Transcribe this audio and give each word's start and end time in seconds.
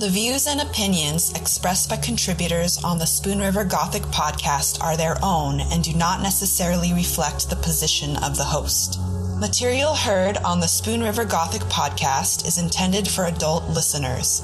The 0.00 0.08
views 0.08 0.46
and 0.46 0.62
opinions 0.62 1.30
expressed 1.34 1.90
by 1.90 1.98
contributors 1.98 2.82
on 2.82 2.96
the 2.96 3.04
Spoon 3.04 3.38
River 3.38 3.64
Gothic 3.64 4.04
podcast 4.04 4.82
are 4.82 4.96
their 4.96 5.18
own 5.22 5.60
and 5.60 5.84
do 5.84 5.92
not 5.92 6.22
necessarily 6.22 6.94
reflect 6.94 7.50
the 7.50 7.56
position 7.56 8.16
of 8.16 8.34
the 8.38 8.44
host. 8.44 8.98
Material 9.38 9.94
heard 9.94 10.38
on 10.38 10.58
the 10.58 10.66
Spoon 10.66 11.02
River 11.02 11.26
Gothic 11.26 11.60
podcast 11.64 12.46
is 12.46 12.56
intended 12.56 13.06
for 13.08 13.26
adult 13.26 13.68
listeners. 13.68 14.40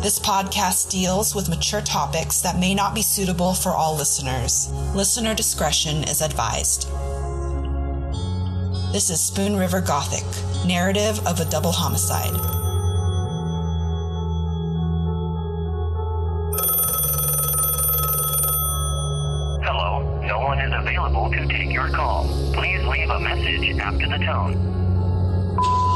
This 0.00 0.18
podcast 0.18 0.88
deals 0.88 1.34
with 1.34 1.50
mature 1.50 1.82
topics 1.82 2.40
that 2.40 2.58
may 2.58 2.74
not 2.74 2.94
be 2.94 3.02
suitable 3.02 3.52
for 3.52 3.72
all 3.72 3.94
listeners. 3.94 4.72
Listener 4.94 5.34
discretion 5.34 6.04
is 6.04 6.22
advised. 6.22 6.88
This 8.90 9.10
is 9.10 9.20
Spoon 9.20 9.54
River 9.56 9.82
Gothic, 9.82 10.24
narrative 10.64 11.20
of 11.26 11.40
a 11.40 11.50
double 11.50 11.72
homicide. 11.72 12.63
After 23.84 24.08
the 24.08 24.24
tone. 24.24 25.93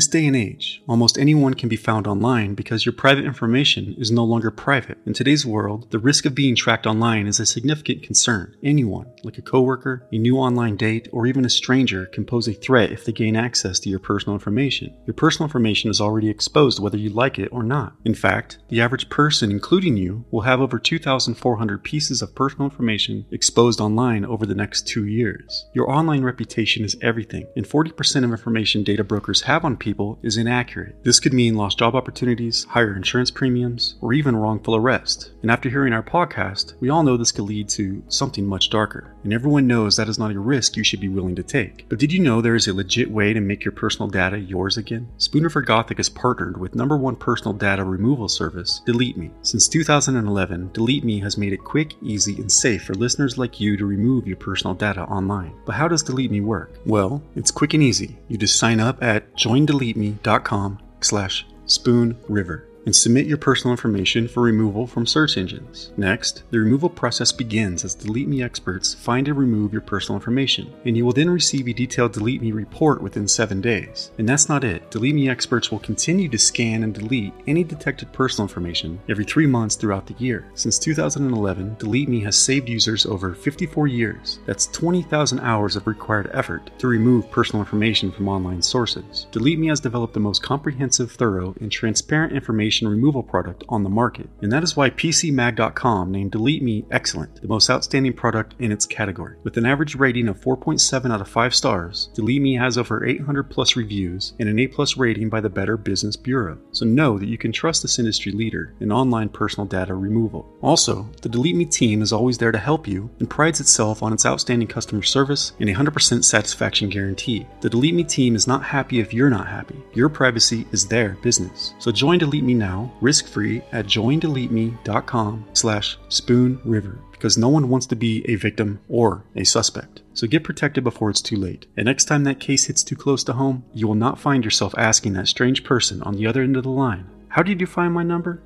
This 0.00 0.08
day 0.08 0.26
and 0.26 0.34
age, 0.34 0.82
almost 0.88 1.18
anyone 1.18 1.52
can 1.52 1.68
be 1.68 1.76
found 1.76 2.06
online 2.06 2.54
because 2.54 2.86
your 2.86 2.92
private 2.94 3.26
information 3.26 3.94
is 3.98 4.10
no 4.10 4.24
longer 4.24 4.50
private. 4.50 4.96
In 5.04 5.12
today's 5.12 5.44
world, 5.44 5.90
the 5.90 5.98
risk 5.98 6.24
of 6.24 6.34
being 6.34 6.54
tracked 6.54 6.86
online 6.86 7.26
is 7.26 7.38
a 7.38 7.44
significant 7.44 8.02
concern. 8.02 8.56
Anyone, 8.62 9.12
like 9.24 9.36
a 9.36 9.42
coworker, 9.42 10.08
a 10.10 10.16
new 10.16 10.38
online 10.38 10.76
date, 10.76 11.08
or 11.12 11.26
even 11.26 11.44
a 11.44 11.50
stranger, 11.50 12.06
can 12.06 12.24
pose 12.24 12.48
a 12.48 12.54
threat 12.54 12.90
if 12.90 13.04
they 13.04 13.12
gain 13.12 13.36
access 13.36 13.78
to 13.80 13.90
your 13.90 13.98
personal 13.98 14.34
information. 14.34 14.96
Your 15.06 15.12
personal 15.12 15.46
information 15.46 15.90
is 15.90 16.00
already 16.00 16.30
exposed 16.30 16.80
whether 16.80 16.96
you 16.96 17.10
like 17.10 17.38
it 17.38 17.50
or 17.52 17.62
not. 17.62 17.92
In 18.06 18.14
fact, 18.14 18.58
the 18.70 18.80
average 18.80 19.10
person, 19.10 19.50
including 19.50 19.98
you, 19.98 20.24
will 20.30 20.40
have 20.40 20.62
over 20.62 20.78
2,400 20.78 21.84
pieces 21.84 22.22
of 22.22 22.34
personal 22.34 22.64
information 22.70 23.26
exposed 23.30 23.82
online 23.82 24.24
over 24.24 24.46
the 24.46 24.54
next 24.54 24.88
two 24.88 25.04
years. 25.04 25.66
Your 25.74 25.90
online 25.90 26.22
reputation 26.22 26.86
is 26.86 26.96
everything, 27.02 27.46
and 27.54 27.66
40% 27.66 28.24
of 28.24 28.30
information 28.30 28.82
data 28.82 29.04
brokers 29.04 29.42
have 29.42 29.62
on 29.62 29.70
on 29.70 29.76
people 29.90 30.20
is 30.22 30.36
inaccurate. 30.36 30.94
This 31.02 31.18
could 31.18 31.32
mean 31.32 31.56
lost 31.56 31.80
job 31.80 31.96
opportunities, 31.96 32.62
higher 32.62 32.94
insurance 32.94 33.28
premiums, 33.28 33.96
or 34.00 34.12
even 34.12 34.36
wrongful 34.36 34.76
arrest. 34.76 35.32
And 35.42 35.50
after 35.50 35.68
hearing 35.68 35.92
our 35.92 36.02
podcast, 36.02 36.74
we 36.78 36.90
all 36.90 37.02
know 37.02 37.16
this 37.16 37.32
could 37.32 37.46
lead 37.46 37.68
to 37.70 38.00
something 38.06 38.46
much 38.46 38.70
darker. 38.70 39.16
And 39.24 39.32
everyone 39.32 39.66
knows 39.66 39.96
that 39.96 40.08
is 40.08 40.16
not 40.16 40.30
a 40.30 40.38
risk 40.38 40.76
you 40.76 40.84
should 40.84 41.00
be 41.00 41.08
willing 41.08 41.34
to 41.34 41.42
take. 41.42 41.86
But 41.88 41.98
did 41.98 42.12
you 42.12 42.20
know 42.20 42.40
there 42.40 42.54
is 42.54 42.68
a 42.68 42.72
legit 42.72 43.10
way 43.10 43.32
to 43.32 43.40
make 43.40 43.64
your 43.64 43.72
personal 43.72 44.08
data 44.08 44.38
yours 44.38 44.76
again? 44.76 45.08
Spoon 45.18 45.42
River 45.42 45.60
Gothic 45.60 45.96
has 45.96 46.08
partnered 46.08 46.56
with 46.60 46.76
number 46.76 46.96
one 46.96 47.16
personal 47.16 47.52
data 47.52 47.82
removal 47.82 48.28
service, 48.28 48.80
Delete 48.86 49.16
Me. 49.16 49.32
Since 49.42 49.66
2011, 49.66 50.70
Delete 50.72 51.04
Me 51.04 51.18
has 51.18 51.36
made 51.36 51.52
it 51.52 51.64
quick, 51.64 51.94
easy, 52.00 52.36
and 52.36 52.50
safe 52.50 52.84
for 52.84 52.94
listeners 52.94 53.38
like 53.38 53.58
you 53.58 53.76
to 53.76 53.84
remove 53.86 54.28
your 54.28 54.36
personal 54.36 54.74
data 54.74 55.02
online. 55.02 55.52
But 55.66 55.74
how 55.74 55.88
does 55.88 56.04
Delete 56.04 56.30
Me 56.30 56.40
work? 56.40 56.78
Well, 56.86 57.20
it's 57.34 57.50
quick 57.50 57.74
and 57.74 57.82
easy. 57.82 58.16
You 58.28 58.38
just 58.38 58.56
sign 58.56 58.78
up 58.78 59.02
at 59.02 59.34
join 59.34 59.66
joindeleteme.com 59.70 60.78
slash 61.00 61.46
spoonriver 61.66 62.69
and 62.86 62.96
submit 62.96 63.26
your 63.26 63.36
personal 63.36 63.72
information 63.72 64.26
for 64.26 64.42
removal 64.42 64.86
from 64.86 65.06
search 65.06 65.36
engines. 65.36 65.92
Next, 65.96 66.42
the 66.50 66.58
removal 66.58 66.88
process 66.88 67.32
begins 67.32 67.84
as 67.84 67.94
Delete 67.94 68.28
Me 68.28 68.42
experts 68.42 68.94
find 68.94 69.28
and 69.28 69.36
remove 69.36 69.72
your 69.72 69.82
personal 69.82 70.16
information, 70.16 70.72
and 70.84 70.96
you 70.96 71.04
will 71.04 71.12
then 71.12 71.28
receive 71.28 71.68
a 71.68 71.72
detailed 71.72 72.12
Delete 72.12 72.40
Me 72.40 72.52
report 72.52 73.02
within 73.02 73.28
7 73.28 73.60
days. 73.60 74.10
And 74.18 74.28
that's 74.28 74.48
not 74.48 74.64
it. 74.64 74.90
Delete 74.90 75.14
Me 75.14 75.28
experts 75.28 75.70
will 75.70 75.78
continue 75.80 76.28
to 76.28 76.38
scan 76.38 76.82
and 76.82 76.94
delete 76.94 77.34
any 77.46 77.64
detected 77.64 78.12
personal 78.12 78.48
information 78.48 78.98
every 79.08 79.24
3 79.24 79.46
months 79.46 79.76
throughout 79.76 80.06
the 80.06 80.14
year. 80.14 80.46
Since 80.54 80.78
2011, 80.78 81.76
Delete 81.78 82.08
Me 82.08 82.20
has 82.20 82.38
saved 82.38 82.68
users 82.68 83.04
over 83.04 83.34
54 83.34 83.88
years. 83.88 84.38
That's 84.46 84.66
20,000 84.68 85.40
hours 85.40 85.76
of 85.76 85.86
required 85.86 86.30
effort 86.32 86.70
to 86.78 86.86
remove 86.88 87.30
personal 87.30 87.62
information 87.62 88.10
from 88.10 88.28
online 88.28 88.62
sources. 88.62 89.26
Delete 89.32 89.58
Me 89.58 89.66
has 89.66 89.80
developed 89.80 90.14
the 90.14 90.20
most 90.20 90.42
comprehensive, 90.42 91.12
thorough, 91.12 91.54
and 91.60 91.70
transparent 91.70 92.32
information 92.32 92.69
removal 92.70 93.22
product 93.22 93.64
on 93.68 93.82
the 93.82 93.90
market, 93.90 94.28
and 94.42 94.52
that 94.52 94.62
is 94.62 94.76
why 94.76 94.90
PCMag.com 94.90 96.10
named 96.10 96.30
Delete 96.30 96.62
Me 96.62 96.84
excellent, 96.90 97.40
the 97.42 97.48
most 97.48 97.68
outstanding 97.68 98.12
product 98.12 98.54
in 98.58 98.72
its 98.72 98.86
category. 98.86 99.36
With 99.42 99.56
an 99.56 99.66
average 99.66 99.94
rating 99.96 100.28
of 100.28 100.40
4.7 100.40 101.12
out 101.12 101.20
of 101.20 101.28
5 101.28 101.54
stars, 101.54 102.10
Delete 102.14 102.42
Me 102.42 102.54
has 102.56 102.78
over 102.78 103.04
800 103.04 103.44
plus 103.44 103.76
reviews 103.76 104.34
and 104.38 104.48
an 104.48 104.58
A 104.58 104.66
plus 104.66 104.96
rating 104.96 105.28
by 105.28 105.40
the 105.40 105.50
Better 105.50 105.76
Business 105.76 106.16
Bureau. 106.16 106.58
So 106.72 106.84
know 106.84 107.18
that 107.18 107.28
you 107.28 107.38
can 107.38 107.52
trust 107.52 107.82
this 107.82 107.98
industry 107.98 108.32
leader 108.32 108.74
in 108.80 108.92
online 108.92 109.28
personal 109.28 109.66
data 109.66 109.94
removal. 109.94 110.46
Also, 110.62 111.08
the 111.22 111.28
Delete 111.28 111.56
Me 111.56 111.64
team 111.64 112.02
is 112.02 112.12
always 112.12 112.38
there 112.38 112.52
to 112.52 112.58
help 112.58 112.86
you 112.86 113.10
and 113.18 113.28
prides 113.28 113.60
itself 113.60 114.02
on 114.02 114.12
its 114.12 114.26
outstanding 114.26 114.68
customer 114.68 115.02
service 115.02 115.52
and 115.60 115.68
100% 115.68 116.24
satisfaction 116.24 116.88
guarantee. 116.88 117.46
The 117.60 117.70
Delete 117.70 117.94
Me 117.94 118.04
team 118.04 118.34
is 118.34 118.46
not 118.46 118.62
happy 118.62 119.00
if 119.00 119.12
you're 119.12 119.30
not 119.30 119.48
happy. 119.48 119.76
Your 119.94 120.08
privacy 120.08 120.66
is 120.72 120.86
their 120.86 121.16
business. 121.22 121.74
So 121.78 121.90
join 121.90 122.18
Delete 122.18 122.44
Me 122.44 122.54
now, 122.60 122.92
risk-free 123.00 123.62
at 123.72 123.86
joindeleteme.com 123.86 125.46
slash 125.52 125.98
spoonriver 126.08 126.98
because 127.10 127.36
no 127.36 127.48
one 127.48 127.68
wants 127.68 127.86
to 127.86 127.96
be 127.96 128.24
a 128.28 128.36
victim 128.36 128.80
or 128.88 129.24
a 129.34 129.44
suspect. 129.44 130.02
So 130.14 130.26
get 130.26 130.44
protected 130.44 130.84
before 130.84 131.10
it's 131.10 131.20
too 131.20 131.36
late. 131.36 131.66
And 131.76 131.86
next 131.86 132.04
time 132.04 132.24
that 132.24 132.38
case 132.38 132.66
hits 132.66 132.84
too 132.84 132.96
close 132.96 133.24
to 133.24 133.32
home, 133.32 133.64
you 133.74 133.88
will 133.88 133.94
not 133.94 134.18
find 134.18 134.44
yourself 134.44 134.74
asking 134.78 135.14
that 135.14 135.28
strange 135.28 135.64
person 135.64 136.02
on 136.02 136.14
the 136.14 136.26
other 136.26 136.42
end 136.42 136.56
of 136.56 136.62
the 136.62 136.70
line, 136.70 137.10
how 137.28 137.42
did 137.42 137.60
you 137.60 137.66
find 137.66 137.92
my 137.92 138.02
number? 138.02 138.42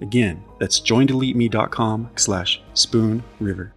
Again, 0.00 0.44
that's 0.60 0.80
joindeleteme.com 0.80 2.10
slash 2.16 2.62
spoonriver. 2.74 3.72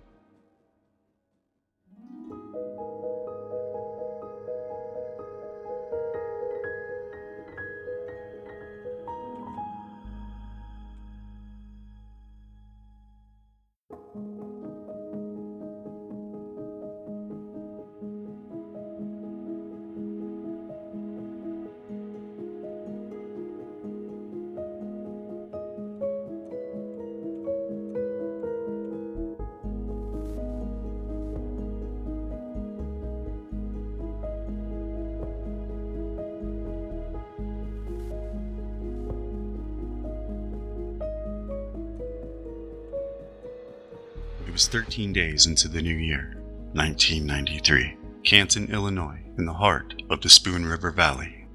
Was 44.61 44.67
13 44.67 45.11
days 45.11 45.47
into 45.47 45.67
the 45.67 45.81
new 45.81 45.95
year, 45.95 46.35
1993, 46.73 47.97
Canton, 48.23 48.71
Illinois, 48.71 49.19
in 49.39 49.45
the 49.45 49.53
heart 49.53 50.03
of 50.11 50.21
the 50.21 50.29
Spoon 50.29 50.67
River 50.67 50.91
Valley. 50.91 51.47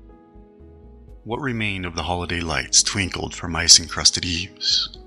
What 1.22 1.40
remained 1.40 1.86
of 1.86 1.94
the 1.94 2.02
holiday 2.02 2.40
lights 2.40 2.82
twinkled 2.82 3.32
from 3.32 3.54
ice 3.54 3.78
encrusted 3.78 4.24
eaves. 4.24 4.98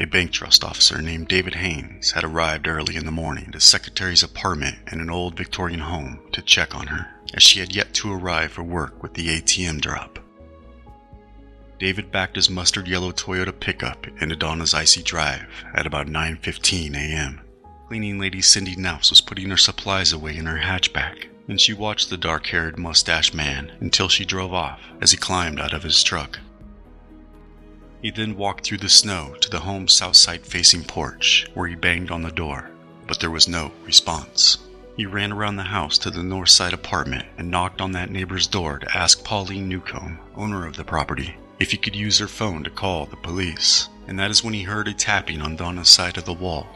A 0.00 0.06
bank 0.06 0.32
trust 0.32 0.64
officer 0.64 1.00
named 1.00 1.28
David 1.28 1.54
Haynes 1.54 2.10
had 2.10 2.24
arrived 2.24 2.66
early 2.66 2.96
in 2.96 3.04
the 3.04 3.12
morning 3.12 3.52
at 3.54 3.62
secretary's 3.62 4.24
apartment 4.24 4.76
in 4.90 5.00
an 5.00 5.08
old 5.08 5.36
Victorian 5.36 5.78
home 5.78 6.18
to 6.32 6.42
check 6.42 6.74
on 6.74 6.88
her, 6.88 7.06
as 7.34 7.44
she 7.44 7.60
had 7.60 7.72
yet 7.72 7.94
to 7.94 8.12
arrive 8.12 8.50
for 8.50 8.64
work 8.64 9.00
with 9.00 9.14
the 9.14 9.28
ATM 9.28 9.80
drop. 9.80 10.18
David 11.78 12.10
backed 12.10 12.34
his 12.34 12.50
mustard 12.50 12.88
yellow 12.88 13.12
Toyota 13.12 13.58
pickup 13.58 14.06
into 14.20 14.34
Donna's 14.34 14.74
icy 14.74 15.00
drive 15.00 15.46
at 15.74 15.86
about 15.86 16.08
9:15 16.08 16.96
a.m. 16.96 17.40
Cleaning 17.86 18.18
lady 18.18 18.42
Cindy 18.42 18.74
Knauss 18.74 19.10
was 19.10 19.20
putting 19.20 19.48
her 19.50 19.56
supplies 19.56 20.12
away 20.12 20.36
in 20.36 20.46
her 20.46 20.58
hatchback, 20.58 21.28
and 21.46 21.60
she 21.60 21.72
watched 21.72 22.10
the 22.10 22.16
dark-haired 22.16 22.78
mustached 22.78 23.32
man 23.32 23.70
until 23.80 24.08
she 24.08 24.24
drove 24.24 24.52
off 24.52 24.80
as 25.00 25.12
he 25.12 25.16
climbed 25.16 25.60
out 25.60 25.72
of 25.72 25.84
his 25.84 26.02
truck. 26.02 26.40
He 28.02 28.10
then 28.10 28.36
walked 28.36 28.64
through 28.64 28.78
the 28.78 28.88
snow 28.88 29.36
to 29.40 29.48
the 29.48 29.60
home's 29.60 29.92
south 29.92 30.16
side 30.16 30.44
facing 30.44 30.84
porch, 30.84 31.48
where 31.54 31.68
he 31.68 31.76
banged 31.76 32.10
on 32.10 32.22
the 32.22 32.32
door, 32.32 32.70
but 33.06 33.20
there 33.20 33.30
was 33.30 33.46
no 33.48 33.72
response. 33.84 34.58
He 34.96 35.06
ran 35.06 35.32
around 35.32 35.56
the 35.56 35.62
house 35.62 35.96
to 35.98 36.10
the 36.10 36.24
north 36.24 36.48
side 36.48 36.72
apartment 36.72 37.24
and 37.38 37.50
knocked 37.50 37.80
on 37.80 37.92
that 37.92 38.10
neighbor's 38.10 38.48
door 38.48 38.80
to 38.80 38.98
ask 38.98 39.22
Pauline 39.22 39.68
Newcomb, 39.68 40.18
owner 40.34 40.66
of 40.66 40.76
the 40.76 40.84
property, 40.84 41.36
if 41.58 41.70
he 41.70 41.76
could 41.76 41.96
use 41.96 42.18
her 42.18 42.28
phone 42.28 42.64
to 42.64 42.70
call 42.70 43.06
the 43.06 43.16
police, 43.16 43.88
and 44.06 44.18
that 44.18 44.30
is 44.30 44.44
when 44.44 44.54
he 44.54 44.62
heard 44.62 44.88
a 44.88 44.94
tapping 44.94 45.40
on 45.40 45.56
Donna's 45.56 45.88
side 45.88 46.16
of 46.16 46.24
the 46.24 46.32
wall. 46.32 46.66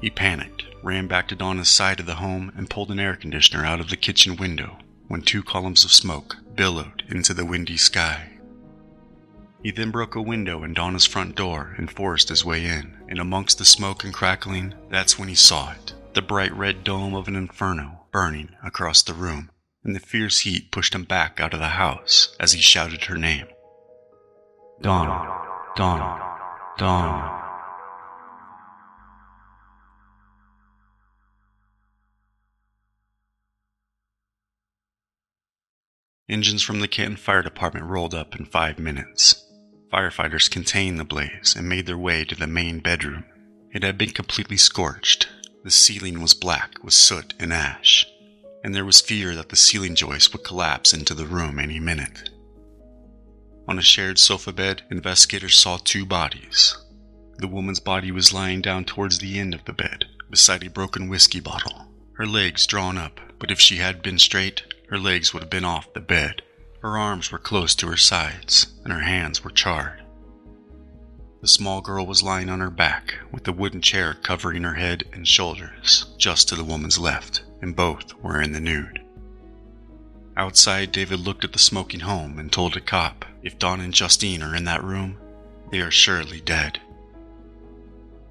He 0.00 0.10
panicked, 0.10 0.64
ran 0.82 1.06
back 1.06 1.28
to 1.28 1.36
Donna's 1.36 1.68
side 1.68 2.00
of 2.00 2.06
the 2.06 2.16
home, 2.16 2.52
and 2.56 2.70
pulled 2.70 2.90
an 2.90 3.00
air 3.00 3.16
conditioner 3.16 3.64
out 3.64 3.80
of 3.80 3.88
the 3.88 3.96
kitchen 3.96 4.36
window 4.36 4.78
when 5.08 5.22
two 5.22 5.42
columns 5.42 5.84
of 5.84 5.92
smoke 5.92 6.36
billowed 6.54 7.04
into 7.08 7.32
the 7.32 7.44
windy 7.44 7.76
sky. 7.76 8.32
He 9.62 9.70
then 9.70 9.90
broke 9.90 10.14
a 10.14 10.22
window 10.22 10.62
in 10.62 10.74
Donna's 10.74 11.06
front 11.06 11.34
door 11.34 11.74
and 11.78 11.90
forced 11.90 12.28
his 12.28 12.44
way 12.44 12.64
in, 12.64 12.98
and 13.08 13.18
amongst 13.18 13.58
the 13.58 13.64
smoke 13.64 14.04
and 14.04 14.12
crackling, 14.12 14.74
that's 14.90 15.18
when 15.18 15.28
he 15.28 15.34
saw 15.34 15.72
it 15.72 15.94
the 16.16 16.22
bright 16.22 16.54
red 16.56 16.82
dome 16.82 17.14
of 17.14 17.28
an 17.28 17.36
inferno 17.36 18.06
burning 18.10 18.48
across 18.64 19.02
the 19.02 19.12
room, 19.12 19.50
and 19.84 19.94
the 19.94 20.00
fierce 20.00 20.40
heat 20.40 20.70
pushed 20.70 20.94
him 20.94 21.04
back 21.04 21.38
out 21.40 21.52
of 21.52 21.60
the 21.60 21.76
house 21.76 22.34
as 22.40 22.52
he 22.52 22.60
shouted 22.60 23.04
her 23.04 23.18
name. 23.18 23.46
Donna, 24.82 25.72
Donna, 25.74 26.36
Donna. 26.76 27.42
Engines 36.28 36.62
from 36.62 36.80
the 36.80 36.88
Canton 36.88 37.16
Fire 37.16 37.42
Department 37.42 37.86
rolled 37.86 38.14
up 38.14 38.36
in 38.38 38.44
five 38.44 38.78
minutes. 38.78 39.42
Firefighters 39.90 40.50
contained 40.50 41.00
the 41.00 41.04
blaze 41.04 41.54
and 41.56 41.66
made 41.66 41.86
their 41.86 41.96
way 41.96 42.24
to 42.24 42.34
the 42.34 42.46
main 42.46 42.80
bedroom. 42.80 43.24
It 43.72 43.82
had 43.82 43.96
been 43.96 44.10
completely 44.10 44.58
scorched. 44.58 45.28
The 45.64 45.70
ceiling 45.70 46.20
was 46.20 46.34
black 46.34 46.74
with 46.82 46.92
soot 46.92 47.32
and 47.40 47.50
ash, 47.50 48.06
and 48.62 48.74
there 48.74 48.84
was 48.84 49.00
fear 49.00 49.34
that 49.36 49.48
the 49.48 49.56
ceiling 49.56 49.94
joist 49.94 50.34
would 50.34 50.44
collapse 50.44 50.92
into 50.92 51.14
the 51.14 51.26
room 51.26 51.58
any 51.58 51.80
minute. 51.80 52.28
On 53.68 53.78
a 53.78 53.82
shared 53.82 54.18
sofa 54.18 54.52
bed, 54.52 54.82
investigators 54.90 55.56
saw 55.56 55.78
two 55.78 56.06
bodies. 56.06 56.76
The 57.38 57.48
woman's 57.48 57.80
body 57.80 58.12
was 58.12 58.32
lying 58.32 58.62
down 58.62 58.84
towards 58.84 59.18
the 59.18 59.38
end 59.38 59.54
of 59.54 59.64
the 59.64 59.72
bed, 59.72 60.06
beside 60.30 60.64
a 60.64 60.70
broken 60.70 61.08
whiskey 61.08 61.40
bottle, 61.40 61.86
her 62.12 62.26
legs 62.26 62.66
drawn 62.66 62.96
up, 62.96 63.20
but 63.38 63.50
if 63.50 63.60
she 63.60 63.76
had 63.76 64.02
been 64.02 64.18
straight, 64.18 64.62
her 64.88 64.98
legs 64.98 65.34
would 65.34 65.42
have 65.42 65.50
been 65.50 65.64
off 65.64 65.92
the 65.92 66.00
bed. 66.00 66.42
Her 66.80 66.96
arms 66.96 67.30
were 67.30 67.38
close 67.38 67.74
to 67.76 67.88
her 67.88 67.96
sides, 67.96 68.68
and 68.84 68.92
her 68.92 69.00
hands 69.00 69.44
were 69.44 69.50
charred. 69.50 70.02
The 71.42 71.48
small 71.48 71.80
girl 71.80 72.06
was 72.06 72.22
lying 72.22 72.48
on 72.48 72.60
her 72.60 72.70
back, 72.70 73.16
with 73.30 73.44
the 73.44 73.52
wooden 73.52 73.82
chair 73.82 74.14
covering 74.14 74.62
her 74.62 74.74
head 74.74 75.04
and 75.12 75.28
shoulders, 75.28 76.06
just 76.16 76.48
to 76.48 76.54
the 76.54 76.64
woman's 76.64 76.98
left, 76.98 77.42
and 77.60 77.76
both 77.76 78.14
were 78.14 78.40
in 78.40 78.52
the 78.52 78.60
nude. 78.60 79.02
Outside, 80.36 80.92
David 80.92 81.20
looked 81.20 81.44
at 81.44 81.52
the 81.52 81.58
smoking 81.58 82.00
home 82.00 82.38
and 82.38 82.50
told 82.50 82.76
a 82.76 82.80
cop, 82.80 83.24
if 83.46 83.60
Don 83.60 83.80
and 83.80 83.94
Justine 83.94 84.42
are 84.42 84.56
in 84.56 84.64
that 84.64 84.82
room, 84.82 85.18
they 85.70 85.78
are 85.78 85.90
surely 85.90 86.40
dead. 86.40 86.80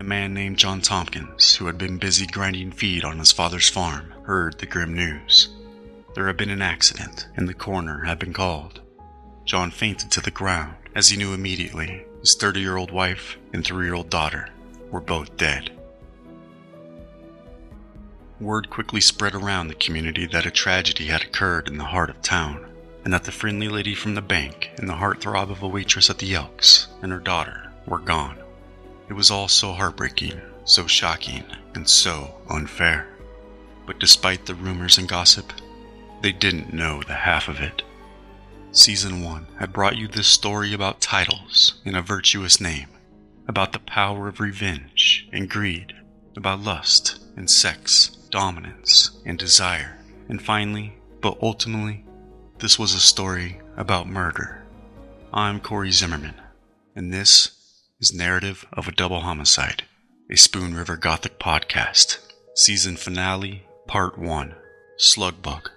A 0.02 0.04
man 0.04 0.34
named 0.34 0.58
Jon 0.58 0.82
Tompkins, 0.82 1.56
who 1.56 1.68
had 1.68 1.78
been 1.78 1.98
busy 1.98 2.28
grinding 2.28 2.74
feed 2.74 3.06
on 3.06 3.18
his 3.18 3.32
father's 3.32 3.70
farm, 3.70 4.14
heard 4.24 4.60
the 4.60 4.66
grim 4.66 4.94
news. 4.94 5.48
There 6.16 6.28
had 6.28 6.36
been 6.36 6.50
an 6.50 6.62
accident, 6.62 7.30
and 7.38 7.48
the 7.48 7.54
coroner 7.54 8.04
had 8.04 8.20
been 8.20 8.34
called. 8.34 8.82
Jon 9.46 9.72
fainted 9.72 10.12
to 10.12 10.22
the 10.22 10.32
ground, 10.32 10.76
as 10.94 11.08
he 11.08 11.18
knew 11.18 11.34
immediately 11.34 12.04
his 12.20 12.36
30 12.36 12.60
year 12.60 12.76
old 12.76 12.92
wife 12.92 13.38
and 13.54 13.64
3 13.64 13.86
year 13.86 13.94
old 13.94 14.10
daughter 14.10 14.50
were 14.92 15.00
both 15.00 15.38
dead. 15.38 15.72
Word 18.42 18.70
quickly 18.70 19.00
spread 19.00 19.34
around 19.34 19.70
the 19.70 19.76
community 19.76 20.26
that 20.26 20.46
a 20.46 20.52
tragedy 20.52 21.06
had 21.06 21.22
occurred 21.22 21.70
in 21.70 21.78
the 21.78 21.86
heart 21.86 22.10
of 22.10 22.22
town, 22.22 22.65
and 23.06 23.14
that 23.14 23.24
the 23.24 23.32
friendly 23.32 23.70
lady 23.70 23.96
from 23.96 24.16
the 24.16 24.22
bank 24.22 24.72
and 24.78 24.90
the 24.90 24.96
heartthrob 24.96 25.50
of 25.50 25.64
a 25.64 25.68
waitress 25.68 26.10
at 26.10 26.18
the 26.18 26.34
Elks 26.34 26.88
and 27.02 27.12
her 27.12 27.20
daughter 27.20 27.72
were 27.86 28.00
gone. 28.00 28.38
It 29.08 29.14
was 29.14 29.32
all 29.32 29.48
so 29.48 29.72
heartbreaking, 29.72 30.42
so 30.66 30.88
shocking, 30.88 31.44
and 31.76 31.88
so 31.88 32.36
unfair. 32.50 33.08
But 33.86 34.00
despite 34.00 34.48
the 34.48 34.56
rumors 34.56 34.98
and 34.98 35.08
gossip, 35.08 35.54
they 36.22 36.32
didn't 36.34 36.74
know 36.74 37.04
the 37.04 37.14
half 37.14 37.48
of 37.48 37.62
it. 37.62 37.84
Season 38.72 39.24
1 39.24 39.48
had 39.60 39.72
brought 39.72 39.96
you 39.96 40.08
this 40.08 40.28
story 40.28 40.74
about 40.74 41.00
titles 41.00 41.76
and 41.86 41.96
a 41.96 42.02
virtuous 42.02 42.60
name, 42.60 42.88
about 43.48 43.72
the 43.72 43.80
power 43.80 44.28
of 44.28 44.40
revenge 44.40 45.30
and 45.32 45.50
greed, 45.50 45.94
about 46.36 46.62
lust 46.62 47.24
and 47.38 47.50
sex 47.50 48.18
dominance, 48.36 49.12
and 49.26 49.40
desire. 49.40 49.98
And 50.28 50.42
finally, 50.42 50.98
but 51.22 51.38
ultimately, 51.42 52.04
this 52.60 52.80
was 52.80 52.94
a 52.94 53.00
story 53.00 53.60
about 53.76 54.08
murder. 54.08 54.66
I'm 55.34 55.60
Corey 55.60 55.92
Zimmerman, 55.92 56.36
and 56.96 57.12
this 57.12 57.84
is 58.00 58.14
Narrative 58.14 58.66
of 58.72 58.88
a 58.88 58.94
Double 58.94 59.22
Homicide, 59.22 59.84
a 60.32 60.38
Spoon 60.38 60.74
River 60.74 60.96
Gothic 60.96 61.38
podcast, 61.38 62.20
season 62.56 62.96
finale, 62.96 63.66
part 63.88 64.18
1 64.18 64.56
Slugbug. 64.98 65.68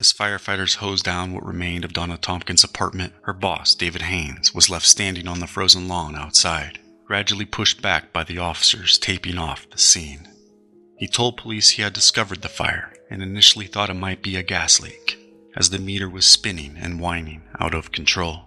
As 0.00 0.12
firefighters 0.12 0.76
hosed 0.76 1.04
down 1.04 1.32
what 1.32 1.46
remained 1.46 1.84
of 1.84 1.92
Donna 1.92 2.18
Tompkins' 2.18 2.64
apartment, 2.64 3.14
her 3.22 3.32
boss, 3.32 3.74
David 3.74 4.02
Haynes, 4.02 4.52
was 4.52 4.68
left 4.68 4.84
standing 4.84 5.26
on 5.28 5.38
the 5.38 5.46
frozen 5.46 5.88
lawn 5.88 6.14
outside, 6.16 6.80
gradually 7.06 7.46
pushed 7.46 7.80
back 7.80 8.12
by 8.12 8.24
the 8.24 8.38
officers 8.38 8.98
taping 8.98 9.38
off 9.38 9.70
the 9.70 9.78
scene. 9.78 10.28
He 10.98 11.06
told 11.06 11.36
police 11.36 11.70
he 11.70 11.82
had 11.82 11.92
discovered 11.92 12.42
the 12.42 12.48
fire 12.48 12.92
and 13.10 13.22
initially 13.22 13.66
thought 13.66 13.90
it 13.90 13.94
might 13.94 14.22
be 14.22 14.36
a 14.36 14.42
gas 14.42 14.80
leak, 14.80 15.18
as 15.56 15.70
the 15.70 15.78
meter 15.78 16.08
was 16.08 16.26
spinning 16.26 16.76
and 16.76 17.00
whining 17.00 17.42
out 17.60 17.74
of 17.74 17.92
control. 17.92 18.42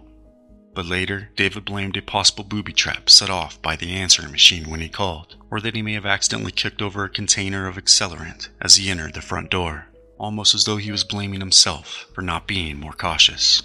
But 0.74 0.86
later, 0.86 1.30
David 1.36 1.64
blamed 1.64 1.96
a 1.96 2.02
possible 2.02 2.44
booby 2.44 2.72
trap 2.72 3.10
set 3.10 3.30
off 3.30 3.60
by 3.60 3.76
the 3.76 3.92
answering 3.92 4.30
machine 4.30 4.70
when 4.70 4.80
he 4.80 4.88
called, 4.88 5.36
or 5.50 5.60
that 5.60 5.74
he 5.74 5.82
may 5.82 5.94
have 5.94 6.06
accidentally 6.06 6.52
kicked 6.52 6.82
over 6.82 7.04
a 7.04 7.08
container 7.08 7.66
of 7.66 7.76
accelerant 7.76 8.48
as 8.60 8.76
he 8.76 8.90
entered 8.90 9.14
the 9.14 9.22
front 9.22 9.50
door 9.50 9.86
almost 10.20 10.54
as 10.54 10.64
though 10.64 10.76
he 10.76 10.92
was 10.92 11.02
blaming 11.02 11.40
himself 11.40 12.06
for 12.14 12.20
not 12.20 12.46
being 12.46 12.78
more 12.78 12.92
cautious. 12.92 13.62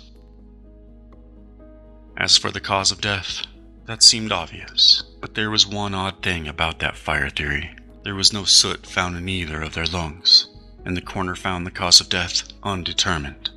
As 2.18 2.38
for 2.38 2.50
the 2.50 2.62
cause 2.62 2.94
of 2.94 3.02
death, 3.02 3.46
that 3.86 4.04
seemed 4.04 4.32
obvious, 4.32 5.04
but 5.22 5.36
there 5.36 5.50
was 5.50 5.68
one 5.68 5.94
odd 5.94 6.22
thing 6.22 6.48
about 6.48 6.80
that 6.80 6.98
fire 6.98 7.30
theory. 7.30 7.76
There 8.04 8.16
was 8.16 8.34
no 8.34 8.44
soot 8.44 8.86
found 8.86 9.18
in 9.18 9.30
either 9.30 9.62
of 9.62 9.74
their 9.74 9.86
lungs, 9.86 10.48
and 10.86 10.96
the 10.96 11.02
coroner 11.02 11.36
found 11.36 11.66
the 11.66 11.72
cause 11.72 12.02
of 12.02 12.10
death 12.10 12.44
undetermined. 12.64 13.50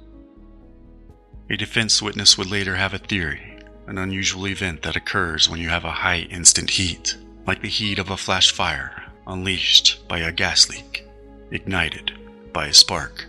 A 1.51 1.57
defense 1.57 2.03
witness 2.03 2.37
would 2.37 2.51
later 2.51 2.77
have 2.77 2.93
a 2.93 2.99
theory, 2.99 3.59
an 3.87 3.97
unusual 3.97 4.47
event 4.47 4.83
that 4.83 4.97
occurs 4.97 5.49
when 5.49 5.61
you 5.61 5.71
have 5.71 5.85
a 5.85 5.91
high 5.91 6.21
instant 6.31 6.71
heat, 6.71 7.17
like 7.47 7.63
the 7.63 7.69
heat 7.69 7.99
of 7.99 8.11
a 8.11 8.17
flash 8.17 8.51
fire 8.51 9.05
unleashed 9.29 10.09
by 10.09 10.19
a 10.19 10.33
gas 10.33 10.69
leak, 10.69 11.07
ignited 11.51 12.13
by 12.53 12.67
a 12.67 12.73
spark. 12.73 13.27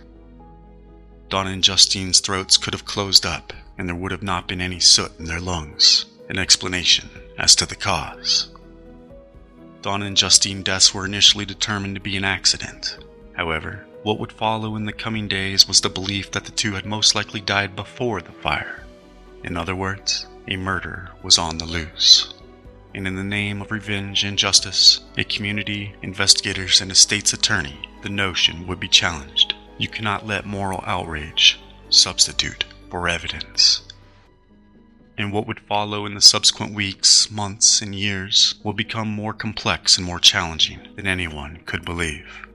Donna 1.28 1.50
and 1.50 1.62
Justine's 1.62 2.20
throats 2.20 2.56
could 2.56 2.74
have 2.74 2.84
closed 2.84 3.24
up, 3.24 3.52
and 3.78 3.88
there 3.88 3.94
would 3.94 4.10
have 4.10 4.22
not 4.22 4.48
been 4.48 4.60
any 4.60 4.80
soot 4.80 5.12
in 5.18 5.26
their 5.26 5.40
lungs, 5.40 6.06
an 6.30 6.38
explanation 6.38 7.10
as 7.38 7.56
to 7.56 7.66
the 7.66 7.74
cause. 7.74 8.48
Donna 9.82 10.06
and 10.06 10.16
Justine's 10.16 10.62
deaths 10.62 10.94
were 10.94 11.04
initially 11.04 11.44
determined 11.44 11.96
to 11.96 12.00
be 12.00 12.16
an 12.16 12.24
accident. 12.24 12.98
However, 13.32 13.84
what 14.04 14.20
would 14.20 14.32
follow 14.32 14.76
in 14.76 14.84
the 14.84 14.92
coming 14.92 15.26
days 15.26 15.66
was 15.66 15.80
the 15.80 15.88
belief 15.88 16.30
that 16.30 16.44
the 16.44 16.52
two 16.52 16.74
had 16.74 16.86
most 16.86 17.16
likely 17.16 17.40
died 17.40 17.74
before 17.74 18.22
the 18.22 18.30
fire. 18.30 18.84
In 19.42 19.56
other 19.56 19.74
words, 19.74 20.26
a 20.46 20.56
murder 20.56 21.10
was 21.22 21.36
on 21.36 21.58
the 21.58 21.66
loose. 21.66 22.32
And 22.94 23.08
in 23.08 23.16
the 23.16 23.24
name 23.24 23.60
of 23.60 23.72
revenge 23.72 24.22
and 24.22 24.38
justice, 24.38 25.00
a 25.18 25.24
community, 25.24 25.96
investigators, 26.02 26.80
and 26.80 26.92
a 26.92 26.94
state's 26.94 27.32
attorney, 27.32 27.88
the 28.02 28.08
notion 28.08 28.68
would 28.68 28.78
be 28.78 28.88
challenged. 28.88 29.54
You 29.78 29.88
cannot 29.88 30.26
let 30.26 30.46
moral 30.46 30.84
outrage 30.86 31.58
substitute 31.88 32.64
for 32.88 33.08
evidence. 33.08 33.82
And 35.20 35.34
what 35.34 35.46
would 35.46 35.60
follow 35.60 36.06
in 36.06 36.14
the 36.14 36.22
subsequent 36.22 36.72
weeks, 36.72 37.30
months, 37.30 37.82
and 37.82 37.94
years 37.94 38.54
will 38.64 38.72
become 38.72 39.08
more 39.08 39.34
complex 39.34 39.98
and 39.98 40.06
more 40.06 40.18
challenging 40.18 40.80
than 40.96 41.06
anyone 41.06 41.60
could 41.66 41.84
believe. 41.84 42.48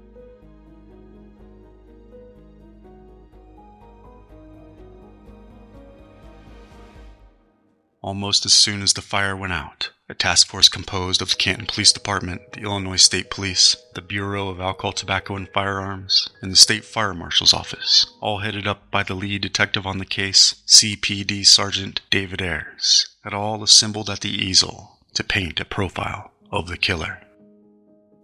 Almost 8.06 8.46
as 8.46 8.54
soon 8.54 8.84
as 8.84 8.94
the 8.94 9.02
fire 9.02 9.36
went 9.36 9.52
out, 9.52 9.90
a 10.08 10.14
task 10.14 10.46
force 10.50 10.70
composed 10.70 11.24
of 11.24 11.30
the 11.30 11.36
Canton 11.38 11.66
Police 11.66 11.92
Department, 11.92 12.52
the 12.52 12.62
Illinois 12.62 12.98
State 12.98 13.32
Police, 13.32 13.76
the 13.96 14.02
Bureau 14.04 14.50
of 14.50 14.60
Alcohol, 14.60 14.92
Tobacco, 14.92 15.36
and 15.36 15.50
Firearms, 15.50 16.30
and 16.40 16.52
the 16.52 16.56
State 16.56 16.86
Fire 16.86 17.16
Marshal's 17.16 17.52
Office, 17.52 18.06
all 18.22 18.38
headed 18.38 18.68
up 18.68 18.92
by 18.92 19.02
the 19.02 19.16
lead 19.16 19.42
detective 19.42 19.88
on 19.88 19.98
the 19.98 20.06
case, 20.06 20.62
CPD 20.68 21.48
Sergeant 21.48 22.02
David 22.12 22.44
Ayers, 22.44 23.08
had 23.24 23.34
all 23.34 23.64
assembled 23.64 24.12
at 24.12 24.22
the 24.22 24.30
easel 24.30 25.00
to 25.16 25.24
paint 25.24 25.60
a 25.60 25.66
profile 25.66 26.32
of 26.52 26.68
the 26.68 26.78
killer. 26.78 27.24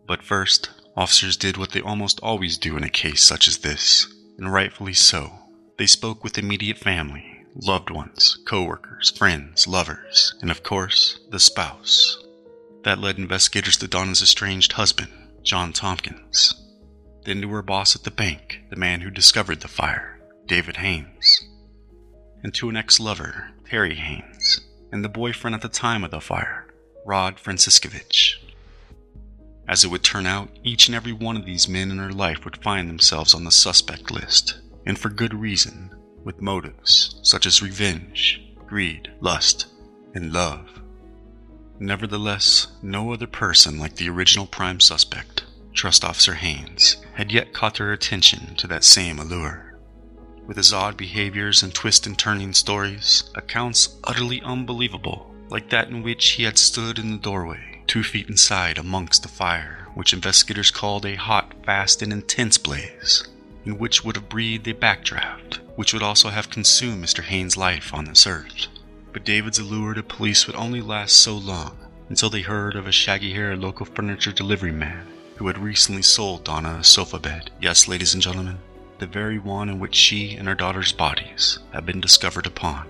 But 0.05 0.21
first, 0.21 0.69
officers 0.95 1.35
did 1.35 1.57
what 1.57 1.71
they 1.71 1.81
almost 1.81 2.19
always 2.19 2.59
do 2.59 2.77
in 2.77 2.83
a 2.83 2.89
case 2.89 3.23
such 3.23 3.47
as 3.47 3.57
this, 3.57 4.05
and 4.37 4.53
rightfully 4.53 4.93
so. 4.93 5.39
They 5.79 5.87
spoke 5.87 6.23
with 6.23 6.37
immediate 6.37 6.77
family, 6.77 7.40
loved 7.55 7.89
ones, 7.89 8.37
coworkers, 8.45 9.11
friends, 9.11 9.67
lovers, 9.67 10.33
and 10.41 10.49
of 10.49 10.63
course, 10.63 11.19
the 11.29 11.39
spouse. 11.39 12.17
That 12.83 12.99
led 12.99 13.17
investigators 13.17 13.77
to 13.77 13.87
Donna's 13.87 14.21
estranged 14.21 14.73
husband, 14.73 15.11
Jon 15.43 15.73
Tompkins. 15.73 16.53
Then 17.25 17.41
to 17.41 17.49
her 17.49 17.61
boss 17.61 17.95
at 17.95 18.03
the 18.03 18.11
bank, 18.11 18.61
the 18.69 18.75
man 18.75 19.01
who 19.01 19.11
discovered 19.11 19.61
the 19.61 19.67
fire, 19.67 20.19
David 20.47 20.77
Haynes. 20.77 21.47
And 22.43 22.53
to 22.55 22.69
an 22.69 22.77
ex 22.77 22.99
lover, 22.99 23.51
Terry 23.69 23.95
Haynes, 23.95 24.61
and 24.91 25.03
the 25.03 25.09
boyfriend 25.09 25.55
at 25.55 25.61
the 25.61 25.69
time 25.69 26.03
of 26.03 26.11
the 26.11 26.21
fire, 26.21 26.67
Rod 27.05 27.37
Franciscovich. 27.37 28.37
As 29.67 29.83
it 29.83 29.89
would 29.89 30.03
turn 30.03 30.25
out, 30.25 30.49
each 30.63 30.87
and 30.87 30.95
every 30.95 31.13
one 31.13 31.37
of 31.37 31.45
these 31.45 31.69
men 31.69 31.91
in 31.91 31.97
her 31.97 32.11
life 32.11 32.43
would 32.43 32.63
find 32.63 32.89
themselves 32.89 33.33
on 33.33 33.43
the 33.43 33.51
suspect 33.51 34.09
list, 34.09 34.59
and 34.85 34.97
for 34.97 35.09
good 35.09 35.33
reason 35.33 35.91
with 36.23 36.41
motives 36.41 37.19
such 37.23 37.45
as 37.45 37.61
revenge, 37.61 38.41
greed, 38.67 39.11
lust, 39.19 39.67
and 40.13 40.33
love. 40.33 40.81
Nevertheless, 41.79 42.67
no 42.83 43.11
other 43.11 43.27
person 43.27 43.79
like 43.79 43.95
the 43.95 44.09
original 44.09 44.45
prime 44.45 44.79
suspect, 44.79 45.45
Trust 45.73 46.03
Officer 46.03 46.35
Haynes, 46.35 46.97
had 47.15 47.31
yet 47.31 47.53
caught 47.53 47.77
their 47.77 47.91
attention 47.91 48.55
to 48.55 48.67
that 48.67 48.83
same 48.83 49.19
allure. 49.19 49.79
With 50.45 50.57
his 50.57 50.73
odd 50.73 50.97
behaviors 50.97 51.63
and 51.63 51.73
twist 51.73 52.05
and 52.05 52.17
turning 52.17 52.53
stories, 52.53 53.23
accounts 53.35 53.97
utterly 54.03 54.41
unbelievable, 54.41 55.33
like 55.49 55.69
that 55.69 55.87
in 55.87 56.03
which 56.03 56.29
he 56.31 56.43
had 56.43 56.57
stood 56.57 56.99
in 56.99 57.11
the 57.11 57.17
doorway, 57.17 57.83
two 57.87 58.03
feet 58.03 58.29
inside 58.29 58.77
amongst 58.77 59.23
the 59.23 59.29
fire, 59.29 59.87
which 59.95 60.13
investigators 60.13 60.71
called 60.71 61.05
a 61.05 61.15
hot, 61.15 61.53
fast, 61.65 62.01
and 62.01 62.13
intense 62.13 62.57
blaze, 62.57 63.27
and 63.65 63.79
which 63.79 64.03
would 64.03 64.15
have 64.15 64.29
breathed 64.29 64.67
a 64.67 64.73
backdraft 64.73 65.59
which 65.75 65.93
would 65.93 66.03
also 66.03 66.29
have 66.29 66.49
consumed 66.49 67.03
Mr. 67.03 67.23
Haynes' 67.23 67.57
life 67.57 67.93
on 67.93 68.05
this 68.05 68.27
earth. 68.27 68.67
But 69.13 69.25
David's 69.25 69.59
allure 69.59 69.93
to 69.93 70.03
police 70.03 70.45
would 70.45 70.55
only 70.55 70.81
last 70.81 71.15
so 71.15 71.35
long 71.35 71.77
until 72.09 72.29
they 72.29 72.41
heard 72.41 72.75
of 72.75 72.87
a 72.87 72.91
shaggy 72.91 73.33
haired 73.33 73.59
local 73.59 73.85
furniture 73.85 74.31
delivery 74.31 74.71
man 74.71 75.07
who 75.37 75.47
had 75.47 75.57
recently 75.57 76.01
sold 76.01 76.43
Donna 76.43 76.77
a 76.79 76.83
sofa 76.83 77.17
bed. 77.19 77.49
Yes, 77.59 77.87
ladies 77.87 78.13
and 78.13 78.21
gentlemen, 78.21 78.59
the 78.99 79.07
very 79.07 79.39
one 79.39 79.69
in 79.69 79.79
which 79.79 79.95
she 79.95 80.35
and 80.35 80.47
her 80.47 80.55
daughter's 80.55 80.91
bodies 80.91 81.57
had 81.73 81.85
been 81.85 81.99
discovered 81.99 82.45
upon. 82.45 82.87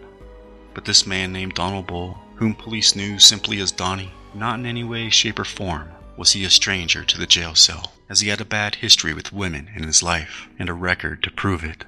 But 0.74 0.86
this 0.86 1.08
man 1.08 1.32
named 1.32 1.54
Donald 1.54 1.88
Bull, 1.88 2.18
whom 2.36 2.56
police 2.56 2.96
knew 2.96 3.20
simply 3.20 3.62
as 3.62 3.72
Donnie, 3.72 4.12
not 4.34 4.60
in 4.60 4.66
any 4.66 4.84
way, 4.84 5.10
shape, 5.10 5.40
or 5.40 5.46
form 5.46 5.90
was 6.18 6.34
he 6.34 6.44
a 6.44 6.50
stranger 6.50 7.06
to 7.06 7.18
the 7.18 7.25
jail 7.25 7.56
cell, 7.56 7.94
as 8.12 8.20
he 8.20 8.30
had 8.30 8.41
a 8.41 8.46
bad 8.46 8.75
history 8.75 9.13
with 9.13 9.34
women 9.34 9.70
in 9.75 9.84
his 9.84 10.03
life 10.03 10.48
and 10.60 10.70
a 10.70 10.74
record 10.74 11.24
to 11.24 11.32
prove 11.32 11.63
it 11.63 11.86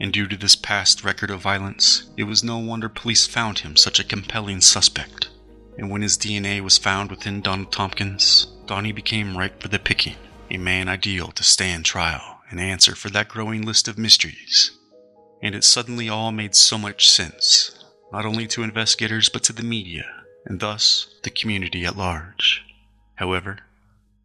and 0.00 0.12
due 0.12 0.26
to 0.28 0.36
this 0.36 0.54
past 0.54 1.04
record 1.04 1.30
of 1.30 1.40
violence, 1.40 2.08
it 2.16 2.24
was 2.24 2.44
no 2.44 2.58
wonder 2.58 2.88
police 2.88 3.26
found 3.26 3.60
him 3.60 3.76
such 3.76 3.98
a 3.98 4.04
compelling 4.04 4.60
suspect. 4.60 5.28
And 5.76 5.90
when 5.90 6.02
his 6.02 6.16
DNA 6.16 6.60
was 6.60 6.78
found 6.78 7.10
within 7.10 7.40
Donald 7.40 7.72
Tompkins, 7.72 8.46
Donnie 8.66 8.92
became 8.92 9.36
ripe 9.36 9.60
for 9.60 9.68
the 9.68 9.78
picking, 9.78 10.16
a 10.50 10.56
man 10.56 10.88
ideal 10.88 11.28
to 11.32 11.42
stand 11.42 11.84
trial 11.84 12.40
and 12.50 12.60
answer 12.60 12.94
for 12.94 13.10
that 13.10 13.28
growing 13.28 13.62
list 13.62 13.88
of 13.88 13.98
mysteries. 13.98 14.70
And 15.42 15.54
it 15.54 15.64
suddenly 15.64 16.08
all 16.08 16.32
made 16.32 16.54
so 16.54 16.78
much 16.78 17.08
sense, 17.08 17.84
not 18.12 18.24
only 18.24 18.46
to 18.48 18.62
investigators 18.62 19.28
but 19.28 19.42
to 19.44 19.52
the 19.52 19.62
media, 19.62 20.06
and 20.46 20.60
thus 20.60 21.14
the 21.22 21.30
community 21.30 21.84
at 21.84 21.96
large. 21.96 22.64
However, 23.16 23.58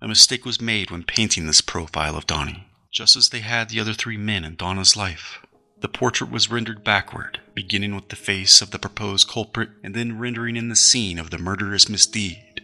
a 0.04 0.08
mistake 0.08 0.44
was 0.44 0.60
made 0.60 0.92
when 0.92 1.04
painting 1.04 1.48
this 1.48 1.62
profile 1.62 2.18
of 2.18 2.28
Donnie, 2.28 2.68
just 2.92 3.16
as 3.16 3.30
they 3.30 3.40
had 3.40 3.70
the 3.70 3.80
other 3.80 3.94
three 3.94 4.18
men 4.18 4.44
in 4.44 4.56
Donna's 4.56 4.98
life. 4.98 5.40
The 5.80 5.88
portrait 5.88 6.30
was 6.30 6.52
rendered 6.52 6.84
backward, 6.84 7.40
beginning 7.54 7.96
with 7.96 8.10
the 8.10 8.18
face 8.18 8.62
of 8.62 8.72
the 8.72 8.80
proposed 8.80 9.30
culprit 9.30 9.70
and 9.82 9.96
then 9.96 10.20
rendering 10.20 10.58
in 10.58 10.68
the 10.68 10.76
scene 10.76 11.18
of 11.18 11.30
the 11.30 11.38
murderous 11.38 11.88
misdeed. 11.88 12.62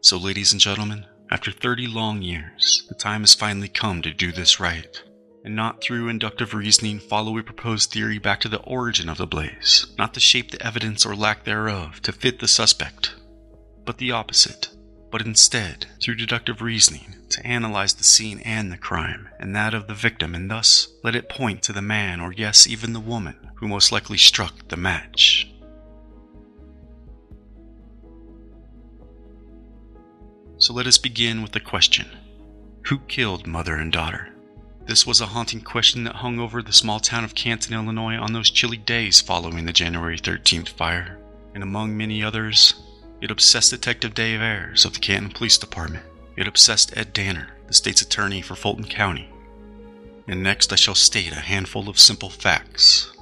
So, 0.00 0.16
ladies 0.16 0.52
and 0.52 0.60
gentlemen, 0.60 1.04
after 1.30 1.52
30 1.52 1.88
long 1.88 2.22
years, 2.22 2.86
the 2.88 2.94
time 2.94 3.20
has 3.20 3.34
finally 3.34 3.68
come 3.68 4.00
to 4.00 4.14
do 4.14 4.32
this 4.32 4.58
right. 4.58 5.02
And 5.44 5.54
not 5.54 5.82
through 5.82 6.08
inductive 6.08 6.54
reasoning 6.54 7.00
follow 7.00 7.36
a 7.36 7.42
proposed 7.42 7.90
theory 7.90 8.18
back 8.18 8.40
to 8.40 8.48
the 8.48 8.60
origin 8.60 9.10
of 9.10 9.18
the 9.18 9.26
blaze, 9.26 9.92
not 9.98 10.14
to 10.14 10.20
shape 10.20 10.50
the 10.50 10.66
evidence 10.66 11.04
or 11.04 11.14
lack 11.14 11.44
thereof 11.44 12.00
to 12.02 12.12
fit 12.12 12.38
the 12.38 12.48
suspect, 12.48 13.14
but 13.84 13.98
the 13.98 14.12
opposite 14.12 14.68
but 15.12 15.26
instead, 15.26 15.86
through 16.00 16.14
deductive 16.14 16.62
reasoning, 16.62 17.14
to 17.28 17.46
analyze 17.46 17.92
the 17.94 18.02
scene 18.02 18.40
and 18.40 18.72
the 18.72 18.78
crime, 18.78 19.28
and 19.38 19.54
that 19.54 19.74
of 19.74 19.86
the 19.86 19.94
victim, 19.94 20.34
and 20.34 20.50
thus 20.50 20.88
let 21.04 21.14
it 21.14 21.28
point 21.28 21.62
to 21.62 21.72
the 21.72 21.82
man, 21.82 22.18
or 22.18 22.32
yes, 22.32 22.66
even 22.66 22.94
the 22.94 22.98
woman, 22.98 23.36
who 23.56 23.68
most 23.68 23.92
likely 23.92 24.16
struck 24.16 24.68
the 24.68 24.76
match. 24.76 25.52
So 30.56 30.72
let 30.72 30.86
us 30.86 30.96
begin 30.96 31.42
with 31.42 31.52
the 31.52 31.60
question 31.60 32.06
Who 32.86 32.98
killed 33.00 33.46
mother 33.46 33.76
and 33.76 33.92
daughter? 33.92 34.30
This 34.86 35.06
was 35.06 35.20
a 35.20 35.26
haunting 35.26 35.60
question 35.60 36.04
that 36.04 36.16
hung 36.16 36.40
over 36.40 36.62
the 36.62 36.72
small 36.72 37.00
town 37.00 37.22
of 37.22 37.34
Canton, 37.34 37.74
Illinois 37.74 38.16
on 38.16 38.32
those 38.32 38.50
chilly 38.50 38.78
days 38.78 39.20
following 39.20 39.66
the 39.66 39.72
January 39.74 40.18
13th 40.18 40.70
fire, 40.70 41.18
and 41.54 41.62
among 41.62 41.96
many 41.96 42.24
others, 42.24 42.74
it 43.22 43.30
obsessed 43.30 43.70
Detective 43.70 44.14
Dave 44.14 44.40
Ayers 44.40 44.84
of 44.84 44.94
the 44.94 44.98
Canton 44.98 45.30
Police 45.30 45.56
Department. 45.56 46.04
It 46.36 46.48
obsessed 46.48 46.96
Ed 46.96 47.12
Danner, 47.12 47.50
the 47.68 47.72
state's 47.72 48.02
attorney 48.02 48.42
for 48.42 48.56
Fulton 48.56 48.84
County. 48.84 49.28
And 50.26 50.42
next, 50.42 50.72
I 50.72 50.76
shall 50.76 50.96
state 50.96 51.30
a 51.30 51.36
handful 51.36 51.88
of 51.88 52.00
simple 52.00 52.30
facts. 52.30 53.12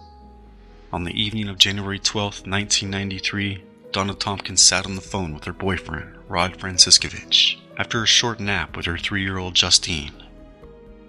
On 0.90 1.04
the 1.04 1.12
evening 1.12 1.50
of 1.50 1.58
January 1.58 1.98
12, 1.98 2.46
1993, 2.46 3.62
Donna 3.92 4.14
Tompkins 4.14 4.62
sat 4.62 4.86
on 4.86 4.94
the 4.94 5.02
phone 5.02 5.34
with 5.34 5.44
her 5.44 5.52
boyfriend, 5.52 6.16
Rod 6.28 6.56
Franciscovich, 6.56 7.58
after 7.76 8.02
a 8.02 8.06
short 8.06 8.40
nap 8.40 8.78
with 8.78 8.86
her 8.86 8.96
three 8.96 9.22
year 9.22 9.36
old 9.36 9.54
Justine. 9.54 10.14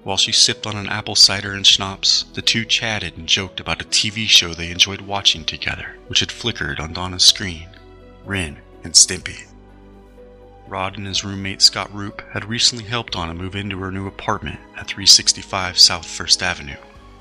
While 0.03 0.17
she 0.17 0.33
sipped 0.33 0.67
on 0.67 0.75
an 0.75 0.89
apple 0.89 1.15
cider 1.15 1.53
and 1.53 1.65
schnapps, 1.65 2.23
the 2.33 2.41
two 2.41 2.65
chatted 2.65 3.15
and 3.15 3.25
joked 3.25 3.61
about 3.61 3.81
a 3.81 3.85
TV 3.85 4.27
show 4.27 4.53
they 4.53 4.69
enjoyed 4.69 5.01
watching 5.01 5.45
together, 5.45 5.95
which 6.07 6.19
had 6.19 6.31
flickered 6.31 6.81
on 6.81 6.91
Donna's 6.91 7.23
screen. 7.23 7.69
Ren 8.25 8.59
and 8.83 8.93
Stimpy. 8.93 9.47
Rod 10.67 10.97
and 10.97 11.05
his 11.05 11.23
roommate 11.25 11.61
Scott 11.61 11.93
Roop 11.93 12.21
had 12.31 12.45
recently 12.45 12.85
helped 12.85 13.13
Donna 13.13 13.33
move 13.33 13.55
into 13.55 13.79
her 13.79 13.91
new 13.91 14.07
apartment 14.07 14.59
at 14.77 14.87
365 14.87 15.77
South 15.77 16.05
First 16.05 16.41
Avenue. 16.41 16.77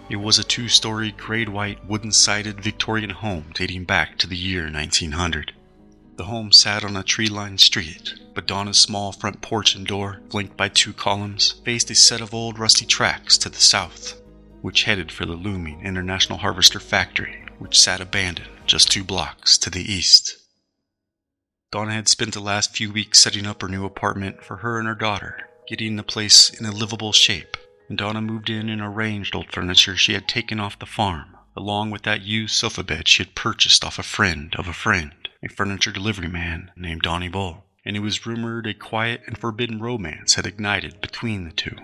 It 0.09 0.17
was 0.17 0.39
a 0.39 0.45
two 0.45 0.69
story, 0.69 1.13
grade 1.13 1.49
white, 1.49 1.85
wooden 1.87 2.13
sided 2.13 2.61
Victorian 2.61 3.11
home 3.11 3.53
dating 3.55 3.85
back 3.85 4.19
to 4.19 4.27
the 4.27 4.37
year 4.37 4.71
1900. 4.71 5.53
The 6.17 6.25
home 6.25 6.53
sat 6.53 6.85
on 6.85 6.97
a 6.97 7.03
tree 7.03 7.29
lined 7.29 7.61
street, 7.61 8.15
but 8.35 8.47
Donna's 8.47 8.79
small 8.79 9.13
front 9.13 9.41
porch 9.41 9.75
and 9.75 9.87
door, 9.87 10.21
flanked 10.29 10.57
by 10.57 10.69
two 10.69 10.93
columns, 10.93 11.53
faced 11.65 11.91
a 11.91 11.95
set 11.95 12.21
of 12.21 12.35
old 12.35 12.59
rusty 12.59 12.85
tracks 12.85 13.39
to 13.39 13.49
the 13.49 13.61
south, 13.61 14.21
which 14.63 14.85
headed 14.85 15.11
for 15.11 15.27
the 15.27 15.35
looming 15.35 15.81
International 15.83 16.39
Harvester 16.39 16.79
factory, 16.79 17.45
which 17.59 17.79
sat 17.79 18.01
abandoned 18.01 18.49
just 18.67 18.91
two 18.91 19.03
blocks 19.03 19.57
to 19.59 19.71
the 19.71 19.93
east. 19.93 20.40
Donna 21.73 21.93
had 21.93 22.09
spent 22.09 22.35
the 22.35 22.41
last 22.41 22.75
few 22.75 22.93
weeks 22.93 23.21
setting 23.21 23.47
up 23.47 23.63
her 23.63 23.69
new 23.69 23.85
apartment 23.85 24.43
for 24.43 24.57
her 24.57 24.81
and 24.81 24.89
her 24.89 24.95
daughter, 24.97 25.49
getting 25.69 25.95
the 25.95 26.03
place 26.03 26.51
in 26.51 26.67
a 26.67 26.73
livable 26.73 27.13
shape, 27.13 27.57
and 27.89 27.97
Donna 27.97 28.21
moved 28.21 28.51
in 28.51 28.69
and 28.69 28.81
arranged 28.83 29.37
old 29.37 29.53
furniture 29.53 29.97
she 29.97 30.15
had 30.15 30.27
taken 30.27 30.59
off 30.59 30.81
the 30.81 30.87
farm, 30.87 31.37
along 31.57 31.93
with 31.93 32.03
that 32.03 32.23
used 32.23 32.57
sofa 32.57 32.83
bed 32.83 33.07
she 33.07 33.23
had 33.23 33.37
purchased 33.37 33.85
off 33.85 34.01
a 34.01 34.03
friend 34.03 34.57
of 34.57 34.67
a 34.67 34.73
friend, 34.73 35.13
a 35.45 35.49
furniture 35.49 35.93
delivery 35.93 36.27
man 36.27 36.73
named 36.75 37.03
Donnie 37.03 37.29
Bull. 37.29 37.65
And 37.85 37.97
it 37.97 38.01
was 38.01 38.27
rumored 38.27 38.67
a 38.67 38.75
quiet 38.75 39.23
and 39.27 39.39
forbidden 39.39 39.79
romance 39.81 40.35
had 40.35 40.47
ignited 40.47 41.01
between 41.01 41.45
the 41.45 41.53
two. 41.53 41.77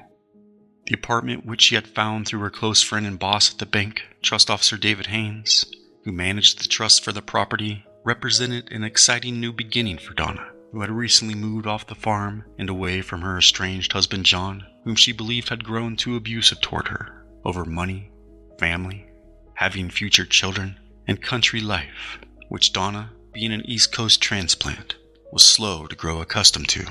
The 0.86 0.94
apartment 0.94 1.46
which 1.46 1.62
she 1.62 1.76
had 1.76 1.86
found 1.86 2.26
through 2.26 2.40
her 2.40 2.50
close 2.50 2.82
friend 2.82 3.06
and 3.06 3.20
boss 3.20 3.52
at 3.52 3.58
the 3.58 3.66
bank, 3.66 4.02
Trust 4.20 4.50
Officer 4.50 4.76
David 4.76 5.06
Haynes, 5.06 5.64
who 6.04 6.10
managed 6.10 6.58
the 6.58 6.68
trust 6.68 7.04
for 7.04 7.12
the 7.12 7.22
property, 7.22 7.85
represented 8.06 8.70
an 8.70 8.84
exciting 8.84 9.40
new 9.40 9.52
beginning 9.52 9.98
for 9.98 10.14
Donna, 10.14 10.48
who 10.72 10.80
had 10.80 10.90
recently 10.90 11.34
moved 11.34 11.66
off 11.66 11.88
the 11.88 11.94
farm 11.94 12.44
and 12.56 12.70
away 12.70 13.02
from 13.02 13.20
her 13.20 13.36
estranged 13.36 13.92
husband 13.92 14.24
Jon, 14.24 14.64
whom 14.84 14.94
she 14.94 15.12
believed 15.12 15.48
had 15.48 15.64
grown 15.64 15.96
too 15.96 16.14
abusive 16.16 16.60
toward 16.60 16.88
her 16.88 17.26
over 17.44 17.64
money, 17.64 18.10
family, 18.58 19.04
having 19.54 19.90
future 19.90 20.24
children, 20.24 20.78
and 21.08 21.20
country 21.20 21.60
life, 21.60 22.18
which 22.48 22.72
Donna, 22.72 23.10
being 23.32 23.52
an 23.52 23.68
East 23.68 23.92
Coast 23.92 24.22
transplant, 24.22 24.94
was 25.32 25.44
slow 25.44 25.86
to 25.86 25.96
grow 25.96 26.20
accustomed 26.20 26.68
to 26.68 26.86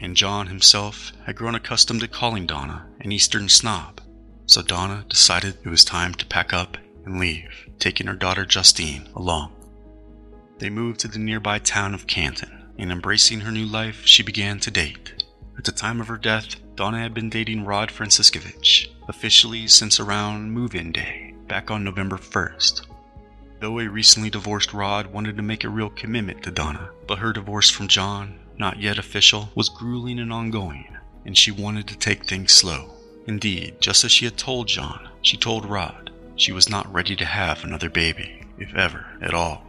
and 0.00 0.16
Jon 0.16 0.48
himself 0.48 1.12
had 1.24 1.36
grown 1.36 1.54
accustomed 1.54 2.00
to 2.00 2.08
calling 2.08 2.46
Donna 2.46 2.86
an 3.00 3.12
Eastern 3.12 3.48
snob, 3.48 4.00
so 4.46 4.62
Donna 4.62 5.04
decided 5.08 5.56
it 5.64 5.68
was 5.68 5.84
time 5.84 6.14
to 6.14 6.26
pack 6.26 6.52
up 6.52 6.76
and 7.04 7.18
leave, 7.18 7.68
taking 7.78 8.06
her 8.06 8.14
daughter 8.14 8.44
Justine 8.44 9.08
along. 9.14 9.63
They 10.64 10.70
moved 10.70 11.00
to 11.00 11.08
the 11.08 11.18
nearby 11.18 11.58
town 11.58 11.92
of 11.92 12.06
Canton, 12.06 12.72
and 12.78 12.90
embracing 12.90 13.40
her 13.40 13.52
new 13.52 13.66
life, 13.66 14.06
she 14.06 14.22
began 14.22 14.60
to 14.60 14.70
date. 14.70 15.22
At 15.58 15.64
the 15.64 15.72
time 15.72 16.00
of 16.00 16.08
her 16.08 16.16
death, 16.16 16.56
Donna 16.74 17.00
had 17.00 17.12
been 17.12 17.28
dating 17.28 17.66
Rod 17.66 17.90
Franciscovich, 17.90 18.88
officially 19.06 19.68
since 19.68 20.00
around 20.00 20.52
move 20.52 20.74
in 20.74 20.90
day, 20.90 21.34
back 21.48 21.70
on 21.70 21.84
November 21.84 22.16
1st. 22.16 22.86
Though 23.60 23.78
a 23.78 23.90
recently 23.90 24.30
divorced 24.30 24.72
Rod 24.72 25.08
wanted 25.08 25.36
to 25.36 25.42
make 25.42 25.64
a 25.64 25.68
real 25.68 25.90
commitment 25.90 26.42
to 26.44 26.50
Donna, 26.50 26.88
but 27.06 27.18
her 27.18 27.34
divorce 27.34 27.68
from 27.68 27.86
Jon 27.86 28.38
not 28.56 28.80
yet 28.80 28.96
official, 28.96 29.50
was 29.54 29.68
grueling 29.68 30.18
and 30.18 30.32
ongoing, 30.32 30.96
and 31.26 31.36
she 31.36 31.50
wanted 31.50 31.86
to 31.88 31.98
take 31.98 32.24
things 32.24 32.54
slow. 32.54 32.88
Indeed, 33.26 33.82
just 33.82 34.02
as 34.02 34.12
she 34.12 34.24
had 34.24 34.38
told 34.38 34.68
Jon, 34.68 35.10
she 35.20 35.36
told 35.36 35.66
Rod 35.66 36.10
she 36.36 36.52
was 36.52 36.70
not 36.70 36.90
ready 36.90 37.14
to 37.16 37.26
have 37.26 37.64
another 37.64 37.90
baby, 37.90 38.46
if 38.58 38.74
ever 38.74 39.04
at 39.20 39.34
all. 39.34 39.66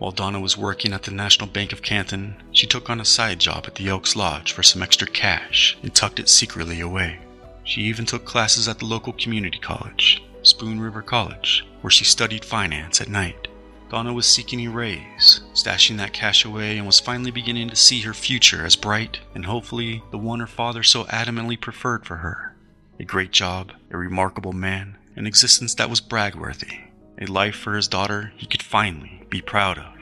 While 0.00 0.12
Donna 0.12 0.40
was 0.40 0.56
working 0.56 0.94
at 0.94 1.02
the 1.02 1.10
National 1.10 1.46
Bank 1.46 1.74
of 1.74 1.82
Canton, 1.82 2.42
she 2.52 2.66
took 2.66 2.88
on 2.88 3.02
a 3.02 3.04
side 3.04 3.38
job 3.38 3.64
at 3.66 3.74
the 3.74 3.90
Elks 3.90 4.16
Lodge 4.16 4.52
for 4.52 4.62
some 4.62 4.82
extra 4.82 5.06
cash 5.06 5.76
and 5.82 5.94
tucked 5.94 6.18
it 6.18 6.30
secretly 6.30 6.80
away. 6.80 7.18
She 7.64 7.82
even 7.82 8.06
took 8.06 8.24
classes 8.24 8.66
at 8.66 8.78
the 8.78 8.86
local 8.86 9.12
community 9.12 9.58
college, 9.58 10.22
Spoon 10.42 10.80
River 10.80 11.02
College, 11.02 11.66
where 11.82 11.90
she 11.90 12.06
studied 12.06 12.46
finance 12.46 13.02
at 13.02 13.10
night. 13.10 13.48
Donna 13.90 14.14
was 14.14 14.26
seeking 14.26 14.66
a 14.66 14.70
raise, 14.70 15.42
stashing 15.52 15.98
that 15.98 16.14
cash 16.14 16.46
away, 16.46 16.78
and 16.78 16.86
was 16.86 16.98
finally 16.98 17.30
beginning 17.30 17.68
to 17.68 17.76
see 17.76 18.00
her 18.00 18.14
future 18.14 18.64
as 18.64 18.76
bright 18.76 19.20
and 19.34 19.44
hopefully 19.44 20.02
the 20.12 20.16
one 20.16 20.40
her 20.40 20.46
father 20.46 20.82
so 20.82 21.04
adamantly 21.04 21.60
preferred 21.60 22.06
for 22.06 22.16
her. 22.16 22.56
A 22.98 23.04
great 23.04 23.32
job, 23.32 23.72
a 23.90 23.98
remarkable 23.98 24.54
man, 24.54 24.96
an 25.14 25.26
existence 25.26 25.74
that 25.74 25.90
was 25.90 26.00
bragworthy, 26.00 26.88
a 27.20 27.26
life 27.26 27.56
for 27.56 27.74
his 27.74 27.86
daughter 27.86 28.32
he 28.38 28.46
could 28.46 28.62
finally 28.62 29.19
be 29.30 29.40
proud 29.40 29.78
of. 29.78 29.94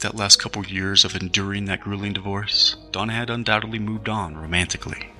That 0.00 0.16
last 0.16 0.40
couple 0.40 0.64
years 0.66 1.04
of 1.04 1.14
enduring 1.14 1.66
that 1.66 1.80
grueling 1.80 2.12
divorce, 2.12 2.76
Donna 2.90 3.12
had 3.12 3.30
undoubtedly 3.30 3.78
moved 3.78 4.08
on 4.08 4.36
romantically 4.36 5.14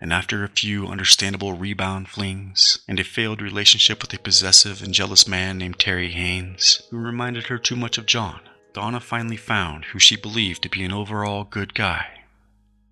and 0.00 0.12
after 0.12 0.44
a 0.44 0.48
few 0.48 0.86
understandable 0.86 1.54
rebound 1.54 2.08
flings 2.08 2.80
and 2.86 3.00
a 3.00 3.04
failed 3.04 3.40
relationship 3.40 4.02
with 4.02 4.12
a 4.12 4.18
possessive 4.18 4.82
and 4.82 4.92
jealous 4.92 5.26
man 5.26 5.58
named 5.58 5.78
Terry 5.78 6.10
Haynes, 6.10 6.82
who 6.90 6.98
reminded 6.98 7.46
her 7.46 7.58
too 7.58 7.76
much 7.76 7.98
of 7.98 8.06
Jon, 8.06 8.40
Donna 8.72 9.00
finally 9.00 9.36
found 9.36 9.86
who 9.86 9.98
she 9.98 10.16
believed 10.16 10.62
to 10.62 10.68
be 10.68 10.84
an 10.84 10.92
overall 10.92 11.44
good 11.44 11.74
guy. 11.74 12.06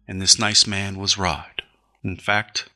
And 0.08 0.20
this 0.20 0.38
nice 0.38 0.66
man 0.66 0.96
was 0.96 1.18
Rod. 1.18 1.62
In 2.02 2.16
fact, 2.16 2.68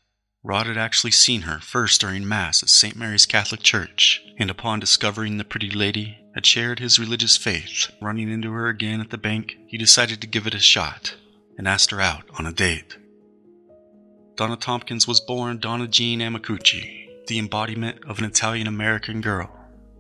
Rod 0.43 0.67
had 0.67 0.79
actually 0.79 1.11
seen 1.11 1.43
her 1.43 1.59
first 1.59 2.01
during 2.01 2.27
Mass 2.27 2.63
at 2.63 2.69
St. 2.69 2.97
Mary's 2.97 3.27
Catholic 3.27 3.63
Church, 3.63 4.23
and 4.39 4.51
upon 4.51 4.81
discovering 4.81 5.37
the 5.37 5.45
pretty 5.45 5.71
lady 5.71 6.19
had 6.39 6.47
shared 6.47 6.79
his 6.79 7.01
religious 7.01 7.37
faith, 7.37 7.91
running 8.01 8.31
into 8.31 8.53
her 8.53 8.69
again 8.69 9.01
at 9.01 9.11
the 9.11 9.19
bank, 9.19 9.59
he 9.67 9.77
decided 9.77 10.21
to 10.21 10.27
give 10.29 10.47
it 10.47 10.55
a 10.55 10.61
shot 10.61 11.17
and 11.57 11.67
asked 11.67 11.91
her 11.91 12.01
out 12.01 12.23
on 12.39 12.47
a 12.47 12.53
date. 12.53 12.97
Donna 14.37 14.57
Tompkins 14.57 15.09
was 15.09 15.21
born 15.21 15.59
Donna 15.59 15.89
Jean 15.89 16.21
Amicucci, 16.21 17.27
the 17.27 17.41
embodiment 17.41 18.05
of 18.07 18.21
an 18.21 18.25
Italian 18.25 18.69
American 18.69 19.21
girl, 19.21 19.51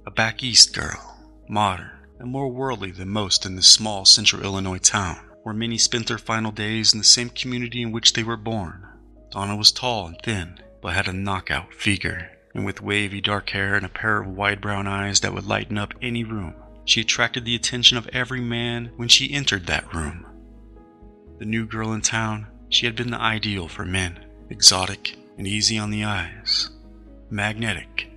a 0.06 0.12
back 0.12 0.44
east 0.44 0.72
girl, 0.72 1.18
modern 1.48 1.90
and 2.20 2.30
more 2.30 2.48
worldly 2.48 2.92
than 2.92 3.08
most 3.08 3.44
in 3.44 3.56
this 3.56 3.66
small 3.66 4.04
central 4.04 4.44
Illinois 4.44 4.78
town, 4.78 5.18
where 5.42 5.52
many 5.52 5.76
spent 5.76 6.06
their 6.06 6.18
final 6.18 6.52
days 6.52 6.92
in 6.92 7.00
the 7.00 7.04
same 7.04 7.30
community 7.30 7.82
in 7.82 7.90
which 7.90 8.12
they 8.12 8.22
were 8.22 8.36
born. 8.36 8.86
Donna 9.32 9.56
was 9.56 9.72
tall 9.72 10.06
and 10.06 10.16
thin, 10.22 10.60
but 10.82 10.94
had 10.94 11.08
a 11.08 11.12
knockout 11.12 11.74
figure, 11.74 12.30
and 12.58 12.66
with 12.66 12.82
wavy 12.82 13.20
dark 13.20 13.50
hair 13.50 13.76
and 13.76 13.86
a 13.86 13.88
pair 13.88 14.20
of 14.20 14.26
wide 14.26 14.60
brown 14.60 14.88
eyes 14.88 15.20
that 15.20 15.32
would 15.32 15.46
lighten 15.46 15.78
up 15.78 15.94
any 16.02 16.24
room, 16.24 16.52
she 16.84 17.00
attracted 17.00 17.44
the 17.44 17.54
attention 17.54 17.96
of 17.96 18.08
every 18.08 18.40
man 18.40 18.90
when 18.96 19.06
she 19.06 19.32
entered 19.32 19.64
that 19.66 19.94
room. 19.94 20.26
The 21.38 21.44
new 21.44 21.64
girl 21.66 21.92
in 21.92 22.00
town, 22.00 22.48
she 22.68 22.84
had 22.84 22.96
been 22.96 23.12
the 23.12 23.20
ideal 23.20 23.68
for 23.68 23.84
men 23.84 24.26
exotic, 24.50 25.16
and 25.36 25.46
easy 25.46 25.78
on 25.78 25.90
the 25.90 26.02
eyes, 26.02 26.70
magnetic, 27.30 28.10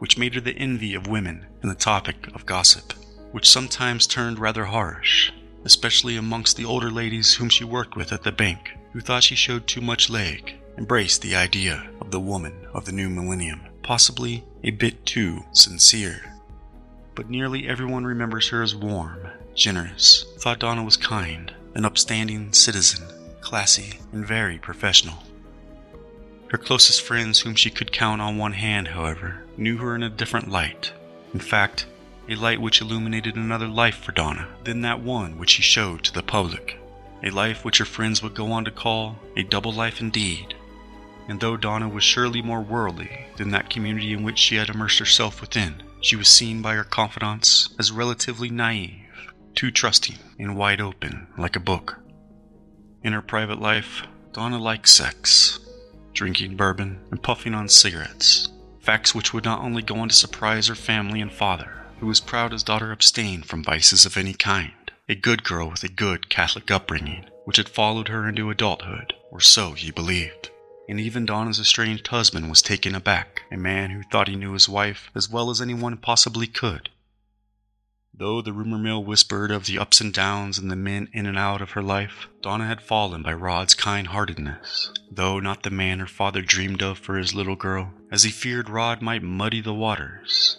which 0.00 0.18
made 0.18 0.34
her 0.34 0.40
the 0.40 0.56
envy 0.56 0.94
of 0.94 1.06
women 1.06 1.46
and 1.62 1.70
the 1.70 1.76
topic 1.76 2.16
of 2.34 2.44
gossip, 2.44 2.92
which 3.30 3.48
sometimes 3.48 4.08
turned 4.08 4.40
rather 4.40 4.64
harsh, 4.64 5.30
especially 5.64 6.16
amongst 6.16 6.56
the 6.56 6.64
older 6.64 6.90
ladies 6.90 7.34
whom 7.34 7.48
she 7.48 7.62
worked 7.62 7.94
with 7.94 8.12
at 8.12 8.24
the 8.24 8.32
bank, 8.32 8.72
who 8.92 9.00
thought 9.00 9.22
she 9.22 9.36
showed 9.36 9.68
too 9.68 9.80
much 9.80 10.10
leg, 10.10 10.54
embraced 10.76 11.22
the 11.22 11.36
idea 11.36 11.88
of 12.00 12.10
the 12.10 12.18
woman 12.18 12.66
of 12.74 12.84
the 12.84 12.92
new 12.92 13.08
millennium, 13.08 13.60
possibly 13.86 14.42
a 14.64 14.70
bit 14.72 15.06
too 15.06 15.44
sincere. 15.52 16.34
But 17.14 17.30
nearly 17.30 17.68
everyone 17.68 18.04
remembers 18.04 18.48
her 18.48 18.60
as 18.60 18.74
warm, 18.74 19.28
generous, 19.54 20.26
thought 20.38 20.58
Donna 20.58 20.82
was 20.82 20.96
kind, 20.96 21.54
an 21.76 21.84
upstanding 21.84 22.52
citizen, 22.52 23.06
classy, 23.40 24.00
and 24.10 24.26
very 24.26 24.58
professional. 24.58 25.22
Her 26.48 26.58
closest 26.58 27.00
friends, 27.00 27.40
whom 27.40 27.54
she 27.54 27.70
could 27.70 27.92
count 27.92 28.20
on 28.20 28.36
one 28.36 28.54
hand, 28.54 28.88
however, 28.88 29.44
knew 29.56 29.76
her 29.76 29.94
in 29.94 30.02
a 30.02 30.10
different 30.10 30.50
light. 30.50 30.92
In 31.32 31.38
fact, 31.38 31.86
a 32.28 32.34
light 32.34 32.60
which 32.60 32.80
illuminated 32.80 33.36
another 33.36 33.68
life 33.68 33.98
for 33.98 34.10
Donna 34.10 34.48
than 34.64 34.80
that 34.80 35.00
one 35.00 35.38
which 35.38 35.50
she 35.50 35.62
showed 35.62 36.02
to 36.02 36.12
the 36.12 36.24
public. 36.24 36.76
A 37.22 37.30
life 37.30 37.64
which 37.64 37.78
her 37.78 37.84
friends 37.84 38.20
would 38.20 38.34
go 38.34 38.50
on 38.50 38.64
to 38.64 38.72
call 38.72 39.16
a 39.36 39.44
double 39.44 39.72
life 39.72 40.00
indeed. 40.00 40.56
And 41.28 41.40
though 41.40 41.56
Donna 41.56 41.88
was 41.88 42.04
surely 42.04 42.40
more 42.40 42.62
worldly 42.62 43.26
than 43.36 43.50
that 43.50 43.70
community 43.70 44.12
in 44.12 44.22
which 44.22 44.38
she 44.38 44.56
had 44.56 44.68
immersed 44.68 44.98
herself 44.98 45.40
within, 45.40 45.82
she 46.00 46.16
was 46.16 46.28
seen 46.28 46.62
by 46.62 46.74
her 46.74 46.84
confidants 46.84 47.70
as 47.78 47.90
relatively 47.90 48.48
naive, 48.48 49.32
too 49.54 49.70
trusting, 49.70 50.18
and 50.38 50.56
wide 50.56 50.80
open 50.80 51.26
like 51.36 51.56
a 51.56 51.60
book. 51.60 51.98
In 53.02 53.12
her 53.12 53.22
private 53.22 53.60
life, 53.60 54.02
Donna 54.32 54.58
liked 54.58 54.88
sex, 54.88 55.58
drinking 56.12 56.56
bourbon, 56.56 57.00
and 57.10 57.22
puffing 57.22 57.54
on 57.54 57.68
cigarettes. 57.68 58.48
Facts 58.80 59.14
which 59.14 59.32
would 59.34 59.44
not 59.44 59.60
only 59.60 59.82
go 59.82 59.96
on 59.96 60.08
to 60.08 60.14
surprise 60.14 60.68
her 60.68 60.74
family 60.74 61.20
and 61.20 61.32
father, 61.32 61.82
who 61.98 62.06
was 62.06 62.20
proud 62.20 62.52
his 62.52 62.62
daughter 62.62 62.92
abstained 62.92 63.46
from 63.46 63.64
vices 63.64 64.06
of 64.06 64.16
any 64.16 64.34
kind. 64.34 64.72
A 65.08 65.14
good 65.14 65.44
girl 65.44 65.70
with 65.70 65.82
a 65.82 65.88
good 65.88 66.28
Catholic 66.28 66.70
upbringing, 66.70 67.26
which 67.44 67.56
had 67.56 67.68
followed 67.68 68.08
her 68.08 68.28
into 68.28 68.50
adulthood, 68.50 69.14
or 69.30 69.40
so 69.40 69.72
he 69.72 69.90
believed. 69.90 70.50
And 70.88 71.00
even 71.00 71.26
Donna's 71.26 71.58
estranged 71.58 72.06
husband 72.08 72.48
was 72.48 72.62
taken 72.62 72.94
aback, 72.94 73.42
a 73.50 73.56
man 73.56 73.90
who 73.90 74.02
thought 74.02 74.28
he 74.28 74.36
knew 74.36 74.52
his 74.52 74.68
wife 74.68 75.10
as 75.14 75.28
well 75.28 75.50
as 75.50 75.60
anyone 75.60 75.96
possibly 75.96 76.46
could, 76.46 76.90
Though 78.18 78.40
the 78.40 78.54
rumor 78.54 78.78
mill 78.78 79.04
whispered 79.04 79.50
of 79.50 79.66
the 79.66 79.78
ups 79.78 80.00
and 80.00 80.10
downs 80.10 80.56
and 80.56 80.70
the 80.70 80.76
men 80.76 81.10
in 81.12 81.26
and 81.26 81.36
out 81.36 81.60
of 81.60 81.72
her 81.72 81.82
life, 81.82 82.28
Donna 82.40 82.66
had 82.66 82.80
fallen 82.80 83.22
by 83.22 83.34
Rod's 83.34 83.74
kind 83.74 84.06
heartedness, 84.06 84.90
though 85.10 85.38
not 85.38 85.64
the 85.64 85.70
man 85.70 85.98
her 85.98 86.06
father 86.06 86.40
dreamed 86.40 86.82
of 86.82 86.96
for 86.98 87.18
his 87.18 87.34
little 87.34 87.56
girl, 87.56 87.92
as 88.10 88.22
he 88.22 88.30
feared 88.30 88.70
Rod 88.70 89.02
might 89.02 89.22
muddy 89.22 89.60
the 89.60 89.74
waters. 89.74 90.58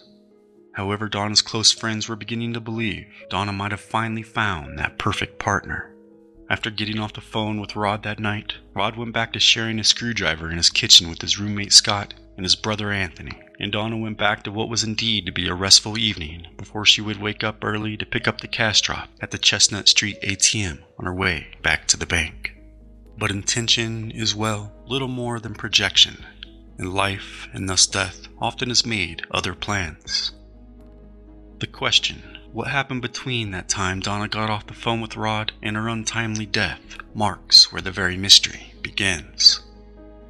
However, 0.74 1.08
Donna's 1.08 1.42
close 1.42 1.72
friends 1.72 2.08
were 2.08 2.14
beginning 2.14 2.52
to 2.52 2.60
believe 2.60 3.08
Donna 3.28 3.52
might 3.52 3.72
have 3.72 3.80
finally 3.80 4.22
found 4.22 4.78
that 4.78 4.96
perfect 4.96 5.40
partner. 5.40 5.92
After 6.50 6.70
getting 6.70 6.98
off 6.98 7.12
the 7.12 7.20
phone 7.20 7.60
with 7.60 7.76
Rod 7.76 8.02
that 8.04 8.18
night, 8.18 8.54
Rod 8.74 8.96
went 8.96 9.12
back 9.12 9.32
to 9.34 9.40
sharing 9.40 9.78
a 9.78 9.84
screwdriver 9.84 10.50
in 10.50 10.56
his 10.56 10.70
kitchen 10.70 11.08
with 11.08 11.20
his 11.20 11.38
roommate 11.38 11.72
Scott 11.72 12.14
and 12.36 12.44
his 12.44 12.56
brother 12.56 12.90
Anthony 12.90 13.38
and 13.60 13.72
Donna 13.72 13.96
went 13.96 14.18
back 14.18 14.44
to 14.44 14.52
what 14.52 14.68
was 14.68 14.84
indeed 14.84 15.26
to 15.26 15.32
be 15.32 15.48
a 15.48 15.54
restful 15.54 15.98
evening 15.98 16.46
before 16.56 16.86
she 16.86 17.00
would 17.00 17.20
wake 17.20 17.42
up 17.42 17.64
early 17.64 17.96
to 17.96 18.06
pick 18.06 18.28
up 18.28 18.40
the 18.40 18.48
cash 18.48 18.80
drop 18.80 19.08
at 19.20 19.30
the 19.30 19.38
Chestnut 19.38 19.88
Street 19.88 20.20
ATM 20.22 20.78
on 20.98 21.06
her 21.06 21.14
way 21.14 21.48
back 21.62 21.86
to 21.88 21.96
the 21.96 22.06
bank. 22.06 22.54
But 23.16 23.30
intention 23.30 24.12
is, 24.12 24.34
well, 24.34 24.72
little 24.86 25.08
more 25.08 25.40
than 25.40 25.54
projection, 25.54 26.24
and 26.78 26.94
life, 26.94 27.48
and 27.52 27.68
thus 27.68 27.86
death, 27.86 28.28
often 28.40 28.68
has 28.68 28.86
made 28.86 29.26
other 29.32 29.54
plans. 29.54 30.32
The 31.58 31.66
question, 31.66 32.37
what 32.58 32.66
happened 32.66 33.00
between 33.00 33.52
that 33.52 33.68
time 33.68 34.00
Donna 34.00 34.26
got 34.26 34.50
off 34.50 34.66
the 34.66 34.74
phone 34.74 35.00
with 35.00 35.16
Rod 35.16 35.52
and 35.62 35.76
her 35.76 35.86
untimely 35.86 36.44
death, 36.44 36.80
marks 37.14 37.70
where 37.70 37.80
the 37.80 37.92
very 37.92 38.16
mystery 38.16 38.74
begins. 38.82 39.60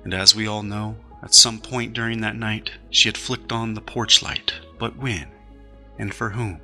And 0.04 0.12
as 0.12 0.34
we 0.34 0.46
all 0.46 0.62
know, 0.62 0.96
at 1.22 1.32
some 1.32 1.58
point 1.58 1.94
during 1.94 2.20
that 2.20 2.36
night, 2.36 2.72
she 2.90 3.08
had 3.08 3.16
flicked 3.16 3.50
on 3.50 3.72
the 3.72 3.80
porch 3.80 4.22
light. 4.22 4.52
But 4.78 4.98
when? 4.98 5.28
And 5.98 6.12
for 6.12 6.28
whom? 6.28 6.60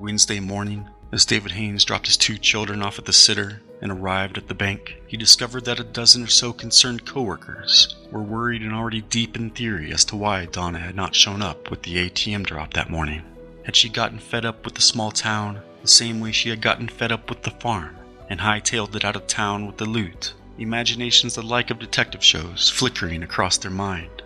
Wednesday 0.00 0.40
morning, 0.40 0.88
as 1.12 1.26
David 1.26 1.52
Haynes 1.52 1.84
dropped 1.84 2.06
his 2.06 2.16
two 2.16 2.38
children 2.38 2.80
off 2.80 2.98
at 2.98 3.04
the 3.04 3.12
sitter 3.12 3.60
and 3.82 3.90
arrived 3.90 4.38
at 4.38 4.46
the 4.46 4.54
bank, 4.54 5.02
he 5.08 5.16
discovered 5.16 5.64
that 5.64 5.80
a 5.80 5.84
dozen 5.84 6.22
or 6.22 6.28
so 6.28 6.52
concerned 6.52 7.04
coworkers 7.04 7.96
were 8.12 8.22
worried 8.22 8.62
and 8.62 8.72
already 8.72 9.00
deep 9.00 9.36
in 9.36 9.50
theory 9.50 9.92
as 9.92 10.04
to 10.04 10.16
why 10.16 10.46
Donna 10.46 10.78
had 10.78 10.94
not 10.94 11.16
shown 11.16 11.42
up 11.42 11.68
with 11.68 11.82
the 11.82 11.96
ATM 11.96 12.46
drop 12.46 12.72
that 12.74 12.88
morning. 12.88 13.22
Had 13.64 13.74
she 13.74 13.88
gotten 13.88 14.20
fed 14.20 14.44
up 14.44 14.64
with 14.64 14.74
the 14.74 14.80
small 14.80 15.10
town 15.10 15.60
the 15.82 15.88
same 15.88 16.20
way 16.20 16.30
she 16.30 16.48
had 16.48 16.62
gotten 16.62 16.88
fed 16.88 17.10
up 17.10 17.28
with 17.28 17.42
the 17.42 17.50
farm 17.50 17.96
and 18.30 18.40
hightailed 18.40 18.94
it 18.94 19.04
out 19.04 19.16
of 19.16 19.26
town 19.26 19.66
with 19.66 19.78
the 19.78 19.84
loot? 19.84 20.32
Imaginations 20.58 21.34
the 21.34 21.42
like 21.42 21.70
of 21.70 21.80
detective 21.80 22.22
shows 22.22 22.70
flickering 22.70 23.22
across 23.24 23.58
their 23.58 23.70
mind. 23.70 24.22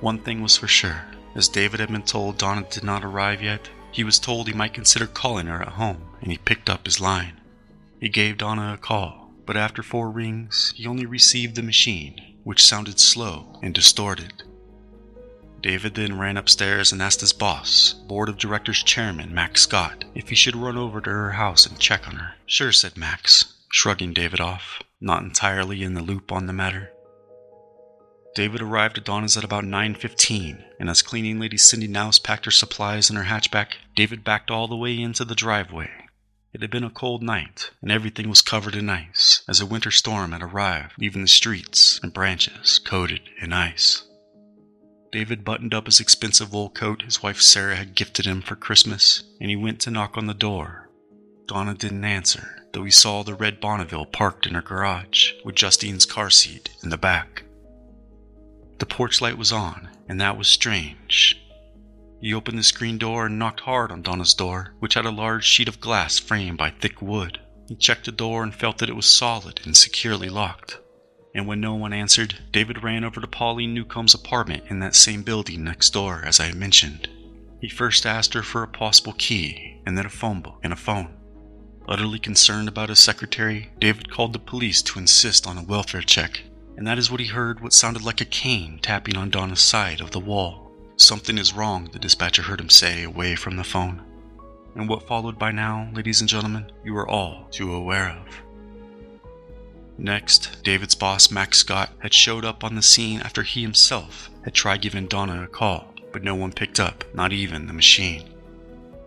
One 0.00 0.20
thing 0.20 0.40
was 0.40 0.56
for 0.56 0.68
sure. 0.68 1.04
As 1.34 1.48
David 1.48 1.80
had 1.80 1.90
been 1.90 2.02
told 2.02 2.38
Donna 2.38 2.64
did 2.70 2.84
not 2.84 3.04
arrive 3.04 3.42
yet, 3.42 3.68
he 3.90 4.04
was 4.04 4.20
told 4.20 4.46
he 4.46 4.52
might 4.52 4.74
consider 4.74 5.06
calling 5.06 5.46
her 5.46 5.60
at 5.60 5.68
home, 5.68 6.02
and 6.20 6.30
he 6.30 6.38
picked 6.38 6.70
up 6.70 6.84
his 6.84 7.00
line. 7.00 7.37
He 8.00 8.08
gave 8.08 8.38
Donna 8.38 8.74
a 8.74 8.76
call, 8.76 9.32
but 9.44 9.56
after 9.56 9.82
four 9.82 10.10
rings, 10.10 10.72
he 10.76 10.86
only 10.86 11.06
received 11.06 11.56
the 11.56 11.62
machine, 11.62 12.36
which 12.44 12.64
sounded 12.64 13.00
slow 13.00 13.58
and 13.62 13.74
distorted. 13.74 14.44
David 15.60 15.94
then 15.94 16.18
ran 16.18 16.36
upstairs 16.36 16.92
and 16.92 17.02
asked 17.02 17.20
his 17.20 17.32
boss, 17.32 17.92
Board 17.92 18.28
of 18.28 18.38
Directors 18.38 18.82
Chairman 18.84 19.34
Max 19.34 19.62
Scott, 19.62 20.04
if 20.14 20.28
he 20.28 20.36
should 20.36 20.54
run 20.54 20.76
over 20.76 21.00
to 21.00 21.10
her 21.10 21.32
house 21.32 21.66
and 21.66 21.80
check 21.80 22.06
on 22.06 22.16
her. 22.16 22.34
Sure, 22.46 22.70
said 22.70 22.96
Max, 22.96 23.54
shrugging 23.70 24.12
David 24.12 24.40
off, 24.40 24.80
not 25.00 25.24
entirely 25.24 25.82
in 25.82 25.94
the 25.94 26.02
loop 26.02 26.30
on 26.30 26.46
the 26.46 26.52
matter. 26.52 26.92
David 28.36 28.62
arrived 28.62 28.98
at 28.98 29.04
Donna's 29.04 29.36
at 29.36 29.42
about 29.42 29.64
9.15, 29.64 30.62
and 30.78 30.88
as 30.88 31.02
cleaning 31.02 31.40
lady 31.40 31.56
Cindy 31.56 31.88
Nouse 31.88 32.20
packed 32.20 32.44
her 32.44 32.52
supplies 32.52 33.10
in 33.10 33.16
her 33.16 33.24
hatchback, 33.24 33.72
David 33.96 34.22
backed 34.22 34.50
all 34.52 34.68
the 34.68 34.76
way 34.76 34.96
into 34.96 35.24
the 35.24 35.34
driveway. 35.34 35.90
It 36.52 36.62
had 36.62 36.70
been 36.70 36.84
a 36.84 36.90
cold 36.90 37.22
night, 37.22 37.70
and 37.82 37.92
everything 37.92 38.28
was 38.28 38.40
covered 38.40 38.74
in 38.74 38.88
ice, 38.88 39.42
as 39.46 39.60
a 39.60 39.66
winter 39.66 39.90
storm 39.90 40.32
had 40.32 40.42
arrived, 40.42 40.94
leaving 40.98 41.22
the 41.22 41.28
streets 41.28 42.00
and 42.02 42.12
branches 42.12 42.78
coated 42.78 43.20
in 43.40 43.52
ice. 43.52 44.04
David 45.12 45.44
buttoned 45.44 45.74
up 45.74 45.86
his 45.86 46.00
expensive 46.00 46.52
wool 46.52 46.70
coat 46.70 47.02
his 47.02 47.22
wife 47.22 47.40
Sarah 47.40 47.76
had 47.76 47.94
gifted 47.94 48.24
him 48.26 48.40
for 48.40 48.56
Christmas, 48.56 49.24
and 49.40 49.50
he 49.50 49.56
went 49.56 49.80
to 49.80 49.90
knock 49.90 50.16
on 50.16 50.26
the 50.26 50.34
door. 50.34 50.90
Donna 51.46 51.74
didn't 51.74 52.04
answer, 52.04 52.66
though 52.72 52.84
he 52.84 52.90
saw 52.90 53.22
the 53.22 53.34
red 53.34 53.60
Bonneville 53.60 54.06
parked 54.06 54.46
in 54.46 54.54
her 54.54 54.62
garage, 54.62 55.32
with 55.44 55.54
Justine's 55.54 56.06
car 56.06 56.30
seat 56.30 56.70
in 56.82 56.88
the 56.88 56.98
back. 56.98 57.42
The 58.78 58.86
porch 58.86 59.20
light 59.20 59.36
was 59.36 59.52
on, 59.52 59.88
and 60.08 60.20
that 60.20 60.38
was 60.38 60.48
strange. 60.48 61.40
He 62.20 62.34
opened 62.34 62.58
the 62.58 62.64
screen 62.64 62.98
door 62.98 63.26
and 63.26 63.38
knocked 63.38 63.60
hard 63.60 63.92
on 63.92 64.02
Donna's 64.02 64.34
door, 64.34 64.74
which 64.78 64.94
had 64.94 65.06
a 65.06 65.10
large 65.10 65.44
sheet 65.44 65.68
of 65.68 65.80
glass 65.80 66.18
framed 66.18 66.58
by 66.58 66.70
thick 66.70 67.00
wood. 67.00 67.40
He 67.68 67.76
checked 67.76 68.06
the 68.06 68.12
door 68.12 68.42
and 68.42 68.54
felt 68.54 68.78
that 68.78 68.88
it 68.88 68.96
was 68.96 69.06
solid 69.06 69.60
and 69.64 69.76
securely 69.76 70.28
locked. 70.28 70.78
And 71.34 71.46
when 71.46 71.60
no 71.60 71.74
one 71.74 71.92
answered, 71.92 72.36
David 72.50 72.82
ran 72.82 73.04
over 73.04 73.20
to 73.20 73.26
Pauline 73.26 73.74
Newcomb's 73.74 74.14
apartment 74.14 74.64
in 74.68 74.80
that 74.80 74.94
same 74.94 75.22
building 75.22 75.62
next 75.62 75.90
door, 75.90 76.22
as 76.24 76.40
I 76.40 76.46
had 76.46 76.56
mentioned. 76.56 77.08
He 77.60 77.68
first 77.68 78.06
asked 78.06 78.34
her 78.34 78.42
for 78.42 78.62
a 78.62 78.68
possible 78.68 79.14
key, 79.18 79.80
and 79.86 79.96
then 79.96 80.06
a 80.06 80.10
phone 80.10 80.40
book 80.40 80.60
and 80.62 80.72
a 80.72 80.76
phone. 80.76 81.14
Utterly 81.86 82.18
concerned 82.18 82.68
about 82.68 82.88
his 82.88 82.98
secretary, 82.98 83.70
David 83.78 84.10
called 84.10 84.32
the 84.32 84.38
police 84.38 84.82
to 84.82 84.98
insist 84.98 85.46
on 85.46 85.58
a 85.58 85.62
welfare 85.62 86.02
check 86.02 86.42
and 86.78 86.86
that 86.86 86.96
is 86.96 87.10
what 87.10 87.18
he 87.18 87.26
heard 87.26 87.58
what 87.58 87.72
sounded 87.72 88.04
like 88.04 88.20
a 88.20 88.24
cane 88.24 88.78
tapping 88.80 89.16
on 89.16 89.30
Donna's 89.30 89.60
side 89.60 90.00
of 90.00 90.12
the 90.12 90.20
wall. 90.20 90.67
Something 91.00 91.38
is 91.38 91.54
wrong, 91.54 91.88
the 91.92 91.98
dispatcher 92.00 92.42
heard 92.42 92.60
him 92.60 92.68
say 92.68 93.04
away 93.04 93.36
from 93.36 93.56
the 93.56 93.62
phone. 93.62 94.02
And 94.74 94.88
what 94.88 95.06
followed 95.06 95.38
by 95.38 95.52
now, 95.52 95.88
ladies 95.94 96.20
and 96.20 96.28
gentlemen, 96.28 96.72
you 96.84 96.96
are 96.96 97.08
all 97.08 97.46
too 97.52 97.72
aware 97.72 98.10
of. 98.10 98.42
Next, 99.96 100.60
David's 100.64 100.96
boss, 100.96 101.30
Max 101.30 101.58
Scott, 101.58 101.90
had 102.00 102.12
showed 102.12 102.44
up 102.44 102.64
on 102.64 102.74
the 102.74 102.82
scene 102.82 103.20
after 103.20 103.44
he 103.44 103.62
himself 103.62 104.28
had 104.42 104.54
tried 104.54 104.82
giving 104.82 105.06
Donna 105.06 105.44
a 105.44 105.46
call, 105.46 105.94
but 106.12 106.24
no 106.24 106.34
one 106.34 106.52
picked 106.52 106.80
up, 106.80 107.04
not 107.14 107.32
even 107.32 107.68
the 107.68 107.72
machine. 107.72 108.24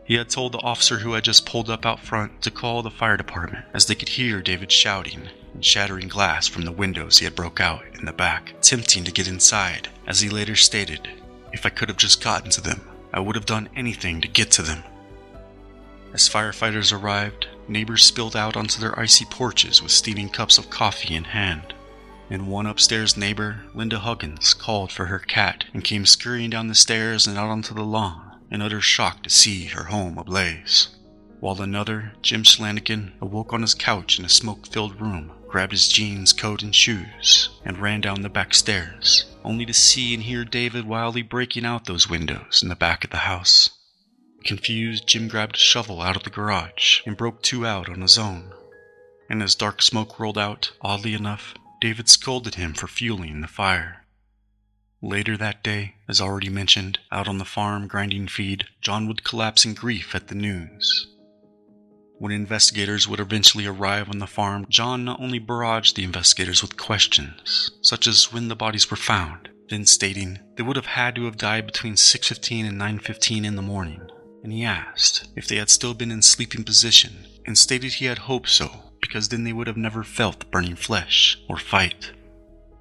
He 0.06 0.16
had 0.16 0.30
told 0.30 0.54
the 0.54 0.60
officer 0.60 1.00
who 1.00 1.14
had 1.14 1.26
just 1.26 1.46
pulled 1.46 1.70
up 1.70 1.86
out 1.86 2.00
front 2.00 2.42
to 2.44 2.52
call 2.52 2.84
the 2.84 2.90
fire 2.90 3.18
department, 3.18 3.66
as 3.74 3.86
they 3.86 3.96
could 3.96 4.10
hear 4.10 4.42
David 4.42 4.72
shouting 4.72 5.28
and 5.54 5.64
shattering 5.64 6.08
glass 6.08 6.48
from 6.48 6.64
the 6.64 6.72
windows 6.72 7.18
he 7.18 7.26
had 7.26 7.36
broke 7.36 7.60
out 7.60 7.84
in 8.00 8.06
the 8.06 8.14
back, 8.14 8.54
tempting 8.62 9.04
to 9.04 9.12
get 9.12 9.28
inside, 9.28 9.90
as 10.08 10.22
he 10.22 10.30
later 10.30 10.56
stated, 10.56 11.10
If 11.54 11.66
I 11.66 11.70
could 11.70 11.90
have 11.90 11.98
just 11.98 12.24
gotten 12.24 12.50
to 12.52 12.62
them, 12.62 12.82
I 13.14 13.20
would 13.20 13.36
have 13.36 13.46
done 13.46 13.70
anything 13.76 14.22
to 14.22 14.28
get 14.28 14.52
to 14.52 14.62
them. 14.62 14.84
As 16.14 16.30
firefighters 16.30 16.92
arrived, 16.92 17.48
neighbors 17.68 18.04
spilled 18.04 18.36
out 18.36 18.58
onto 18.58 18.80
their 18.80 18.98
icy 19.00 19.26
porches 19.26 19.82
with 19.82 19.92
steaming 19.92 20.30
cups 20.30 20.58
of 20.58 20.70
coffee 20.70 21.16
in 21.16 21.26
hand. 21.26 21.74
And 22.30 22.48
one 22.48 22.66
upstairs 22.66 23.18
neighbor, 23.18 23.62
Linda 23.74 24.00
Huggins, 24.00 24.54
called 24.54 24.92
for 24.92 25.08
her 25.08 25.20
cat 25.20 25.66
and 25.74 25.84
came 25.84 26.06
scurrying 26.06 26.50
down 26.50 26.68
the 26.68 26.76
stairs 26.76 27.28
and 27.28 27.38
out 27.38 27.50
onto 27.50 27.74
the 27.74 27.84
lawn 27.84 28.40
in 28.50 28.62
utter 28.62 28.82
shock 28.82 29.24
to 29.24 29.30
see 29.30 29.66
her 29.68 29.86
home 29.86 30.18
ablaze. 30.18 30.90
While 31.40 31.62
another, 31.62 32.14
Jim 32.22 32.44
Schlanigan, 32.44 33.14
awoke 33.20 33.52
on 33.52 33.62
his 33.62 33.74
couch 33.74 34.20
in 34.20 34.26
a 34.26 34.30
smoke 34.30 34.68
filled 34.68 35.02
room 35.02 35.32
grabbed 35.52 35.74
his 35.74 35.90
jeans, 35.90 36.32
coat, 36.32 36.64
and 36.64 36.74
shoes, 36.74 37.50
and 37.66 37.78
ran 37.78 38.00
down 38.00 38.22
the 38.22 38.30
back 38.30 38.54
stairs, 38.54 39.26
only 39.44 39.66
to 39.66 39.74
see 39.74 40.14
and 40.14 40.24
hear 40.24 40.46
David 40.46 40.86
wildly 40.86 41.22
breaking 41.22 41.66
out 41.66 41.86
those 41.86 42.10
windows 42.10 42.64
in 42.64 42.70
the 42.70 42.76
back 42.76 43.04
of 43.04 43.10
the 43.10 43.18
house. 43.18 43.70
Confused, 44.46 45.06
Jim 45.08 45.28
grabbed 45.28 45.58
a 45.58 45.60
shovel 45.60 46.02
out 46.02 46.16
of 46.16 46.24
the 46.24 46.30
garage 46.30 47.02
and 47.06 47.18
broke 47.18 47.44
two 47.44 47.68
out 47.68 47.90
on 47.90 48.02
his 48.02 48.18
own. 48.18 48.54
And 49.30 49.44
as 49.44 49.54
dark 49.54 49.82
smoke 49.82 50.20
rolled 50.20 50.38
out, 50.38 50.72
oddly 50.82 51.14
enough, 51.14 51.54
David 51.82 52.10
scolded 52.10 52.56
him 52.56 52.74
for 52.74 52.88
fueling 52.88 53.42
the 53.42 53.48
fire. 53.48 54.06
Later 55.02 55.36
that 55.36 55.64
day, 55.64 55.96
as 56.08 56.22
already 56.22 56.50
mentioned, 56.50 57.00
out 57.12 57.28
on 57.28 57.40
the 57.40 57.46
farm 57.46 57.88
grinding 57.88 58.28
feed, 58.28 58.68
Jon 58.82 59.08
would 59.08 59.24
collapse 59.24 59.66
in 59.66 59.74
grief 59.74 60.16
at 60.16 60.28
the 60.28 60.36
news. 60.36 61.08
When 62.22 62.32
investigators 62.32 63.08
would 63.08 63.20
eventually 63.20 63.66
arrive 63.66 64.08
on 64.08 64.20
the 64.20 64.28
farm, 64.28 64.68
Jon 64.70 65.04
not 65.04 65.20
only 65.20 65.40
barraged 65.40 65.96
the 65.96 66.04
investigators 66.04 66.62
with 66.62 66.78
questions, 66.78 67.72
such 67.82 68.06
as 68.06 68.32
when 68.32 68.48
the 68.48 68.56
bodies 68.56 68.92
were 68.92 68.96
found, 68.96 69.50
then 69.70 69.88
stating 69.88 70.38
they 70.56 70.62
would 70.62 70.76
have 70.76 70.86
had 70.86 71.16
to 71.16 71.26
have 71.26 71.36
died 71.36 71.66
between 71.66 71.96
6:15 71.96 72.68
and 72.68 72.78
9:15 72.78 73.44
in 73.44 73.56
the 73.56 73.64
morning, 73.64 74.08
and 74.44 74.54
he 74.54 74.64
asked 74.64 75.30
if 75.36 75.48
they 75.48 75.56
had 75.56 75.72
still 75.72 75.96
been 75.96 76.12
in 76.12 76.22
sleeping 76.22 76.64
position, 76.64 77.26
and 77.48 77.58
stated 77.58 77.94
he 77.94 78.06
had 78.06 78.20
hoped 78.20 78.50
so 78.50 78.94
because 79.02 79.30
then 79.30 79.44
they 79.44 79.52
would 79.52 79.66
have 79.66 79.76
never 79.76 80.04
felt 80.04 80.52
burning 80.52 80.76
flesh 80.76 81.40
or 81.50 81.58
fight. 81.58 82.12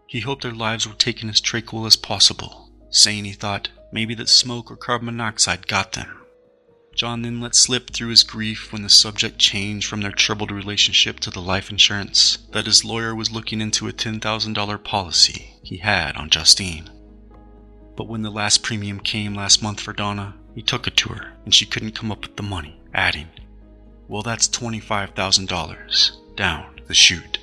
He 0.07 0.21
hoped 0.21 0.43
their 0.43 0.53
lives 0.53 0.87
were 0.87 0.93
taken 0.93 1.31
as 1.31 1.41
tranquil 1.41 1.87
as 1.87 1.97
possible, 1.97 2.71
saying 2.91 3.25
he 3.25 3.33
thought 3.33 3.71
maybe 3.91 4.15
that 4.17 4.29
smoke 4.29 4.71
or 4.71 4.77
carbon 4.77 5.07
monoxide 5.07 5.67
got 5.67 5.93
them 5.93 6.20
Jon 6.95 7.23
then 7.23 7.41
let 7.41 7.55
slip 7.55 7.91
through 7.91 8.11
his 8.11 8.25
grief 8.25 8.73
when 8.73 8.83
the 8.83 8.89
subject 8.89 9.39
changed 9.39 9.87
from 9.87 10.01
their 10.03 10.13
troubled 10.13 10.51
relationship 10.51 11.21
to 11.21 11.31
the 11.31 11.41
life 11.41 11.71
insurance 11.71 12.39
that 12.53 12.67
his 12.67 12.85
lawyer 12.85 13.15
was 13.15 13.31
looking 13.31 13.61
into 13.61 13.89
a 13.89 13.93
$10,000 13.93 14.85
policy 14.85 15.55
he 15.63 15.79
had 15.79 16.17
on 16.17 16.29
Justine. 16.31 16.91
But 17.97 18.09
when 18.09 18.23
the 18.23 18.31
last 18.31 18.63
premium 18.63 19.01
came 19.01 19.35
last 19.35 19.63
month 19.63 19.81
for 19.81 19.93
Donna, 19.93 20.35
he 20.55 20.63
took 20.63 20.87
it 20.87 20.97
to 20.99 21.11
her 21.11 21.33
and 21.45 21.55
she 21.55 21.67
couldn't 21.67 21.95
come 21.95 22.11
up 22.11 22.23
with 22.23 22.37
the 22.37 22.43
money, 22.43 22.81
adding, 22.93 23.29
Well, 24.09 24.23
that's 24.23 24.49
$25,000 24.49 26.37
down 26.37 26.81
the 26.87 26.95
chute. 26.95 27.39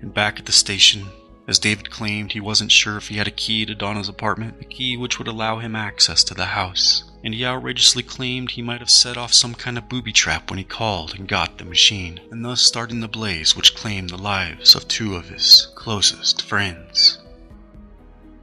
And 0.00 0.12
back 0.12 0.38
at 0.38 0.46
the 0.46 0.52
station, 0.52 1.06
as 1.46 1.58
David 1.58 1.90
claimed 1.90 2.32
he 2.32 2.40
wasn't 2.40 2.72
sure 2.72 2.96
if 2.96 3.08
he 3.08 3.16
had 3.16 3.28
a 3.28 3.32
key 3.32 3.66
to 3.66 3.74
Donna's 3.74 4.08
apartment, 4.08 4.56
a 4.60 4.64
key 4.64 4.96
which 4.96 5.18
would 5.18 5.28
allow 5.28 5.58
him 5.58 5.76
access 5.76 6.24
to 6.24 6.34
the 6.34 6.46
house 6.46 7.04
and 7.24 7.32
he 7.32 7.44
outrageously 7.44 8.02
claimed 8.02 8.50
he 8.50 8.60
might 8.60 8.80
have 8.80 8.90
set 8.90 9.16
off 9.16 9.32
some 9.32 9.54
kind 9.54 9.78
of 9.78 9.88
booby 9.88 10.12
trap 10.12 10.50
when 10.50 10.58
he 10.58 10.64
called 10.64 11.14
and 11.14 11.26
got 11.26 11.56
the 11.56 11.64
machine, 11.64 12.20
and 12.30 12.44
thus 12.44 12.60
starting 12.60 13.00
the 13.00 13.08
blaze 13.08 13.56
which 13.56 13.74
claimed 13.74 14.10
the 14.10 14.18
lives 14.18 14.74
of 14.74 14.86
two 14.86 15.16
of 15.16 15.30
his 15.30 15.68
closest 15.74 16.42
friends. 16.42 17.18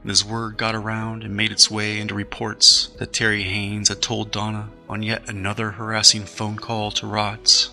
as 0.04 0.24
word 0.24 0.56
got 0.56 0.74
around 0.74 1.22
and 1.22 1.36
made 1.36 1.52
its 1.52 1.70
way 1.70 2.00
into 2.00 2.12
reports 2.12 2.88
that 2.98 3.12
Terry 3.12 3.44
Haynes 3.44 3.88
had 3.88 4.02
told 4.02 4.32
Donna 4.32 4.68
on 4.88 5.04
yet 5.04 5.28
another 5.28 5.70
harassing 5.70 6.24
phone 6.24 6.56
call 6.56 6.90
to 6.90 7.06
Rod's, 7.06 7.70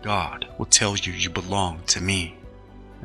God 0.00 0.48
will 0.56 0.64
tell 0.64 0.96
you 0.96 1.12
you 1.12 1.28
belong 1.28 1.82
to 1.88 2.00
me. 2.00 2.35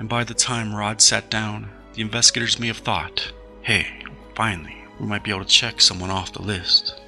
And 0.02 0.10
by 0.10 0.24
the 0.24 0.34
time 0.34 0.74
Rod 0.74 1.00
sat 1.00 1.30
down, 1.30 1.70
the 1.94 2.02
investigators 2.02 2.58
may 2.58 2.66
have 2.66 2.80
thought, 2.80 3.32
hey, 3.62 4.02
finally, 4.34 4.84
we 5.00 5.06
might 5.06 5.24
be 5.24 5.30
able 5.30 5.44
to 5.44 5.48
check 5.48 5.80
someone 5.80 6.10
off 6.10 6.34
the 6.34 6.42
list. 6.42 7.00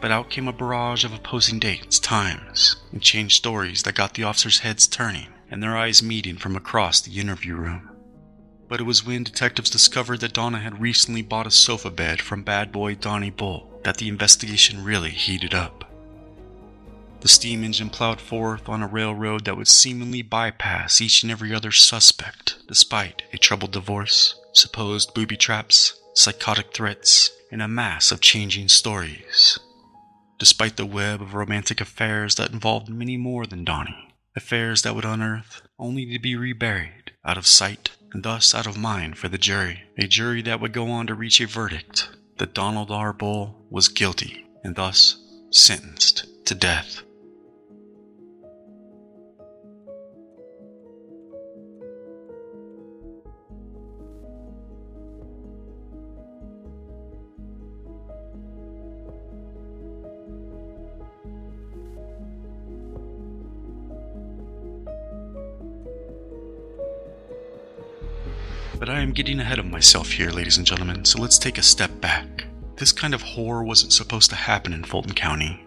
But 0.00 0.12
out 0.12 0.30
came 0.30 0.48
a 0.48 0.52
barrage 0.54 1.04
of 1.04 1.12
opposing 1.12 1.58
dates, 1.58 1.98
times, 1.98 2.76
and 2.90 3.02
changed 3.02 3.36
stories 3.36 3.82
that 3.82 3.96
got 3.96 4.14
the 4.14 4.22
officers' 4.22 4.60
heads 4.60 4.86
turning 4.86 5.26
and 5.50 5.62
their 5.62 5.76
eyes 5.76 6.02
meeting 6.02 6.38
from 6.38 6.56
across 6.56 7.02
the 7.02 7.20
interview 7.20 7.54
room. 7.54 7.90
But 8.66 8.80
it 8.80 8.84
was 8.84 9.04
when 9.04 9.24
detectives 9.24 9.68
discovered 9.68 10.20
that 10.20 10.32
Donna 10.32 10.60
had 10.60 10.80
recently 10.80 11.20
bought 11.20 11.46
a 11.46 11.50
sofa 11.50 11.90
bed 11.90 12.22
from 12.22 12.44
bad 12.44 12.72
boy 12.72 12.94
Donnie 12.94 13.28
Bull 13.28 13.78
that 13.84 13.98
the 13.98 14.08
investigation 14.08 14.82
really 14.82 15.10
heated 15.10 15.52
up. 15.52 15.91
The 17.22 17.28
steam 17.28 17.62
engine 17.62 17.88
plowed 17.88 18.20
forth 18.20 18.68
on 18.68 18.82
a 18.82 18.88
railroad 18.88 19.44
that 19.44 19.56
would 19.56 19.68
seemingly 19.68 20.22
bypass 20.22 21.00
each 21.00 21.22
and 21.22 21.30
every 21.30 21.54
other 21.54 21.70
suspect, 21.70 22.56
despite 22.66 23.22
a 23.32 23.38
troubled 23.38 23.70
divorce, 23.70 24.34
supposed 24.52 25.14
booby 25.14 25.36
traps, 25.36 25.94
psychotic 26.16 26.74
threats, 26.74 27.30
and 27.52 27.62
a 27.62 27.68
mass 27.68 28.10
of 28.10 28.20
changing 28.20 28.66
stories. 28.66 29.56
Despite 30.40 30.76
the 30.76 30.84
web 30.84 31.22
of 31.22 31.34
romantic 31.34 31.80
affairs 31.80 32.34
that 32.34 32.50
involved 32.50 32.88
many 32.88 33.16
more 33.16 33.46
than 33.46 33.64
Donnie, 33.64 34.16
affairs 34.34 34.82
that 34.82 34.96
would 34.96 35.04
unearth 35.04 35.62
only 35.78 36.04
to 36.06 36.18
be 36.18 36.34
reburied 36.34 37.12
out 37.24 37.38
of 37.38 37.46
sight 37.46 37.90
and 38.12 38.24
thus 38.24 38.52
out 38.52 38.66
of 38.66 38.76
mind 38.76 39.16
for 39.16 39.28
the 39.28 39.38
jury, 39.38 39.84
a 39.96 40.08
jury 40.08 40.42
that 40.42 40.60
would 40.60 40.72
go 40.72 40.90
on 40.90 41.06
to 41.06 41.14
reach 41.14 41.40
a 41.40 41.46
verdict 41.46 42.08
that 42.38 42.52
Donald 42.52 42.90
R. 42.90 43.12
Bull 43.12 43.64
was 43.70 43.86
guilty 43.86 44.44
and 44.64 44.74
thus 44.74 45.18
sentenced 45.52 46.26
to 46.46 46.56
death. 46.56 47.02
But 68.82 68.90
I 68.90 68.98
am 68.98 69.12
getting 69.12 69.38
ahead 69.38 69.60
of 69.60 69.70
myself 69.70 70.10
here, 70.10 70.30
ladies 70.32 70.56
and 70.56 70.66
gentlemen, 70.66 71.04
so 71.04 71.20
let's 71.20 71.38
take 71.38 71.56
a 71.56 71.62
step 71.62 72.00
back. 72.00 72.46
This 72.74 72.90
kind 72.90 73.14
of 73.14 73.22
horror 73.22 73.62
wasn't 73.62 73.92
supposed 73.92 74.28
to 74.30 74.34
happen 74.34 74.72
in 74.72 74.82
Fulton 74.82 75.14
County. 75.14 75.64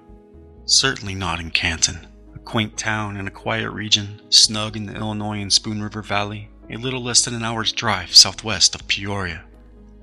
Certainly 0.65 1.15
not 1.15 1.39
in 1.39 1.49
Canton, 1.49 2.07
a 2.35 2.39
quaint 2.39 2.75
town 2.75 3.15
in 3.15 3.25
a 3.25 3.31
quiet 3.31 3.69
region, 3.69 4.19
snug 4.27 4.75
in 4.75 4.85
the 4.85 4.95
Illinois 4.95 5.39
and 5.39 5.53
Spoon 5.53 5.81
River 5.81 6.01
Valley, 6.01 6.49
a 6.69 6.75
little 6.75 7.01
less 7.01 7.23
than 7.23 7.33
an 7.33 7.45
hour's 7.45 7.71
drive 7.71 8.13
southwest 8.13 8.75
of 8.75 8.85
Peoria. 8.89 9.45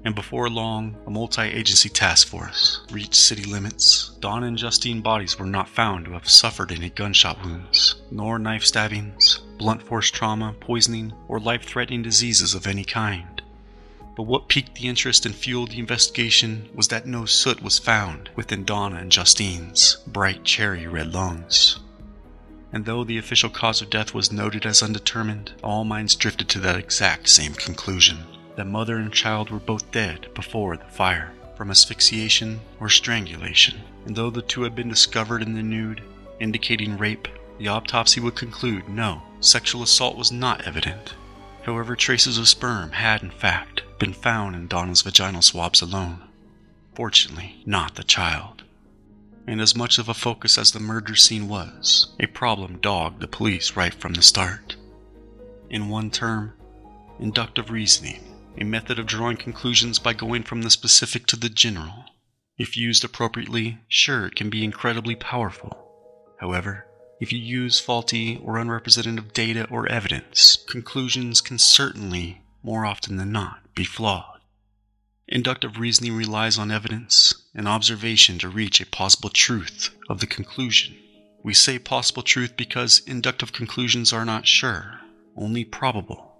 And 0.06 0.14
before 0.14 0.48
long, 0.48 0.96
a 1.06 1.10
multi 1.10 1.42
agency 1.42 1.90
task 1.90 2.28
force 2.28 2.80
reached 2.90 3.14
city 3.14 3.44
limits. 3.44 4.16
Dawn 4.20 4.42
and 4.42 4.56
Justine 4.56 5.02
bodies 5.02 5.38
were 5.38 5.44
not 5.44 5.68
found 5.68 6.06
to 6.06 6.12
have 6.12 6.30
suffered 6.30 6.72
any 6.72 6.88
gunshot 6.88 7.44
wounds, 7.44 7.96
nor 8.10 8.38
knife 8.38 8.64
stabbings, 8.64 9.40
blunt 9.62 9.80
force 9.80 10.10
trauma, 10.10 10.56
poisoning, 10.58 11.12
or 11.28 11.38
life 11.38 11.62
threatening 11.62 12.02
diseases 12.02 12.52
of 12.52 12.66
any 12.66 12.82
kind. 12.82 13.40
But 14.16 14.24
what 14.24 14.48
piqued 14.48 14.74
the 14.74 14.88
interest 14.88 15.24
and 15.24 15.32
fueled 15.32 15.70
the 15.70 15.78
investigation 15.78 16.68
was 16.74 16.88
that 16.88 17.06
no 17.06 17.26
soot 17.26 17.62
was 17.62 17.78
found 17.78 18.28
within 18.34 18.64
Donna 18.64 18.96
and 18.96 19.12
Justine's 19.12 19.98
bright 20.04 20.42
cherry 20.42 20.88
red 20.88 21.14
lungs. 21.14 21.78
And 22.72 22.86
though 22.86 23.04
the 23.04 23.18
official 23.18 23.50
cause 23.50 23.80
of 23.80 23.88
death 23.88 24.12
was 24.12 24.32
noted 24.32 24.66
as 24.66 24.82
undetermined, 24.82 25.52
all 25.62 25.84
minds 25.84 26.16
drifted 26.16 26.48
to 26.48 26.58
that 26.58 26.76
exact 26.76 27.28
same 27.28 27.54
conclusion 27.54 28.18
that 28.56 28.66
mother 28.66 28.96
and 28.96 29.12
child 29.12 29.48
were 29.48 29.60
both 29.60 29.92
dead 29.92 30.26
before 30.34 30.76
the 30.76 30.84
fire, 30.86 31.32
from 31.56 31.70
asphyxiation 31.70 32.58
or 32.80 32.88
strangulation. 32.88 33.80
And 34.06 34.16
though 34.16 34.30
the 34.30 34.42
two 34.42 34.62
had 34.62 34.74
been 34.74 34.88
discovered 34.88 35.40
in 35.40 35.54
the 35.54 35.62
nude, 35.62 36.02
indicating 36.40 36.98
rape, 36.98 37.28
the 37.58 37.68
autopsy 37.68 38.20
would 38.20 38.34
conclude 38.34 38.88
no, 38.88 39.22
sexual 39.44 39.82
assault 39.82 40.16
was 40.16 40.32
not 40.32 40.66
evident. 40.66 41.14
However, 41.62 41.94
traces 41.94 42.38
of 42.38 42.48
sperm 42.48 42.92
had, 42.92 43.22
in 43.22 43.30
fact, 43.30 43.82
been 43.98 44.12
found 44.12 44.56
in 44.56 44.66
Donna's 44.66 45.02
vaginal 45.02 45.42
swabs 45.42 45.80
alone. 45.80 46.22
Fortunately, 46.94 47.62
not 47.64 47.94
the 47.94 48.04
child. 48.04 48.62
And 49.46 49.60
as 49.60 49.76
much 49.76 49.98
of 49.98 50.08
a 50.08 50.14
focus 50.14 50.58
as 50.58 50.72
the 50.72 50.80
murder 50.80 51.16
scene 51.16 51.48
was, 51.48 52.14
a 52.20 52.26
problem 52.26 52.78
dogged 52.78 53.20
the 53.20 53.28
police 53.28 53.76
right 53.76 53.94
from 53.94 54.14
the 54.14 54.22
start. 54.22 54.76
In 55.70 55.88
one 55.88 56.10
term, 56.10 56.54
inductive 57.18 57.70
reasoning, 57.70 58.36
a 58.58 58.64
method 58.64 58.98
of 58.98 59.06
drawing 59.06 59.36
conclusions 59.36 59.98
by 59.98 60.12
going 60.12 60.42
from 60.42 60.62
the 60.62 60.70
specific 60.70 61.26
to 61.26 61.36
the 61.36 61.48
general. 61.48 62.04
If 62.58 62.76
used 62.76 63.04
appropriately, 63.04 63.78
sure, 63.88 64.26
it 64.26 64.34
can 64.36 64.50
be 64.50 64.64
incredibly 64.64 65.16
powerful. 65.16 65.76
However, 66.38 66.86
if 67.22 67.32
you 67.32 67.38
use 67.38 67.78
faulty 67.78 68.36
or 68.42 68.58
unrepresentative 68.58 69.32
data 69.32 69.64
or 69.70 69.88
evidence, 69.88 70.56
conclusions 70.68 71.40
can 71.40 71.56
certainly, 71.56 72.42
more 72.64 72.84
often 72.84 73.16
than 73.16 73.30
not, 73.30 73.60
be 73.76 73.84
flawed. 73.84 74.40
Inductive 75.28 75.78
reasoning 75.78 76.16
relies 76.16 76.58
on 76.58 76.72
evidence 76.72 77.32
and 77.54 77.68
observation 77.68 78.40
to 78.40 78.48
reach 78.48 78.80
a 78.80 78.86
possible 78.86 79.28
truth 79.28 79.90
of 80.10 80.18
the 80.18 80.26
conclusion. 80.26 80.96
We 81.44 81.54
say 81.54 81.78
possible 81.78 82.24
truth 82.24 82.56
because 82.56 83.02
inductive 83.06 83.52
conclusions 83.52 84.12
are 84.12 84.24
not 84.24 84.48
sure, 84.48 84.98
only 85.36 85.64
probable. 85.64 86.38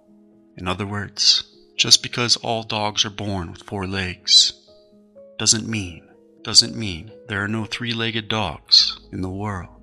In 0.57 0.67
other 0.67 0.85
words, 0.85 1.45
just 1.77 2.03
because 2.03 2.35
all 2.35 2.63
dogs 2.63 3.05
are 3.05 3.09
born 3.09 3.53
with 3.53 3.63
four 3.63 3.87
legs 3.87 4.51
doesn't 5.39 5.65
mean 5.65 6.09
doesn't 6.43 6.75
mean 6.75 7.09
there 7.29 7.41
are 7.41 7.47
no 7.47 7.63
three-legged 7.63 8.27
dogs 8.27 8.99
in 9.13 9.21
the 9.21 9.29
world. 9.29 9.82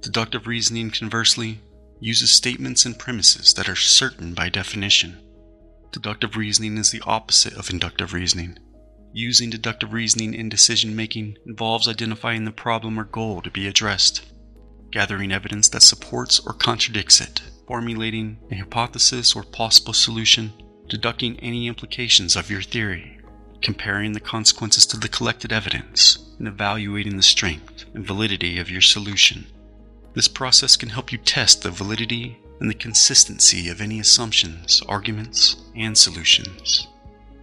Deductive 0.00 0.46
reasoning, 0.46 0.90
conversely, 0.90 1.60
uses 2.00 2.30
statements 2.30 2.84
and 2.86 2.98
premises 2.98 3.52
that 3.54 3.68
are 3.68 3.76
certain 3.76 4.32
by 4.32 4.48
definition. 4.48 5.18
Deductive 5.90 6.36
reasoning 6.36 6.78
is 6.78 6.92
the 6.92 7.02
opposite 7.04 7.54
of 7.54 7.68
inductive 7.68 8.12
reasoning. 8.12 8.58
Using 9.12 9.50
deductive 9.50 9.92
reasoning 9.92 10.34
in 10.34 10.48
decision 10.48 10.94
making 10.94 11.36
involves 11.46 11.88
identifying 11.88 12.44
the 12.44 12.52
problem 12.52 13.00
or 13.00 13.04
goal 13.04 13.42
to 13.42 13.50
be 13.50 13.66
addressed, 13.66 14.24
gathering 14.92 15.32
evidence 15.32 15.68
that 15.70 15.82
supports 15.82 16.38
or 16.38 16.52
contradicts 16.52 17.20
it, 17.20 17.42
formulating 17.66 18.38
a 18.52 18.56
hypothesis 18.56 19.34
or 19.34 19.42
possible 19.42 19.92
solution, 19.92 20.52
deducting 20.88 21.40
any 21.40 21.66
implications 21.66 22.36
of 22.36 22.50
your 22.50 22.62
theory, 22.62 23.18
comparing 23.62 24.12
the 24.12 24.20
consequences 24.20 24.86
to 24.86 24.96
the 24.96 25.08
collected 25.08 25.52
evidence, 25.52 26.34
and 26.38 26.46
evaluating 26.46 27.16
the 27.16 27.22
strength 27.22 27.84
and 27.94 28.06
validity 28.06 28.58
of 28.58 28.70
your 28.70 28.80
solution. 28.80 29.44
This 30.14 30.28
process 30.28 30.76
can 30.76 30.88
help 30.88 31.12
you 31.12 31.18
test 31.18 31.62
the 31.62 31.70
validity 31.70 32.38
and 32.60 32.68
the 32.68 32.74
consistency 32.74 33.68
of 33.68 33.80
any 33.80 34.00
assumptions, 34.00 34.82
arguments, 34.88 35.56
and 35.76 35.96
solutions. 35.96 36.88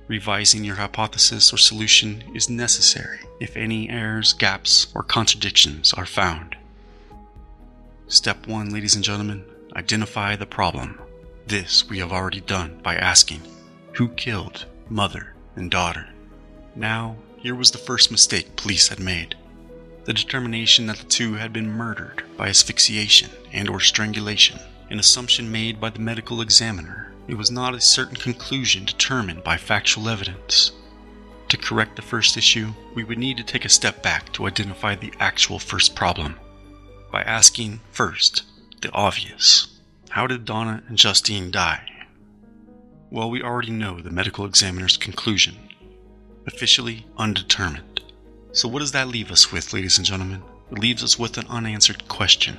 Revising 0.07 0.63
your 0.63 0.75
hypothesis 0.75 1.53
or 1.53 1.57
solution 1.57 2.23
is 2.35 2.49
necessary 2.49 3.19
if 3.39 3.55
any 3.55 3.89
errors, 3.89 4.33
gaps, 4.33 4.87
or 4.93 5.03
contradictions 5.03 5.93
are 5.93 6.05
found. 6.05 6.55
Step 8.07 8.45
1, 8.45 8.71
ladies 8.71 8.95
and 8.95 9.03
gentlemen, 9.03 9.43
identify 9.75 10.35
the 10.35 10.45
problem. 10.45 10.99
This 11.47 11.89
we 11.89 11.99
have 11.99 12.11
already 12.11 12.41
done 12.41 12.79
by 12.83 12.95
asking 12.95 13.41
who 13.93 14.09
killed 14.09 14.65
mother 14.89 15.33
and 15.55 15.71
daughter. 15.71 16.09
Now, 16.75 17.15
here 17.37 17.55
was 17.55 17.71
the 17.71 17.77
first 17.77 18.11
mistake 18.11 18.55
police 18.55 18.89
had 18.89 18.99
made 18.99 19.35
the 20.05 20.13
determination 20.13 20.85
that 20.85 20.97
the 20.97 21.05
two 21.05 21.33
had 21.33 21.51
been 21.51 21.69
murdered 21.69 22.23
by 22.37 22.47
asphyxiation 22.47 23.29
and 23.51 23.67
or 23.67 23.79
strangulation, 23.79 24.59
an 24.89 24.99
assumption 24.99 25.51
made 25.51 25.79
by 25.79 25.89
the 25.89 25.99
medical 25.99 26.41
examiner. 26.41 27.11
It 27.27 27.35
was 27.35 27.49
not 27.49 27.73
a 27.73 27.81
certain 27.81 28.15
conclusion 28.15 28.85
determined 28.85 29.43
by 29.43 29.57
factual 29.57 30.07
evidence. 30.07 30.71
To 31.49 31.57
correct 31.57 31.95
the 31.95 32.03
first 32.03 32.37
issue, 32.37 32.73
we 32.93 33.03
would 33.03 33.17
need 33.17 33.37
to 33.37 33.43
take 33.43 33.65
a 33.65 33.69
step 33.69 34.03
back 34.03 34.31
to 34.33 34.45
identify 34.45 34.93
the 34.93 35.13
actual 35.19 35.57
first 35.57 35.95
problem 35.95 36.35
by 37.11 37.23
asking 37.23 37.79
first 37.91 38.43
the 38.81 38.91
obvious. 38.91 39.67
How 40.09 40.27
did 40.27 40.45
Donna 40.45 40.83
and 40.87 40.97
Justine 40.97 41.49
die? 41.49 41.81
Well, 43.09 43.29
we 43.29 43.41
already 43.41 43.71
know 43.71 43.99
the 44.01 44.11
medical 44.11 44.45
examiner's 44.45 44.97
conclusion. 44.97 45.55
Officially 46.45 47.05
undetermined. 47.17 47.94
So, 48.55 48.69
what 48.69 48.79
does 48.79 48.93
that 48.93 49.09
leave 49.09 49.31
us 49.31 49.51
with, 49.51 49.73
ladies 49.73 49.97
and 49.97 50.07
gentlemen? 50.07 50.41
It 50.71 50.79
leaves 50.79 51.03
us 51.03 51.19
with 51.19 51.37
an 51.37 51.45
unanswered 51.49 52.07
question. 52.07 52.57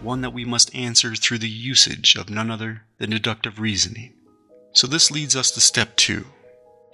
One 0.00 0.22
that 0.22 0.32
we 0.32 0.46
must 0.46 0.74
answer 0.74 1.14
through 1.14 1.38
the 1.38 1.48
usage 1.48 2.16
of 2.16 2.30
none 2.30 2.50
other 2.50 2.84
than 2.96 3.10
deductive 3.10 3.60
reasoning. 3.60 4.14
So, 4.72 4.86
this 4.86 5.10
leads 5.10 5.36
us 5.36 5.50
to 5.50 5.60
step 5.60 5.94
two 5.96 6.24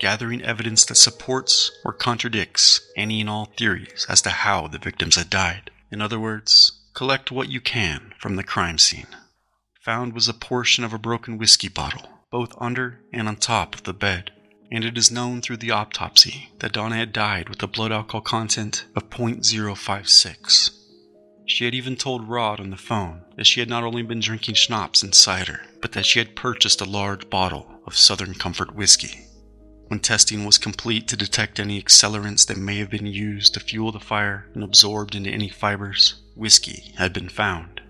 gathering 0.01 0.43
evidence 0.43 0.85
that 0.87 0.97
supports 0.97 1.71
or 1.85 1.93
contradicts 1.93 2.81
any 2.97 3.21
and 3.21 3.31
all 3.31 3.53
theories 3.57 4.07
as 4.09 4.21
to 4.23 4.31
how 4.31 4.67
the 4.67 4.79
victims 4.79 5.15
had 5.15 5.31
died. 5.31 5.71
In 5.93 6.03
other 6.03 6.19
words, 6.19 6.73
collect 6.95 7.31
what 7.31 7.49
you 7.49 7.61
can 7.61 8.13
from 8.19 8.35
the 8.35 8.43
crime 8.43 8.79
scene. 8.79 9.07
Found 9.83 10.15
was 10.15 10.27
a 10.27 10.35
portion 10.35 10.83
of 10.83 10.93
a 10.93 10.99
broken 10.99 11.39
whiskey 11.39 11.69
bottle, 11.69 12.09
both 12.33 12.61
under 12.61 12.99
and 13.13 13.29
on 13.29 13.37
top 13.37 13.77
of 13.77 13.85
the 13.85 13.95
bed, 13.95 14.33
and 14.73 14.87
it 14.87 14.97
is 14.97 15.11
known 15.11 15.43
through 15.43 15.59
the 15.59 15.71
autopsy 15.71 16.51
that 16.61 16.73
Donna 16.73 16.97
had 16.97 17.13
died 17.13 17.51
with 17.51 17.63
a 17.63 17.67
blood 17.67 17.93
alcohol 17.93 18.23
content 18.23 18.87
of 18.97 19.11
0.056. 19.11 20.71
She 21.45 21.67
had 21.67 21.75
even 21.75 21.95
told 21.95 22.27
Rod 22.27 22.59
on 22.59 22.71
the 22.71 22.79
phone 22.79 23.23
that 23.37 23.47
she 23.47 23.61
had 23.61 23.69
not 23.69 23.85
only 23.85 24.03
been 24.03 24.21
drinking 24.21 24.55
schnapps 24.55 25.03
and 25.03 25.15
cider, 25.15 25.61
but 25.83 25.93
that 25.93 26.07
she 26.07 26.21
had 26.21 26.35
purchased 26.35 26.81
a 26.81 26.87
large 26.87 27.29
bottle 27.29 27.83
of 27.87 27.99
Southern 27.99 28.33
Comfort 28.33 28.75
whiskey. 28.75 29.27
When 29.89 30.01
testing 30.01 30.47
was 30.47 30.57
complete 30.57 31.07
to 31.09 31.19
detect 31.19 31.61
any 31.61 31.83
accelerants 31.83 32.47
that 32.47 32.57
may 32.57 32.79
have 32.79 32.89
been 32.89 33.05
used 33.05 33.53
to 33.53 33.61
fuel 33.61 33.93
the 33.93 34.01
fire 34.01 34.49
and 34.55 34.65
absorbed 34.65 35.15
into 35.15 35.29
any 35.29 35.51
fibers, 35.51 36.23
whiskey 36.35 36.95
had 36.97 37.13
been 37.13 37.29
found. 37.29 37.83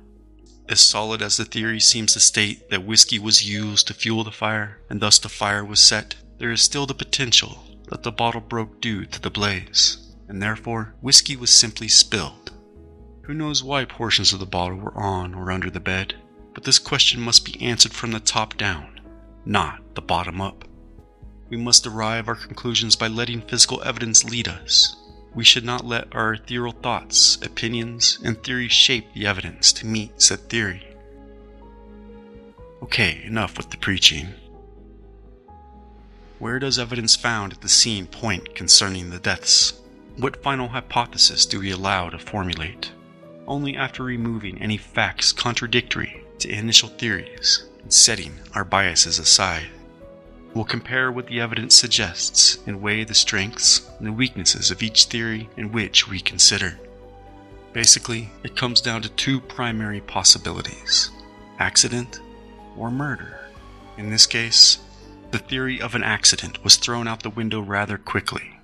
As 0.69 0.81
solid 0.81 1.23
as 1.23 1.37
the 1.37 1.45
theory 1.45 1.79
seems 1.79 2.15
to 2.15 2.21
state 2.21 2.71
that 2.71 2.85
whiskey 2.85 3.21
was 3.21 3.49
used 3.49 3.87
to 3.87 3.95
fuel 3.95 4.25
the 4.25 4.33
fire 4.33 4.81
and 4.91 5.01
thus 5.01 5.21
the 5.21 5.29
fire 5.29 5.65
was 5.65 5.81
set, 5.81 6.17
there 6.43 6.51
is 6.51 6.61
still 6.61 6.87
the 6.87 6.93
potential 6.93 7.63
that 7.89 8.03
the 8.03 8.11
bottle 8.11 8.41
broke 8.41 8.81
due 8.81 9.07
to 9.07 9.23
the 9.23 9.31
blaze, 9.31 10.13
and 10.27 10.43
therefore 10.43 10.93
whiskey 11.01 11.37
was 11.37 11.51
simply 11.51 11.87
spilled. 11.87 12.51
Who 13.23 13.33
knows 13.33 13.63
why 13.63 13.85
portions 13.85 14.33
of 14.33 14.41
the 14.41 14.47
bottle 14.47 14.79
were 14.79 14.99
on 14.99 15.35
or 15.37 15.53
under 15.53 15.71
the 15.71 15.79
bed, 15.79 16.17
but 16.53 16.65
this 16.65 16.81
question 16.81 17.21
must 17.21 17.45
be 17.45 17.63
answered 17.63 17.93
from 17.93 18.11
the 18.11 18.19
top 18.19 18.57
down, 18.57 19.01
not 19.45 19.95
the 19.95 20.03
bottom 20.03 20.41
up. 20.41 20.65
We 21.49 21.59
must 21.59 21.85
derive 21.85 22.27
our 22.27 22.35
conclusions 22.35 22.97
by 22.97 23.07
letting 23.07 23.43
physical 23.43 23.81
evidence 23.85 24.25
lead 24.25 24.49
us. 24.49 24.97
We 25.37 25.45
should 25.45 25.65
not 25.65 25.87
let 25.87 26.13
our 26.13 26.35
ethereal 26.35 26.73
thoughts, 26.73 27.37
opinions, 27.37 28.19
and 28.25 28.43
theories 28.43 28.73
shape 28.73 29.15
the 29.15 29.29
evidence 29.29 29.73
to 29.75 29.87
meet 29.87 30.21
said 30.21 30.49
theory. 30.49 30.85
Okay, 32.83 33.23
enough 33.25 33.57
with 33.57 33.71
the 33.71 33.77
preaching. 33.77 34.35
Where 36.43 36.59
does 36.59 36.77
evidence 36.77 37.15
found 37.15 37.53
at 37.53 37.61
the 37.61 37.69
scene 37.69 38.09
point 38.09 38.57
concerning 38.57 39.11
the 39.11 39.21
deaths? 39.21 39.75
What 40.17 40.43
final 40.43 40.67
hypothesis 40.67 41.47
do 41.47 41.61
we 41.61 41.71
allow 41.71 42.09
to 42.09 42.19
formulate? 42.19 42.91
Only 43.47 43.77
after 43.77 44.03
removing 44.03 44.61
any 44.61 44.77
facts 44.77 45.31
contradictory 45.31 46.25
to 46.41 46.49
initial 46.49 46.89
theories 46.89 47.65
and 47.85 47.93
setting 47.93 48.41
our 48.57 48.65
biases 48.65 49.21
aside. 49.21 49.69
We'll 50.53 50.65
compare 50.65 51.13
what 51.13 51.29
the 51.29 51.39
evidence 51.39 51.77
suggests 51.77 52.59
and 52.67 52.83
weigh 52.83 53.05
the 53.05 53.15
strengths 53.15 53.89
and 53.99 54.09
the 54.09 54.13
weaknesses 54.13 54.73
of 54.73 54.83
each 54.83 55.05
theory 55.05 55.49
in 55.57 55.71
which 55.71 56.09
we 56.09 56.19
consider. 56.19 56.77
Basically, 57.73 58.31
it 58.43 58.57
comes 58.57 58.81
down 58.81 59.03
to 59.03 59.09
two 59.11 59.41
primary 59.41 60.01
possibilities 60.01 61.13
accident 61.61 62.19
or 62.77 62.91
murder. 62.91 63.39
In 63.97 64.11
this 64.11 64.27
case, 64.27 64.79
the 65.33 65.39
theory 65.39 65.81
of 65.81 65.95
an 65.95 66.05
accident 66.05 66.63
was 66.63 66.77
thrown 66.77 67.09
out 67.09 67.23
the 67.23 67.31
window 67.31 67.59
rather 67.61 67.97
quickly, 67.97 68.61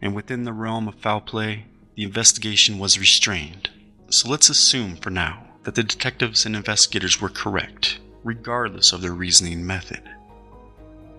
and 0.00 0.14
within 0.14 0.44
the 0.44 0.52
realm 0.54 0.88
of 0.88 0.94
foul 0.94 1.20
play, 1.20 1.66
the 1.96 2.02
investigation 2.02 2.78
was 2.78 2.98
restrained. 2.98 3.68
So 4.08 4.30
let's 4.30 4.48
assume 4.48 4.96
for 4.96 5.10
now 5.10 5.46
that 5.64 5.74
the 5.74 5.82
detectives 5.82 6.46
and 6.46 6.56
investigators 6.56 7.20
were 7.20 7.28
correct, 7.28 7.98
regardless 8.24 8.90
of 8.90 9.02
their 9.02 9.12
reasoning 9.12 9.66
method. 9.66 10.00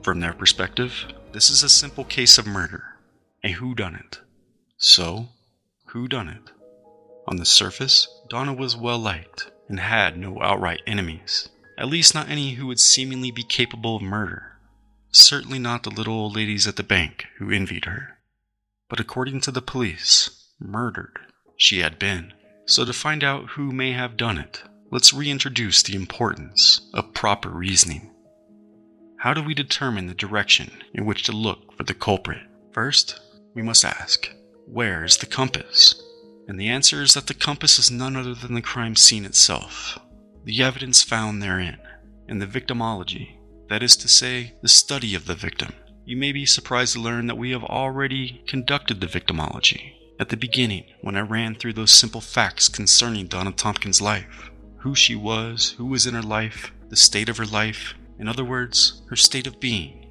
From 0.01 0.21
their 0.21 0.33
perspective, 0.33 1.05
this 1.33 1.51
is 1.51 1.61
a 1.61 1.69
simple 1.69 2.03
case 2.03 2.39
of 2.39 2.47
murder, 2.47 2.95
a 3.43 3.53
whodunit. 3.53 4.17
So, 4.77 5.27
who 5.85 6.07
done 6.07 6.29
it? 6.29 6.49
On 7.27 7.37
the 7.37 7.45
surface, 7.45 8.07
Donna 8.27 8.53
was 8.53 8.75
well 8.75 8.97
liked 8.97 9.51
and 9.67 9.79
had 9.79 10.17
no 10.17 10.41
outright 10.41 10.81
enemies, 10.87 11.49
at 11.77 11.89
least 11.89 12.15
not 12.15 12.27
any 12.27 12.55
who 12.55 12.65
would 12.65 12.79
seemingly 12.79 13.29
be 13.29 13.43
capable 13.43 13.97
of 13.97 14.01
murder. 14.01 14.48
Certainly 15.11 15.59
not 15.59 15.83
the 15.83 15.89
little 15.89 16.13
old 16.13 16.35
ladies 16.35 16.67
at 16.67 16.75
the 16.75 16.83
bank 16.83 17.25
who 17.37 17.51
envied 17.51 17.85
her. 17.85 18.19
But 18.89 18.99
according 18.99 19.41
to 19.41 19.51
the 19.51 19.61
police, 19.61 20.51
murdered 20.59 21.19
she 21.57 21.79
had 21.79 21.99
been. 21.99 22.33
So 22.65 22.85
to 22.85 22.93
find 22.93 23.23
out 23.23 23.51
who 23.51 23.71
may 23.71 23.93
have 23.93 24.17
done 24.17 24.37
it, 24.37 24.61
let's 24.91 25.13
reintroduce 25.13 25.81
the 25.81 25.95
importance 25.95 26.81
of 26.93 27.13
proper 27.13 27.49
reasoning. 27.49 28.13
How 29.17 29.33
do 29.33 29.43
we 29.43 29.53
determine 29.53 30.07
the 30.07 30.13
direction 30.13 30.71
in 30.93 31.05
which 31.05 31.23
to 31.23 31.31
look 31.31 31.75
for 31.75 31.83
the 31.83 31.93
culprit? 31.93 32.41
First, 32.71 33.19
we 33.55 33.61
must 33.61 33.83
ask, 33.83 34.29
where 34.65 35.03
is 35.03 35.17
the 35.17 35.25
compass? 35.25 36.01
And 36.47 36.59
the 36.59 36.69
answer 36.69 37.01
is 37.01 37.15
that 37.15 37.27
the 37.27 37.33
compass 37.33 37.79
is 37.79 37.91
none 37.91 38.15
other 38.15 38.33
than 38.35 38.53
the 38.53 38.61
crime 38.61 38.95
scene 38.95 39.25
itself, 39.25 39.99
the 40.45 40.63
evidence 40.63 41.03
found 41.03 41.41
therein, 41.41 41.79
and 42.27 42.41
the 42.41 42.47
victimology, 42.47 43.38
that 43.69 43.83
is 43.83 43.95
to 43.97 44.07
say, 44.07 44.53
the 44.61 44.67
study 44.67 45.15
of 45.15 45.25
the 45.25 45.35
victim. 45.35 45.73
You 46.05 46.17
may 46.17 46.31
be 46.31 46.45
surprised 46.45 46.93
to 46.93 46.99
learn 46.99 47.27
that 47.27 47.37
we 47.37 47.51
have 47.51 47.63
already 47.63 48.43
conducted 48.47 48.99
the 48.99 49.07
victimology 49.07 49.93
at 50.19 50.29
the 50.29 50.37
beginning 50.37 50.83
when 51.01 51.15
I 51.15 51.21
ran 51.21 51.55
through 51.55 51.73
those 51.73 51.91
simple 51.91 52.19
facts 52.19 52.67
concerning 52.67 53.27
Donna 53.27 53.51
Tompkins' 53.51 54.01
life 54.01 54.49
who 54.79 54.95
she 54.95 55.15
was, 55.15 55.75
who 55.77 55.85
was 55.85 56.07
in 56.07 56.13
her 56.13 56.21
life, 56.21 56.71
the 56.89 56.95
state 56.95 57.27
of 57.27 57.37
her 57.37 57.45
life, 57.45 57.93
in 58.17 58.27
other 58.27 58.45
words, 58.45 59.01
her 59.09 59.15
state 59.15 59.45
of 59.45 59.59
being, 59.59 60.07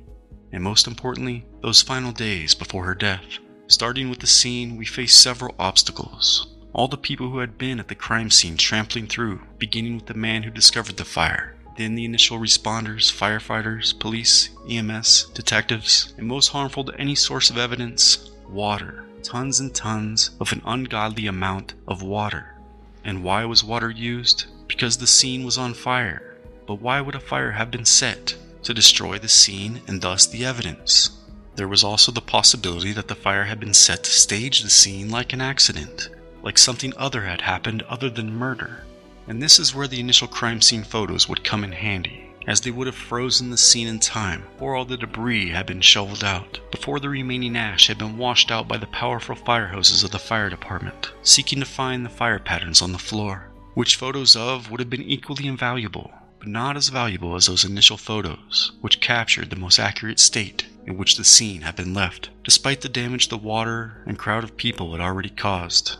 and 0.53 0.63
most 0.63 0.87
importantly, 0.87 1.47
those 1.63 1.83
final 1.83 2.13
days 2.13 2.55
before 2.55 2.85
her 2.85 2.95
death. 2.95 3.39
Starting 3.67 4.11
with 4.11 4.19
the 4.21 4.27
scene, 4.27 4.77
we 4.77 4.85
faced 4.85 5.23
several 5.23 5.55
obstacles. 5.59 6.55
All 6.75 6.87
the 6.87 6.99
people 6.99 7.31
who 7.31 7.39
had 7.39 7.57
been 7.57 7.81
at 7.81 7.89
the 7.89 7.95
crime 7.95 8.31
scene 8.31 8.57
trampling 8.57 9.07
through, 9.07 9.41
beginning 9.59 9.97
with 9.97 10.07
the 10.07 10.15
man 10.15 10.43
who 10.43 10.51
discovered 10.51 10.99
the 10.99 11.05
fire, 11.05 11.57
then 11.79 11.95
the 11.95 12.05
initial 12.05 12.41
responders, 12.41 13.11
firefighters, 13.13 13.97
police, 13.97 14.51
EMS, 14.69 15.31
detectives, 15.33 16.13
and 16.19 16.27
most 16.27 16.49
harmful 16.49 16.83
to 16.83 17.01
any 17.01 17.15
source 17.15 17.51
of 17.51 17.57
evidence, 17.57 18.33
water. 18.49 19.05
Tons 19.23 19.61
and 19.61 19.73
tons 19.73 20.31
of 20.41 20.51
an 20.51 20.61
ungodly 20.65 21.29
amount 21.29 21.75
of 21.87 22.03
water. 22.03 22.57
And 23.05 23.23
why 23.23 23.45
was 23.45 23.63
water 23.63 23.91
used? 23.91 24.47
Because 24.67 24.97
the 24.97 25.07
scene 25.07 25.45
was 25.45 25.57
on 25.57 25.73
fire. 25.73 26.37
But 26.67 26.83
why 26.83 27.01
would 27.01 27.15
a 27.15 27.21
fire 27.21 27.53
have 27.53 27.71
been 27.71 27.85
set? 27.85 28.35
To 28.65 28.75
destroy 28.75 29.19
the 29.19 29.29
scene 29.29 29.81
and 29.87 30.01
thus 30.01 30.27
the 30.27 30.45
evidence. 30.45 31.11
There 31.55 31.69
was 31.69 31.85
also 31.85 32.11
the 32.11 32.21
possibility 32.21 32.93
that 32.93 33.07
the 33.07 33.15
fire 33.15 33.45
had 33.45 33.61
been 33.61 33.75
set 33.75 34.03
to 34.03 34.11
stage 34.11 34.63
the 34.63 34.71
scene 34.71 35.11
like 35.11 35.33
an 35.33 35.41
accident, 35.41 36.09
like 36.43 36.59
something 36.59 36.93
other 36.97 37.23
had 37.23 37.43
happened 37.43 37.83
other 37.83 38.11
than 38.11 38.35
murder. 38.35 38.85
And 39.29 39.43
this 39.43 39.59
is 39.59 39.75
where 39.75 39.87
the 39.87 40.01
initial 40.01 40.27
crime 40.27 40.61
scene 40.61 40.83
photos 40.83 41.29
would 41.29 41.45
come 41.45 41.63
in 41.63 41.73
handy, 41.73 42.31
as 42.47 42.63
they 42.63 42.71
would 42.71 42.87
have 42.87 42.97
frozen 42.97 43.51
the 43.51 43.59
scene 43.59 43.87
in 43.87 43.99
time 43.99 44.43
before 44.55 44.75
all 44.75 44.85
the 44.85 44.97
debris 44.97 45.51
had 45.51 45.67
been 45.67 45.83
shoveled 45.83 46.25
out, 46.25 46.59
before 46.71 46.99
the 46.99 47.11
remaining 47.11 47.57
ash 47.57 47.89
had 47.89 47.99
been 47.99 48.17
washed 48.17 48.51
out 48.51 48.67
by 48.67 48.79
the 48.79 48.87
powerful 48.87 49.37
fire 49.37 49.69
hoses 49.69 50.03
of 50.03 50.11
the 50.11 50.19
fire 50.19 50.49
department, 50.49 51.13
seeking 51.23 51.61
to 51.61 51.67
find 51.67 52.05
the 52.05 52.11
fire 52.11 52.39
patterns 52.39 52.81
on 52.81 52.93
the 52.93 52.99
floor, 52.99 53.51
which 53.75 53.97
photos 53.97 54.35
of 54.35 54.71
would 54.71 54.81
have 54.81 54.91
been 54.91 55.03
equally 55.03 55.47
invaluable 55.47 56.11
but 56.39 56.49
not 56.49 56.77
as 56.77 56.89
valuable 56.89 57.35
as 57.35 57.47
those 57.47 57.65
initial 57.65 57.97
photos, 57.97 58.73
which 58.81 59.01
captured 59.01 59.51
the 59.51 59.57
most 59.57 59.79
accurate 59.79 60.21
state 60.21 60.67
in 60.87 60.97
which 60.97 61.17
the 61.17 61.25
scene 61.25 61.63
had 61.63 61.77
been 61.77 61.93
left, 61.93 62.31
despite 62.45 62.81
the 62.81 62.89
damage 62.89 63.29
the 63.29 63.37
water 63.37 64.03
and 64.07 64.19
crowd 64.19 64.45
of 64.45 64.57
people 64.57 64.93
had 64.93 65.01
already 65.01 65.29
caused. 65.29 65.97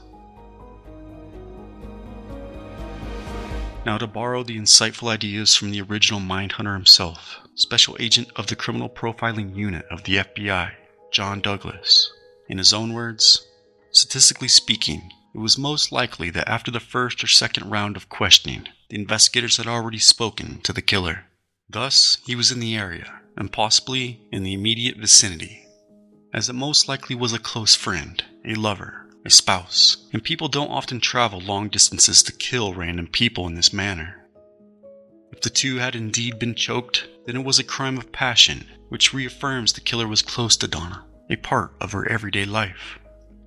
Now, 3.89 3.97
to 3.97 4.07
borrow 4.07 4.43
the 4.43 4.59
insightful 4.59 5.09
ideas 5.09 5.55
from 5.55 5.71
the 5.71 5.81
original 5.81 6.21
Mindhunter 6.21 6.75
himself, 6.75 7.39
Special 7.55 7.97
Agent 7.99 8.29
of 8.37 8.49
the 8.49 8.55
Criminal 8.55 8.91
Profiling 8.91 9.57
Unit 9.57 9.87
of 9.91 10.05
the 10.05 10.17
FBI, 10.17 10.73
John 11.11 11.41
Douglas, 11.41 12.13
in 12.51 12.59
his 12.59 12.75
own 12.75 12.93
words, 12.93 13.47
statistically 13.91 14.49
speaking, 14.49 15.11
it 15.35 15.39
was 15.39 15.57
most 15.57 15.91
likely 15.91 16.29
that 16.29 16.51
after 16.51 16.71
the 16.71 16.81
first 16.81 17.25
or 17.25 17.29
second 17.29 17.71
round 17.71 17.97
of 17.97 18.11
questioning, 18.11 18.69
the 18.91 18.97
investigators 18.97 19.57
had 19.57 19.67
already 19.67 19.99
spoken 19.99 20.61
to 20.65 20.75
the 20.75 20.83
killer. 20.83 21.25
Thus, 21.71 22.19
he 22.27 22.37
was 22.37 22.53
in 22.53 22.61
the 22.61 22.77
area, 22.77 23.21
and 23.39 23.51
possibly 23.51 24.21
in 24.31 24.43
the 24.43 24.53
immediate 24.53 24.99
vicinity, 24.99 25.65
as 26.35 26.51
it 26.51 26.53
most 26.53 26.89
likely 26.89 27.17
was 27.17 27.33
a 27.33 27.39
close 27.39 27.75
friend, 27.75 28.23
a 28.45 28.55
lover, 28.55 29.08
a 29.29 29.31
spouse, 29.31 30.09
and 30.11 30.25
people 30.25 30.49
don't 30.49 30.71
often 30.71 31.01
travel 31.01 31.39
long 31.39 31.69
distances 31.69 32.23
to 32.23 32.33
kill 32.33 32.73
random 32.73 33.07
people 33.07 33.47
in 33.47 33.55
this 33.55 33.75
manner. 33.75 34.27
If 35.31 35.43
the 35.43 35.51
two 35.51 35.77
had 35.77 35.95
indeed 35.95 36.39
been 36.39 36.55
choked, 36.55 37.07
then 37.27 37.37
it 37.37 37.45
was 37.45 37.59
a 37.59 37.65
crime 37.65 37.99
of 37.99 38.11
passion, 38.11 38.65
which 38.89 39.13
reaffirms 39.13 39.75
the 39.75 39.83
killer 39.83 40.09
was 40.09 40.23
close 40.23 40.57
to 40.57 40.67
Donna, 40.67 41.05
a 41.29 41.37
part 41.37 41.75
of 41.79 41.93
her 41.93 42.11
everyday 42.11 42.47
life. 42.47 42.99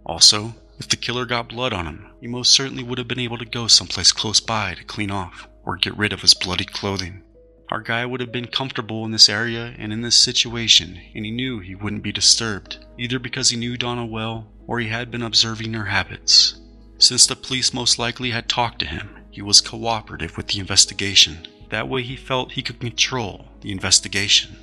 Also, 0.05 0.53
if 0.77 0.88
the 0.88 0.95
killer 0.95 1.25
got 1.25 1.49
blood 1.49 1.73
on 1.73 1.88
him, 1.88 2.11
he 2.21 2.27
most 2.27 2.51
certainly 2.51 2.84
would 2.84 2.99
have 2.99 3.07
been 3.07 3.17
able 3.17 3.39
to 3.39 3.45
go 3.45 3.65
someplace 3.65 4.11
close 4.11 4.39
by 4.39 4.75
to 4.75 4.84
clean 4.84 5.09
off 5.09 5.47
or 5.63 5.77
get 5.77 5.97
rid 5.97 6.13
of 6.13 6.21
his 6.21 6.36
bloody 6.36 6.65
clothing. 6.65 7.23
Our 7.71 7.82
guy 7.82 8.05
would 8.05 8.19
have 8.19 8.32
been 8.32 8.47
comfortable 8.47 9.03
in 9.05 9.11
this 9.11 9.29
area 9.29 9.73
and 9.79 9.91
in 9.91 10.01
this 10.01 10.15
situation, 10.15 10.99
and 11.15 11.25
he 11.25 11.32
knew 11.32 11.57
he 11.57 11.73
wouldn't 11.73 12.03
be 12.03 12.11
disturbed, 12.11 12.86
either 12.99 13.17
because 13.17 13.49
he 13.49 13.57
knew 13.57 13.77
Donna 13.77 14.05
well 14.05 14.47
or 14.72 14.80
he 14.80 14.88
had 14.88 15.11
been 15.11 15.22
observing 15.22 15.74
her 15.74 15.88
habits. 15.88 16.55
Since 16.97 17.28
the 17.28 17.36
police 17.36 17.74
most 17.74 17.99
likely 17.99 18.32
had 18.32 18.47
talked 18.47 18.80
to 18.80 18.86
him, 18.86 19.17
he 19.30 19.41
was 19.41 19.59
cooperative 19.59 20.38
with 20.38 20.47
the 20.47 20.61
investigation. 20.61 21.45
That 21.72 21.89
way 21.89 22.03
he 22.03 22.15
felt 22.15 22.53
he 22.53 22.61
could 22.61 22.80
control 22.80 23.49
the 23.59 23.74
investigation. 23.74 24.55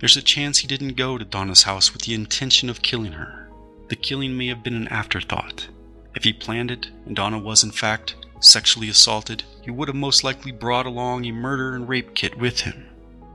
There's 0.00 0.16
a 0.16 0.20
chance 0.20 0.58
he 0.58 0.66
didn't 0.66 0.96
go 0.96 1.16
to 1.16 1.24
Donna's 1.24 1.62
house 1.62 1.92
with 1.92 2.02
the 2.02 2.12
intention 2.12 2.70
of 2.70 2.82
killing 2.82 3.12
her. 3.12 3.50
The 3.86 3.94
killing 3.94 4.36
may 4.36 4.48
have 4.48 4.64
been 4.64 4.74
an 4.74 4.88
afterthought. 4.88 5.68
If 6.16 6.24
he 6.24 6.32
planned 6.32 6.72
it, 6.72 6.88
and 7.06 7.14
Donna 7.14 7.38
was 7.38 7.62
in 7.62 7.70
fact 7.70 8.16
sexually 8.40 8.88
assaulted, 8.88 9.44
he 9.62 9.70
would 9.70 9.86
have 9.86 9.94
most 9.94 10.24
likely 10.24 10.50
brought 10.50 10.86
along 10.86 11.24
a 11.24 11.30
murder 11.30 11.76
and 11.76 11.88
rape 11.88 12.16
kit 12.16 12.36
with 12.36 12.62
him. 12.62 12.88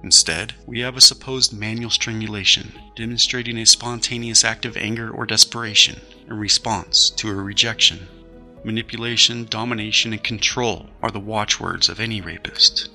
Instead, 0.03 0.53
we 0.65 0.79
have 0.79 0.95
a 0.95 1.01
supposed 1.01 1.51
manual 1.51 1.89
strangulation, 1.89 2.71
demonstrating 2.95 3.57
a 3.57 3.65
spontaneous 3.65 4.43
act 4.43 4.65
of 4.65 4.77
anger 4.77 5.09
or 5.09 5.25
desperation 5.25 5.99
in 6.27 6.37
response 6.37 7.09
to 7.09 7.29
a 7.29 7.33
rejection. 7.33 8.07
Manipulation, 8.63 9.45
domination, 9.49 10.13
and 10.13 10.23
control 10.23 10.87
are 11.01 11.11
the 11.11 11.19
watchwords 11.19 11.89
of 11.89 11.99
any 11.99 12.21
rapist. 12.21 12.89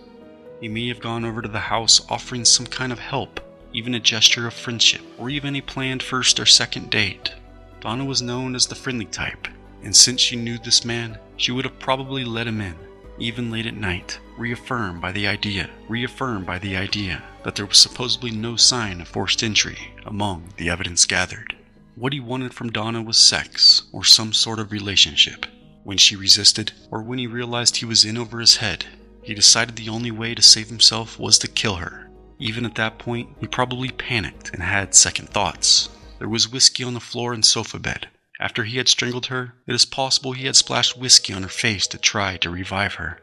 He 0.60 0.68
may 0.68 0.88
have 0.88 1.00
gone 1.00 1.24
over 1.24 1.42
to 1.42 1.48
the 1.48 1.58
house 1.58 2.00
offering 2.08 2.44
some 2.44 2.66
kind 2.66 2.92
of 2.92 2.98
help, 2.98 3.40
even 3.72 3.94
a 3.94 4.00
gesture 4.00 4.46
of 4.46 4.54
friendship, 4.54 5.02
or 5.18 5.28
even 5.28 5.56
a 5.56 5.60
planned 5.60 6.02
first 6.02 6.38
or 6.38 6.46
second 6.46 6.90
date. 6.90 7.32
Donna 7.80 8.04
was 8.04 8.22
known 8.22 8.54
as 8.54 8.66
the 8.66 8.76
friendly 8.76 9.06
type, 9.06 9.48
and 9.82 9.96
since 9.96 10.20
she 10.20 10.36
knew 10.36 10.58
this 10.58 10.84
man, 10.84 11.18
she 11.36 11.50
would 11.50 11.64
have 11.64 11.78
probably 11.80 12.24
let 12.24 12.46
him 12.46 12.60
in, 12.60 12.76
even 13.18 13.50
late 13.50 13.66
at 13.66 13.74
night, 13.74 14.18
reaffirmed 14.36 15.00
by 15.00 15.12
the 15.12 15.26
idea, 15.26 15.70
reaffirmed 15.88 16.46
by 16.46 16.58
the 16.58 16.76
idea 16.76 17.22
that 17.44 17.54
there 17.54 17.66
was 17.66 17.78
supposedly 17.78 18.30
no 18.30 18.56
sign 18.56 19.00
of 19.00 19.08
forced 19.08 19.42
entry 19.42 19.92
among 20.06 20.52
the 20.56 20.70
evidence 20.70 21.06
gathered. 21.06 21.56
What 21.94 22.12
he 22.12 22.20
wanted 22.20 22.54
from 22.54 22.70
Donna 22.70 23.02
was 23.02 23.16
sex, 23.16 23.82
or 23.92 24.04
some 24.04 24.32
sort 24.32 24.58
of 24.58 24.72
relationship. 24.72 25.46
When 25.84 25.98
she 25.98 26.16
resisted, 26.16 26.72
or 26.90 27.02
when 27.02 27.18
he 27.18 27.26
realized 27.26 27.76
he 27.76 27.84
was 27.84 28.04
in 28.04 28.16
over 28.16 28.40
his 28.40 28.56
head, 28.56 28.86
he 29.22 29.34
decided 29.34 29.76
the 29.76 29.88
only 29.88 30.10
way 30.10 30.34
to 30.34 30.42
save 30.42 30.68
himself 30.68 31.18
was 31.18 31.38
to 31.38 31.48
kill 31.48 31.76
her. 31.76 32.08
Even 32.38 32.64
at 32.64 32.74
that 32.76 32.98
point, 32.98 33.28
he 33.40 33.46
probably 33.46 33.90
panicked 33.90 34.50
and 34.52 34.62
had 34.62 34.94
second 34.94 35.28
thoughts. 35.28 35.88
There 36.18 36.28
was 36.28 36.50
whiskey 36.50 36.82
on 36.82 36.94
the 36.94 37.00
floor 37.00 37.32
and 37.32 37.44
sofa 37.44 37.78
bed. 37.78 38.08
After 38.42 38.64
he 38.64 38.78
had 38.78 38.88
strangled 38.88 39.26
her, 39.26 39.54
it 39.68 39.72
is 39.72 39.84
possible 39.84 40.32
he 40.32 40.46
had 40.46 40.56
splashed 40.56 40.98
whiskey 40.98 41.32
on 41.32 41.44
her 41.44 41.48
face 41.48 41.86
to 41.86 41.96
try 41.96 42.36
to 42.38 42.50
revive 42.50 42.94
her. 42.94 43.20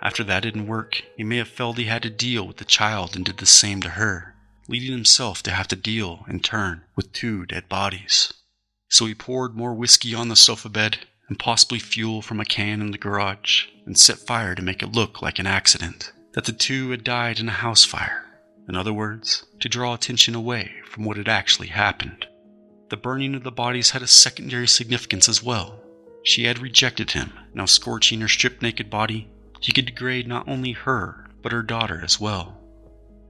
After 0.00 0.24
that 0.24 0.44
didn't 0.44 0.66
work, 0.66 1.02
he 1.14 1.24
may 1.24 1.36
have 1.36 1.48
felt 1.48 1.76
he 1.76 1.84
had 1.84 2.02
to 2.04 2.08
deal 2.08 2.46
with 2.46 2.56
the 2.56 2.64
child 2.64 3.14
and 3.14 3.22
did 3.22 3.36
the 3.36 3.44
same 3.44 3.82
to 3.82 3.90
her, 3.90 4.34
leading 4.68 4.92
himself 4.92 5.42
to 5.42 5.50
have 5.50 5.68
to 5.68 5.76
deal, 5.76 6.24
in 6.26 6.40
turn, 6.40 6.84
with 6.96 7.12
two 7.12 7.44
dead 7.44 7.68
bodies. 7.68 8.32
So 8.88 9.04
he 9.04 9.14
poured 9.14 9.54
more 9.54 9.74
whiskey 9.74 10.14
on 10.14 10.28
the 10.28 10.36
sofa 10.36 10.70
bed 10.70 11.00
and 11.28 11.38
possibly 11.38 11.78
fuel 11.78 12.22
from 12.22 12.40
a 12.40 12.46
can 12.46 12.80
in 12.80 12.92
the 12.92 12.98
garage 12.98 13.66
and 13.84 13.98
set 13.98 14.20
fire 14.20 14.54
to 14.54 14.62
make 14.62 14.82
it 14.82 14.92
look 14.92 15.20
like 15.20 15.38
an 15.38 15.46
accident, 15.46 16.12
that 16.32 16.46
the 16.46 16.52
two 16.52 16.92
had 16.92 17.04
died 17.04 17.38
in 17.38 17.50
a 17.50 17.60
house 17.60 17.84
fire. 17.84 18.24
In 18.66 18.74
other 18.74 18.94
words, 18.94 19.44
to 19.60 19.68
draw 19.68 19.92
attention 19.92 20.34
away 20.34 20.72
from 20.86 21.04
what 21.04 21.18
had 21.18 21.28
actually 21.28 21.68
happened. 21.68 22.26
The 22.92 22.98
burning 22.98 23.34
of 23.34 23.42
the 23.42 23.50
bodies 23.50 23.92
had 23.92 24.02
a 24.02 24.06
secondary 24.06 24.68
significance 24.68 25.26
as 25.26 25.42
well. 25.42 25.80
She 26.24 26.44
had 26.44 26.58
rejected 26.58 27.12
him, 27.12 27.32
now 27.54 27.64
scorching 27.64 28.20
her 28.20 28.28
stripped 28.28 28.60
naked 28.60 28.90
body, 28.90 29.30
he 29.60 29.72
could 29.72 29.86
degrade 29.86 30.28
not 30.28 30.46
only 30.46 30.72
her, 30.72 31.30
but 31.40 31.52
her 31.52 31.62
daughter 31.62 32.02
as 32.04 32.20
well. 32.20 32.60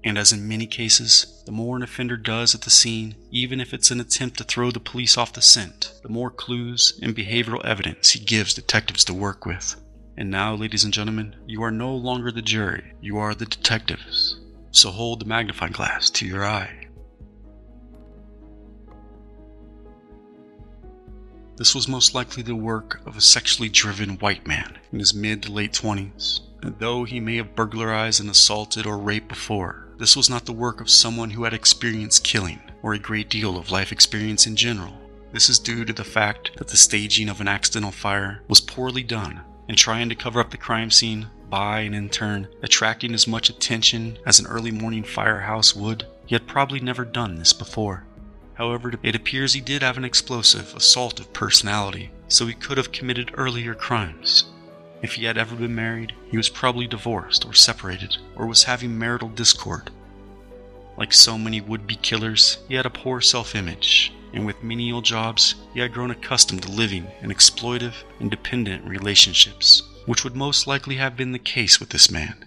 And 0.03 0.19
as 0.19 0.33
in 0.33 0.49
many 0.49 0.67
cases, 0.67 1.45
the 1.47 1.53
more 1.53 1.77
an 1.77 1.85
offender 1.85 2.17
does 2.17 2.57
at 2.57 2.63
the 2.63 2.71
scene, 2.71 3.15
even 3.31 3.61
if 3.61 3.73
it's 3.73 3.93
an 3.93 4.01
attempt 4.01 4.39
to 4.39 4.45
throw 4.45 4.73
the 4.73 4.81
police 4.81 5.17
off 5.17 5.33
the 5.33 5.41
scent, 5.41 5.93
the 6.03 6.09
more 6.09 6.33
clues 6.33 6.99
and 7.01 7.15
behavioral 7.15 7.65
evidence 7.65 8.11
he 8.11 8.19
gives 8.19 8.55
detectives 8.55 9.05
to 9.05 9.15
work 9.15 9.47
with. 9.47 9.77
And 10.17 10.29
now, 10.29 10.57
ladies 10.57 10.83
and 10.83 10.93
gentlemen, 10.93 11.37
you 11.47 11.63
are 11.63 11.71
no 11.71 11.95
longer 11.95 12.33
the 12.33 12.43
jury, 12.43 12.95
you 13.01 13.17
are 13.19 13.33
the 13.33 13.47
detectives. 13.47 14.41
So 14.73 14.91
hold 14.91 15.21
the 15.21 15.27
magnifying 15.27 15.71
glass 15.71 16.11
to 16.11 16.27
your 16.27 16.45
eye. 16.45 16.89
This 21.63 21.77
was 21.77 21.87
most 21.87 22.13
likely 22.13 22.43
the 22.43 22.57
work 22.57 23.01
of 23.07 23.17
a 23.17 23.21
sexually 23.21 23.69
driven 23.69 24.19
white 24.19 24.49
man 24.49 24.81
in 24.93 24.99
his 24.99 25.15
mid 25.15 25.45
to 25.45 25.53
late 25.53 25.73
20s. 25.73 26.41
And 26.61 26.77
though 26.81 27.05
he 27.05 27.21
may 27.21 27.37
have 27.37 27.55
burglarized 27.55 28.19
and 28.19 28.29
assaulted 28.29 28.85
or 28.85 28.99
raped 28.99 29.29
before, 29.29 29.87
this 29.97 30.17
was 30.17 30.29
not 30.29 30.45
the 30.45 30.53
work 30.53 30.81
of 30.81 30.91
someone 30.91 31.31
who 31.31 31.45
had 31.45 31.55
experienced 31.55 32.25
killing 32.25 32.59
or 32.83 32.95
a 32.95 32.99
great 32.99 33.31
deal 33.31 33.57
of 33.57 33.71
life 33.71 33.93
experience 33.93 34.45
in 34.45 34.57
general. 34.57 34.93
This 35.31 35.49
is 35.49 35.61
due 35.61 35.85
to 35.85 35.93
the 35.93 36.03
fact 36.03 36.51
that 36.57 36.67
the 36.67 36.77
staging 36.77 37.29
of 37.29 37.41
an 37.41 37.47
accidental 37.47 37.93
fire 37.93 38.43
was 38.49 38.61
poorly 38.61 39.05
done, 39.05 39.43
and 39.69 39.79
trying 39.79 40.09
to 40.09 40.17
cover 40.17 40.41
up 40.41 40.51
the 40.51 40.57
crime 40.57 40.91
scene 40.91 41.29
by 41.49 41.83
and 41.83 41.95
in 41.95 42.09
turn 42.09 42.49
attracting 42.65 43.15
as 43.15 43.29
much 43.29 43.49
attention 43.49 44.19
as 44.27 44.41
an 44.41 44.49
early 44.49 44.73
morning 44.73 45.05
firehouse 45.05 45.77
would, 45.77 46.09
he 46.27 46.35
had 46.35 46.49
probably 46.49 46.81
never 46.81 47.05
done 47.05 47.37
this 47.37 47.53
before. 47.53 48.05
However, 48.63 48.93
it 49.03 49.17
appears 49.17 49.55
he 49.55 49.61
did 49.61 49.83
have 49.83 49.97
an 49.97 50.05
explosive, 50.05 50.73
assault 50.77 51.19
of 51.19 51.33
personality, 51.33 52.13
so 52.29 52.47
he 52.47 52.55
could 52.55 52.77
have 52.77 52.93
committed 52.93 53.33
earlier 53.35 53.75
crimes. 53.75 54.45
If 55.03 55.15
he 55.15 55.25
had 55.25 55.37
ever 55.37 55.57
been 55.57 55.75
married, 55.75 56.13
he 56.31 56.37
was 56.37 56.49
probably 56.49 56.87
divorced 56.87 57.45
or 57.45 57.55
separated, 57.55 58.19
or 58.37 58.47
was 58.47 58.63
having 58.63 58.97
marital 58.97 59.31
discord. 59.31 59.91
Like 60.97 61.13
so 61.13 61.37
many 61.37 61.61
would 61.61 61.89
be 61.89 61.97
killers, 61.97 62.59
he 62.69 62.77
had 62.77 62.87
a 62.87 62.91
poor 62.91 63.21
self 63.21 63.57
image, 63.57 64.13
and 64.33 64.47
with 64.47 64.63
menial 64.63 65.03
jobs, 65.03 65.57
he 65.75 65.81
had 65.81 65.93
grown 65.93 66.13
accustomed 66.13 66.63
to 66.63 66.71
living 66.71 67.09
in 67.21 67.31
exploitive 67.31 68.05
and 68.21 68.31
dependent 68.31 68.85
relationships, 68.85 69.83
which 70.07 70.23
would 70.23 70.37
most 70.37 70.69
likely 70.69 70.95
have 70.95 71.17
been 71.17 71.33
the 71.33 71.41
case 71.41 71.81
with 71.81 71.89
this 71.89 72.13
man. 72.13 72.45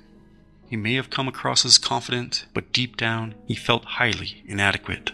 He 0.70 0.78
may 0.78 0.93
have 0.93 1.09
come 1.09 1.28
across 1.28 1.66
as 1.66 1.78
confident, 1.78 2.45
but 2.53 2.72
deep 2.72 2.95
down, 2.95 3.36
he 3.47 3.55
felt 3.55 3.84
highly 3.99 4.43
inadequate. 4.47 5.11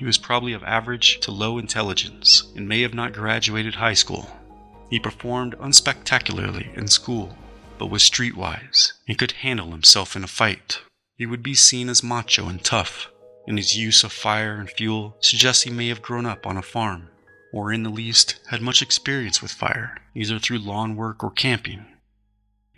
He 0.00 0.06
was 0.06 0.16
probably 0.16 0.54
of 0.54 0.64
average 0.64 1.20
to 1.20 1.30
low 1.30 1.58
intelligence 1.58 2.44
and 2.56 2.66
may 2.66 2.80
have 2.80 2.94
not 2.94 3.12
graduated 3.12 3.74
high 3.74 3.92
school. 3.92 4.34
He 4.88 4.98
performed 4.98 5.54
unspectacularly 5.60 6.70
in 6.74 6.88
school, 6.88 7.36
but 7.76 7.88
was 7.88 8.02
streetwise 8.02 8.92
and 9.06 9.18
could 9.18 9.32
handle 9.32 9.72
himself 9.72 10.16
in 10.16 10.24
a 10.24 10.26
fight. 10.26 10.80
He 11.18 11.26
would 11.26 11.42
be 11.42 11.54
seen 11.54 11.90
as 11.90 12.02
macho 12.02 12.48
and 12.48 12.64
tough, 12.64 13.10
and 13.46 13.58
his 13.58 13.76
use 13.76 14.02
of 14.02 14.10
fire 14.10 14.54
and 14.58 14.70
fuel 14.70 15.18
suggests 15.20 15.64
he 15.64 15.70
may 15.70 15.88
have 15.88 16.00
grown 16.00 16.24
up 16.24 16.46
on 16.46 16.56
a 16.56 16.62
farm, 16.62 17.10
or 17.52 17.70
in 17.70 17.82
the 17.82 17.90
least 17.90 18.40
had 18.48 18.62
much 18.62 18.80
experience 18.80 19.42
with 19.42 19.52
fire, 19.52 19.98
either 20.14 20.38
through 20.38 20.60
lawn 20.60 20.96
work 20.96 21.22
or 21.22 21.30
camping. 21.30 21.84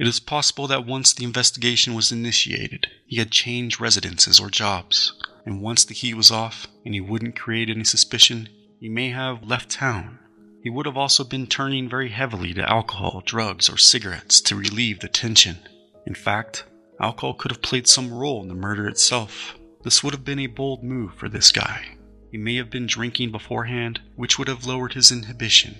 It 0.02 0.08
is 0.08 0.18
possible 0.18 0.66
that 0.66 0.84
once 0.84 1.12
the 1.12 1.22
investigation 1.22 1.94
was 1.94 2.10
initiated, 2.10 2.88
he 3.06 3.18
had 3.18 3.30
changed 3.30 3.80
residences 3.80 4.40
or 4.40 4.50
jobs, 4.50 5.12
and 5.46 5.62
once 5.62 5.84
the 5.84 5.94
heat 5.94 6.14
was 6.14 6.28
off 6.28 6.66
and 6.84 6.92
he 6.92 7.00
wouldn't 7.00 7.38
create 7.38 7.70
any 7.70 7.84
suspicion, 7.84 8.48
he 8.80 8.88
may 8.88 9.10
have 9.10 9.44
left 9.44 9.70
town. 9.70 10.18
He 10.60 10.70
would 10.70 10.86
have 10.86 10.96
also 10.96 11.22
been 11.22 11.46
turning 11.46 11.88
very 11.88 12.08
heavily 12.08 12.52
to 12.54 12.68
alcohol, 12.68 13.22
drugs, 13.24 13.70
or 13.70 13.76
cigarettes 13.76 14.40
to 14.40 14.56
relieve 14.56 14.98
the 14.98 15.08
tension. 15.08 15.58
In 16.04 16.16
fact, 16.16 16.64
alcohol 16.98 17.34
could 17.34 17.52
have 17.52 17.62
played 17.62 17.86
some 17.86 18.12
role 18.12 18.42
in 18.42 18.48
the 18.48 18.54
murder 18.54 18.88
itself. 18.88 19.56
This 19.84 20.02
would 20.02 20.14
have 20.14 20.24
been 20.24 20.40
a 20.40 20.48
bold 20.48 20.82
move 20.82 21.14
for 21.14 21.28
this 21.28 21.52
guy. 21.52 21.96
He 22.32 22.38
may 22.38 22.56
have 22.56 22.70
been 22.70 22.88
drinking 22.88 23.30
beforehand, 23.30 24.00
which 24.16 24.36
would 24.36 24.48
have 24.48 24.66
lowered 24.66 24.94
his 24.94 25.12
inhibition. 25.12 25.76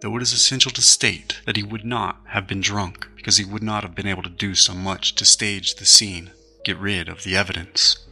Though 0.00 0.16
it 0.16 0.22
is 0.22 0.32
essential 0.32 0.70
to 0.72 0.82
state 0.82 1.40
that 1.44 1.56
he 1.56 1.62
would 1.64 1.84
not 1.84 2.20
have 2.26 2.46
been 2.46 2.60
drunk 2.60 3.08
because 3.16 3.36
he 3.36 3.44
would 3.44 3.64
not 3.64 3.82
have 3.82 3.96
been 3.96 4.06
able 4.06 4.22
to 4.22 4.30
do 4.30 4.54
so 4.54 4.72
much 4.72 5.14
to 5.16 5.24
stage 5.24 5.74
the 5.74 5.84
scene, 5.84 6.30
get 6.64 6.78
rid 6.78 7.08
of 7.08 7.24
the 7.24 7.36
evidence. 7.36 8.06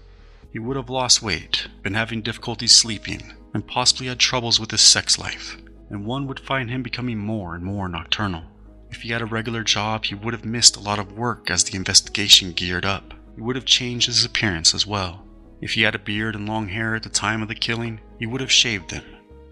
He 0.52 0.58
would 0.58 0.76
have 0.76 0.90
lost 0.90 1.22
weight, 1.22 1.68
been 1.82 1.94
having 1.94 2.22
difficulty 2.22 2.66
sleeping, 2.66 3.34
and 3.54 3.68
possibly 3.68 4.08
had 4.08 4.18
troubles 4.18 4.58
with 4.58 4.72
his 4.72 4.80
sex 4.80 5.16
life, 5.16 5.58
and 5.88 6.04
one 6.04 6.26
would 6.26 6.40
find 6.40 6.70
him 6.70 6.82
becoming 6.82 7.18
more 7.18 7.54
and 7.54 7.62
more 7.62 7.88
nocturnal. 7.88 8.42
If 8.90 9.02
he 9.02 9.10
had 9.10 9.22
a 9.22 9.26
regular 9.26 9.62
job, 9.62 10.06
he 10.06 10.14
would 10.14 10.34
have 10.34 10.44
missed 10.44 10.76
a 10.76 10.80
lot 10.80 10.98
of 10.98 11.12
work 11.12 11.50
as 11.50 11.62
the 11.62 11.76
investigation 11.76 12.52
geared 12.52 12.84
up. 12.84 13.14
He 13.36 13.42
would 13.42 13.56
have 13.56 13.64
changed 13.64 14.06
his 14.06 14.24
appearance 14.24 14.74
as 14.74 14.86
well. 14.86 15.24
If 15.60 15.74
he 15.74 15.82
had 15.82 15.94
a 15.94 16.00
beard 16.00 16.34
and 16.34 16.48
long 16.48 16.68
hair 16.68 16.96
at 16.96 17.04
the 17.04 17.08
time 17.08 17.42
of 17.42 17.48
the 17.48 17.54
killing, 17.54 18.00
he 18.18 18.26
would 18.26 18.40
have 18.40 18.50
shaved 18.50 18.90
them. 18.90 19.04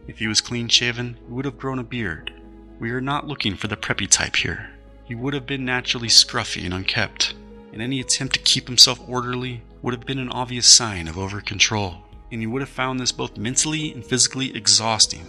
If 0.06 0.18
he 0.18 0.26
was 0.26 0.40
clean 0.40 0.68
shaven, 0.68 1.16
he 1.26 1.32
would 1.32 1.44
have 1.44 1.58
grown 1.58 1.78
a 1.78 1.84
beard. 1.84 2.32
We 2.78 2.90
are 2.90 3.00
not 3.00 3.26
looking 3.26 3.56
for 3.56 3.68
the 3.68 3.76
preppy 3.76 4.08
type 4.08 4.36
here. 4.36 4.70
He 5.04 5.14
would 5.14 5.34
have 5.34 5.46
been 5.46 5.64
naturally 5.64 6.08
scruffy 6.08 6.64
and 6.64 6.74
unkept, 6.74 7.34
and 7.72 7.80
any 7.80 8.00
attempt 8.00 8.34
to 8.34 8.40
keep 8.40 8.66
himself 8.66 9.00
orderly 9.08 9.62
would 9.82 9.94
have 9.94 10.06
been 10.06 10.18
an 10.18 10.30
obvious 10.30 10.66
sign 10.66 11.08
of 11.08 11.18
over 11.18 11.40
control, 11.40 12.04
and 12.30 12.40
he 12.40 12.46
would 12.46 12.62
have 12.62 12.68
found 12.68 13.00
this 13.00 13.12
both 13.12 13.36
mentally 13.36 13.92
and 13.92 14.04
physically 14.04 14.54
exhausting. 14.56 15.26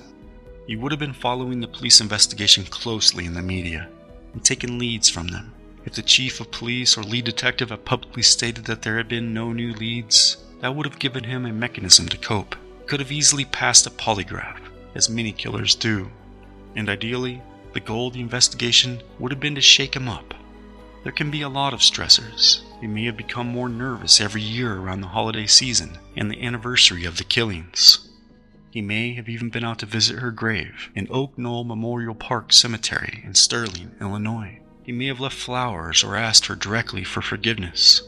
He 0.68 0.76
would 0.76 0.92
have 0.92 1.00
been 1.00 1.14
following 1.14 1.60
the 1.60 1.68
police 1.68 2.02
investigation 2.02 2.64
closely 2.66 3.26
in 3.26 3.34
the 3.34 3.42
media 3.42 3.90
and 4.34 4.44
taken 4.44 4.80
leads 4.80 5.10
from 5.10 5.28
them, 5.28 5.54
If 5.86 5.94
the 5.94 6.02
chief 6.02 6.40
of 6.40 6.52
police 6.52 6.98
or 6.98 7.04
lead 7.04 7.26
detective 7.26 7.70
had 7.70 7.86
publicly 7.86 8.24
stated 8.24 8.66
that 8.66 8.82
there 8.82 8.98
had 8.98 9.08
been 9.08 9.34
no 9.34 9.54
new 9.54 9.74
leads, 9.74 10.38
that 10.62 10.76
would 10.76 10.86
have 10.86 11.00
given 11.00 11.26
him 11.26 11.46
a 11.46 11.54
mechanism 11.54 12.10
to 12.10 12.18
cope. 12.18 12.56
He 12.82 12.88
could 12.88 13.00
have 13.00 13.12
easily 13.12 13.46
passed 13.46 13.86
a 13.86 13.92
polygraph, 13.92 14.64
as 14.96 15.10
many 15.10 15.32
killers 15.32 15.76
do. 15.76 16.10
And 16.76 16.89
ideally, 16.89 17.41
the 17.74 17.80
goal 17.80 18.08
of 18.08 18.14
the 18.14 18.22
investigation 18.22 19.02
would 19.20 19.32
have 19.32 19.41
been 19.41 19.56
to 19.56 19.62
shake 19.62 19.96
him 19.96 20.08
up. 20.08 20.34
There 21.04 21.12
can 21.12 21.30
be 21.30 21.43
a 21.43 21.50
lot 21.50 21.74
of 21.74 21.82
stressors. 21.82 22.62
He 22.82 22.88
may 22.88 23.06
have 23.06 23.18
become 23.18 23.48
more 23.48 23.70
nervous 23.70 24.20
every 24.20 24.41
year 24.41 24.78
around 24.78 25.02
the 25.02 25.10
holiday 25.10 25.46
season 25.46 26.00
and 26.16 26.32
the 26.32 26.41
anniversary 26.41 27.06
of 27.06 27.18
the 27.18 27.24
killings. 27.24 28.10
He 28.72 28.82
may 28.82 29.14
have 29.14 29.30
even 29.30 29.50
been 29.50 29.64
out 29.64 29.80
to 29.80 29.86
visit 29.86 30.20
her 30.20 30.32
grave 30.32 30.89
in 30.96 31.08
Oak 31.12 31.38
Knoll 31.38 31.64
Memorial 31.64 32.16
Park 32.16 32.52
Cemetery 32.52 33.22
in 33.24 33.36
Sterling, 33.36 33.91
Illinois. 34.02 34.60
He 34.84 34.91
may 34.91 35.06
have 35.06 35.20
left 35.20 35.38
flowers 35.38 36.04
or 36.04 36.16
asked 36.16 36.48
her 36.48 36.56
directly 36.56 37.04
for 37.04 37.22
forgiveness. 37.22 38.02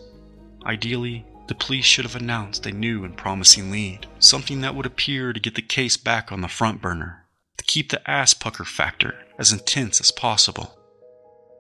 Ideally, 0.66 1.26
the 1.48 1.56
police 1.56 1.86
should 1.86 2.06
have 2.06 2.16
announced 2.16 2.66
a 2.66 2.72
new 2.72 3.04
and 3.04 3.18
promising 3.18 3.72
lead, 3.72 4.08
something 4.20 4.62
that 4.62 4.76
would 4.76 4.86
appear 4.86 5.34
to 5.34 5.40
get 5.40 5.56
the 5.56 5.62
case 5.62 5.98
back 5.98 6.32
on 6.32 6.42
the 6.42 6.48
front 6.48 6.82
burner, 6.82 7.26
to 7.58 7.64
keep 7.64 7.90
the 7.90 8.10
ass 8.10 8.34
pucker 8.34 8.66
factor 8.66 9.26
as 9.38 9.52
intense 9.52 10.00
as 10.02 10.12
possible. 10.12 10.78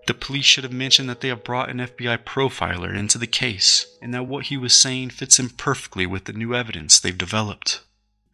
The 0.07 0.13
police 0.13 0.45
should 0.45 0.63
have 0.63 0.73
mentioned 0.73 1.09
that 1.09 1.19
they 1.21 1.27
have 1.27 1.43
brought 1.43 1.69
an 1.69 1.79
FBI 1.79 2.19
profiler 2.19 2.95
into 2.95 3.17
the 3.17 3.27
case 3.27 3.85
and 4.01 4.13
that 4.13 4.25
what 4.25 4.45
he 4.45 4.57
was 4.57 4.73
saying 4.73 5.09
fits 5.09 5.37
in 5.37 5.49
perfectly 5.49 6.05
with 6.05 6.25
the 6.25 6.33
new 6.33 6.55
evidence 6.55 6.99
they've 6.99 7.17
developed. 7.17 7.81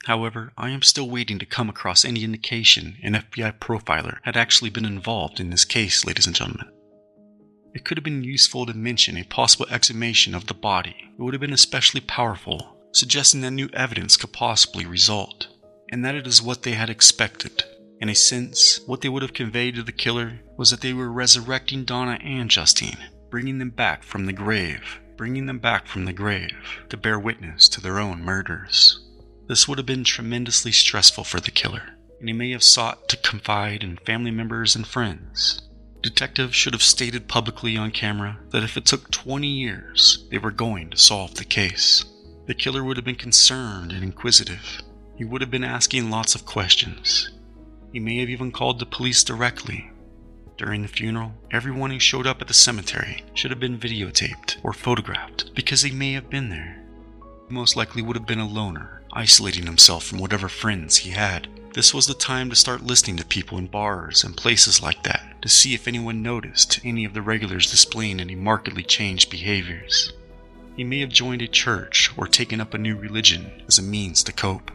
However, 0.06 0.52
I 0.58 0.70
am 0.70 0.82
still 0.82 1.10
waiting 1.10 1.40
to 1.40 1.46
come 1.46 1.70
across 1.70 2.06
any 2.06 2.24
indication 2.24 2.98
an 3.02 3.14
FBI 3.14 3.58
profiler 3.60 4.18
had 4.24 4.38
actually 4.38 4.70
been 4.70 4.86
involved 4.86 5.40
in 5.40 5.50
this 5.50 5.66
case, 5.66 6.06
ladies 6.06 6.28
and 6.28 6.36
gentlemen. 6.36 6.70
It 7.74 7.86
could 7.86 7.98
have 7.98 8.04
been 8.04 8.24
useful 8.24 8.68
to 8.68 8.74
mention 8.76 9.18
a 9.18 9.24
possible 9.24 9.66
exhumation 9.70 10.36
of 10.36 10.46
the 10.46 10.54
body. 10.54 10.96
It 11.18 11.22
would 11.22 11.34
have 11.34 11.42
been 11.42 11.54
especially 11.54 12.02
powerful, 12.02 12.78
suggesting 12.92 13.42
that 13.42 13.52
new 13.52 13.68
evidence 13.74 14.16
could 14.16 14.32
possibly 14.32 14.86
result, 14.86 15.48
and 15.92 16.06
that 16.06 16.14
it 16.14 16.28
is 16.28 16.42
what 16.42 16.62
they 16.62 16.74
had 16.74 16.92
expected. 16.92 17.64
In 18.00 18.10
a 18.10 18.16
sense, 18.16 18.80
what 18.86 19.02
they 19.02 19.10
would 19.10 19.24
have 19.24 19.34
conveyed 19.34 19.76
to 19.76 19.84
the 19.84 19.92
killer 19.92 20.42
was 20.56 20.70
that 20.70 20.82
they 20.82 20.94
were 20.94 21.12
resurrecting 21.12 21.84
Donna 21.84 22.20
and 22.22 22.50
Justine, 22.50 22.98
bringing 23.32 23.58
them 23.58 23.72
back 23.72 24.04
from 24.04 24.28
the 24.28 24.34
grave, 24.34 25.00
bringing 25.18 25.48
them 25.48 25.58
back 25.58 25.88
from 25.88 26.06
the 26.06 26.14
grave 26.14 26.84
to 26.90 26.98
bear 26.98 27.18
witness 27.18 27.68
to 27.70 27.82
their 27.82 27.98
own 27.98 28.22
murders. 28.22 29.00
This 29.48 29.68
would 29.68 29.80
have 29.80 29.88
been 29.88 30.04
tremendously 30.04 30.72
stressful 30.72 31.24
for 31.24 31.40
the 31.40 31.52
killer, 31.52 31.98
and 32.20 32.30
he 32.30 32.34
may 32.34 32.52
have 32.52 32.64
sought 32.64 33.10
to 33.10 33.18
confide 33.18 33.84
in 33.84 33.98
family 33.98 34.32
members 34.32 34.76
and 34.76 34.86
friends. 34.86 35.62
Detectives 36.04 36.54
should 36.54 36.74
have 36.74 36.84
stated 36.84 37.30
publicly 37.30 37.78
on 37.78 37.90
camera 37.90 38.38
that 38.50 38.62
if 38.62 38.76
it 38.76 38.86
took 38.86 39.10
20 39.10 39.48
years, 39.48 40.26
they 40.30 40.38
were 40.38 40.52
going 40.52 40.90
to 40.90 40.98
solve 40.98 41.36
the 41.36 41.46
case. 41.46 42.04
The 42.46 42.54
killer 42.54 42.84
would 42.84 42.98
have 42.98 43.06
been 43.06 43.16
concerned 43.16 43.94
and 43.94 44.04
inquisitive. 44.04 44.82
He 45.16 45.24
would 45.24 45.40
have 45.40 45.50
been 45.50 45.64
asking 45.64 46.10
lots 46.10 46.36
of 46.36 46.46
questions. 46.46 47.32
He 47.94 48.02
may 48.02 48.18
have 48.20 48.30
even 48.30 48.52
called 48.52 48.80
the 48.80 48.86
police 48.86 49.24
directly. 49.24 49.92
During 50.58 50.82
the 50.82 50.90
funeral, 50.90 51.36
everyone 51.52 51.92
who 51.92 52.00
showed 52.00 52.28
up 52.28 52.42
at 52.42 52.50
the 52.50 52.54
cemetery 52.54 53.24
should 53.34 53.52
have 53.52 53.62
been 53.62 53.80
videotaped 53.80 54.58
or 54.62 54.74
photographed 54.74 55.56
because 55.56 55.84
he 55.84 55.92
may 55.92 56.12
have 56.12 56.30
been 56.30 56.50
there. 56.50 56.84
He 57.48 57.54
most 57.54 57.78
likely 57.78 58.02
would 58.02 58.18
have 58.18 58.28
been 58.28 58.40
a 58.40 58.48
loner 58.48 59.04
isolating 59.14 59.68
himself 59.68 60.04
from 60.04 60.20
whatever 60.20 60.50
friends 60.50 60.98
he 60.98 61.12
had. 61.12 61.48
This 61.74 61.92
was 61.92 62.06
the 62.06 62.14
time 62.14 62.52
to 62.52 62.56
start 62.56 62.84
listening 62.84 63.18
to 63.18 63.26
people 63.26 63.58
in 63.58 63.66
bars 63.66 64.24
and 64.24 64.38
places 64.38 64.84
like 64.84 65.02
that 65.04 65.42
to 65.42 65.50
see 65.50 65.74
if 65.74 65.88
anyone 65.88 66.22
noticed 66.22 66.80
any 66.86 67.04
of 67.04 67.16
the 67.16 67.22
regulars 67.24 67.72
displaying 67.72 68.20
any 68.20 68.36
markedly 68.36 68.84
changed 68.84 69.32
behaviors. 69.32 70.14
He 70.76 70.84
may 70.84 71.00
have 71.00 71.10
joined 71.10 71.42
a 71.42 71.48
church 71.48 72.12
or 72.16 72.28
taken 72.28 72.62
up 72.62 72.76
a 72.76 72.78
new 72.78 72.96
religion 72.96 73.64
as 73.68 73.80
a 73.80 73.82
means 73.82 74.22
to 74.24 74.32
cope. 74.32 74.70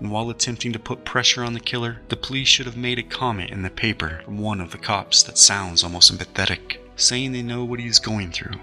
And 0.00 0.10
while 0.10 0.30
attempting 0.30 0.72
to 0.72 0.78
put 0.78 1.04
pressure 1.04 1.44
on 1.44 1.52
the 1.52 1.60
killer, 1.60 2.00
the 2.08 2.16
police 2.16 2.48
should 2.48 2.64
have 2.64 2.78
made 2.78 2.98
a 2.98 3.02
comment 3.02 3.50
in 3.50 3.60
the 3.60 3.68
paper 3.68 4.22
from 4.24 4.38
one 4.38 4.62
of 4.62 4.70
the 4.70 4.78
cops 4.78 5.22
that 5.24 5.36
sounds 5.36 5.84
almost 5.84 6.10
empathetic, 6.10 6.78
saying 6.96 7.32
they 7.32 7.42
know 7.42 7.62
what 7.62 7.78
he 7.78 7.86
is 7.86 7.98
going 7.98 8.32
through, 8.32 8.58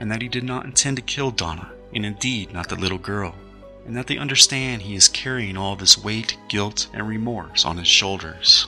and 0.00 0.12
that 0.12 0.20
he 0.20 0.28
did 0.28 0.44
not 0.44 0.66
intend 0.66 0.96
to 0.96 1.02
kill 1.02 1.30
Donna, 1.30 1.72
and 1.94 2.04
indeed 2.04 2.52
not 2.52 2.68
the 2.68 2.76
little 2.76 2.98
girl 2.98 3.34
and 3.86 3.96
that 3.96 4.08
they 4.08 4.18
understand 4.18 4.82
he 4.82 4.96
is 4.96 5.08
carrying 5.08 5.56
all 5.56 5.76
this 5.76 5.96
weight, 5.96 6.36
guilt, 6.48 6.88
and 6.92 7.06
remorse 7.06 7.64
on 7.64 7.78
his 7.78 7.86
shoulders. 7.86 8.66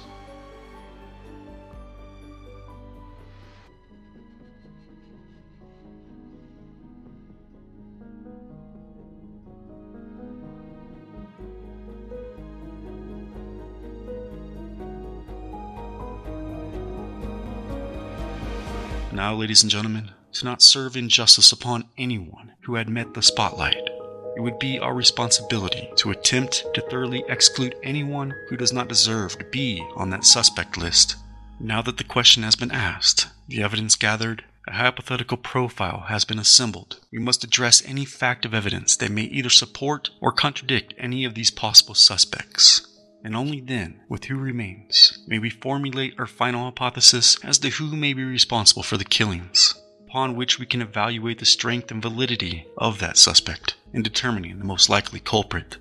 Now, 19.10 19.34
ladies 19.34 19.64
and 19.64 19.70
gentlemen, 19.70 20.12
to 20.34 20.44
not 20.44 20.62
serve 20.62 20.96
injustice 20.96 21.50
upon 21.50 21.88
anyone 21.98 22.52
who 22.60 22.76
had 22.76 22.88
met 22.88 23.14
the 23.14 23.22
spotlight, 23.22 23.97
it 24.38 24.42
would 24.42 24.58
be 24.60 24.78
our 24.78 24.94
responsibility 24.94 25.90
to 25.96 26.12
attempt 26.12 26.64
to 26.72 26.80
thoroughly 26.82 27.24
exclude 27.28 27.74
anyone 27.82 28.32
who 28.48 28.56
does 28.56 28.72
not 28.72 28.86
deserve 28.86 29.36
to 29.36 29.44
be 29.46 29.84
on 29.96 30.10
that 30.10 30.24
suspect 30.24 30.78
list. 30.78 31.16
Now 31.58 31.82
that 31.82 31.96
the 31.96 32.04
question 32.04 32.44
has 32.44 32.54
been 32.54 32.70
asked, 32.70 33.26
the 33.48 33.64
evidence 33.64 33.96
gathered, 33.96 34.44
a 34.68 34.74
hypothetical 34.74 35.38
profile 35.38 36.04
has 36.06 36.24
been 36.24 36.38
assembled. 36.38 37.00
We 37.10 37.18
must 37.18 37.42
address 37.42 37.82
any 37.84 38.04
fact 38.04 38.44
of 38.44 38.54
evidence 38.54 38.94
that 38.98 39.10
may 39.10 39.22
either 39.22 39.50
support 39.50 40.10
or 40.20 40.30
contradict 40.30 40.94
any 40.96 41.24
of 41.24 41.34
these 41.34 41.50
possible 41.50 41.96
suspects. 41.96 42.86
And 43.24 43.34
only 43.34 43.60
then, 43.60 44.02
with 44.08 44.26
who 44.26 44.36
remains, 44.36 45.18
may 45.26 45.40
we 45.40 45.50
formulate 45.50 46.14
our 46.16 46.26
final 46.26 46.66
hypothesis 46.66 47.36
as 47.42 47.58
to 47.58 47.70
who 47.70 47.96
may 47.96 48.12
be 48.12 48.22
responsible 48.22 48.84
for 48.84 48.98
the 48.98 49.04
killings 49.04 49.74
upon 50.06 50.36
which 50.36 50.60
we 50.60 50.64
can 50.64 50.80
evaluate 50.80 51.40
the 51.40 51.44
strength 51.44 51.90
and 51.90 52.00
validity 52.00 52.68
of 52.78 53.00
that 53.00 53.18
suspect 53.18 53.74
in 53.92 54.02
determining 54.02 54.58
the 54.58 54.64
most 54.64 54.88
likely 54.88 55.20
culprit. 55.20 55.78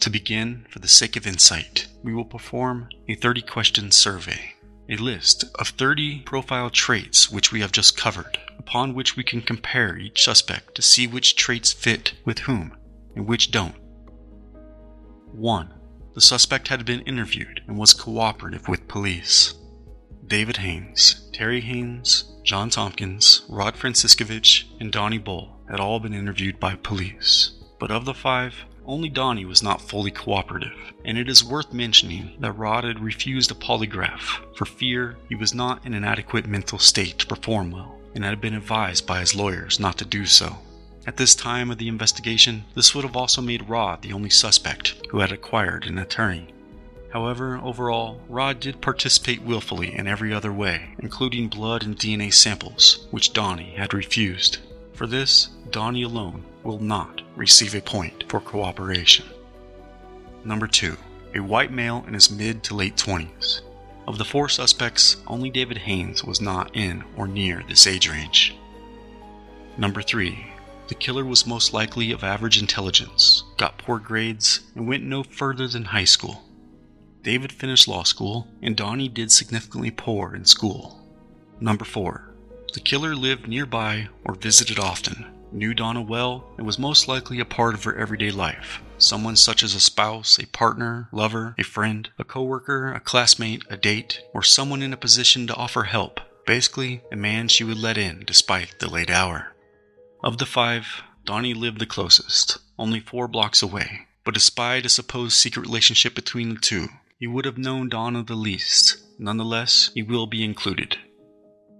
To 0.00 0.10
begin, 0.10 0.66
for 0.70 0.78
the 0.78 0.88
sake 0.88 1.16
of 1.16 1.26
insight, 1.26 1.86
we 2.02 2.14
will 2.14 2.24
perform 2.24 2.88
a 3.06 3.14
30 3.14 3.42
question 3.42 3.90
survey, 3.90 4.54
a 4.88 4.96
list 4.96 5.44
of 5.58 5.68
30 5.68 6.20
profile 6.20 6.70
traits 6.70 7.30
which 7.30 7.52
we 7.52 7.60
have 7.60 7.72
just 7.72 7.96
covered, 7.96 8.38
upon 8.58 8.94
which 8.94 9.16
we 9.16 9.22
can 9.22 9.42
compare 9.42 9.98
each 9.98 10.24
suspect 10.24 10.74
to 10.74 10.82
see 10.82 11.06
which 11.06 11.36
traits 11.36 11.72
fit 11.72 12.14
with 12.24 12.40
whom 12.40 12.76
and 13.14 13.26
which 13.26 13.50
don't. 13.50 13.76
1. 15.32 15.74
The 16.14 16.20
suspect 16.20 16.68
had 16.68 16.84
been 16.84 17.00
interviewed 17.02 17.62
and 17.66 17.76
was 17.78 17.94
cooperative 17.94 18.68
with 18.68 18.88
police. 18.88 19.54
David 20.26 20.56
Haynes, 20.56 21.28
Terry 21.32 21.60
Haynes, 21.60 22.32
Jon 22.42 22.70
Tompkins, 22.70 23.42
Rod 23.48 23.74
Franciscovich, 23.74 24.64
and 24.80 24.90
Donnie 24.90 25.18
Bull 25.18 25.59
had 25.70 25.80
all 25.80 26.00
been 26.00 26.14
interviewed 26.14 26.58
by 26.58 26.74
police. 26.74 27.52
But 27.78 27.90
of 27.90 28.04
the 28.04 28.14
five, 28.14 28.54
only 28.84 29.08
Donnie 29.08 29.44
was 29.44 29.62
not 29.62 29.80
fully 29.80 30.10
cooperative, 30.10 30.76
and 31.04 31.16
it 31.16 31.28
is 31.28 31.44
worth 31.44 31.72
mentioning 31.72 32.32
that 32.40 32.52
Rod 32.52 32.84
had 32.84 32.98
refused 32.98 33.50
a 33.50 33.54
polygraph 33.54 34.40
for 34.56 34.64
fear 34.64 35.16
he 35.28 35.34
was 35.34 35.54
not 35.54 35.86
in 35.86 35.94
an 35.94 36.04
adequate 36.04 36.46
mental 36.46 36.78
state 36.78 37.18
to 37.20 37.26
perform 37.26 37.70
well, 37.70 37.98
and 38.14 38.24
had 38.24 38.40
been 38.40 38.54
advised 38.54 39.06
by 39.06 39.20
his 39.20 39.34
lawyers 39.34 39.78
not 39.78 39.96
to 39.98 40.04
do 40.04 40.26
so. 40.26 40.58
At 41.06 41.16
this 41.16 41.34
time 41.34 41.70
of 41.70 41.78
the 41.78 41.88
investigation, 41.88 42.64
this 42.74 42.94
would 42.94 43.04
have 43.04 43.16
also 43.16 43.40
made 43.40 43.68
Rod 43.68 44.02
the 44.02 44.12
only 44.12 44.30
suspect 44.30 44.94
who 45.10 45.20
had 45.20 45.32
acquired 45.32 45.86
an 45.86 45.98
attorney. 45.98 46.48
However, 47.12 47.58
overall, 47.62 48.20
Rod 48.28 48.60
did 48.60 48.80
participate 48.80 49.42
willfully 49.42 49.94
in 49.94 50.06
every 50.06 50.32
other 50.32 50.52
way, 50.52 50.90
including 50.98 51.48
blood 51.48 51.82
and 51.82 51.96
DNA 51.96 52.32
samples, 52.32 53.06
which 53.10 53.32
Donnie 53.32 53.74
had 53.76 53.94
refused. 53.94 54.58
For 54.92 55.06
this, 55.06 55.48
Donnie 55.70 56.02
alone 56.02 56.44
will 56.64 56.80
not 56.80 57.22
receive 57.36 57.74
a 57.74 57.80
point 57.80 58.24
for 58.28 58.40
cooperation. 58.40 59.26
Number 60.44 60.66
2. 60.66 60.96
A 61.36 61.40
white 61.40 61.70
male 61.70 62.04
in 62.08 62.14
his 62.14 62.30
mid 62.30 62.64
to 62.64 62.74
late 62.74 62.96
20s. 62.96 63.60
Of 64.08 64.18
the 64.18 64.24
four 64.24 64.48
suspects, 64.48 65.18
only 65.26 65.50
David 65.50 65.78
Haynes 65.78 66.24
was 66.24 66.40
not 66.40 66.74
in 66.74 67.04
or 67.16 67.28
near 67.28 67.62
this 67.68 67.86
age 67.86 68.10
range. 68.10 68.56
Number 69.76 70.02
3. 70.02 70.46
The 70.88 70.94
killer 70.96 71.24
was 71.24 71.46
most 71.46 71.72
likely 71.72 72.10
of 72.10 72.24
average 72.24 72.60
intelligence, 72.60 73.44
got 73.56 73.78
poor 73.78 74.00
grades, 74.00 74.60
and 74.74 74.88
went 74.88 75.04
no 75.04 75.22
further 75.22 75.68
than 75.68 75.84
high 75.84 76.04
school. 76.04 76.42
David 77.22 77.52
finished 77.52 77.86
law 77.86 78.02
school, 78.02 78.48
and 78.60 78.74
Donnie 78.74 79.08
did 79.08 79.30
significantly 79.30 79.92
poor 79.92 80.34
in 80.34 80.44
school. 80.46 80.98
Number 81.60 81.84
4. 81.84 82.34
The 82.72 82.80
killer 82.80 83.14
lived 83.14 83.46
nearby 83.46 84.08
or 84.24 84.34
visited 84.34 84.78
often, 84.78 85.26
knew 85.52 85.74
Donna 85.74 86.02
well, 86.02 86.44
and 86.56 86.66
was 86.66 86.78
most 86.78 87.08
likely 87.08 87.40
a 87.40 87.44
part 87.44 87.74
of 87.74 87.84
her 87.84 87.96
everyday 87.96 88.30
life. 88.30 88.80
Someone 88.98 89.36
such 89.36 89.62
as 89.62 89.74
a 89.74 89.80
spouse, 89.80 90.38
a 90.38 90.46
partner, 90.46 91.08
lover, 91.12 91.54
a 91.58 91.64
friend, 91.64 92.08
a 92.18 92.24
coworker, 92.24 92.92
a 92.92 93.00
classmate, 93.00 93.64
a 93.70 93.76
date, 93.76 94.20
or 94.34 94.42
someone 94.42 94.82
in 94.82 94.92
a 94.92 94.96
position 94.96 95.46
to 95.46 95.54
offer 95.54 95.84
help 95.84 96.20
Basically, 96.46 97.02
a 97.12 97.16
man 97.16 97.46
she 97.46 97.62
would 97.62 97.78
let 97.78 97.96
in 97.96 98.24
despite 98.26 98.80
the 98.80 98.90
late 98.90 99.08
hour. 99.08 99.54
Of 100.24 100.38
the 100.38 100.46
five, 100.46 101.02
Donnie 101.24 101.54
lived 101.54 101.78
the 101.78 101.86
closest, 101.86 102.58
only 102.78 102.98
four 102.98 103.28
blocks 103.28 103.62
away, 103.62 104.08
but 104.24 104.34
despite 104.34 104.84
a 104.84 104.88
supposed 104.88 105.34
secret 105.34 105.62
relationship 105.62 106.14
between 106.14 106.48
the 106.48 106.60
two, 106.60 106.88
he 107.18 107.28
would 107.28 107.44
have 107.44 107.56
known 107.56 107.88
Donna 107.88 108.24
the 108.24 108.34
least. 108.34 108.96
Nonetheless, 109.16 109.92
he 109.94 110.02
will 110.02 110.26
be 110.26 110.42
included. 110.42 110.98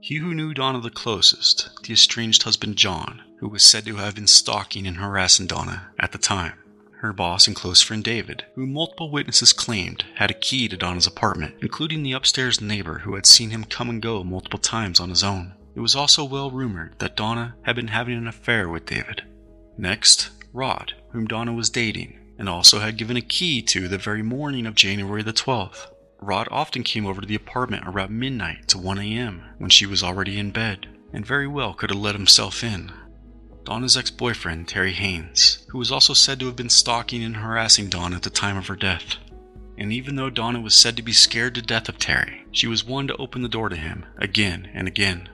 He 0.03 0.17
who 0.17 0.35
knew 0.35 0.55
Donna 0.55 0.81
the 0.81 0.89
closest, 0.91 1.69
the 1.83 1.93
estranged 1.93 2.45
husband 2.45 2.77
Jon, 2.77 3.23
who 3.39 3.49
was 3.49 3.63
said 3.63 3.85
to 3.85 3.97
have 3.97 4.15
been 4.15 4.27
stalking 4.27 4.87
and 4.87 4.97
harassing 4.97 5.47
Donna 5.47 5.91
at 5.99 6.13
the 6.13 6.19
time. 6.19 6.55
Her 7.01 7.13
boss 7.13 7.47
and 7.47 7.55
close 7.55 7.83
friend 7.83 8.03
David, 8.03 8.47
who 8.55 8.67
multiple 8.67 9.11
witnesses 9.11 9.53
claimed 9.53 10.05
had 10.15 10.31
a 10.31 10.35
key 10.35 10.69
to 10.69 10.77
Donna's 10.77 11.07
apartment, 11.07 11.57
including 11.61 12.03
the 12.03 12.13
upstairs 12.13 12.63
neighbor 12.63 13.01
who 13.01 13.15
had 13.15 13.27
seen 13.27 13.51
him 13.51 13.65
come 13.65 13.91
and 13.91 14.01
go 14.01 14.25
multiple 14.25 14.59
times 14.59 15.01
on 15.01 15.11
his 15.11 15.23
own. 15.23 15.55
It 15.75 15.81
was 15.81 15.95
also 15.95 16.25
well 16.25 16.51
rumored 16.51 16.99
that 16.99 17.17
Donna 17.17 17.57
had 17.63 17.77
been 17.77 17.89
having 17.89 18.17
an 18.17 18.27
affair 18.27 18.71
with 18.71 18.87
David. 18.87 19.23
Next, 19.77 20.31
Rod, 20.55 20.95
whom 21.13 21.27
Donna 21.27 21.53
was 21.53 21.69
dating, 21.69 22.19
and 22.39 22.49
also 22.49 22.81
had 22.81 22.97
given 22.97 23.19
a 23.19 23.23
key 23.23 23.61
to 23.63 23.87
the 23.87 23.99
very 23.99 24.23
morning 24.23 24.67
of 24.67 24.75
January 24.75 25.23
the 25.23 25.33
12th. 25.33 25.89
Rod 26.23 26.49
often 26.51 26.83
came 26.83 27.07
over 27.07 27.23
to 27.23 27.27
the 27.27 27.35
apartment 27.35 27.85
around 27.87 28.11
midnight 28.11 28.69
to 28.69 28.79
1 28.79 28.99
a.m. 28.99 29.43
when 29.59 29.71
she 29.71 29.87
was 29.87 30.03
already 30.03 30.39
in 30.39 30.51
bed, 30.51 30.87
and 31.15 31.25
very 31.25 31.49
well 31.49 31.73
could 31.73 31.89
have 31.89 31.99
let 31.99 32.15
himself 32.15 32.63
in. 32.63 32.93
Donna's 33.65 33.97
ex 33.97 34.11
boyfriend, 34.11 34.69
Terry 34.69 34.93
Haynes, 34.93 35.65
who 35.69 35.79
was 35.79 35.91
also 35.91 36.13
said 36.13 36.39
to 36.41 36.47
have 36.47 36.57
been 36.57 36.69
stalking 36.69 37.23
and 37.23 37.37
harassing 37.37 37.89
Donna 37.89 38.17
at 38.17 38.23
the 38.23 38.31
time 38.31 38.57
of 38.57 38.67
her 38.67 38.77
death. 38.77 39.17
And 39.79 39.93
even 39.93 40.17
though 40.17 40.29
Donna 40.29 40.61
was 40.61 40.75
said 40.75 40.97
to 40.97 41.03
be 41.03 41.13
scared 41.13 41.55
to 41.55 41.63
death 41.63 41.89
of 41.89 41.99
Terry, 41.99 42.45
she 42.53 42.67
was 42.67 42.85
one 42.85 43.07
to 43.09 43.17
open 43.17 43.41
the 43.41 43.49
door 43.49 43.71
to 43.71 43.77
him 43.77 44.05
again 44.19 44.71
and 44.75 44.87
again. 44.87 45.29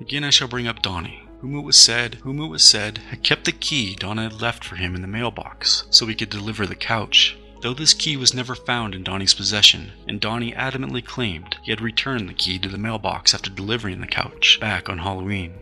Again, 0.00 0.24
I 0.24 0.30
shall 0.30 0.48
bring 0.48 0.66
up 0.66 0.82
Donnie, 0.82 1.22
whom 1.40 1.56
it 1.56 1.62
was 1.62 1.76
said, 1.76 2.16
whom 2.16 2.40
it 2.40 2.48
was 2.48 2.64
said 2.64 2.98
had 3.10 3.22
kept 3.22 3.44
the 3.44 3.52
key 3.52 3.94
Donna 3.94 4.24
had 4.24 4.40
left 4.40 4.64
for 4.64 4.74
him 4.74 4.96
in 4.96 5.02
the 5.02 5.08
mailbox 5.08 5.84
so 5.90 6.06
he 6.06 6.16
could 6.16 6.30
deliver 6.30 6.66
the 6.66 6.74
couch. 6.74 7.36
Though 7.64 7.72
this 7.72 7.94
key 7.94 8.18
was 8.18 8.34
never 8.34 8.54
found 8.54 8.94
in 8.94 9.04
Donnie's 9.04 9.32
possession, 9.32 9.92
and 10.06 10.20
Donnie 10.20 10.52
adamantly 10.52 11.02
claimed 11.02 11.56
he 11.62 11.70
had 11.70 11.80
returned 11.80 12.28
the 12.28 12.34
key 12.34 12.58
to 12.58 12.68
the 12.68 12.76
mailbox 12.76 13.32
after 13.32 13.48
delivering 13.48 14.02
the 14.02 14.06
couch 14.06 14.58
back 14.60 14.90
on 14.90 14.98
Halloween. 14.98 15.54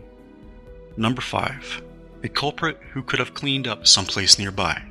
Number 0.97 1.21
5. 1.21 1.81
A 2.23 2.27
culprit 2.27 2.77
who 2.91 3.03
could 3.03 3.19
have 3.19 3.33
cleaned 3.33 3.69
up 3.69 3.87
someplace 3.87 4.37
nearby. 4.37 4.83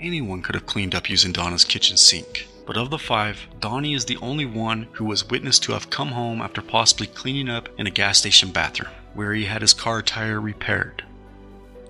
Anyone 0.00 0.42
could 0.42 0.56
have 0.56 0.66
cleaned 0.66 0.96
up 0.96 1.08
using 1.08 1.30
Donna's 1.30 1.64
kitchen 1.64 1.96
sink, 1.96 2.48
but 2.66 2.76
of 2.76 2.90
the 2.90 2.98
five, 2.98 3.46
Donnie 3.60 3.94
is 3.94 4.06
the 4.06 4.16
only 4.16 4.44
one 4.44 4.88
who 4.94 5.04
was 5.04 5.30
witnessed 5.30 5.62
to 5.62 5.72
have 5.72 5.88
come 5.88 6.08
home 6.08 6.40
after 6.40 6.62
possibly 6.62 7.06
cleaning 7.06 7.48
up 7.48 7.68
in 7.78 7.86
a 7.86 7.90
gas 7.92 8.18
station 8.18 8.50
bathroom, 8.50 8.90
where 9.14 9.34
he 9.34 9.44
had 9.44 9.62
his 9.62 9.72
car 9.72 10.02
tire 10.02 10.40
repaired. 10.40 11.04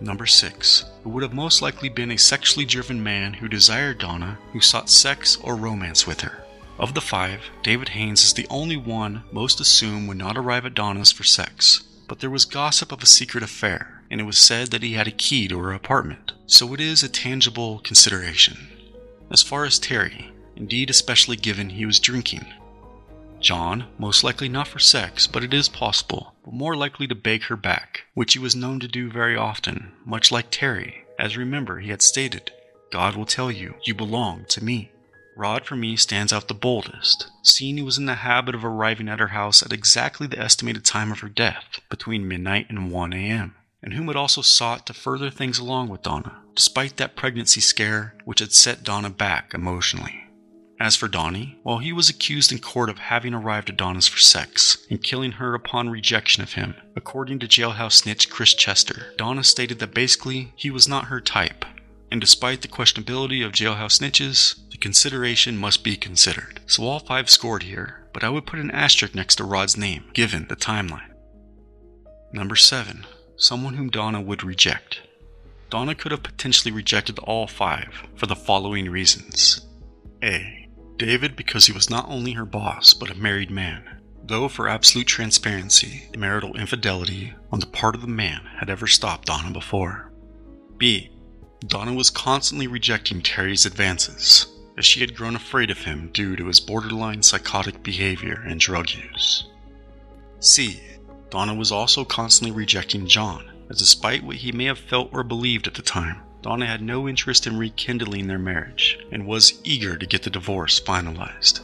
Number 0.00 0.26
6, 0.26 0.84
who 1.02 1.10
would 1.10 1.22
have 1.22 1.32
most 1.32 1.62
likely 1.62 1.88
been 1.88 2.10
a 2.10 2.18
sexually 2.18 2.66
driven 2.66 3.02
man 3.02 3.34
who 3.34 3.48
desired 3.48 3.98
Donna, 3.98 4.38
who 4.52 4.60
sought 4.60 4.90
sex 4.90 5.36
or 5.42 5.56
romance 5.56 6.06
with 6.06 6.20
her. 6.20 6.44
Of 6.78 6.92
the 6.92 7.00
five, 7.00 7.40
David 7.62 7.90
Haynes 7.90 8.22
is 8.22 8.34
the 8.34 8.46
only 8.50 8.76
one 8.76 9.24
most 9.32 9.60
assume 9.60 10.06
would 10.06 10.18
not 10.18 10.36
arrive 10.36 10.66
at 10.66 10.74
Donna's 10.74 11.10
for 11.10 11.24
sex. 11.24 11.82
But 12.06 12.20
there 12.20 12.30
was 12.30 12.44
gossip 12.44 12.92
of 12.92 13.02
a 13.02 13.06
secret 13.06 13.42
affair, 13.42 14.02
and 14.10 14.20
it 14.20 14.24
was 14.24 14.36
said 14.38 14.68
that 14.68 14.82
he 14.82 14.92
had 14.92 15.08
a 15.08 15.12
key 15.12 15.48
to 15.48 15.58
her 15.58 15.72
apartment, 15.72 16.32
so 16.46 16.74
it 16.74 16.80
is 16.80 17.02
a 17.02 17.08
tangible 17.08 17.78
consideration. 17.78 18.68
As 19.30 19.42
far 19.42 19.64
as 19.64 19.78
Terry, 19.78 20.30
indeed, 20.54 20.90
especially 20.90 21.36
given 21.36 21.70
he 21.70 21.86
was 21.86 21.98
drinking. 21.98 22.46
Jon, 23.40 23.86
most 23.98 24.22
likely 24.22 24.48
not 24.48 24.68
for 24.68 24.78
sex, 24.78 25.26
but 25.26 25.42
it 25.42 25.54
is 25.54 25.68
possible, 25.68 26.34
more 26.54 26.76
likely 26.76 27.06
to 27.06 27.14
beg 27.14 27.44
her 27.44 27.56
back, 27.56 28.04
which 28.14 28.34
he 28.34 28.38
was 28.38 28.54
known 28.54 28.80
to 28.80 28.88
do 28.88 29.10
very 29.10 29.36
often, 29.36 29.92
much 30.04 30.30
like 30.30 30.46
Terry, 30.50 31.04
as 31.18 31.36
remember 31.36 31.80
he 31.80 31.90
had 31.90 32.02
stated, 32.02 32.52
God 32.92 33.16
will 33.16 33.26
tell 33.26 33.50
you, 33.50 33.74
you 33.84 33.94
belong 33.94 34.44
to 34.50 34.62
me. 34.64 34.90
Rod 35.36 35.66
for 35.66 35.76
me 35.76 35.96
stands 35.96 36.32
out 36.32 36.48
the 36.48 36.54
boldest, 36.54 37.30
seeing 37.42 37.76
he 37.76 37.82
was 37.82 37.98
in 37.98 38.06
the 38.06 38.14
habit 38.14 38.54
of 38.54 38.64
arriving 38.64 39.08
at 39.08 39.20
her 39.20 39.28
house 39.28 39.62
at 39.62 39.72
exactly 39.72 40.26
the 40.26 40.38
estimated 40.38 40.84
time 40.84 41.12
of 41.12 41.20
her 41.20 41.28
death, 41.28 41.80
between 41.90 42.26
midnight 42.26 42.70
and 42.70 42.90
1 42.90 43.12
a.m., 43.12 43.54
and 43.82 43.92
whom 43.92 44.06
had 44.06 44.16
also 44.16 44.40
sought 44.40 44.86
to 44.86 44.94
further 44.94 45.28
things 45.30 45.58
along 45.58 45.88
with 45.88 46.02
Donna, 46.02 46.40
despite 46.54 46.96
that 46.96 47.16
pregnancy 47.16 47.60
scare 47.60 48.14
which 48.24 48.40
had 48.40 48.52
set 48.52 48.82
Donna 48.82 49.10
back 49.10 49.52
emotionally. 49.52 50.25
As 50.78 50.94
for 50.94 51.08
Donnie, 51.08 51.58
while 51.62 51.78
he 51.78 51.92
was 51.92 52.10
accused 52.10 52.52
in 52.52 52.58
court 52.58 52.90
of 52.90 52.98
having 52.98 53.32
arrived 53.32 53.70
at 53.70 53.78
Donna's 53.78 54.08
for 54.08 54.18
sex 54.18 54.86
and 54.90 55.02
killing 55.02 55.32
her 55.32 55.54
upon 55.54 55.88
rejection 55.88 56.42
of 56.42 56.52
him, 56.52 56.74
according 56.94 57.38
to 57.38 57.48
jailhouse 57.48 57.92
snitch 57.92 58.28
Chris 58.28 58.52
Chester, 58.52 59.14
Donna 59.16 59.42
stated 59.42 59.78
that 59.78 59.94
basically 59.94 60.52
he 60.54 60.70
was 60.70 60.86
not 60.86 61.06
her 61.06 61.20
type. 61.20 61.64
And 62.10 62.20
despite 62.20 62.60
the 62.60 62.68
questionability 62.68 63.44
of 63.44 63.52
jailhouse 63.52 63.98
snitches, 63.98 64.56
the 64.70 64.76
consideration 64.76 65.56
must 65.56 65.82
be 65.82 65.96
considered. 65.96 66.60
So 66.66 66.84
all 66.84 66.98
five 66.98 67.30
scored 67.30 67.62
here, 67.62 68.06
but 68.12 68.22
I 68.22 68.28
would 68.28 68.46
put 68.46 68.58
an 68.58 68.70
asterisk 68.70 69.14
next 69.14 69.36
to 69.36 69.44
Rod's 69.44 69.78
name, 69.78 70.04
given 70.12 70.46
the 70.48 70.56
timeline. 70.56 71.10
Number 72.32 72.56
7. 72.56 73.06
Someone 73.36 73.74
whom 73.74 73.88
Donna 73.88 74.20
would 74.20 74.44
reject. 74.44 75.00
Donna 75.70 75.94
could 75.94 76.12
have 76.12 76.22
potentially 76.22 76.70
rejected 76.70 77.18
all 77.20 77.46
five 77.46 78.06
for 78.14 78.26
the 78.26 78.36
following 78.36 78.90
reasons. 78.90 79.66
A. 80.22 80.65
David 80.98 81.36
because 81.36 81.66
he 81.66 81.72
was 81.72 81.90
not 81.90 82.08
only 82.08 82.32
her 82.32 82.44
boss, 82.44 82.94
but 82.94 83.10
a 83.10 83.14
married 83.14 83.50
man. 83.50 84.00
Though, 84.24 84.48
for 84.48 84.68
absolute 84.68 85.06
transparency, 85.06 86.08
marital 86.16 86.56
infidelity 86.56 87.34
on 87.52 87.60
the 87.60 87.66
part 87.66 87.94
of 87.94 88.00
the 88.00 88.06
man 88.06 88.40
had 88.58 88.70
ever 88.70 88.86
stopped 88.86 89.26
Donna 89.26 89.52
before. 89.52 90.10
B. 90.78 91.10
Donna 91.66 91.94
was 91.94 92.10
constantly 92.10 92.66
rejecting 92.66 93.22
Terry's 93.22 93.66
advances, 93.66 94.46
as 94.76 94.84
she 94.84 95.00
had 95.00 95.14
grown 95.14 95.36
afraid 95.36 95.70
of 95.70 95.78
him 95.78 96.10
due 96.12 96.36
to 96.36 96.46
his 96.46 96.60
borderline 96.60 97.22
psychotic 97.22 97.82
behavior 97.82 98.42
and 98.46 98.60
drug 98.60 98.90
use. 98.90 99.48
C. 100.40 100.80
Donna 101.30 101.54
was 101.54 101.72
also 101.72 102.04
constantly 102.04 102.54
rejecting 102.54 103.06
Jon, 103.06 103.50
as 103.70 103.78
despite 103.78 104.22
what 104.22 104.36
he 104.36 104.52
may 104.52 104.64
have 104.64 104.78
felt 104.78 105.10
or 105.12 105.22
believed 105.22 105.66
at 105.66 105.74
the 105.74 105.82
time, 105.82 106.20
Donna 106.46 106.64
had 106.64 106.80
no 106.80 107.08
interest 107.08 107.48
in 107.48 107.58
rekindling 107.58 108.28
their 108.28 108.38
marriage 108.38 109.00
and 109.10 109.26
was 109.26 109.60
eager 109.64 109.96
to 109.96 110.06
get 110.06 110.22
the 110.22 110.30
divorce 110.30 110.78
finalized. 110.78 111.58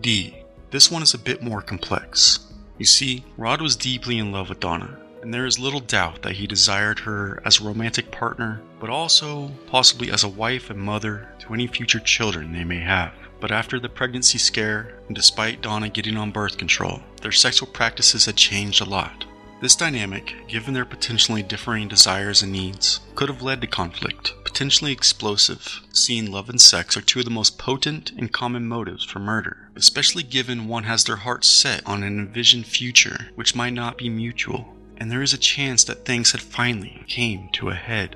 D. 0.00 0.34
This 0.70 0.90
one 0.90 1.02
is 1.02 1.12
a 1.12 1.18
bit 1.18 1.42
more 1.42 1.60
complex. 1.60 2.40
You 2.78 2.86
see, 2.86 3.26
Rod 3.36 3.60
was 3.60 3.76
deeply 3.76 4.16
in 4.16 4.32
love 4.32 4.48
with 4.48 4.60
Donna, 4.60 4.98
and 5.20 5.34
there 5.34 5.44
is 5.44 5.58
little 5.58 5.80
doubt 5.80 6.22
that 6.22 6.36
he 6.36 6.46
desired 6.46 7.00
her 7.00 7.42
as 7.44 7.60
a 7.60 7.64
romantic 7.64 8.10
partner, 8.10 8.62
but 8.80 8.88
also 8.88 9.50
possibly 9.66 10.10
as 10.10 10.24
a 10.24 10.28
wife 10.28 10.70
and 10.70 10.80
mother 10.80 11.28
to 11.40 11.52
any 11.52 11.66
future 11.66 12.00
children 12.00 12.54
they 12.54 12.64
may 12.64 12.80
have. 12.80 13.12
But 13.40 13.52
after 13.52 13.78
the 13.78 13.90
pregnancy 13.90 14.38
scare, 14.38 15.00
and 15.08 15.14
despite 15.14 15.60
Donna 15.60 15.90
getting 15.90 16.16
on 16.16 16.30
birth 16.30 16.56
control, 16.56 17.02
their 17.20 17.30
sexual 17.30 17.68
practices 17.68 18.24
had 18.24 18.36
changed 18.36 18.80
a 18.80 18.88
lot. 18.88 19.26
This 19.60 19.74
dynamic, 19.74 20.46
given 20.46 20.72
their 20.72 20.84
potentially 20.84 21.42
differing 21.42 21.88
desires 21.88 22.42
and 22.42 22.52
needs, 22.52 23.00
could 23.16 23.28
have 23.28 23.42
led 23.42 23.60
to 23.60 23.66
conflict, 23.66 24.34
potentially 24.44 24.92
explosive, 24.92 25.80
seeing 25.92 26.30
love 26.30 26.48
and 26.48 26.60
sex 26.60 26.96
are 26.96 27.00
two 27.00 27.18
of 27.18 27.24
the 27.24 27.30
most 27.32 27.58
potent 27.58 28.12
and 28.12 28.32
common 28.32 28.68
motives 28.68 29.02
for 29.02 29.18
murder, 29.18 29.68
especially 29.74 30.22
given 30.22 30.68
one 30.68 30.84
has 30.84 31.02
their 31.02 31.16
heart 31.16 31.44
set 31.44 31.84
on 31.84 32.04
an 32.04 32.20
envisioned 32.20 32.66
future 32.66 33.30
which 33.34 33.56
might 33.56 33.72
not 33.72 33.98
be 33.98 34.08
mutual, 34.08 34.76
and 34.96 35.10
there 35.10 35.22
is 35.22 35.34
a 35.34 35.38
chance 35.38 35.82
that 35.82 36.04
things 36.04 36.30
had 36.30 36.40
finally 36.40 37.02
came 37.08 37.48
to 37.54 37.70
a 37.70 37.74
head. 37.74 38.14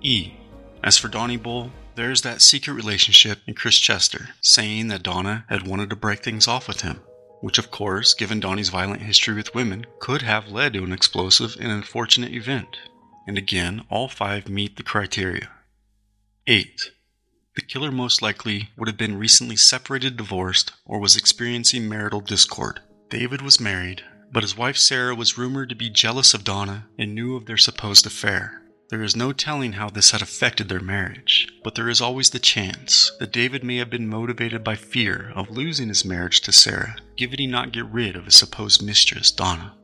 E. 0.00 0.32
As 0.82 0.98
for 0.98 1.06
Donnie 1.06 1.36
Bull, 1.36 1.70
there's 1.94 2.22
that 2.22 2.42
secret 2.42 2.74
relationship 2.74 3.38
in 3.46 3.54
Chris 3.54 3.76
Chester, 3.76 4.30
saying 4.40 4.88
that 4.88 5.04
Donna 5.04 5.44
had 5.48 5.68
wanted 5.68 5.88
to 5.90 5.96
break 5.96 6.24
things 6.24 6.48
off 6.48 6.66
with 6.66 6.80
him 6.80 6.98
which, 7.40 7.58
of 7.58 7.70
course, 7.70 8.14
given 8.14 8.40
Donnie's 8.40 8.68
violent 8.68 9.02
history 9.02 9.34
with 9.34 9.54
women, 9.54 9.86
could 9.98 10.22
have 10.22 10.50
led 10.50 10.72
to 10.72 10.84
an 10.84 10.92
explosive 10.92 11.56
and 11.60 11.70
unfortunate 11.70 12.32
event. 12.32 12.78
And 13.26 13.38
again, 13.38 13.84
all 13.90 14.08
five 14.08 14.48
meet 14.48 14.76
the 14.76 14.82
criteria. 14.82 15.50
8. 16.46 16.90
The 17.56 17.62
killer 17.62 17.90
most 17.90 18.22
likely 18.22 18.70
would 18.76 18.88
have 18.88 18.96
been 18.96 19.18
recently 19.18 19.56
separated, 19.56 20.16
divorced, 20.16 20.72
or 20.86 20.98
was 20.98 21.16
experiencing 21.16 21.88
marital 21.88 22.20
discord. 22.20 22.80
David 23.10 23.42
was 23.42 23.60
married, 23.60 24.02
but 24.32 24.42
his 24.42 24.56
wife 24.56 24.76
Sarah 24.76 25.14
was 25.14 25.36
rumored 25.36 25.68
to 25.70 25.74
be 25.74 25.90
jealous 25.90 26.34
of 26.34 26.44
Donna 26.44 26.86
and 26.98 27.14
knew 27.14 27.36
of 27.36 27.46
their 27.46 27.56
supposed 27.56 28.06
affair. 28.06 28.62
There 28.90 29.02
is 29.02 29.14
no 29.14 29.32
telling 29.32 29.74
how 29.74 29.90
this 29.90 30.12
had 30.12 30.22
affected 30.22 30.70
their 30.70 30.80
marriage, 30.80 31.46
but 31.62 31.74
there 31.74 31.90
is 31.90 32.00
always 32.00 32.30
the 32.30 32.38
chance 32.38 33.12
that 33.18 33.32
David 33.32 33.62
may 33.62 33.76
have 33.76 33.90
been 33.90 34.08
motivated 34.08 34.64
by 34.64 34.76
fear 34.76 35.30
of 35.36 35.50
losing 35.50 35.88
his 35.88 36.06
marriage 36.06 36.40
to 36.42 36.52
Sarah, 36.52 36.96
given 37.14 37.38
he 37.38 37.46
not 37.46 37.72
get 37.72 37.84
rid 37.84 38.16
of 38.16 38.24
his 38.24 38.36
supposed 38.36 38.82
mistress, 38.82 39.30
Donna. 39.30 39.74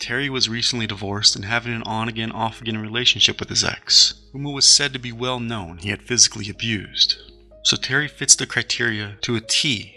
Terry 0.00 0.28
was 0.28 0.48
recently 0.48 0.88
divorced 0.88 1.36
and 1.36 1.44
having 1.44 1.72
an 1.74 1.84
on 1.84 2.08
again, 2.08 2.32
off 2.32 2.60
again 2.60 2.76
relationship 2.76 3.38
with 3.38 3.50
his 3.50 3.62
ex, 3.62 4.14
whom 4.32 4.46
it 4.46 4.52
was 4.52 4.66
said 4.66 4.92
to 4.94 4.98
be 4.98 5.12
well 5.12 5.38
known 5.38 5.78
he 5.78 5.90
had 5.90 6.02
physically 6.02 6.50
abused. 6.50 7.14
So 7.62 7.76
Terry 7.76 8.08
fits 8.08 8.34
the 8.34 8.46
criteria 8.46 9.16
to 9.22 9.36
a 9.36 9.40
T. 9.40 9.94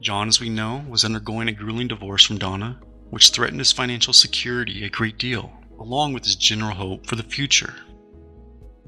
Jon, 0.00 0.28
as 0.28 0.40
we 0.40 0.48
know, 0.48 0.84
was 0.88 1.04
undergoing 1.04 1.48
a 1.48 1.52
grueling 1.52 1.88
divorce 1.88 2.24
from 2.24 2.38
Donna, 2.38 2.80
which 3.10 3.30
threatened 3.30 3.60
his 3.60 3.72
financial 3.72 4.12
security 4.12 4.84
a 4.84 4.88
great 4.88 5.18
deal, 5.18 5.52
along 5.82 6.12
with 6.12 6.24
his 6.24 6.36
general 6.36 6.74
hope 6.74 7.06
for 7.06 7.16
the 7.16 7.24
future. 7.24 7.74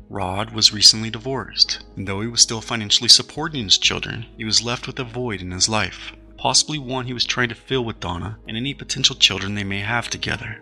Rod 0.09 0.53
was 0.53 0.73
recently 0.73 1.11
divorced, 1.11 1.85
and 1.97 2.07
though 2.07 2.21
he 2.21 2.29
was 2.29 2.41
still 2.41 2.61
financially 2.61 3.09
supporting 3.09 3.65
his 3.65 3.79
children, 3.79 4.27
he 4.37 4.45
was 4.45 4.63
left 4.63 4.87
with 4.87 5.01
a 5.01 5.05
void 5.05 5.41
in 5.41 5.51
his 5.51 5.69
life, 5.69 6.13
possibly 6.37 6.79
one 6.79 7.07
he 7.07 7.13
was 7.13 7.25
trying 7.25 7.49
to 7.49 7.55
fill 7.57 7.85
with 7.85 7.99
Donna 7.99 8.39
and 8.47 8.57
any 8.57 8.75
potential 8.75 9.17
children 9.17 9.57
they 9.57 9.65
may 9.65 9.81
have 9.81 10.09
together. 10.09 10.61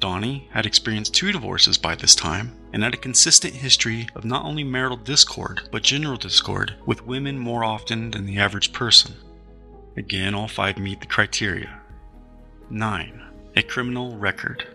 Donnie 0.00 0.48
had 0.50 0.66
experienced 0.66 1.14
two 1.14 1.32
divorces 1.32 1.78
by 1.78 1.94
this 1.94 2.14
time 2.14 2.54
and 2.74 2.82
had 2.82 2.92
a 2.92 2.98
consistent 2.98 3.54
history 3.54 4.06
of 4.14 4.26
not 4.26 4.44
only 4.44 4.64
marital 4.64 4.98
discord, 4.98 5.62
but 5.72 5.82
general 5.82 6.18
discord 6.18 6.74
with 6.84 7.06
women 7.06 7.38
more 7.38 7.64
often 7.64 8.10
than 8.10 8.26
the 8.26 8.38
average 8.38 8.70
person. 8.70 9.14
Again, 9.96 10.34
all 10.34 10.48
five 10.48 10.76
meet 10.76 11.00
the 11.00 11.06
criteria. 11.06 11.80
9. 12.68 13.22
A 13.56 13.62
criminal 13.62 14.18
record. 14.18 14.66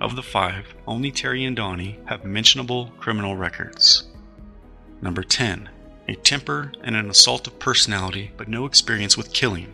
Of 0.00 0.16
the 0.16 0.22
five, 0.22 0.74
only 0.86 1.10
Terry 1.10 1.44
and 1.44 1.56
Donnie 1.56 1.98
have 2.06 2.24
mentionable 2.24 2.92
criminal 2.98 3.36
records. 3.36 4.08
Number 5.02 5.22
10. 5.22 5.68
A 6.08 6.14
temper 6.14 6.72
and 6.82 6.96
an 6.96 7.08
assaultive 7.08 7.58
personality, 7.58 8.30
but 8.36 8.48
no 8.48 8.64
experience 8.64 9.16
with 9.16 9.32
killing. 9.32 9.72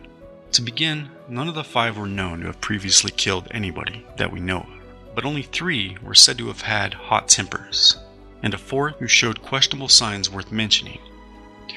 To 0.53 0.61
begin, 0.61 1.09
none 1.29 1.47
of 1.47 1.55
the 1.55 1.63
five 1.63 1.97
were 1.97 2.07
known 2.07 2.41
to 2.41 2.47
have 2.47 2.61
previously 2.61 3.11
killed 3.11 3.47
anybody 3.51 4.05
that 4.17 4.31
we 4.31 4.39
know 4.39 4.61
of 4.61 4.75
but 5.15 5.25
only 5.25 5.41
three 5.41 5.97
were 6.03 6.13
said 6.13 6.37
to 6.37 6.47
have 6.47 6.61
had 6.61 6.93
hot 6.93 7.29
tempers, 7.29 7.97
and 8.43 8.53
a 8.53 8.57
fourth 8.57 8.97
who 8.99 9.07
showed 9.07 9.41
questionable 9.41 9.87
signs 9.87 10.29
worth 10.29 10.51
mentioning. 10.51 10.99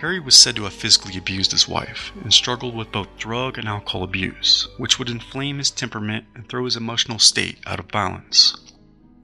Terry 0.01 0.21
was 0.21 0.37
said 0.37 0.55
to 0.55 0.63
have 0.63 0.75
physically 0.75 1.19
abused 1.19 1.51
his 1.51 1.67
wife 1.67 2.13
and 2.23 2.33
struggled 2.33 2.77
with 2.77 2.93
both 2.93 3.17
drug 3.17 3.59
and 3.59 3.67
alcohol 3.67 4.05
abuse, 4.05 4.69
which 4.77 4.97
would 4.97 5.11
inflame 5.11 5.59
his 5.59 5.73
temperament 5.73 6.25
and 6.37 6.49
throw 6.49 6.67
his 6.67 6.77
emotional 6.77 7.19
state 7.19 7.59
out 7.67 7.81
of 7.81 7.89
balance. 7.89 8.57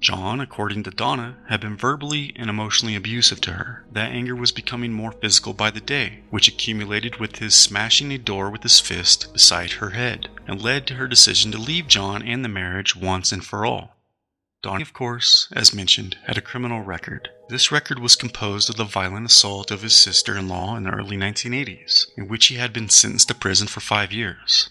Jon, 0.01 0.41
according 0.41 0.83
to 0.83 0.91
Donna, 0.91 1.37
had 1.49 1.61
been 1.61 1.77
verbally 1.77 2.33
and 2.35 2.51
emotionally 2.51 2.97
abusive 2.97 3.41
to 3.43 3.53
her. 3.53 3.87
That 3.93 4.11
anger 4.11 4.35
was 4.35 4.51
becoming 4.51 4.93
more 4.93 5.13
physical 5.13 5.53
by 5.55 5.71
the 5.71 5.81
day, 5.81 6.25
which 6.31 6.49
accumulated 6.49 7.21
with 7.21 7.37
his 7.37 7.55
smashing 7.55 8.11
a 8.11 8.19
door 8.19 8.51
with 8.51 8.65
his 8.65 8.81
fist 8.81 9.33
beside 9.33 9.75
her 9.75 9.91
head, 9.91 10.29
and 10.45 10.61
led 10.61 10.89
to 10.89 10.95
her 10.95 11.07
decision 11.07 11.53
to 11.53 11.59
leave 11.59 11.87
Jon 11.87 12.21
and 12.21 12.45
the 12.45 12.49
marriage 12.49 12.97
once 12.97 13.31
and 13.31 13.45
for 13.45 13.65
all. 13.65 13.95
Donnie, 14.61 14.83
of 14.83 14.93
course, 14.93 15.47
as 15.53 15.73
mentioned, 15.73 16.17
had 16.27 16.37
a 16.37 16.43
criminal 16.43 16.81
record. 16.81 17.29
This 17.49 17.71
record 17.71 17.99
was 17.99 18.17
composed 18.17 18.71
of 18.71 18.77
the 18.77 18.85
violent 18.85 19.27
assault 19.27 19.71
of 19.71 19.83
his 19.83 19.95
sister 19.95 20.37
in 20.37 20.49
law 20.49 20.77
in 20.77 20.85
the 20.85 20.91
early 20.91 21.17
1980s, 21.17 22.07
in 22.17 22.27
which 22.27 22.47
he 22.47 22.57
had 22.57 22.73
been 22.73 22.89
sentenced 22.89 23.29
to 23.29 23.35
prison 23.35 23.67
for 23.69 23.81
five 23.81 24.13
years. 24.13 24.71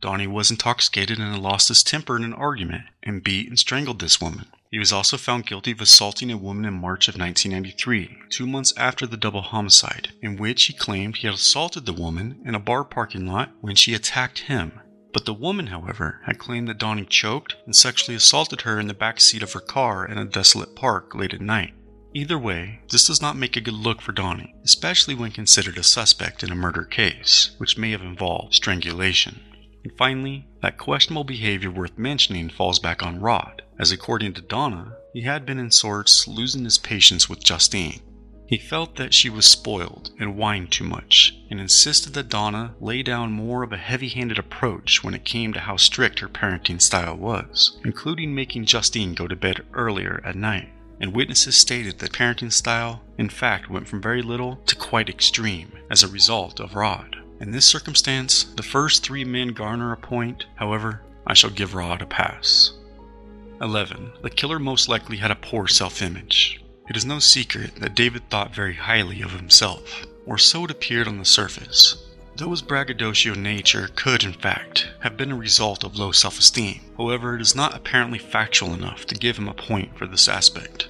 Donnie 0.00 0.26
was 0.26 0.50
intoxicated 0.50 1.18
and 1.18 1.34
had 1.34 1.42
lost 1.42 1.68
his 1.68 1.82
temper 1.82 2.16
in 2.16 2.24
an 2.24 2.32
argument 2.32 2.84
and 3.02 3.22
beat 3.22 3.48
and 3.48 3.58
strangled 3.58 4.00
this 4.00 4.20
woman. 4.20 4.46
He 4.70 4.78
was 4.78 4.92
also 4.92 5.16
found 5.16 5.46
guilty 5.46 5.72
of 5.72 5.80
assaulting 5.80 6.30
a 6.30 6.36
woman 6.36 6.64
in 6.64 6.74
March 6.74 7.08
of 7.08 7.18
1993, 7.18 8.18
two 8.30 8.46
months 8.46 8.72
after 8.76 9.06
the 9.06 9.16
double 9.16 9.42
homicide, 9.42 10.12
in 10.22 10.36
which 10.36 10.64
he 10.64 10.72
claimed 10.72 11.16
he 11.16 11.26
had 11.26 11.34
assaulted 11.34 11.84
the 11.84 11.92
woman 11.92 12.40
in 12.44 12.54
a 12.54 12.58
bar 12.58 12.84
parking 12.84 13.26
lot 13.26 13.50
when 13.60 13.76
she 13.76 13.94
attacked 13.94 14.40
him 14.40 14.80
but 15.14 15.26
the 15.26 15.32
woman, 15.32 15.68
however, 15.68 16.20
had 16.26 16.40
claimed 16.40 16.66
that 16.66 16.78
Donnie 16.78 17.04
choked 17.04 17.54
and 17.66 17.76
sexually 17.76 18.16
assaulted 18.16 18.62
her 18.62 18.80
in 18.80 18.88
the 18.88 18.94
back 18.94 19.20
seat 19.20 19.44
of 19.44 19.52
her 19.52 19.60
car 19.60 20.04
in 20.04 20.18
a 20.18 20.24
desolate 20.24 20.74
park 20.74 21.14
late 21.14 21.32
at 21.32 21.40
night. 21.40 21.72
Either 22.16 22.38
way, 22.38 22.78
this 22.90 23.08
does 23.08 23.20
not 23.20 23.36
make 23.36 23.56
a 23.56 23.60
good 23.60 23.74
look 23.74 24.00
for 24.00 24.12
Donnie, 24.12 24.54
especially 24.62 25.16
when 25.16 25.32
considered 25.32 25.76
a 25.76 25.82
suspect 25.82 26.44
in 26.44 26.52
a 26.52 26.54
murder 26.54 26.84
case, 26.84 27.50
which 27.58 27.76
may 27.76 27.90
have 27.90 28.02
involved 28.02 28.54
strangulation. 28.54 29.40
And 29.82 29.92
finally, 29.98 30.46
that 30.62 30.78
questionable 30.78 31.24
behavior 31.24 31.72
worth 31.72 31.98
mentioning 31.98 32.50
falls 32.50 32.78
back 32.78 33.02
on 33.02 33.20
Rod, 33.20 33.62
as 33.80 33.90
according 33.90 34.34
to 34.34 34.42
Donna, 34.42 34.92
he 35.12 35.22
had 35.22 35.44
been 35.44 35.58
in 35.58 35.72
sorts 35.72 36.28
losing 36.28 36.62
his 36.62 36.78
patience 36.78 37.28
with 37.28 37.42
Justine. 37.42 38.00
He 38.46 38.58
felt 38.58 38.94
that 38.94 39.12
she 39.12 39.28
was 39.28 39.44
spoiled 39.44 40.10
and 40.20 40.36
whined 40.36 40.70
too 40.70 40.84
much, 40.84 41.36
and 41.50 41.58
insisted 41.58 42.14
that 42.14 42.28
Donna 42.28 42.76
lay 42.80 43.02
down 43.02 43.32
more 43.32 43.64
of 43.64 43.72
a 43.72 43.76
heavy 43.76 44.08
handed 44.08 44.38
approach 44.38 45.02
when 45.02 45.14
it 45.14 45.24
came 45.24 45.52
to 45.52 45.60
how 45.60 45.76
strict 45.78 46.20
her 46.20 46.28
parenting 46.28 46.80
style 46.80 47.16
was, 47.16 47.76
including 47.84 48.36
making 48.36 48.66
Justine 48.66 49.14
go 49.14 49.26
to 49.26 49.34
bed 49.34 49.64
earlier 49.72 50.22
at 50.24 50.36
night. 50.36 50.68
And 51.00 51.14
witnesses 51.14 51.56
stated 51.56 51.98
that 51.98 52.12
parenting 52.12 52.52
style, 52.52 53.02
in 53.18 53.28
fact, 53.28 53.68
went 53.68 53.88
from 53.88 54.00
very 54.00 54.22
little 54.22 54.56
to 54.66 54.76
quite 54.76 55.08
extreme 55.08 55.72
as 55.90 56.02
a 56.02 56.08
result 56.08 56.60
of 56.60 56.74
Rod. 56.74 57.16
In 57.40 57.50
this 57.50 57.66
circumstance, 57.66 58.44
the 58.44 58.62
first 58.62 59.02
three 59.02 59.24
men 59.24 59.48
garner 59.48 59.92
a 59.92 59.96
point, 59.96 60.46
however, 60.56 61.02
I 61.26 61.34
shall 61.34 61.50
give 61.50 61.74
Rod 61.74 62.00
a 62.00 62.06
pass. 62.06 62.72
11. 63.60 64.12
The 64.22 64.30
killer 64.30 64.58
most 64.58 64.88
likely 64.88 65.16
had 65.16 65.30
a 65.30 65.36
poor 65.36 65.66
self 65.66 66.02
image. 66.02 66.60
It 66.88 66.96
is 66.96 67.04
no 67.04 67.18
secret 67.18 67.76
that 67.76 67.94
David 67.94 68.28
thought 68.28 68.54
very 68.54 68.74
highly 68.74 69.22
of 69.22 69.32
himself, 69.32 70.04
or 70.26 70.38
so 70.38 70.64
it 70.64 70.70
appeared 70.70 71.08
on 71.08 71.18
the 71.18 71.24
surface. 71.24 72.03
Though 72.36 72.50
his 72.50 72.62
braggadocio 72.62 73.34
nature 73.34 73.90
could, 73.94 74.24
in 74.24 74.32
fact, 74.32 74.88
have 75.00 75.16
been 75.16 75.30
a 75.30 75.36
result 75.36 75.84
of 75.84 75.96
low 75.96 76.10
self 76.10 76.40
esteem, 76.40 76.80
however, 76.96 77.36
it 77.36 77.40
is 77.40 77.54
not 77.54 77.76
apparently 77.76 78.18
factual 78.18 78.74
enough 78.74 79.06
to 79.06 79.14
give 79.14 79.38
him 79.38 79.46
a 79.46 79.54
point 79.54 79.96
for 79.96 80.08
this 80.08 80.26
aspect. 80.26 80.88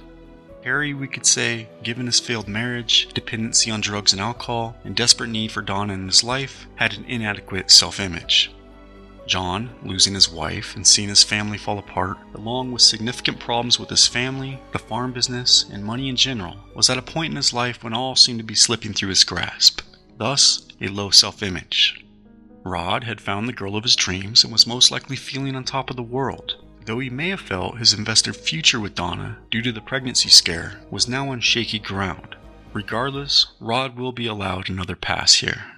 Harry, 0.63 0.95
we 0.95 1.07
could 1.07 1.27
say, 1.27 1.67
given 1.83 2.07
his 2.07 2.19
failed 2.19 2.47
marriage, 2.47 3.07
dependency 3.13 3.69
on 3.69 3.79
drugs 3.79 4.11
and 4.11 4.19
alcohol, 4.19 4.75
and 4.83 4.95
desperate 4.95 5.29
need 5.29 5.51
for 5.51 5.61
Donna 5.61 5.93
in 5.93 6.07
his 6.07 6.23
life, 6.23 6.65
had 6.77 6.95
an 6.97 7.05
inadequate 7.05 7.69
self 7.69 7.99
image. 7.99 8.51
Jon, 9.27 9.69
losing 9.83 10.15
his 10.15 10.27
wife 10.27 10.75
and 10.75 10.85
seeing 10.85 11.09
his 11.09 11.23
family 11.23 11.59
fall 11.59 11.77
apart, 11.77 12.17
along 12.33 12.71
with 12.71 12.81
significant 12.81 13.39
problems 13.39 13.79
with 13.79 13.89
his 13.89 14.07
family, 14.07 14.59
the 14.71 14.79
farm 14.79 15.13
business, 15.13 15.65
and 15.71 15.85
money 15.85 16.09
in 16.09 16.15
general, 16.15 16.57
was 16.73 16.89
at 16.89 16.97
a 16.97 17.03
point 17.03 17.29
in 17.29 17.37
his 17.37 17.53
life 17.53 17.83
when 17.83 17.93
all 17.93 18.15
seemed 18.15 18.39
to 18.39 18.43
be 18.45 18.55
slipping 18.55 18.93
through 18.93 19.09
his 19.09 19.23
grasp, 19.23 19.81
thus, 20.17 20.67
a 20.81 20.87
low 20.87 21.09
self 21.09 21.43
image. 21.43 22.05
Rod 22.63 23.03
had 23.03 23.21
found 23.21 23.47
the 23.47 23.53
girl 23.53 23.75
of 23.75 23.83
his 23.83 23.95
dreams 23.95 24.43
and 24.43 24.51
was 24.51 24.65
most 24.65 24.89
likely 24.89 25.15
feeling 25.15 25.55
on 25.55 25.63
top 25.63 25.89
of 25.89 25.95
the 25.95 26.03
world, 26.03 26.55
though 26.85 26.99
he 26.99 27.09
may 27.09 27.29
have 27.29 27.41
felt 27.41 27.77
his 27.77 27.93
invested 27.93 28.35
future 28.35 28.79
with 28.79 28.95
Donna, 28.95 29.37
due 29.51 29.61
to 29.61 29.71
the 29.71 29.81
pregnancy 29.81 30.29
scare, 30.29 30.81
was 30.89 31.07
now 31.07 31.29
on 31.29 31.41
shaky 31.41 31.79
ground. 31.79 32.35
Regardless, 32.73 33.47
Rod 33.59 33.95
will 33.95 34.11
be 34.11 34.27
allowed 34.27 34.69
another 34.69 34.95
pass 34.95 35.35
here. 35.35 35.71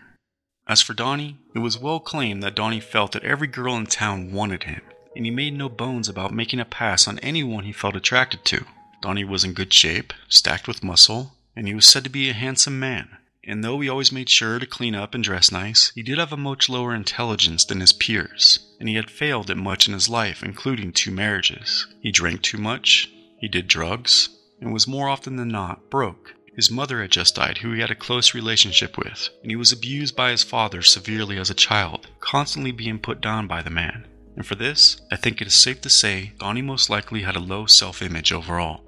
As 0.65 0.81
for 0.81 0.93
Donnie, 0.93 1.37
it 1.55 1.59
was 1.59 1.77
well 1.77 1.99
claimed 1.99 2.43
that 2.43 2.55
Donnie 2.55 2.79
felt 2.79 3.13
that 3.13 3.23
every 3.23 3.47
girl 3.47 3.75
in 3.75 3.85
town 3.85 4.31
wanted 4.31 4.63
him, 4.63 4.81
and 5.15 5.25
he 5.25 5.31
made 5.31 5.53
no 5.53 5.69
bones 5.69 6.09
about 6.09 6.33
making 6.33 6.59
a 6.59 6.65
pass 6.65 7.07
on 7.07 7.19
anyone 7.19 7.63
he 7.63 7.71
felt 7.71 7.95
attracted 7.95 8.43
to. 8.45 8.65
Donnie 9.01 9.23
was 9.23 9.43
in 9.43 9.53
good 9.53 9.73
shape, 9.73 10.13
stacked 10.27 10.67
with 10.67 10.83
muscle, 10.83 11.33
and 11.55 11.67
he 11.67 11.73
was 11.73 11.85
said 11.85 12.03
to 12.03 12.09
be 12.09 12.29
a 12.29 12.33
handsome 12.33 12.79
man. 12.79 13.17
And 13.49 13.63
though 13.63 13.79
he 13.79 13.87
always 13.87 14.11
made 14.11 14.29
sure 14.29 14.59
to 14.59 14.65
clean 14.65 14.93
up 14.93 15.15
and 15.15 15.23
dress 15.23 15.53
nice, 15.53 15.93
he 15.95 16.03
did 16.03 16.17
have 16.17 16.33
a 16.33 16.37
much 16.37 16.67
lower 16.67 16.93
intelligence 16.93 17.63
than 17.63 17.79
his 17.79 17.93
peers, 17.93 18.59
and 18.77 18.89
he 18.89 18.95
had 18.95 19.09
failed 19.09 19.49
at 19.49 19.55
much 19.55 19.87
in 19.87 19.93
his 19.93 20.09
life, 20.09 20.43
including 20.43 20.91
two 20.91 21.11
marriages. 21.11 21.87
He 22.01 22.11
drank 22.11 22.41
too 22.41 22.57
much, 22.57 23.09
he 23.39 23.47
did 23.47 23.69
drugs, 23.69 24.27
and 24.59 24.73
was 24.73 24.85
more 24.85 25.07
often 25.07 25.37
than 25.37 25.47
not 25.47 25.89
broke. 25.89 26.33
His 26.57 26.69
mother 26.69 27.01
had 27.01 27.11
just 27.11 27.35
died, 27.35 27.59
who 27.59 27.71
he 27.71 27.79
had 27.79 27.91
a 27.91 27.95
close 27.95 28.33
relationship 28.33 28.97
with, 28.97 29.29
and 29.41 29.49
he 29.49 29.55
was 29.55 29.71
abused 29.71 30.15
by 30.15 30.31
his 30.31 30.43
father 30.43 30.81
severely 30.81 31.37
as 31.37 31.49
a 31.49 31.53
child, 31.53 32.07
constantly 32.19 32.71
being 32.71 32.99
put 32.99 33.21
down 33.21 33.47
by 33.47 33.61
the 33.61 33.69
man. 33.69 34.07
And 34.35 34.45
for 34.45 34.55
this, 34.55 34.99
I 35.09 35.15
think 35.15 35.39
it 35.39 35.47
is 35.47 35.53
safe 35.53 35.79
to 35.81 35.89
say 35.89 36.33
Donnie 36.37 36.61
most 36.61 36.89
likely 36.89 37.21
had 37.21 37.37
a 37.37 37.39
low 37.39 37.65
self 37.65 38.01
image 38.01 38.33
overall. 38.33 38.83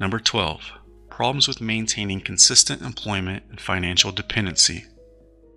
Number 0.00 0.18
12. 0.18 0.72
Problems 1.16 1.48
with 1.48 1.62
maintaining 1.62 2.20
consistent 2.20 2.82
employment 2.82 3.44
and 3.48 3.58
financial 3.58 4.12
dependency. 4.12 4.84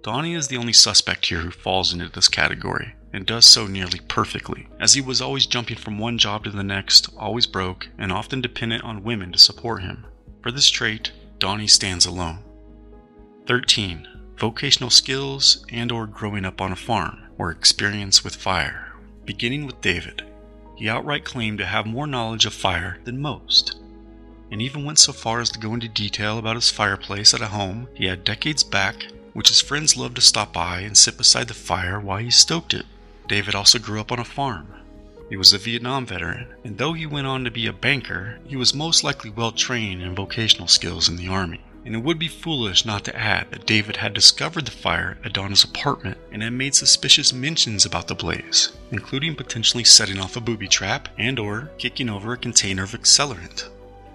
Donnie 0.04 0.34
is 0.34 0.48
the 0.48 0.56
only 0.56 0.72
suspect 0.72 1.26
here 1.26 1.42
who 1.42 1.52
falls 1.52 1.92
into 1.92 2.08
this 2.08 2.30
category, 2.30 2.96
and 3.12 3.26
does 3.26 3.46
so 3.46 3.68
nearly 3.68 4.00
perfectly, 4.08 4.70
as 4.80 4.94
he 4.94 5.02
was 5.02 5.20
always 5.20 5.46
jumping 5.46 5.76
from 5.76 6.00
one 6.00 6.18
job 6.18 6.46
to 6.46 6.50
the 6.50 6.64
next, 6.64 7.10
always 7.18 7.46
broke, 7.46 7.90
and 7.98 8.10
often 8.10 8.40
dependent 8.40 8.86
on 8.86 9.04
women 9.04 9.34
to 9.34 9.38
support 9.38 9.84
him. 9.84 10.06
For 10.42 10.50
this 10.50 10.70
trait, 10.70 11.12
Donnie 11.40 11.68
stands 11.68 12.06
alone. 12.06 12.40
13. 13.46 14.08
Vocational 14.38 14.90
skills 14.90 15.66
and 15.68 15.92
or 15.92 16.08
growing 16.08 16.46
up 16.46 16.62
on 16.62 16.72
a 16.72 16.78
farm 16.78 17.20
or 17.38 17.52
experience 17.52 18.24
with 18.24 18.34
fire. 18.34 18.94
Beginning 19.26 19.66
with 19.66 19.82
David. 19.82 20.22
He 20.78 20.88
outright 20.88 21.26
claimed 21.26 21.58
to 21.58 21.66
have 21.66 21.86
more 21.86 22.08
knowledge 22.08 22.46
of 22.46 22.54
fire 22.54 23.00
than 23.04 23.20
most, 23.20 23.76
and 24.52 24.62
even 24.62 24.86
went 24.86 25.00
so 25.00 25.12
far 25.12 25.40
as 25.40 25.50
to 25.52 25.60
go 25.60 25.74
into 25.74 25.88
detail 25.88 26.38
about 26.38 26.56
his 26.56 26.72
fireplace 26.72 27.34
at 27.34 27.42
a 27.42 27.48
home 27.48 27.88
he 27.94 28.06
had 28.06 28.24
decades 28.24 28.64
back, 28.64 29.08
which 29.34 29.50
his 29.50 29.62
friends 29.62 29.98
loved 29.98 30.16
to 30.16 30.22
stop 30.22 30.54
by 30.54 30.80
and 30.80 30.98
sit 30.98 31.18
beside 31.18 31.48
the 31.48 31.54
fire 31.54 32.00
while 32.00 32.18
he 32.18 32.32
stoked 32.32 32.74
it. 32.74 32.86
David 33.28 33.56
also 33.56 33.80
grew 33.80 34.00
up 34.00 34.12
on 34.12 34.20
a 34.20 34.26
farm, 34.26 34.74
he 35.30 35.38
was 35.38 35.54
a 35.54 35.60
Vietnam 35.60 36.08
veteran, 36.08 36.48
and 36.64 36.80
though 36.80 36.94
he 36.94 37.06
went 37.06 37.28
on 37.28 37.44
to 37.44 37.52
be 37.52 37.68
a 37.68 37.74
banker, 37.74 38.40
he 38.48 38.56
was 38.56 38.74
most 38.74 39.04
likely 39.04 39.30
well 39.30 39.52
trained 39.52 40.02
in 40.02 40.16
vocational 40.16 40.68
skills 40.68 41.08
in 41.08 41.18
the 41.18 41.28
Army. 41.28 41.62
And 41.86 41.96
it 41.96 42.04
would 42.04 42.18
be 42.18 42.28
foolish 42.28 42.84
not 42.84 43.06
to 43.06 43.16
add 43.16 43.52
that 43.52 43.68
David 43.68 43.98
had 43.98 44.14
discovered 44.16 44.66
the 44.66 44.72
fire 44.72 45.20
at 45.24 45.34
Donna's 45.34 45.64
apartment 45.64 46.18
and 46.32 46.42
had 46.42 46.54
made 46.54 46.74
suspicious 46.74 47.32
mentions 47.32 47.86
about 47.86 48.08
the 48.08 48.16
blaze, 48.16 48.72
including 48.92 49.36
potentially 49.36 49.84
setting 49.84 50.20
off 50.20 50.36
a 50.36 50.42
booby 50.42 50.68
trap 50.68 51.10
and 51.20 51.38
or 51.38 51.70
kicking 51.78 52.10
over 52.10 52.34
a 52.34 52.38
container 52.38 52.84
of 52.84 52.94
accelerant. 52.94 53.70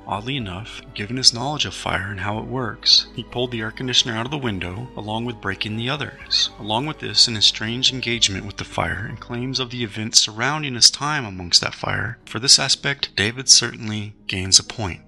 Oddly 0.07 0.36
enough, 0.36 0.82
given 0.92 1.16
his 1.16 1.32
knowledge 1.32 1.64
of 1.64 1.72
fire 1.72 2.11
and 2.11 2.20
how 2.20 2.38
it 2.38 2.44
works, 2.44 3.07
he 3.14 3.24
pulled 3.24 3.50
the 3.50 3.61
air 3.61 3.70
conditioner 3.70 4.14
out 4.14 4.26
of 4.26 4.30
the 4.30 4.38
window 4.38 4.88
along 4.96 5.24
with 5.24 5.40
breaking 5.40 5.76
the 5.76 5.88
others. 5.88 6.50
Along 6.59 6.84
with 6.84 6.98
this 6.98 7.26
and 7.26 7.36
his 7.36 7.46
strange 7.46 7.90
engagement 7.90 8.44
with 8.44 8.59
the 8.59 8.64
fire 8.64 9.07
and 9.09 9.18
claims 9.18 9.59
of 9.59 9.70
the 9.70 9.82
events 9.82 10.20
surrounding 10.20 10.74
his 10.74 10.90
time 10.90 11.24
amongst 11.24 11.62
that 11.62 11.74
fire, 11.74 12.18
for 12.26 12.38
this 12.38 12.59
aspect, 12.59 13.16
David 13.16 13.48
certainly 13.48 14.14
gains 14.26 14.59
a 14.59 14.64
point. 14.64 15.00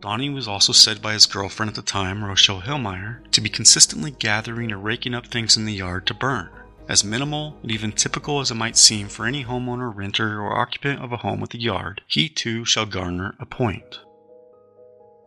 Donnie 0.00 0.30
was 0.30 0.48
also 0.48 0.72
said 0.72 1.02
by 1.02 1.12
his 1.12 1.26
girlfriend 1.26 1.68
at 1.70 1.74
the 1.74 1.82
time, 1.82 2.24
Rochelle 2.24 2.62
Hillmeyer, 2.62 3.30
to 3.32 3.40
be 3.40 3.48
consistently 3.48 4.12
gathering 4.12 4.72
or 4.72 4.78
raking 4.78 5.14
up 5.14 5.26
things 5.26 5.56
in 5.56 5.66
the 5.66 5.74
yard 5.74 6.06
to 6.06 6.14
burn. 6.14 6.48
As 6.88 7.02
minimal 7.02 7.58
and 7.62 7.72
even 7.72 7.92
typical 7.92 8.40
as 8.40 8.50
it 8.50 8.54
might 8.54 8.76
seem 8.76 9.08
for 9.08 9.26
any 9.26 9.44
homeowner, 9.44 9.92
renter, 9.94 10.40
or 10.40 10.56
occupant 10.56 11.02
of 11.02 11.12
a 11.12 11.18
home 11.18 11.40
with 11.40 11.52
a 11.54 11.60
yard, 11.60 12.02
he 12.06 12.28
too 12.28 12.64
shall 12.64 12.86
garner 12.86 13.34
a 13.40 13.46
point. 13.46 13.98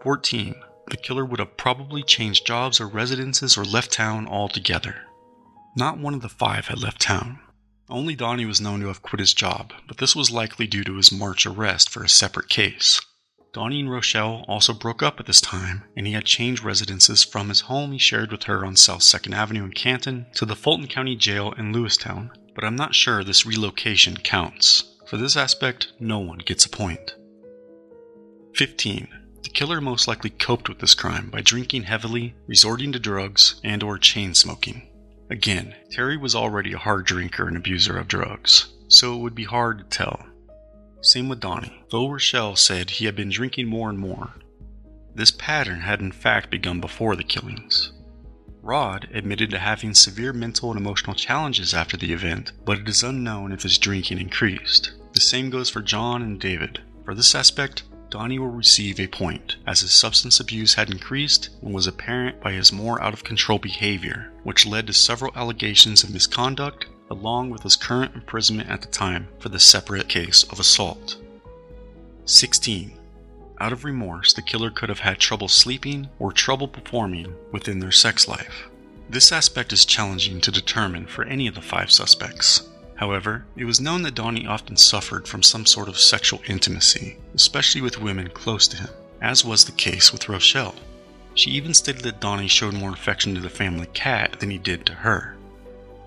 14. 0.02 0.56
The 0.90 0.98
killer 0.98 1.26
would 1.26 1.40
have 1.40 1.58
probably 1.58 2.04
changed 2.04 2.48
jobs 2.48 2.80
or 2.80 2.88
residences 2.88 3.58
or 3.58 3.66
left 3.66 3.92
town 3.92 4.28
altogether. 4.28 5.04
Not 5.76 6.00
one 6.00 6.14
of 6.14 6.22
the 6.22 6.30
five 6.30 6.68
had 6.68 6.82
left 6.82 7.02
town. 7.02 7.40
Only 7.90 8.16
Donnie 8.16 8.46
was 8.46 8.62
known 8.62 8.82
to 8.82 8.88
have 8.88 9.02
quit 9.02 9.20
his 9.20 9.34
job, 9.34 9.74
but 9.88 9.98
this 9.98 10.16
was 10.16 10.32
likely 10.32 10.68
due 10.68 10.84
to 10.84 10.96
his 10.96 11.12
March 11.12 11.46
arrest 11.46 11.90
for 11.90 12.04
a 12.04 12.10
separate 12.10 12.50
case. 12.50 13.02
Donnie 13.52 13.80
and 13.80 13.92
Rochelle 13.92 14.46
also 14.48 14.74
broke 14.74 15.02
up 15.02 15.20
at 15.20 15.26
this 15.26 15.42
time, 15.42 15.84
and 15.98 16.06
he 16.06 16.14
had 16.14 16.26
changed 16.26 16.64
residences 16.64 17.24
from 17.24 17.50
his 17.50 17.62
home 17.62 17.92
he 17.92 17.98
shared 17.98 18.32
with 18.32 18.44
her 18.44 18.64
on 18.64 18.76
South 18.76 19.02
2nd 19.02 19.34
Avenue 19.34 19.66
in 19.66 19.72
Canton 19.72 20.28
to 20.36 20.46
the 20.46 20.56
Fulton 20.56 20.88
County 20.88 21.16
Jail 21.16 21.54
in 21.54 21.74
Lewistown, 21.74 22.30
but 22.54 22.64
I'm 22.64 22.76
not 22.76 22.94
sure 22.94 23.24
this 23.24 23.46
relocation 23.46 24.18
counts. 24.18 24.96
For 25.08 25.18
this 25.18 25.36
aspect, 25.36 25.92
no 26.00 26.20
one 26.20 26.38
gets 26.40 26.66
a 26.66 26.70
point. 26.70 27.16
15. 28.54 29.08
The 29.50 29.54
killer 29.54 29.82
most 29.82 30.08
likely 30.08 30.30
coped 30.30 30.70
with 30.70 30.78
this 30.78 30.94
crime 30.94 31.32
by 31.32 31.42
drinking 31.42 31.84
heavily, 31.84 32.36
resorting 32.46 32.92
to 32.92 33.00
drugs, 33.00 33.60
and 33.64 33.82
or 33.82 33.98
chain 33.98 34.36
smoking. 34.36 34.88
Again, 35.32 35.74
Terry 35.90 36.18
was 36.18 36.36
already 36.36 36.74
a 36.74 36.78
hard 36.78 37.08
drinker 37.08 37.48
and 37.48 37.58
abuser 37.58 37.98
of 37.98 38.08
drugs, 38.08 38.68
so 38.90 39.16
it 39.16 39.18
would 39.18 39.34
be 39.34 39.46
hard 39.46 39.80
to 39.80 39.84
tell. 39.86 40.24
Same 41.02 41.30
with 41.30 41.40
Donnie, 41.40 41.84
though 41.90 42.12
Rochelle 42.12 42.56
said 42.56 42.92
he 42.92 43.06
had 43.06 43.16
been 43.16 43.30
drinking 43.30 43.68
more 43.68 43.90
and 43.90 43.98
more. 43.98 44.36
This 45.16 45.32
pattern 45.32 45.82
had 45.82 46.00
in 46.00 46.12
fact 46.12 46.52
begun 46.52 46.80
before 46.80 47.16
the 47.16 47.24
killings. 47.24 47.92
Rod 48.62 49.10
admitted 49.12 49.50
to 49.50 49.58
having 49.58 49.96
severe 49.96 50.32
mental 50.32 50.70
and 50.70 50.80
emotional 50.80 51.16
challenges 51.16 51.74
after 51.74 51.98
the 51.98 52.14
event, 52.14 52.52
but 52.66 52.78
it 52.78 52.88
is 52.88 53.02
unknown 53.02 53.52
if 53.52 53.64
his 53.64 53.80
drinking 53.80 54.20
increased. 54.20 54.92
The 55.14 55.22
same 55.22 55.50
goes 55.50 55.72
for 55.72 55.82
Jon 55.82 56.22
and 56.22 56.40
David. 56.40 56.84
For 57.04 57.16
this 57.16 57.34
aspect, 57.34 57.82
Donnie 58.10 58.40
will 58.40 58.48
receive 58.48 59.00
a 59.00 59.08
point, 59.08 59.58
as 59.68 59.82
his 59.82 59.92
substance 59.92 60.40
abuse 60.40 60.74
had 60.74 60.90
increased 60.90 61.50
and 61.62 61.74
was 61.74 61.86
apparent 61.86 62.42
by 62.42 62.54
his 62.54 62.72
more 62.72 63.02
out 63.02 63.14
of 63.14 63.24
control 63.24 63.60
behavior, 63.60 64.32
which 64.44 64.66
led 64.66 64.88
to 64.88 64.94
several 64.94 65.32
allegations 65.36 66.04
of 66.04 66.12
misconduct, 66.12 66.88
along 67.12 67.52
with 67.52 67.62
his 67.62 67.76
current 67.76 68.16
imprisonment 68.16 68.70
at 68.70 68.82
the 68.82 68.88
time 68.88 69.28
for 69.38 69.50
the 69.50 69.60
separate 69.60 70.08
case 70.08 70.44
of 70.44 70.60
assault. 70.60 71.18
16. 72.26 72.94
Out 73.60 73.74
of 73.74 73.84
remorse, 73.84 74.34
the 74.34 74.42
killer 74.42 74.72
could 74.72 74.90
have 74.90 75.00
had 75.00 75.20
trouble 75.20 75.48
sleeping 75.48 76.10
or 76.18 76.32
trouble 76.32 76.68
performing 76.68 77.36
within 77.52 77.80
their 77.80 77.92
sex 77.92 78.28
life. 78.28 78.70
This 79.10 79.32
aspect 79.32 79.74
is 79.74 79.86
challenging 79.86 80.40
to 80.42 80.52
determine 80.52 81.08
for 81.08 81.26
any 81.26 81.48
of 81.48 81.56
the 81.56 81.62
five 81.62 81.92
suspects. 81.92 82.68
However, 83.00 83.46
it 83.56 83.64
was 83.64 83.80
known 83.80 84.02
that 84.02 84.16
Donnie 84.16 84.46
often 84.46 84.76
suffered 84.76 85.26
from 85.26 85.42
some 85.42 85.66
sort 85.66 85.88
of 85.88 85.98
sexual 85.98 86.42
intimacy, 86.50 87.18
especially 87.34 87.80
with 87.80 88.02
women 88.02 88.28
close 88.28 88.68
to 88.68 88.76
him, 88.76 88.90
as 89.22 89.46
was 89.46 89.64
the 89.64 89.72
case 89.72 90.12
with 90.12 90.28
Rochelle. 90.28 90.76
She 91.34 91.52
even 91.52 91.74
stated 91.74 92.02
that 92.02 92.20
Donnie 92.20 92.50
showed 92.50 92.74
more 92.74 92.92
affection 92.92 93.34
to 93.36 93.40
the 93.40 93.50
family 93.50 93.88
cat 93.94 94.42
than 94.42 94.50
he 94.50 94.58
did 94.58 94.86
to 94.86 94.94
her. 94.96 95.38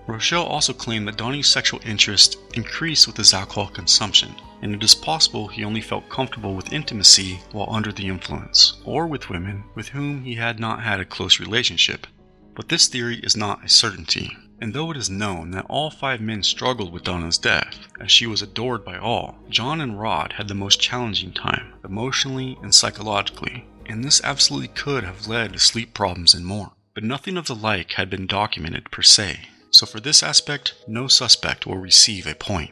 Rochelle 0.05 0.45
also 0.45 0.71
claimed 0.71 1.07
that 1.07 1.17
Donnie's 1.17 1.47
sexual 1.47 1.79
interest 1.83 2.37
increased 2.53 3.07
with 3.07 3.17
his 3.17 3.33
alcohol 3.33 3.69
consumption, 3.69 4.35
and 4.61 4.75
it 4.75 4.83
is 4.83 4.93
possible 4.93 5.47
he 5.47 5.63
only 5.63 5.81
felt 5.81 6.09
comfortable 6.09 6.53
with 6.53 6.71
intimacy 6.71 7.39
while 7.53 7.73
under 7.73 7.91
the 7.91 8.07
influence, 8.07 8.73
or 8.85 9.07
with 9.07 9.31
women 9.31 9.63
with 9.73 9.87
whom 9.87 10.23
he 10.23 10.35
had 10.35 10.59
not 10.59 10.83
had 10.83 10.99
a 10.99 11.05
close 11.05 11.39
relationship. 11.39 12.05
But 12.53 12.69
this 12.69 12.87
theory 12.87 13.19
is 13.23 13.35
not 13.35 13.65
a 13.65 13.69
certainty, 13.69 14.37
and 14.63 14.73
though 14.73 14.91
it 14.91 14.95
is 14.95 15.09
known 15.09 15.51
that 15.51 15.65
all 15.67 15.91
five 15.91 16.21
men 16.21 16.41
struggled 16.41 16.93
with 16.93 17.03
Donna's 17.03 17.37
death, 17.37 17.85
as 17.99 18.09
she 18.09 18.25
was 18.25 18.41
adored 18.41 18.85
by 18.85 18.97
all, 18.97 19.37
Jon 19.49 19.81
and 19.81 19.99
Rod 19.99 20.31
had 20.37 20.47
the 20.47 20.55
most 20.55 20.79
challenging 20.79 21.33
time, 21.33 21.73
emotionally 21.83 22.57
and 22.61 22.73
psychologically, 22.73 23.67
and 23.87 24.01
this 24.01 24.21
absolutely 24.23 24.69
could 24.69 25.03
have 25.03 25.27
led 25.27 25.51
to 25.51 25.59
sleep 25.59 25.93
problems 25.93 26.33
and 26.33 26.45
more. 26.45 26.71
But 26.93 27.03
nothing 27.03 27.35
of 27.35 27.47
the 27.47 27.55
like 27.55 27.91
had 27.95 28.09
been 28.09 28.25
documented 28.25 28.89
per 28.89 29.01
se, 29.01 29.49
so 29.69 29.85
for 29.85 29.99
this 29.99 30.23
aspect, 30.23 30.75
no 30.87 31.09
suspect 31.09 31.67
will 31.67 31.77
receive 31.77 32.25
a 32.25 32.33
point. 32.33 32.71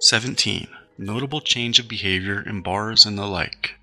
17. 0.00 0.68
Notable 0.98 1.40
change 1.40 1.78
of 1.78 1.88
behavior 1.88 2.42
in 2.46 2.60
bars 2.60 3.06
and 3.06 3.16
the 3.16 3.24
like. 3.24 3.76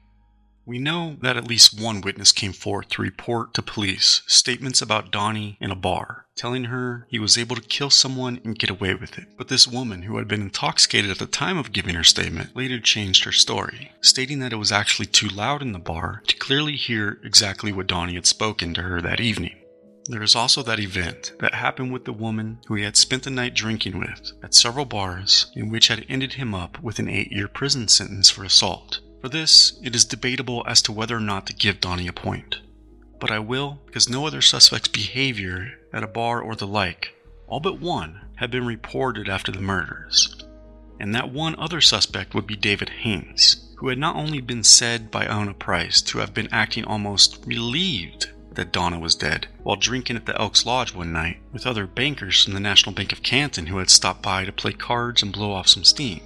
We 0.66 0.80
know 0.80 1.18
that 1.22 1.36
at 1.36 1.48
least 1.48 1.78
one 1.78 2.00
witness 2.00 2.32
came 2.32 2.54
forth 2.54 2.88
to 2.90 3.02
report 3.02 3.54
to 3.54 3.62
police 3.62 4.22
statements 4.28 4.82
about 4.82 5.12
Donnie 5.12 5.58
in 5.60 5.72
a 5.72 5.76
bar, 5.76 6.26
telling 6.38 6.66
her 6.66 7.06
he 7.10 7.20
was 7.20 7.38
able 7.38 7.58
to 7.58 7.62
kill 7.62 7.90
someone 7.90 8.40
and 8.46 8.58
get 8.58 8.70
away 8.70 8.96
with 8.96 9.18
it. 9.18 9.28
But 9.38 9.50
this 9.50 9.68
woman, 9.68 10.04
who 10.04 10.18
had 10.18 10.28
been 10.30 10.42
intoxicated 10.42 11.12
at 11.12 11.20
the 11.20 11.26
time 11.26 11.58
of 11.58 11.74
giving 11.74 11.96
her 11.96 12.04
statement, 12.06 12.56
later 12.56 12.80
changed 12.80 13.26
her 13.26 13.34
story, 13.34 13.92
stating 14.00 14.40
that 14.40 14.54
it 14.54 14.58
was 14.58 14.72
actually 14.72 15.08
too 15.08 15.28
loud 15.28 15.62
in 15.62 15.74
the 15.74 15.80
bar 15.80 16.24
to 16.28 16.38
clearly 16.38 16.78
hear 16.78 17.20
exactly 17.26 17.74
what 17.74 17.88
Donnie 17.88 18.16
had 18.16 18.26
spoken 18.26 18.74
to 18.74 18.84
her 18.84 19.02
that 19.02 19.20
evening. 19.20 19.58
There 20.06 20.24
is 20.24 20.36
also 20.36 20.64
that 20.64 20.80
event 20.80 21.34
that 21.40 21.56
happened 21.56 21.92
with 21.92 22.06
the 22.06 22.14
woman 22.14 22.60
who 22.68 22.76
he 22.76 22.84
had 22.84 22.96
spent 22.96 23.24
the 23.24 23.30
night 23.30 23.54
drinking 23.54 24.00
with 24.00 24.32
at 24.42 24.54
several 24.54 24.86
bars, 24.86 25.52
and 25.56 25.70
which 25.70 25.90
had 25.90 26.06
ended 26.08 26.34
him 26.34 26.56
up 26.56 26.82
with 26.82 27.00
an 27.00 27.10
eight 27.10 27.34
year 27.34 27.50
prison 27.50 27.90
sentence 27.90 28.30
for 28.30 28.46
assault. 28.46 29.02
For 29.24 29.30
this, 29.30 29.80
it 29.82 29.96
is 29.96 30.04
debatable 30.04 30.66
as 30.68 30.82
to 30.82 30.92
whether 30.92 31.16
or 31.16 31.22
not 31.22 31.48
to 31.48 31.54
give 31.54 31.80
Donnie 31.80 32.10
a 32.10 32.12
point. 32.12 32.58
But 33.22 33.32
I 33.32 33.40
will, 33.40 33.80
because 33.86 34.10
no 34.10 34.28
other 34.28 34.42
suspect's 34.42 34.90
behavior 34.90 35.80
at 35.94 36.04
a 36.04 36.08
bar 36.08 36.42
or 36.42 36.56
the 36.58 36.68
like, 36.68 37.16
all 37.48 37.62
but 37.62 37.80
one, 37.80 38.20
had 38.36 38.52
been 38.52 38.66
reported 38.66 39.30
after 39.30 39.50
the 39.50 39.62
murders. 39.62 40.36
And 41.00 41.16
that 41.16 41.32
one 41.32 41.56
other 41.58 41.80
suspect 41.80 42.36
would 42.36 42.46
be 42.46 42.58
David 42.58 42.90
Haynes, 42.90 43.74
who 43.78 43.88
had 43.88 43.98
not 43.98 44.18
only 44.18 44.42
been 44.42 44.62
said 44.62 45.10
by 45.10 45.26
Ona 45.26 45.54
Price 45.54 46.02
to 46.02 46.18
have 46.18 46.34
been 46.34 46.50
acting 46.52 46.84
almost 46.84 47.46
relieved 47.46 48.30
that 48.56 48.74
Donna 48.74 49.00
was 49.00 49.16
dead 49.16 49.48
while 49.64 49.78
drinking 49.78 50.18
at 50.18 50.26
the 50.26 50.38
Elks 50.38 50.66
Lodge 50.66 50.94
one 50.94 51.14
night 51.14 51.38
with 51.54 51.66
other 51.66 51.88
bankers 51.88 52.44
from 52.44 52.56
the 52.56 52.60
National 52.60 52.94
Bank 52.94 53.14
of 53.14 53.24
Canton 53.24 53.68
who 53.68 53.78
had 53.78 53.90
stopped 53.90 54.22
by 54.22 54.44
to 54.44 54.52
play 54.52 54.74
cards 54.74 55.24
and 55.24 55.32
blow 55.32 55.54
off 55.54 55.70
some 55.70 55.86
steam. 55.86 56.20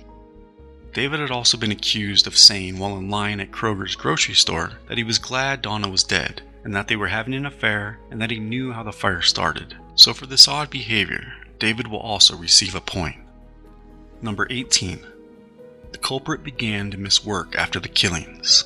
David 0.97 1.19
had 1.19 1.29
also 1.29 1.59
been 1.59 1.71
accused 1.71 2.25
of 2.25 2.35
saying 2.35 2.79
while 2.79 2.97
in 2.97 3.07
line 3.07 3.39
at 3.39 3.51
Kroger's 3.51 3.93
grocery 3.93 4.33
store 4.33 4.79
that 4.87 4.97
he 4.97 5.03
was 5.03 5.19
glad 5.19 5.61
Donna 5.61 5.87
was 5.87 6.03
dead 6.03 6.41
and 6.63 6.75
that 6.75 6.87
they 6.87 6.95
were 6.95 7.09
having 7.09 7.35
an 7.35 7.45
affair 7.45 7.99
and 8.09 8.19
that 8.19 8.31
he 8.31 8.39
knew 8.39 8.71
how 8.71 8.81
the 8.81 8.91
fire 8.91 9.21
started. 9.21 9.77
So 9.93 10.11
for 10.11 10.25
this 10.25 10.47
odd 10.47 10.71
behavior, 10.71 11.33
David 11.59 11.85
will 11.85 11.99
also 11.99 12.35
receive 12.35 12.73
a 12.73 12.81
point. 12.81 13.17
Number 14.23 14.47
18. 14.49 15.05
The 15.91 15.99
culprit 15.99 16.43
began 16.43 16.89
to 16.89 16.97
miss 16.97 17.23
work 17.23 17.55
after 17.55 17.79
the 17.79 17.89
killings. 17.89 18.63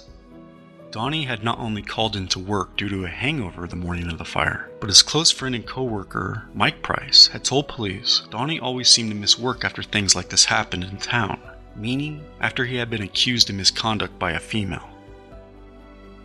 Donnie 0.90 1.26
had 1.26 1.44
not 1.44 1.60
only 1.60 1.82
called 1.82 2.16
into 2.16 2.40
work 2.40 2.78
due 2.78 2.88
to 2.88 3.04
a 3.04 3.10
hangover 3.10 3.68
the 3.68 3.76
morning 3.76 4.10
of 4.10 4.18
the 4.18 4.24
fire, 4.24 4.72
but 4.80 4.90
his 4.90 5.04
close 5.04 5.32
friend 5.32 5.54
and 5.54 5.68
coworker, 5.68 6.48
Mike 6.54 6.82
Price, 6.82 7.28
had 7.28 7.44
told 7.44 7.68
police 7.68 8.22
Donnie 8.30 8.58
always 8.58 8.88
seemed 8.88 9.10
to 9.10 9.18
miss 9.18 9.38
work 9.38 9.66
after 9.66 9.84
things 9.84 10.16
like 10.16 10.30
this 10.30 10.46
happened 10.46 10.86
in 10.86 10.96
town 10.96 11.38
meaning 11.76 12.24
after 12.40 12.66
he 12.66 12.76
had 12.76 12.90
been 12.90 13.02
accused 13.02 13.50
of 13.50 13.56
misconduct 13.56 14.18
by 14.20 14.32
a 14.32 14.40
female. 14.40 14.90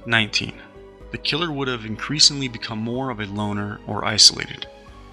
19. 0.06 0.54
The 1.12 1.18
killer 1.18 1.50
would 1.50 1.68
have 1.68 1.84
increasingly 1.84 2.48
become 2.48 2.78
more 2.78 3.10
of 3.10 3.20
a 3.20 3.26
loner 3.26 3.80
or 3.86 4.04
isolated. 4.04 4.66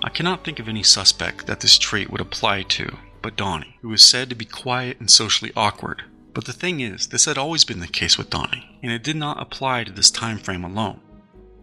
I 0.04 0.10
cannot 0.10 0.44
think 0.44 0.60
of 0.60 0.68
any 0.68 0.84
suspect 0.84 1.48
that 1.48 1.62
this 1.62 1.78
trait 1.78 2.10
would 2.10 2.22
apply 2.22 2.64
to 2.64 2.98
but 3.24 3.38
Donnie, 3.38 3.78
who 3.82 3.92
is 3.94 4.04
said 4.04 4.30
to 4.30 4.36
be 4.36 4.46
quiet 4.46 5.00
and 5.00 5.10
socially 5.10 5.52
awkward. 5.56 6.04
But 6.34 6.46
the 6.46 6.54
thing 6.54 6.82
is, 6.82 7.08
this 7.08 7.26
had 7.26 7.38
always 7.38 7.64
been 7.64 7.80
the 7.80 7.88
case 7.88 8.18
with 8.18 8.30
Donnie, 8.30 8.78
and 8.84 8.92
it 8.92 9.04
did 9.04 9.16
not 9.16 9.42
apply 9.42 9.86
to 9.86 9.92
this 9.92 10.12
time 10.12 10.38
frame 10.38 10.64
alone. 10.64 11.00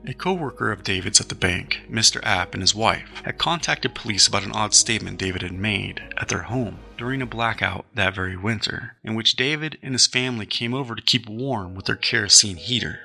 A 0.07 0.14
co-worker 0.14 0.72
of 0.72 0.82
David's 0.82 1.20
at 1.20 1.28
the 1.28 1.34
bank, 1.34 1.82
Mr. 1.90 2.24
App 2.24 2.55
and 2.55 2.62
his 2.62 2.74
wife, 2.74 3.20
had 3.24 3.36
contacted 3.36 3.94
police 3.94 4.26
about 4.26 4.44
an 4.44 4.53
odd 4.53 4.72
statement 4.72 5.18
David 5.18 5.42
had 5.42 5.53
made 5.53 6.03
at 6.16 6.28
their 6.28 6.44
home 6.44 6.78
during 6.96 7.20
a 7.20 7.26
blackout 7.26 7.84
that 7.94 8.14
very 8.14 8.36
winter, 8.36 8.96
in 9.05 9.14
which 9.14 9.36
David 9.36 9.78
and 9.82 9.92
his 9.92 10.07
family 10.07 10.46
came 10.46 10.72
over 10.72 10.94
to 10.94 11.03
keep 11.03 11.28
warm 11.28 11.74
with 11.74 11.84
their 11.84 11.96
kerosene 11.96 12.57
heater. 12.57 13.01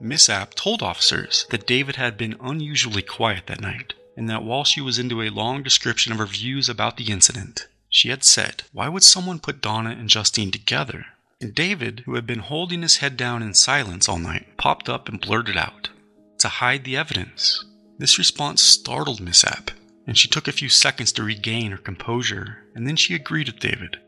Miss 0.00 0.30
App 0.30 0.54
told 0.54 0.82
officers 0.82 1.46
that 1.50 1.66
David 1.66 1.96
had 1.96 2.16
been 2.16 2.36
unusually 2.40 3.02
quiet 3.02 3.46
that 3.46 3.60
night, 3.60 3.92
and 4.16 4.30
that 4.30 4.44
while 4.44 4.64
she 4.64 4.80
was 4.80 4.98
into 4.98 5.20
a 5.20 5.28
long 5.28 5.62
description 5.62 6.10
of 6.12 6.18
her 6.18 6.26
views 6.26 6.70
about 6.70 6.96
the 6.96 7.12
incident, 7.12 7.68
she 7.90 8.08
had 8.08 8.24
said, 8.24 8.62
Why 8.72 8.88
would 8.88 9.02
someone 9.02 9.40
put 9.40 9.60
Donna 9.60 9.90
and 9.90 10.08
Justine 10.08 10.50
together? 10.50 11.04
And 11.40 11.54
David, 11.54 12.00
who 12.06 12.14
had 12.14 12.26
been 12.26 12.40
holding 12.40 12.82
his 12.82 12.96
head 12.96 13.16
down 13.16 13.42
in 13.42 13.54
silence 13.54 14.08
all 14.08 14.18
night, 14.18 14.56
popped 14.56 14.88
up 14.88 15.08
and 15.08 15.20
blurted 15.20 15.56
out, 15.56 15.90
To 16.38 16.48
hide 16.48 16.84
the 16.84 16.96
evidence. 16.96 17.64
This 17.98 18.16
response 18.16 18.62
startled 18.62 19.20
Miss 19.20 19.42
App, 19.42 19.72
and 20.06 20.16
she 20.16 20.28
took 20.28 20.46
a 20.46 20.52
few 20.52 20.68
seconds 20.68 21.10
to 21.12 21.24
regain 21.24 21.72
her 21.72 21.78
composure, 21.78 22.64
and 22.76 22.86
then 22.86 22.94
she 22.94 23.16
agreed 23.16 23.48
with 23.48 23.58
David. 23.58 23.98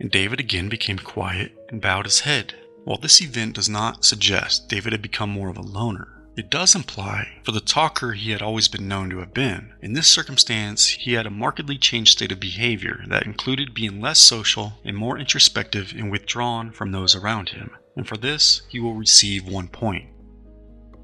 And 0.00 0.10
David 0.10 0.40
again 0.40 0.68
became 0.68 0.98
quiet 0.98 1.56
and 1.68 1.80
bowed 1.80 2.06
his 2.06 2.20
head. 2.20 2.54
While 2.84 2.98
this 2.98 3.22
event 3.22 3.54
does 3.54 3.68
not 3.68 4.04
suggest 4.04 4.68
David 4.68 4.92
had 4.94 5.02
become 5.02 5.30
more 5.30 5.48
of 5.48 5.56
a 5.56 5.62
loner, 5.62 6.24
it 6.36 6.50
does 6.50 6.74
imply, 6.74 7.38
for 7.44 7.52
the 7.52 7.60
talker 7.60 8.14
he 8.14 8.32
had 8.32 8.42
always 8.42 8.66
been 8.66 8.88
known 8.88 9.08
to 9.10 9.20
have 9.20 9.32
been, 9.32 9.72
in 9.80 9.92
this 9.92 10.08
circumstance 10.08 10.88
he 10.88 11.12
had 11.12 11.24
a 11.24 11.30
markedly 11.30 11.78
changed 11.78 12.12
state 12.12 12.32
of 12.32 12.40
behavior 12.40 13.04
that 13.06 13.24
included 13.24 13.74
being 13.74 14.00
less 14.00 14.18
social 14.18 14.74
and 14.84 14.96
more 14.96 15.18
introspective 15.18 15.94
and 15.96 16.10
withdrawn 16.10 16.72
from 16.72 16.90
those 16.90 17.14
around 17.14 17.50
him, 17.50 17.70
and 17.94 18.08
for 18.08 18.16
this 18.16 18.62
he 18.68 18.80
will 18.80 18.94
receive 18.94 19.46
one 19.46 19.68
point. 19.68 20.10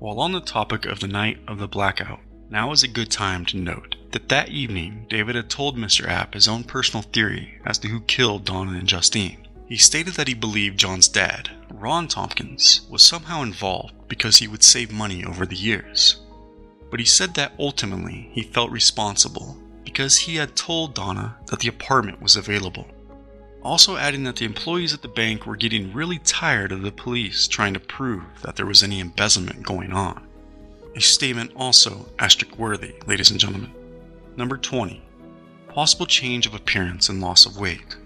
While 0.03 0.19
on 0.19 0.33
the 0.33 0.41
topic 0.41 0.85
of 0.85 0.99
the 0.99 1.07
night 1.07 1.39
of 1.47 1.61
the 1.61 1.69
blackout, 1.69 2.19
now 2.51 2.73
is 2.73 2.83
a 2.83 2.89
good 2.89 3.09
time 3.09 3.47
to 3.47 3.57
note 3.57 3.95
that 4.11 4.31
that 4.31 4.49
evening 4.49 5.07
David 5.09 5.37
had 5.37 5.49
told 5.49 5.77
Mr. 5.77 6.09
App 6.09 6.35
his 6.35 6.49
own 6.49 6.65
personal 6.65 7.03
theory 7.03 7.61
as 7.65 7.79
to 7.79 7.87
who 7.87 8.01
killed 8.01 8.45
Donna 8.45 8.77
and 8.77 8.89
Justine. 8.89 9.47
He 9.69 9.77
stated 9.77 10.15
that 10.15 10.27
he 10.27 10.35
believed 10.35 10.81
Jon's 10.81 11.07
dad, 11.07 11.51
Ron 11.71 12.09
Tompkins, 12.09 12.81
was 12.91 13.05
somehow 13.05 13.43
involved 13.45 13.95
because 14.09 14.39
he 14.39 14.49
would 14.49 14.65
save 14.65 14.91
money 14.91 15.25
over 15.25 15.47
the 15.47 15.55
years. 15.55 16.21
But 16.91 16.99
he 16.99 17.07
said 17.07 17.35
that 17.35 17.53
ultimately 17.57 18.29
he 18.33 18.43
felt 18.43 18.73
responsible 18.73 19.57
because 19.85 20.19
he 20.19 20.35
had 20.35 20.57
told 20.57 20.97
Donna 20.97 21.37
that 21.47 21.61
the 21.61 21.69
apartment 21.69 22.21
was 22.21 22.35
available. 22.35 22.89
Also, 23.65 23.97
adding 23.97 24.25
that 24.25 24.37
the 24.37 24.45
employees 24.45 24.93
at 24.93 25.03
the 25.03 25.09
bank 25.09 25.47
were 25.47 25.57
getting 25.57 25.93
really 25.93 26.19
tired 26.19 26.73
of 26.73 26.83
the 26.83 26.91
police 26.91 27.47
trying 27.47 27.75
to 27.75 27.81
prove 27.81 28.25
that 28.43 28.57
there 28.57 28.67
was 28.67 28.83
any 28.83 28.99
embezzlement 28.99 29.63
going 29.63 29.93
on. 29.93 30.27
A 30.97 31.01
statement 31.01 31.53
also 31.55 32.09
asterisk 32.19 32.59
worthy, 32.59 32.95
ladies 33.07 33.31
and 33.31 33.39
gentlemen. 33.39 33.73
Number 34.37 34.57
20. 34.57 35.01
Possible 35.69 36.07
change 36.07 36.47
of 36.47 36.55
appearance 36.55 37.09
and 37.09 37.21
loss 37.21 37.47
of 37.47 37.57
weight. 37.57 37.97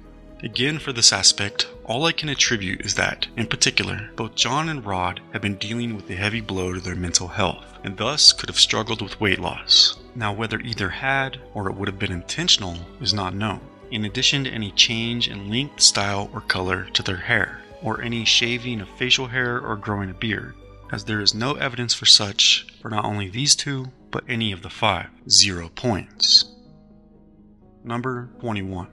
Again, 0.42 0.78
for 0.78 0.92
this 0.92 1.12
aspect, 1.12 1.66
all 1.84 2.04
I 2.04 2.12
can 2.12 2.28
attribute 2.28 2.82
is 2.82 2.94
that, 2.96 3.26
in 3.36 3.46
particular, 3.46 4.10
both 4.14 4.34
Jon 4.34 4.68
and 4.68 4.84
Rod 4.84 5.20
have 5.32 5.40
been 5.40 5.56
dealing 5.56 5.96
with 5.96 6.10
a 6.10 6.14
heavy 6.14 6.42
blow 6.42 6.74
to 6.74 6.80
their 6.80 6.94
mental 6.94 7.28
health, 7.28 7.64
and 7.82 7.96
thus 7.96 8.34
could 8.34 8.50
have 8.50 8.60
struggled 8.60 9.00
with 9.00 9.18
weight 9.18 9.38
loss. 9.38 9.98
Now, 10.14 10.34
whether 10.34 10.60
either 10.60 10.90
had 10.90 11.40
or 11.54 11.68
it 11.68 11.74
would 11.74 11.88
have 11.88 11.98
been 11.98 12.12
intentional 12.12 12.76
is 13.00 13.14
not 13.14 13.34
known, 13.34 13.60
in 13.90 14.04
addition 14.04 14.44
to 14.44 14.50
any 14.50 14.70
change 14.72 15.28
in 15.28 15.50
length, 15.50 15.80
style, 15.80 16.30
or 16.32 16.40
color 16.40 16.84
to 16.92 17.02
their 17.02 17.16
hair, 17.16 17.60
or 17.82 18.00
any 18.00 18.24
shaving 18.24 18.80
of 18.80 18.88
facial 18.90 19.28
hair 19.28 19.60
or 19.60 19.76
growing 19.76 20.10
a 20.10 20.14
beard, 20.14 20.54
as 20.92 21.04
there 21.04 21.20
is 21.20 21.34
no 21.34 21.54
evidence 21.54 21.94
for 21.94 22.06
such 22.06 22.66
for 22.80 22.88
not 22.90 23.04
only 23.04 23.28
these 23.28 23.56
two, 23.56 23.92
but 24.10 24.24
any 24.28 24.52
of 24.52 24.62
the 24.62 24.70
five. 24.70 25.08
Zero 25.28 25.68
points. 25.68 26.44
Number 27.84 28.30
21. 28.40 28.88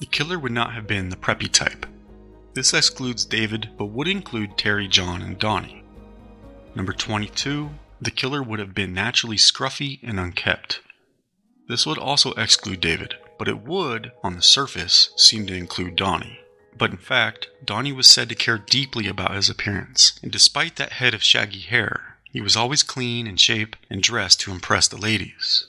The 0.00 0.06
killer 0.06 0.38
would 0.38 0.52
not 0.52 0.74
have 0.74 0.86
been 0.86 1.08
the 1.08 1.16
preppy 1.16 1.50
type. 1.50 1.86
This 2.54 2.74
excludes 2.74 3.24
David, 3.24 3.70
but 3.76 3.86
would 3.86 4.08
include 4.08 4.58
Terry, 4.58 4.86
Jon, 4.86 5.22
and 5.22 5.38
Donnie. 5.38 5.84
Number 6.74 6.92
22. 6.92 7.70
The 8.00 8.10
killer 8.10 8.42
would 8.42 8.58
have 8.58 8.74
been 8.74 8.92
naturally 8.92 9.36
scruffy 9.36 10.00
and 10.02 10.20
unkept. 10.20 10.80
This 11.68 11.86
would 11.86 11.98
also 11.98 12.32
exclude 12.32 12.80
David, 12.80 13.16
but 13.38 13.48
it 13.48 13.62
would, 13.62 14.12
on 14.22 14.36
the 14.36 14.42
surface, 14.42 15.10
seem 15.16 15.46
to 15.46 15.54
include 15.54 15.96
Donnie. 15.96 16.40
But 16.76 16.90
in 16.90 16.96
fact, 16.96 17.48
Donnie 17.64 17.92
was 17.92 18.10
said 18.10 18.28
to 18.28 18.34
care 18.34 18.58
deeply 18.58 19.06
about 19.06 19.34
his 19.34 19.48
appearance, 19.48 20.18
and 20.22 20.32
despite 20.32 20.76
that 20.76 20.92
head 20.92 21.14
of 21.14 21.22
shaggy 21.22 21.60
hair, 21.60 22.18
he 22.32 22.40
was 22.40 22.56
always 22.56 22.82
clean 22.82 23.26
in 23.26 23.36
shape 23.36 23.76
and 23.88 24.02
dressed 24.02 24.40
to 24.40 24.50
impress 24.50 24.88
the 24.88 24.96
ladies. 24.96 25.68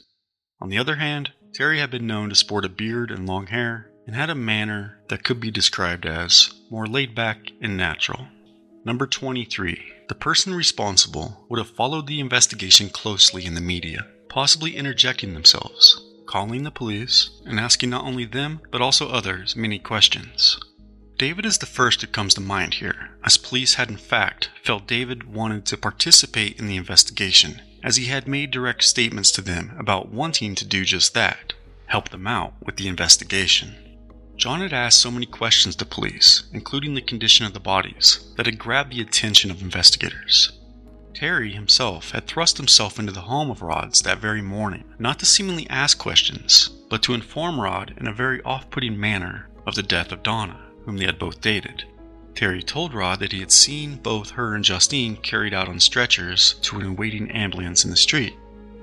On 0.60 0.70
the 0.70 0.80
other 0.80 0.96
hand, 0.96 1.32
Terry 1.54 1.80
had 1.80 1.92
been 1.92 2.08
known 2.08 2.30
to 2.30 2.36
sport 2.36 2.66
a 2.66 2.70
beard 2.70 3.12
and 3.12 3.28
long 3.28 3.48
hair, 3.48 3.92
and 4.08 4.16
had 4.16 4.30
a 4.30 4.36
manner 4.36 5.00
that 5.10 5.24
could 5.24 5.40
be 5.40 5.52
described 5.52 6.06
as 6.06 6.54
more 6.70 6.88
laid 6.88 7.16
back 7.16 7.52
and 7.62 7.78
natural. 7.78 8.28
Number 8.84 9.08
23. 9.08 9.80
The 10.10 10.16
person 10.16 10.54
responsible 10.54 11.46
would 11.50 11.58
have 11.58 11.70
followed 11.70 12.08
the 12.08 12.20
investigation 12.20 12.90
closely 12.90 13.46
in 13.46 13.56
the 13.56 13.62
media, 13.62 14.06
possibly 14.30 14.76
interjecting 14.76 15.34
themselves, 15.34 16.00
calling 16.36 16.64
the 16.64 16.70
police, 16.70 17.30
and 17.46 17.62
asking 17.62 17.90
not 17.90 18.04
only 18.04 18.26
them, 18.26 18.60
but 18.70 18.82
also 18.82 19.08
others 19.08 19.56
many 19.56 19.80
questions. 19.80 20.60
David 21.18 21.46
is 21.46 21.60
the 21.60 21.66
first 21.66 22.02
that 22.02 22.12
comes 22.12 22.34
to 22.34 22.42
mind 22.42 22.74
here, 22.74 23.18
as 23.24 23.38
police 23.38 23.76
had 23.76 23.90
in 23.90 23.96
fact 23.96 24.50
felt 24.62 24.86
David 24.86 25.24
wanted 25.34 25.66
to 25.66 25.78
participate 25.78 26.60
in 26.60 26.68
the 26.68 26.76
investigation, 26.76 27.62
as 27.82 27.96
he 27.96 28.08
had 28.08 28.28
made 28.28 28.52
direct 28.52 28.84
statements 28.84 29.32
to 29.32 29.42
them 29.42 29.78
about 29.80 30.12
wanting 30.12 30.56
to 30.56 30.66
do 30.66 30.84
just 30.84 31.14
that 31.14 31.54
help 31.86 32.10
them 32.10 32.28
out 32.28 32.54
with 32.62 32.76
the 32.76 32.90
investigation. 32.90 33.74
Jon 34.36 34.60
had 34.60 34.74
asked 34.74 35.00
so 35.00 35.12
many 35.12 35.26
questions 35.26 35.74
to 35.78 35.86
police, 35.86 36.44
including 36.52 36.96
the 36.96 37.02
condition 37.02 37.46
of 37.46 37.54
the 37.54 37.62
bodies, 37.62 38.34
that 38.36 38.46
had 38.46 38.60
grabbed 38.60 38.92
the 38.92 39.00
attention 39.00 39.52
of 39.52 39.62
investigators. 39.62 40.52
Terry 41.16 41.54
himself 41.54 42.12
had 42.12 42.28
thrust 42.28 42.58
himself 42.58 43.00
into 43.00 43.14
the 43.14 43.22
home 43.22 43.50
of 43.50 43.62
Rod's 43.62 44.02
that 44.02 44.20
very 44.20 44.42
morning, 44.42 44.84
not 45.00 45.18
to 45.20 45.26
seemingly 45.26 45.68
ask 45.70 45.98
questions, 45.98 46.70
but 46.90 47.02
to 47.04 47.14
inform 47.14 47.60
Rod 47.60 47.94
in 47.98 48.06
a 48.06 48.14
very 48.14 48.42
off 48.44 48.70
putting 48.70 49.00
manner 49.00 49.48
of 49.66 49.76
the 49.76 49.82
death 49.82 50.12
of 50.12 50.24
Donna, 50.24 50.60
whom 50.84 50.98
they 50.98 51.06
had 51.06 51.18
both 51.18 51.40
dated. 51.40 51.86
Terry 52.36 52.62
told 52.62 52.94
Rod 52.94 53.20
that 53.22 53.32
he 53.32 53.40
had 53.40 53.54
seen 53.54 53.96
both 53.96 54.32
her 54.32 54.54
and 54.54 54.64
Justine 54.66 55.16
carried 55.16 55.54
out 55.54 55.70
on 55.70 55.80
stretchers 55.80 56.56
to 56.64 56.80
an 56.80 56.86
awaiting 56.86 57.32
ambulance 57.32 57.86
in 57.86 57.92
the 57.92 57.98
street, 57.98 58.36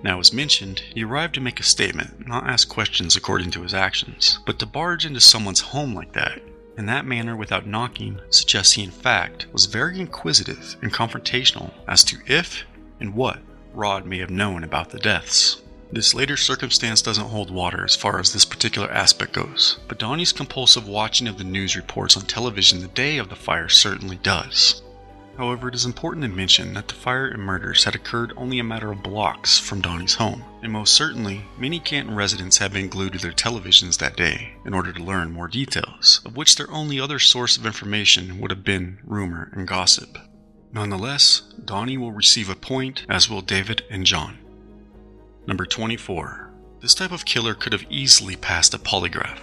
now, 0.02 0.18
as 0.18 0.32
mentioned, 0.32 0.80
he 0.94 1.04
arrived 1.04 1.34
to 1.34 1.40
make 1.40 1.60
a 1.60 1.64
statement, 1.64 2.26
not 2.26 2.48
ask 2.48 2.68
questions 2.68 3.14
according 3.14 3.52
to 3.52 3.62
his 3.62 3.72
actions, 3.72 4.40
but 4.44 4.58
to 4.58 4.66
barge 4.66 5.06
into 5.06 5.20
someone's 5.20 5.60
home 5.60 5.94
like 5.94 6.12
that, 6.14 6.42
in 6.76 6.86
that 6.86 7.04
manner 7.04 7.36
without 7.36 7.66
knocking, 7.66 8.20
suggests 8.30 8.72
he 8.74 8.82
in 8.82 8.90
fact 8.90 9.46
was 9.52 9.66
very 9.66 10.00
inquisitive 10.00 10.76
and 10.82 10.92
confrontational 10.92 11.72
as 11.86 12.02
to 12.04 12.18
if 12.26 12.64
and 13.00 13.14
what 13.14 13.40
Rod 13.74 14.06
may 14.06 14.18
have 14.18 14.30
known 14.30 14.64
about 14.64 14.90
the 14.90 14.98
deaths. 14.98 15.62
This 15.92 16.14
later 16.14 16.38
circumstance 16.38 17.02
doesn't 17.02 17.28
hold 17.28 17.50
water 17.50 17.84
as 17.84 17.96
far 17.96 18.18
as 18.18 18.32
this 18.32 18.46
particular 18.46 18.90
aspect 18.90 19.34
goes, 19.34 19.78
but 19.88 19.98
Donnie's 19.98 20.32
compulsive 20.32 20.88
watching 20.88 21.28
of 21.28 21.36
the 21.36 21.44
news 21.44 21.76
reports 21.76 22.16
on 22.16 22.22
television 22.22 22.80
the 22.80 22.88
day 22.88 23.18
of 23.18 23.28
the 23.28 23.36
fire 23.36 23.68
certainly 23.68 24.16
does. 24.16 24.82
However, 25.38 25.68
it 25.68 25.74
is 25.74 25.86
important 25.86 26.22
to 26.24 26.28
mention 26.28 26.74
that 26.74 26.88
the 26.88 26.94
fire 26.94 27.26
and 27.26 27.42
murders 27.42 27.84
had 27.84 27.94
occurred 27.94 28.34
only 28.36 28.58
a 28.58 28.64
matter 28.64 28.92
of 28.92 29.02
blocks 29.02 29.58
from 29.58 29.80
Donnie's 29.80 30.14
home, 30.14 30.44
and 30.62 30.70
most 30.70 30.92
certainly, 30.94 31.44
many 31.56 31.80
Canton 31.80 32.14
residents 32.14 32.58
had 32.58 32.72
been 32.72 32.88
glued 32.88 33.14
to 33.14 33.18
their 33.18 33.32
televisions 33.32 33.98
that 33.98 34.16
day 34.16 34.54
in 34.66 34.74
order 34.74 34.92
to 34.92 35.02
learn 35.02 35.32
more 35.32 35.48
details, 35.48 36.20
of 36.26 36.36
which 36.36 36.56
their 36.56 36.70
only 36.70 37.00
other 37.00 37.18
source 37.18 37.56
of 37.56 37.64
information 37.64 38.40
would 38.40 38.50
have 38.50 38.62
been 38.62 38.98
rumor 39.04 39.50
and 39.54 39.66
gossip. 39.66 40.18
Nonetheless, 40.72 41.42
Donnie 41.64 41.98
will 41.98 42.12
receive 42.12 42.48
a 42.48 42.54
point, 42.54 43.06
as 43.08 43.28
will 43.28 43.42
David 43.42 43.84
and 43.90 44.04
Jon. 44.04 44.38
Number 45.46 45.64
24. 45.64 46.50
This 46.80 46.94
type 46.94 47.12
of 47.12 47.24
killer 47.24 47.54
could 47.54 47.72
have 47.72 47.86
easily 47.90 48.36
passed 48.36 48.74
a 48.74 48.78
polygraph. 48.78 49.38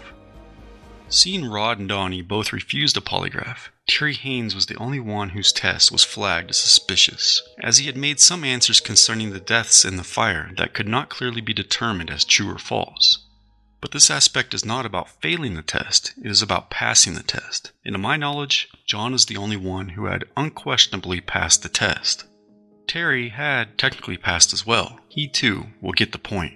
Seeing 1.07 1.49
Rod 1.49 1.79
and 1.79 1.89
Donnie 1.89 2.21
both 2.21 2.53
refused 2.53 2.95
a 2.95 3.01
polygraph, 3.01 3.69
Terry 3.89 4.13
Haynes 4.13 4.53
was 4.53 4.67
the 4.67 4.77
only 4.77 4.99
one 4.99 5.29
whose 5.29 5.51
test 5.51 5.91
was 5.91 6.03
flagged 6.03 6.51
as 6.51 6.57
suspicious, 6.57 7.41
as 7.59 7.79
he 7.79 7.87
had 7.87 7.97
made 7.97 8.19
some 8.19 8.43
answers 8.43 8.79
concerning 8.79 9.31
the 9.31 9.39
deaths 9.39 9.83
in 9.83 9.97
the 9.97 10.03
fire 10.03 10.51
that 10.57 10.75
could 10.75 10.87
not 10.87 11.09
clearly 11.09 11.41
be 11.41 11.53
determined 11.53 12.11
as 12.11 12.23
true 12.23 12.51
or 12.51 12.59
false. 12.59 13.17
But 13.81 13.89
this 13.89 14.11
aspect 14.11 14.53
is 14.53 14.63
not 14.63 14.85
about 14.85 15.21
failing 15.21 15.55
the 15.55 15.63
test, 15.63 16.13
it 16.23 16.29
is 16.29 16.43
about 16.43 16.69
passing 16.69 17.15
the 17.15 17.23
test. 17.23 17.71
And 17.83 17.93
to 17.93 17.97
my 17.97 18.15
knowledge, 18.15 18.69
Jon 18.85 19.15
is 19.15 19.25
the 19.25 19.37
only 19.37 19.57
one 19.57 19.89
who 19.89 20.05
had 20.05 20.25
unquestionably 20.37 21.19
passed 21.19 21.63
the 21.63 21.69
test. 21.69 22.25
Terry 22.85 23.29
had 23.29 23.79
technically 23.79 24.17
passed 24.17 24.53
as 24.53 24.67
well. 24.67 24.99
He 25.09 25.27
too 25.27 25.67
will 25.81 25.93
get 25.93 26.11
the 26.11 26.19
point. 26.19 26.53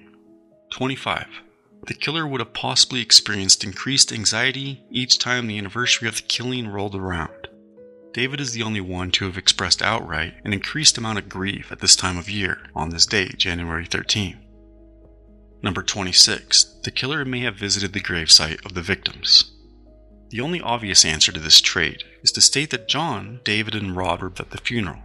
25 0.70 1.42
the 1.88 1.94
killer 1.94 2.26
would 2.26 2.40
have 2.40 2.54
possibly 2.54 3.02
experienced 3.02 3.64
increased 3.64 4.14
anxiety 4.14 4.84
each 4.90 5.20
time 5.20 5.48
the 5.48 5.58
anniversary 5.58 6.08
of 6.08 6.16
the 6.16 6.22
killing 6.24 6.68
rolled 6.68 6.96
around. 6.96 7.48
David 8.14 8.40
is 8.40 8.54
the 8.54 8.64
only 8.64 8.80
one 8.80 9.12
to 9.12 9.26
have 9.26 9.38
expressed 9.38 9.82
outright 9.82 10.36
an 10.46 10.54
increased 10.54 10.98
amount 10.98 11.18
of 11.18 11.28
grief 11.28 11.72
at 11.72 11.80
this 11.80 11.96
time 11.96 12.18
of 12.18 12.30
year, 12.30 12.60
on 12.76 12.90
this 12.90 13.06
day, 13.06 13.28
January 13.38 13.86
13. 13.86 14.38
Number 15.64 15.82
26. 15.82 16.64
The 16.84 16.92
killer 16.92 17.26
may 17.26 17.40
have 17.40 17.56
visited 17.56 17.94
the 17.94 18.02
gravesite 18.02 18.64
of 18.66 18.76
the 18.76 18.82
victims. 18.82 19.52
The 20.30 20.42
only 20.42 20.62
obvious 20.62 21.06
answer 21.06 21.32
to 21.32 21.40
this 21.40 21.60
trait 21.60 22.04
is 22.22 22.32
to 22.34 22.42
state 22.42 22.70
that 22.70 22.88
Jon, 22.88 23.40
David, 23.44 23.76
and 23.76 23.96
Rod 23.96 24.22
were 24.22 24.32
at 24.40 24.52
the 24.52 24.58
funeral. 24.58 25.02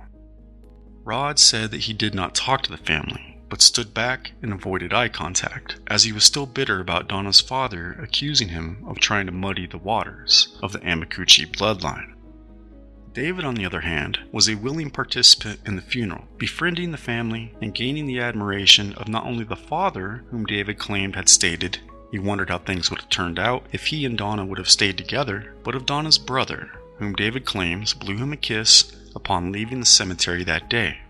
Rod 1.04 1.38
said 1.38 1.70
that 1.70 1.82
he 1.82 1.92
did 1.92 2.14
not 2.14 2.34
talk 2.34 2.62
to 2.62 2.70
the 2.70 2.76
family, 2.76 3.27
but 3.48 3.62
stood 3.62 3.94
back 3.94 4.32
and 4.42 4.52
avoided 4.52 4.92
eye 4.92 5.08
contact, 5.08 5.76
as 5.86 6.04
he 6.04 6.12
was 6.12 6.24
still 6.24 6.46
bitter 6.46 6.80
about 6.80 7.08
Donna's 7.08 7.40
father 7.40 7.92
accusing 8.02 8.48
him 8.48 8.84
of 8.86 8.98
trying 8.98 9.26
to 9.26 9.32
muddy 9.32 9.66
the 9.66 9.78
waters 9.78 10.56
of 10.62 10.72
the 10.72 10.80
Amakuchi 10.80 11.46
bloodline. 11.46 12.14
David, 13.12 13.44
on 13.44 13.54
the 13.54 13.66
other 13.66 13.80
hand, 13.80 14.18
was 14.30 14.48
a 14.48 14.54
willing 14.54 14.90
participant 14.90 15.60
in 15.66 15.76
the 15.76 15.82
funeral, 15.82 16.28
befriending 16.36 16.92
the 16.92 16.98
family 16.98 17.52
and 17.60 17.74
gaining 17.74 18.06
the 18.06 18.20
admiration 18.20 18.92
of 18.94 19.08
not 19.08 19.24
only 19.24 19.44
the 19.44 19.56
father, 19.56 20.24
whom 20.30 20.44
David 20.44 20.78
claimed 20.78 21.16
had 21.16 21.28
stated 21.28 21.78
he 22.10 22.18
wondered 22.18 22.48
how 22.48 22.58
things 22.58 22.90
would 22.90 23.00
have 23.00 23.10
turned 23.10 23.38
out 23.38 23.66
if 23.72 23.86
he 23.86 24.06
and 24.06 24.16
Donna 24.16 24.44
would 24.44 24.58
have 24.58 24.70
stayed 24.70 24.96
together, 24.96 25.52
but 25.62 25.74
of 25.74 25.84
Donna's 25.84 26.18
brother, 26.18 26.70
whom 26.98 27.14
David 27.14 27.44
claims 27.44 27.92
blew 27.92 28.16
him 28.16 28.32
a 28.32 28.36
kiss 28.36 28.92
upon 29.14 29.52
leaving 29.52 29.80
the 29.80 29.86
cemetery 29.86 30.42
that 30.44 30.70
day. 30.70 31.00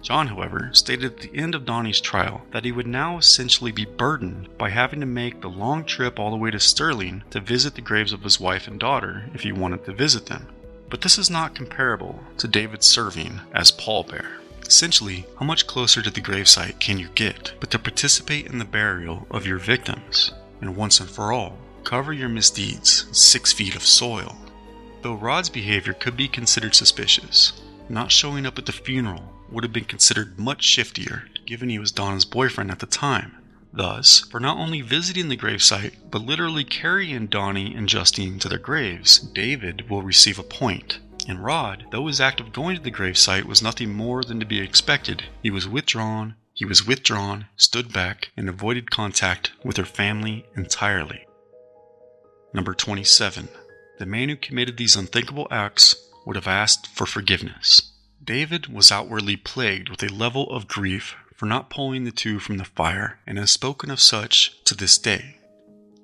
Jon, 0.00 0.28
however, 0.28 0.70
stated 0.72 1.04
at 1.04 1.18
the 1.18 1.36
end 1.36 1.54
of 1.54 1.64
Donnie's 1.64 2.00
trial 2.00 2.42
that 2.52 2.64
he 2.64 2.72
would 2.72 2.86
now 2.86 3.18
essentially 3.18 3.72
be 3.72 3.84
burdened 3.84 4.48
by 4.56 4.70
having 4.70 5.00
to 5.00 5.06
make 5.06 5.40
the 5.40 5.50
long 5.50 5.84
trip 5.84 6.18
all 6.18 6.30
the 6.30 6.36
way 6.36 6.50
to 6.50 6.60
Sterling 6.60 7.24
to 7.30 7.40
visit 7.40 7.74
the 7.74 7.80
graves 7.80 8.12
of 8.12 8.22
his 8.22 8.38
wife 8.38 8.68
and 8.68 8.78
daughter 8.78 9.24
if 9.34 9.42
he 9.42 9.52
wanted 9.52 9.84
to 9.84 9.92
visit 9.92 10.26
them. 10.26 10.46
But 10.88 11.02
this 11.02 11.18
is 11.18 11.28
not 11.28 11.54
comparable 11.54 12.20
to 12.38 12.48
David 12.48 12.82
serving 12.82 13.40
as 13.52 13.72
pallbearer. 13.72 14.38
Essentially, 14.62 15.26
how 15.38 15.46
much 15.46 15.66
closer 15.66 16.00
to 16.02 16.10
the 16.10 16.20
gravesite 16.20 16.78
can 16.78 16.98
you 16.98 17.08
get 17.14 17.52
but 17.58 17.70
to 17.72 17.78
participate 17.78 18.46
in 18.46 18.58
the 18.58 18.64
burial 18.64 19.26
of 19.30 19.46
your 19.46 19.58
victims? 19.58 20.30
And 20.60 20.76
once 20.76 21.00
and 21.00 21.10
for 21.10 21.32
all, 21.32 21.58
cover 21.84 22.12
your 22.12 22.28
misdeeds 22.28 23.06
six 23.12 23.52
feet 23.52 23.74
of 23.74 23.82
soil. 23.82 24.36
Though 25.02 25.14
Rod's 25.14 25.48
behavior 25.48 25.92
could 25.92 26.16
be 26.16 26.28
considered 26.28 26.74
suspicious, 26.74 27.60
not 27.88 28.12
showing 28.12 28.46
up 28.46 28.58
at 28.58 28.66
the 28.66 28.72
funeral 28.72 29.32
would 29.50 29.64
have 29.64 29.72
been 29.72 29.84
considered 29.84 30.38
much 30.38 30.64
shiftier, 30.64 31.22
given 31.46 31.68
he 31.68 31.78
was 31.78 31.92
Donna's 31.92 32.24
boyfriend 32.24 32.70
at 32.70 32.78
the 32.78 32.86
time. 32.86 33.36
Thus, 33.72 34.20
for 34.20 34.40
not 34.40 34.56
only 34.56 34.80
visiting 34.80 35.28
the 35.28 35.36
gravesite, 35.36 36.10
but 36.10 36.22
literally 36.22 36.64
carrying 36.64 37.26
Donnie 37.26 37.74
and 37.74 37.88
Justine 37.88 38.38
to 38.40 38.48
their 38.48 38.58
graves, 38.58 39.18
David 39.18 39.90
will 39.90 40.02
receive 40.02 40.38
a 40.38 40.42
point. 40.42 40.98
And 41.28 41.44
Rod, 41.44 41.84
though 41.90 42.06
his 42.06 42.20
act 42.20 42.40
of 42.40 42.52
going 42.52 42.76
to 42.76 42.82
the 42.82 42.90
gravesite 42.90 43.44
was 43.44 43.62
nothing 43.62 43.92
more 43.92 44.22
than 44.22 44.40
to 44.40 44.46
be 44.46 44.60
expected, 44.60 45.24
he 45.42 45.50
was 45.50 45.68
withdrawn, 45.68 46.36
he 46.54 46.64
was 46.64 46.86
withdrawn, 46.86 47.46
stood 47.56 47.92
back, 47.92 48.30
and 48.36 48.48
avoided 48.48 48.90
contact 48.90 49.52
with 49.62 49.76
her 49.76 49.84
family 49.84 50.46
entirely. 50.56 51.26
Number 52.54 52.74
27. 52.74 53.48
The 53.98 54.06
man 54.06 54.28
who 54.28 54.36
committed 54.36 54.76
these 54.76 54.96
unthinkable 54.96 55.46
acts 55.50 55.94
would 56.24 56.36
have 56.36 56.48
asked 56.48 56.86
for 56.86 57.06
forgiveness. 57.06 57.92
David 58.28 58.66
was 58.66 58.92
outwardly 58.92 59.38
plagued 59.38 59.88
with 59.88 60.02
a 60.02 60.12
level 60.12 60.50
of 60.50 60.68
grief 60.68 61.16
for 61.34 61.46
not 61.46 61.70
pulling 61.70 62.04
the 62.04 62.10
two 62.10 62.38
from 62.38 62.58
the 62.58 62.66
fire, 62.66 63.20
and 63.26 63.38
has 63.38 63.50
spoken 63.50 63.90
of 63.90 64.00
such 64.00 64.62
to 64.64 64.74
this 64.74 64.98
day. 64.98 65.38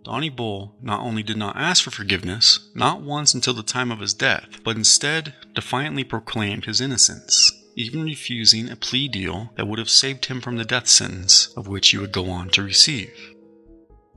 Donnie 0.05 0.31
Bull 0.31 0.75
not 0.81 1.01
only 1.01 1.23
did 1.23 1.37
not 1.37 1.55
ask 1.55 1.85
for 1.85 1.91
forgiveness, 1.91 2.71
not 2.75 3.03
once 3.03 3.35
until 3.35 3.53
the 3.53 3.63
time 3.63 3.93
of 3.93 4.01
his 4.01 4.15
death, 4.15 4.65
but 4.65 4.75
instead 4.75 5.35
defiantly 5.55 6.03
proclaimed 6.03 6.65
his 6.65 6.81
innocence, 6.81 7.53
even 7.77 8.05
refusing 8.05 8.71
a 8.71 8.77
plea 8.77 9.07
deal 9.07 9.53
that 9.57 9.69
would 9.69 9.79
have 9.79 9.91
saved 9.91 10.25
him 10.25 10.41
from 10.41 10.57
the 10.57 10.65
death 10.65 10.89
sentence 10.89 11.49
of 11.59 11.69
which 11.69 11.91
he 11.91 11.99
would 11.99 12.13
go 12.13 12.31
on 12.31 12.49
to 12.49 12.63
receive. 12.63 13.35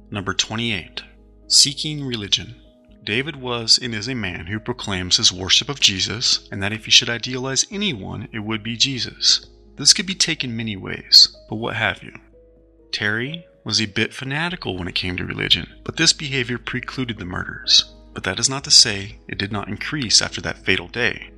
Number 0.09 0.33
28. 0.33 1.03
Seeking 1.47 2.05
Religion. 2.05 2.55
David 3.07 3.37
was 3.37 3.79
and 3.81 3.95
is 3.95 4.09
a 4.09 4.13
man 4.13 4.47
who 4.47 4.59
proclaims 4.59 5.15
his 5.15 5.31
worship 5.31 5.69
of 5.69 5.79
Jesus, 5.79 6.45
and 6.51 6.61
that 6.61 6.73
if 6.73 6.83
he 6.83 6.91
should 6.91 7.09
idealize 7.09 7.65
anyone, 7.71 8.27
it 8.33 8.39
would 8.39 8.61
be 8.61 8.75
Jesus. 8.75 9.45
This 9.77 9.93
could 9.93 10.05
be 10.05 10.13
taken 10.13 10.57
many 10.57 10.75
ways, 10.75 11.33
but 11.47 11.55
what 11.55 11.77
have 11.77 12.03
you. 12.03 12.11
Terry 12.91 13.45
was 13.63 13.79
a 13.79 13.85
bit 13.85 14.13
fanatical 14.13 14.77
when 14.77 14.89
it 14.89 14.95
came 14.95 15.15
to 15.15 15.25
religion, 15.25 15.69
but 15.85 15.95
this 15.95 16.11
behavior 16.11 16.57
precluded 16.57 17.17
the 17.17 17.23
murders. 17.23 17.95
But 18.13 18.25
that 18.25 18.39
is 18.39 18.49
not 18.49 18.65
to 18.65 18.71
say 18.71 19.19
it 19.29 19.37
did 19.37 19.53
not 19.53 19.69
increase 19.69 20.21
after 20.21 20.41
that 20.41 20.65
fatal 20.65 20.89
day. 20.89 21.31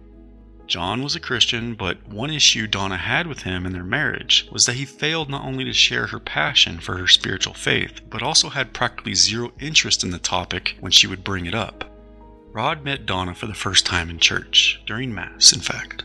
Jon 0.69 1.01
was 1.01 1.15
a 1.15 1.19
Christian, 1.19 1.73
but 1.73 2.07
one 2.07 2.29
issue 2.29 2.67
Donna 2.67 2.95
had 2.95 3.25
with 3.25 3.41
him 3.41 3.65
in 3.65 3.73
their 3.73 3.83
marriage 3.83 4.47
was 4.51 4.67
that 4.67 4.75
he 4.75 4.85
failed 4.85 5.27
not 5.27 5.43
only 5.43 5.65
to 5.65 5.73
share 5.73 6.05
her 6.05 6.19
passion 6.19 6.79
for 6.79 6.95
her 6.97 7.07
spiritual 7.07 7.55
faith, 7.55 8.01
but 8.07 8.21
also 8.21 8.49
had 8.49 8.71
practically 8.71 9.15
zero 9.15 9.51
interest 9.59 10.03
in 10.03 10.11
the 10.11 10.19
topic 10.19 10.77
when 10.79 10.91
she 10.91 11.07
would 11.07 11.23
bring 11.23 11.47
it 11.47 11.55
up. 11.55 11.85
Rod 12.51 12.83
met 12.85 13.07
Donna 13.07 13.33
for 13.33 13.47
the 13.47 13.55
first 13.55 13.83
time 13.83 14.11
in 14.11 14.19
church, 14.19 14.79
during 14.85 15.11
Mass, 15.11 15.51
in 15.51 15.59
fact. 15.59 16.03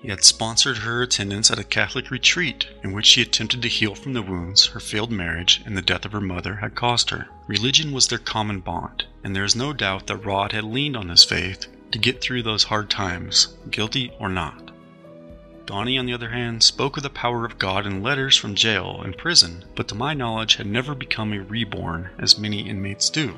He 0.00 0.08
had 0.08 0.24
sponsored 0.24 0.78
her 0.78 1.02
attendance 1.02 1.50
at 1.50 1.58
a 1.58 1.64
Catholic 1.64 2.10
retreat 2.10 2.68
in 2.82 2.92
which 2.92 3.06
she 3.06 3.20
attempted 3.20 3.60
to 3.62 3.68
heal 3.68 3.94
from 3.94 4.14
the 4.14 4.22
wounds 4.22 4.66
her 4.68 4.80
failed 4.80 5.10
marriage 5.10 5.60
and 5.66 5.76
the 5.76 5.82
death 5.82 6.06
of 6.06 6.12
her 6.12 6.22
mother 6.22 6.56
had 6.56 6.74
caused 6.74 7.10
her. 7.10 7.28
Religion 7.48 7.92
was 7.92 8.08
their 8.08 8.18
common 8.18 8.60
bond, 8.60 9.04
and 9.22 9.36
there 9.36 9.44
is 9.44 9.54
no 9.54 9.74
doubt 9.74 10.06
that 10.06 10.24
Rod 10.24 10.52
had 10.52 10.64
leaned 10.64 10.96
on 10.96 11.10
his 11.10 11.24
faith 11.24 11.66
to 11.92 11.98
get 11.98 12.20
through 12.20 12.42
those 12.42 12.64
hard 12.64 12.90
times, 12.90 13.56
guilty 13.70 14.12
or 14.18 14.28
not. 14.28 14.70
Donnie, 15.66 15.98
on 15.98 16.06
the 16.06 16.12
other 16.12 16.30
hand, 16.30 16.62
spoke 16.62 16.96
of 16.96 17.02
the 17.02 17.10
power 17.10 17.44
of 17.44 17.58
God 17.58 17.86
in 17.86 18.02
letters 18.02 18.36
from 18.36 18.54
jail 18.54 19.00
and 19.02 19.18
prison, 19.18 19.64
but 19.74 19.88
to 19.88 19.94
my 19.96 20.14
knowledge 20.14 20.56
had 20.56 20.66
never 20.66 20.94
become 20.94 21.32
a 21.32 21.40
reborn 21.40 22.10
as 22.18 22.38
many 22.38 22.68
inmates 22.68 23.10
do. 23.10 23.36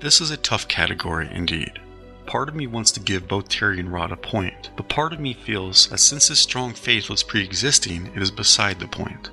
This 0.00 0.20
is 0.20 0.30
a 0.30 0.36
tough 0.36 0.68
category 0.68 1.30
indeed. 1.32 1.80
Part 2.26 2.48
of 2.48 2.54
me 2.54 2.66
wants 2.66 2.90
to 2.92 3.00
give 3.00 3.26
both 3.28 3.48
Terry 3.48 3.80
and 3.80 3.92
Rod 3.92 4.12
a 4.12 4.16
point, 4.16 4.70
but 4.76 4.88
part 4.88 5.12
of 5.12 5.20
me 5.20 5.32
feels 5.32 5.86
that 5.88 5.98
since 5.98 6.28
his 6.28 6.38
strong 6.38 6.74
faith 6.74 7.08
was 7.08 7.22
pre 7.22 7.42
existing, 7.42 8.10
it 8.14 8.22
is 8.22 8.30
beside 8.30 8.78
the 8.78 8.88
point. 8.88 9.30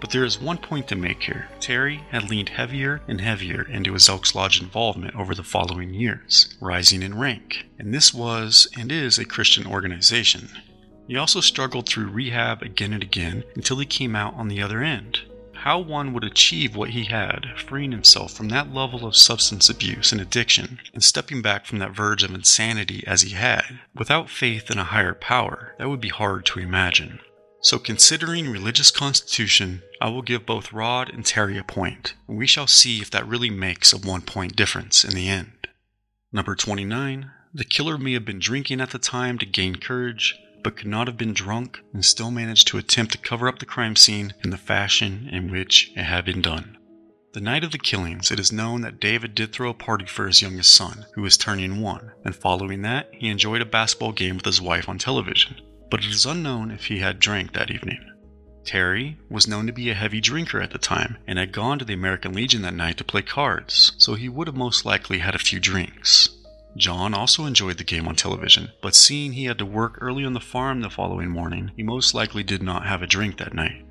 But 0.00 0.10
there 0.10 0.24
is 0.24 0.40
one 0.40 0.58
point 0.58 0.88
to 0.88 0.96
make 0.96 1.24
here. 1.24 1.48
Terry 1.60 2.04
had 2.10 2.30
leaned 2.30 2.48
heavier 2.48 3.02
and 3.06 3.20
heavier 3.20 3.62
into 3.62 3.92
his 3.92 4.08
Elks 4.08 4.34
Lodge 4.34 4.60
involvement 4.60 5.14
over 5.14 5.34
the 5.34 5.44
following 5.44 5.92
years, 5.92 6.56
rising 6.58 7.02
in 7.02 7.18
rank, 7.18 7.66
and 7.78 7.92
this 7.92 8.14
was 8.14 8.66
and 8.78 8.90
is 8.90 9.18
a 9.18 9.26
Christian 9.26 9.66
organization. 9.66 10.48
He 11.06 11.16
also 11.16 11.40
struggled 11.40 11.88
through 11.88 12.06
rehab 12.06 12.62
again 12.62 12.92
and 12.92 13.02
again 13.02 13.44
until 13.54 13.78
he 13.78 13.86
came 13.86 14.16
out 14.16 14.34
on 14.34 14.48
the 14.48 14.62
other 14.62 14.82
end. 14.82 15.20
How 15.54 15.78
one 15.78 16.14
would 16.14 16.24
achieve 16.24 16.74
what 16.74 16.90
he 16.90 17.04
had, 17.04 17.52
freeing 17.58 17.92
himself 17.92 18.32
from 18.32 18.48
that 18.48 18.72
level 18.72 19.04
of 19.04 19.14
substance 19.14 19.68
abuse 19.68 20.12
and 20.12 20.20
addiction, 20.20 20.80
and 20.94 21.04
stepping 21.04 21.42
back 21.42 21.66
from 21.66 21.80
that 21.80 21.94
verge 21.94 22.22
of 22.22 22.34
insanity 22.34 23.04
as 23.06 23.20
he 23.20 23.34
had, 23.34 23.80
without 23.94 24.30
faith 24.30 24.70
in 24.70 24.78
a 24.78 24.84
higher 24.84 25.12
power, 25.12 25.74
that 25.78 25.90
would 25.90 26.00
be 26.00 26.08
hard 26.08 26.46
to 26.46 26.60
imagine. 26.60 27.20
So, 27.62 27.78
considering 27.78 28.48
religious 28.48 28.90
constitution, 28.90 29.82
I 30.00 30.08
will 30.08 30.22
give 30.22 30.46
both 30.46 30.72
Rod 30.72 31.10
and 31.10 31.26
Terry 31.26 31.58
a 31.58 31.62
point, 31.62 32.14
we 32.26 32.46
shall 32.46 32.66
see 32.66 33.02
if 33.02 33.10
that 33.10 33.28
really 33.28 33.50
makes 33.50 33.92
a 33.92 33.98
one 33.98 34.22
point 34.22 34.56
difference 34.56 35.04
in 35.04 35.14
the 35.14 35.28
end. 35.28 35.68
Number 36.32 36.54
29. 36.54 37.30
The 37.52 37.64
killer 37.64 37.98
may 37.98 38.14
have 38.14 38.24
been 38.24 38.38
drinking 38.38 38.80
at 38.80 38.90
the 38.90 38.98
time 38.98 39.36
to 39.38 39.46
gain 39.46 39.76
courage, 39.76 40.34
but 40.64 40.76
could 40.76 40.86
not 40.86 41.06
have 41.06 41.18
been 41.18 41.34
drunk 41.34 41.80
and 41.92 42.02
still 42.02 42.30
managed 42.30 42.66
to 42.68 42.78
attempt 42.78 43.12
to 43.12 43.18
cover 43.18 43.46
up 43.46 43.58
the 43.58 43.66
crime 43.66 43.94
scene 43.94 44.32
in 44.42 44.48
the 44.48 44.56
fashion 44.56 45.28
in 45.30 45.50
which 45.50 45.92
it 45.96 46.04
had 46.04 46.24
been 46.24 46.40
done. 46.40 46.78
The 47.34 47.42
night 47.42 47.62
of 47.62 47.72
the 47.72 47.78
killings, 47.78 48.30
it 48.30 48.40
is 48.40 48.50
known 48.50 48.80
that 48.82 49.00
David 49.00 49.34
did 49.34 49.52
throw 49.52 49.68
a 49.68 49.74
party 49.74 50.06
for 50.06 50.26
his 50.26 50.40
youngest 50.40 50.72
son, 50.72 51.04
who 51.14 51.22
was 51.22 51.36
turning 51.36 51.82
one, 51.82 52.12
and 52.24 52.34
following 52.34 52.80
that, 52.82 53.10
he 53.12 53.28
enjoyed 53.28 53.60
a 53.60 53.66
basketball 53.66 54.12
game 54.12 54.36
with 54.36 54.46
his 54.46 54.62
wife 54.62 54.88
on 54.88 54.96
television 54.96 55.56
but 55.90 56.04
it 56.04 56.10
is 56.10 56.24
unknown 56.24 56.70
if 56.70 56.86
he 56.86 57.00
had 57.00 57.18
drank 57.18 57.52
that 57.52 57.70
evening. 57.70 57.98
Terry 58.64 59.18
was 59.28 59.48
known 59.48 59.66
to 59.66 59.72
be 59.72 59.90
a 59.90 59.94
heavy 59.94 60.20
drinker 60.20 60.60
at 60.60 60.70
the 60.70 60.78
time 60.78 61.18
and 61.26 61.38
had 61.38 61.52
gone 61.52 61.78
to 61.78 61.84
the 61.84 61.94
American 61.94 62.32
Legion 62.32 62.62
that 62.62 62.74
night 62.74 62.96
to 62.98 63.04
play 63.04 63.22
cards, 63.22 63.92
so 63.98 64.14
he 64.14 64.28
would 64.28 64.46
have 64.46 64.56
most 64.56 64.84
likely 64.84 65.18
had 65.18 65.34
a 65.34 65.38
few 65.38 65.58
drinks. 65.58 66.28
Jon 66.76 67.14
also 67.14 67.46
enjoyed 67.46 67.78
the 67.78 67.84
game 67.84 68.06
on 68.06 68.14
television, 68.14 68.70
but 68.80 68.94
seeing 68.94 69.32
he 69.32 69.46
had 69.46 69.58
to 69.58 69.66
work 69.66 69.98
early 70.00 70.24
on 70.24 70.34
the 70.34 70.40
farm 70.40 70.82
the 70.82 70.90
following 70.90 71.28
morning, 71.28 71.72
he 71.76 71.82
most 71.82 72.14
likely 72.14 72.42
did 72.42 72.62
not 72.62 72.86
have 72.86 73.02
a 73.02 73.06
drink 73.06 73.38
that 73.38 73.54
night. 73.54 73.84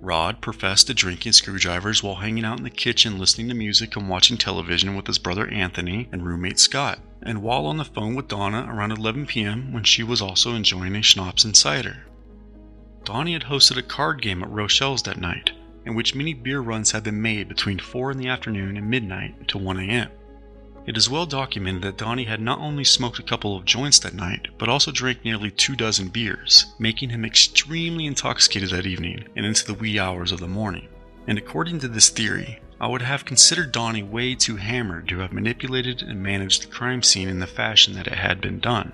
Rod 0.00 0.40
professed 0.40 0.86
to 0.86 0.94
drinking 0.94 1.32
screwdrivers 1.32 2.02
while 2.02 2.16
hanging 2.16 2.44
out 2.44 2.58
in 2.58 2.64
the 2.64 2.70
kitchen 2.70 3.18
listening 3.18 3.48
to 3.48 3.54
music 3.54 3.96
and 3.96 4.08
watching 4.08 4.36
television 4.36 4.94
with 4.94 5.06
his 5.06 5.18
brother 5.18 5.48
Anthony 5.48 6.08
and 6.12 6.24
roommate 6.24 6.58
Scott 6.58 7.00
and 7.22 7.42
while 7.42 7.66
on 7.66 7.76
the 7.76 7.84
phone 7.84 8.14
with 8.14 8.28
Donna 8.28 8.66
around 8.68 8.92
11 8.92 9.26
p.m. 9.26 9.72
when 9.72 9.84
she 9.84 10.02
was 10.02 10.22
also 10.22 10.54
enjoying 10.54 10.94
a 10.94 11.02
schnapps 11.02 11.44
and 11.44 11.56
cider. 11.56 12.04
Donnie 13.04 13.32
had 13.32 13.44
hosted 13.44 13.76
a 13.76 13.82
card 13.82 14.22
game 14.22 14.42
at 14.42 14.50
Rochelle's 14.50 15.02
that 15.02 15.20
night, 15.20 15.52
in 15.84 15.94
which 15.94 16.14
many 16.14 16.34
beer 16.34 16.60
runs 16.60 16.92
had 16.92 17.02
been 17.02 17.20
made 17.20 17.48
between 17.48 17.78
4 17.78 18.12
in 18.12 18.18
the 18.18 18.28
afternoon 18.28 18.76
and 18.76 18.88
midnight 18.88 19.48
to 19.48 19.58
1 19.58 19.80
a.m. 19.80 20.10
It 20.88 20.96
is 20.96 21.10
well 21.10 21.26
documented 21.26 21.82
that 21.82 21.98
Donnie 21.98 22.24
had 22.24 22.40
not 22.40 22.60
only 22.60 22.82
smoked 22.82 23.18
a 23.18 23.22
couple 23.22 23.54
of 23.54 23.66
joints 23.66 23.98
that 23.98 24.14
night, 24.14 24.48
but 24.56 24.70
also 24.70 24.90
drank 24.90 25.22
nearly 25.22 25.50
two 25.50 25.76
dozen 25.76 26.08
beers, 26.08 26.64
making 26.78 27.10
him 27.10 27.26
extremely 27.26 28.06
intoxicated 28.06 28.70
that 28.70 28.86
evening 28.86 29.28
and 29.36 29.44
into 29.44 29.66
the 29.66 29.74
wee 29.74 29.98
hours 29.98 30.32
of 30.32 30.40
the 30.40 30.48
morning. 30.48 30.88
And 31.26 31.36
according 31.36 31.80
to 31.80 31.88
this 31.88 32.08
theory, 32.08 32.60
I 32.80 32.86
would 32.86 33.02
have 33.02 33.26
considered 33.26 33.70
Donnie 33.70 34.02
way 34.02 34.34
too 34.34 34.56
hammered 34.56 35.08
to 35.08 35.18
have 35.18 35.30
manipulated 35.30 36.00
and 36.00 36.22
managed 36.22 36.62
the 36.62 36.72
crime 36.72 37.02
scene 37.02 37.28
in 37.28 37.40
the 37.40 37.46
fashion 37.46 37.92
that 37.96 38.06
it 38.06 38.14
had 38.14 38.40
been 38.40 38.58
done. 38.58 38.92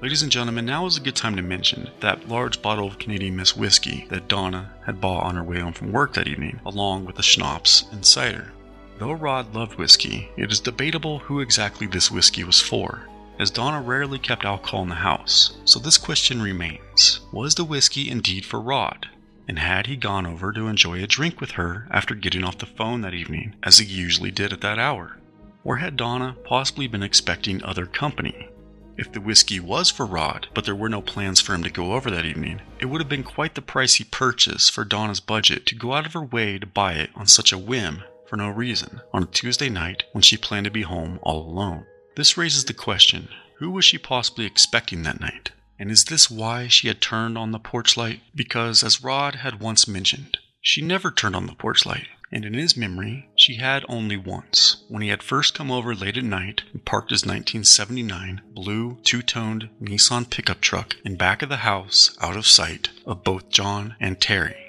Ladies 0.00 0.22
and 0.22 0.30
gentlemen, 0.30 0.64
now 0.64 0.86
is 0.86 0.96
a 0.96 1.00
good 1.00 1.16
time 1.16 1.34
to 1.34 1.42
mention 1.42 1.90
that 1.98 2.28
large 2.28 2.62
bottle 2.62 2.86
of 2.86 3.00
Canadian 3.00 3.34
Mist 3.34 3.56
whiskey 3.56 4.06
that 4.10 4.28
Donna 4.28 4.74
had 4.84 5.00
bought 5.00 5.24
on 5.24 5.34
her 5.34 5.42
way 5.42 5.58
home 5.58 5.72
from 5.72 5.90
work 5.90 6.14
that 6.14 6.28
evening, 6.28 6.60
along 6.64 7.04
with 7.04 7.16
the 7.16 7.24
schnapps 7.24 7.84
and 7.90 8.06
cider. 8.06 8.52
Though 8.98 9.12
Rod 9.12 9.54
loved 9.54 9.76
whiskey, 9.76 10.30
it 10.38 10.50
is 10.50 10.58
debatable 10.58 11.18
who 11.18 11.40
exactly 11.40 11.86
this 11.86 12.10
whiskey 12.10 12.44
was 12.44 12.62
for, 12.62 13.06
as 13.38 13.50
Donna 13.50 13.82
rarely 13.82 14.18
kept 14.18 14.46
alcohol 14.46 14.84
in 14.84 14.88
the 14.88 14.94
house. 14.94 15.58
So 15.66 15.78
this 15.78 15.98
question 15.98 16.40
remains 16.40 17.20
Was 17.30 17.54
the 17.54 17.64
whiskey 17.64 18.08
indeed 18.08 18.46
for 18.46 18.58
Rod? 18.58 19.10
And 19.46 19.58
had 19.58 19.86
he 19.86 19.96
gone 19.96 20.24
over 20.24 20.50
to 20.50 20.68
enjoy 20.68 21.02
a 21.02 21.06
drink 21.06 21.42
with 21.42 21.52
her 21.52 21.86
after 21.90 22.14
getting 22.14 22.42
off 22.42 22.56
the 22.56 22.64
phone 22.64 23.02
that 23.02 23.12
evening, 23.12 23.54
as 23.62 23.78
he 23.78 23.84
usually 23.84 24.30
did 24.30 24.54
at 24.54 24.62
that 24.62 24.78
hour? 24.78 25.18
Or 25.62 25.76
had 25.76 25.98
Donna 25.98 26.34
possibly 26.44 26.86
been 26.86 27.02
expecting 27.02 27.62
other 27.62 27.84
company? 27.84 28.48
If 28.96 29.12
the 29.12 29.20
whiskey 29.20 29.60
was 29.60 29.90
for 29.90 30.06
Rod, 30.06 30.48
but 30.54 30.64
there 30.64 30.74
were 30.74 30.88
no 30.88 31.02
plans 31.02 31.38
for 31.38 31.54
him 31.54 31.62
to 31.64 31.70
go 31.70 31.92
over 31.92 32.10
that 32.10 32.24
evening, 32.24 32.62
it 32.80 32.86
would 32.86 33.02
have 33.02 33.10
been 33.10 33.24
quite 33.24 33.56
the 33.56 33.60
pricey 33.60 34.10
purchase 34.10 34.70
for 34.70 34.86
Donna's 34.86 35.20
budget 35.20 35.66
to 35.66 35.74
go 35.74 35.92
out 35.92 36.06
of 36.06 36.14
her 36.14 36.22
way 36.22 36.58
to 36.58 36.66
buy 36.66 36.94
it 36.94 37.10
on 37.14 37.26
such 37.26 37.52
a 37.52 37.58
whim 37.58 38.02
for 38.28 38.36
no 38.36 38.48
reason 38.48 39.00
on 39.12 39.24
a 39.24 39.26
Tuesday 39.26 39.68
night 39.68 40.04
when 40.12 40.22
she 40.22 40.36
planned 40.36 40.64
to 40.64 40.70
be 40.70 40.82
home 40.82 41.18
all 41.22 41.48
alone. 41.48 41.86
This 42.16 42.36
raises 42.36 42.64
the 42.64 42.74
question 42.74 43.28
who 43.58 43.70
was 43.70 43.84
she 43.84 43.98
possibly 43.98 44.44
expecting 44.44 45.02
that 45.02 45.20
night? 45.20 45.52
And 45.78 45.90
is 45.90 46.04
this 46.04 46.30
why 46.30 46.68
she 46.68 46.88
had 46.88 47.00
turned 47.00 47.38
on 47.38 47.52
the 47.52 47.58
porch 47.58 47.96
light? 47.96 48.20
Because, 48.34 48.82
as 48.82 49.02
Rod 49.02 49.36
had 49.36 49.60
once 49.60 49.88
mentioned, 49.88 50.38
she 50.60 50.82
never 50.82 51.10
turned 51.10 51.36
on 51.36 51.46
the 51.46 51.54
porch 51.54 51.86
light 51.86 52.06
and 52.32 52.44
in 52.44 52.54
his 52.54 52.76
memory, 52.76 53.28
she 53.36 53.56
had 53.56 53.84
only 53.88 54.16
once, 54.16 54.84
when 54.88 55.02
he 55.02 55.08
had 55.08 55.22
first 55.22 55.54
come 55.54 55.70
over 55.70 55.94
late 55.94 56.16
at 56.16 56.24
night 56.24 56.62
and 56.72 56.84
parked 56.84 57.10
his 57.10 57.24
1979 57.24 58.42
blue 58.52 58.98
two 59.04 59.22
toned 59.22 59.68
Nissan 59.80 60.28
pickup 60.28 60.60
truck 60.60 60.96
in 61.04 61.16
back 61.16 61.42
of 61.42 61.48
the 61.48 61.58
house 61.58 62.16
out 62.20 62.36
of 62.36 62.46
sight 62.46 62.90
of 63.06 63.22
both 63.22 63.48
Jon 63.48 63.94
and 64.00 64.20
Terry. 64.20 64.65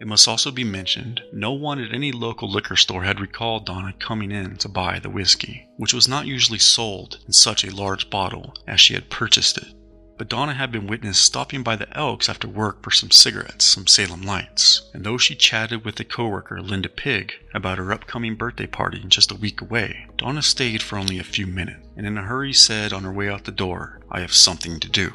It 0.00 0.06
must 0.06 0.28
also 0.28 0.50
be 0.50 0.64
mentioned, 0.64 1.22
no 1.32 1.52
one 1.52 1.80
at 1.80 1.94
any 1.94 2.12
local 2.12 2.50
liquor 2.50 2.76
store 2.76 3.04
had 3.04 3.20
recalled 3.20 3.66
Donna 3.66 3.94
coming 3.98 4.32
in 4.32 4.56
to 4.56 4.68
buy 4.68 4.98
the 4.98 5.10
whiskey, 5.10 5.68
which 5.76 5.94
was 5.94 6.08
not 6.08 6.26
usually 6.26 6.58
sold 6.58 7.18
in 7.26 7.32
such 7.32 7.64
a 7.64 7.74
large 7.74 8.10
bottle 8.10 8.54
as 8.66 8.80
she 8.80 8.94
had 8.94 9.10
purchased 9.10 9.58
it 9.58 9.74
but 10.16 10.28
Donna 10.28 10.54
had 10.54 10.70
been 10.70 10.86
witnessed 10.86 11.24
stopping 11.24 11.62
by 11.62 11.76
the 11.76 11.96
Elks 11.96 12.28
after 12.28 12.46
work 12.46 12.82
for 12.82 12.90
some 12.90 13.10
cigarettes, 13.10 13.64
some 13.64 13.86
Salem 13.86 14.22
Lights. 14.22 14.82
And 14.92 15.04
though 15.04 15.18
she 15.18 15.34
chatted 15.34 15.84
with 15.84 15.98
a 15.98 16.04
coworker, 16.04 16.62
Linda 16.62 16.88
Pig, 16.88 17.32
about 17.52 17.78
her 17.78 17.92
upcoming 17.92 18.36
birthday 18.36 18.66
party 18.66 19.00
in 19.02 19.10
just 19.10 19.32
a 19.32 19.36
week 19.36 19.60
away, 19.60 20.06
Donna 20.16 20.42
stayed 20.42 20.82
for 20.82 20.98
only 20.98 21.18
a 21.18 21.24
few 21.24 21.46
minutes, 21.46 21.86
and 21.96 22.06
in 22.06 22.16
a 22.16 22.22
hurry 22.22 22.52
said 22.52 22.92
on 22.92 23.02
her 23.02 23.12
way 23.12 23.28
out 23.28 23.44
the 23.44 23.52
door, 23.52 24.00
I 24.10 24.20
have 24.20 24.32
something 24.32 24.78
to 24.80 24.88
do. 24.88 25.12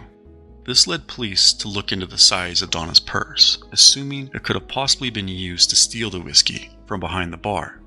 This 0.70 0.86
led 0.86 1.08
police 1.08 1.52
to 1.54 1.68
look 1.68 1.92
into 1.92 2.06
the 2.06 2.20
size 2.20 2.62
of 2.62 2.70
Donna's 2.70 3.00
purse, 3.00 3.58
assuming 3.72 4.30
it 4.36 4.44
could 4.44 4.56
have 4.56 4.68
possibly 4.68 5.10
been 5.10 5.28
used 5.28 5.72
to 5.72 5.76
steal 5.76 6.12
the 6.12 6.22
whiskey 6.22 6.70
from 6.86 7.00
behind 7.00 7.34
the 7.34 7.38
bar. 7.38 7.82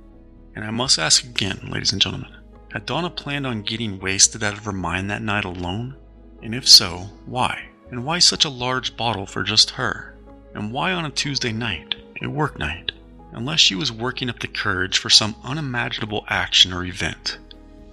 And 0.57 0.65
I 0.65 0.73
must 0.73 0.99
ask 0.99 1.23
again, 1.23 1.69
ladies 1.71 1.93
and 1.93 2.03
gentlemen, 2.03 2.35
had 2.73 2.85
Donna 2.85 3.09
planned 3.09 3.47
on 3.47 3.63
getting 3.63 4.01
wasted 4.01 4.43
out 4.43 4.55
of 4.55 4.65
her 4.65 4.73
mind 4.73 5.09
that 5.11 5.23
night 5.23 5.45
alone? 5.45 5.95
And 6.43 6.57
if 6.57 6.67
so, 6.67 7.09
why? 7.25 7.69
And 7.93 8.05
why 8.05 8.19
such 8.19 8.45
a 8.45 8.51
large 8.51 8.97
bottle 8.97 9.27
for 9.27 9.45
just 9.45 9.71
her? 9.71 10.19
And 10.53 10.73
why 10.73 10.91
on 10.91 11.05
a 11.05 11.11
Tuesday 11.11 11.53
night, 11.53 11.95
a 12.21 12.29
work 12.29 12.59
night? 12.59 12.91
Unless 13.31 13.61
she 13.61 13.77
was 13.77 13.93
working 13.93 14.29
up 14.29 14.41
the 14.41 14.49
courage 14.49 14.99
for 14.99 15.09
some 15.09 15.37
unimaginable 15.45 16.25
action 16.27 16.73
or 16.73 16.85
event. 16.85 17.39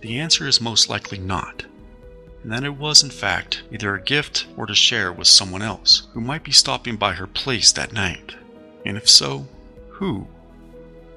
The 0.02 0.20
answer 0.20 0.48
is 0.48 0.60
most 0.60 0.90
likely 0.90 1.20
not. 1.20 1.64
And 2.44 2.52
that 2.52 2.64
it 2.64 2.78
was, 2.78 3.04
in 3.04 3.10
fact, 3.10 3.64
either 3.72 3.96
a 3.96 4.02
gift 4.02 4.48
or 4.56 4.66
to 4.66 4.76
share 4.76 5.12
with 5.12 5.28
someone 5.28 5.62
else 5.62 6.08
who 6.14 6.22
might 6.22 6.44
be 6.44 6.52
stopping 6.52 6.96
by 6.96 7.14
her 7.14 7.28
place 7.28 7.72
that 7.74 7.94
night. 7.94 8.36
And 8.86 8.98
if 8.98 9.10
so, 9.10 9.48
who? 9.90 10.28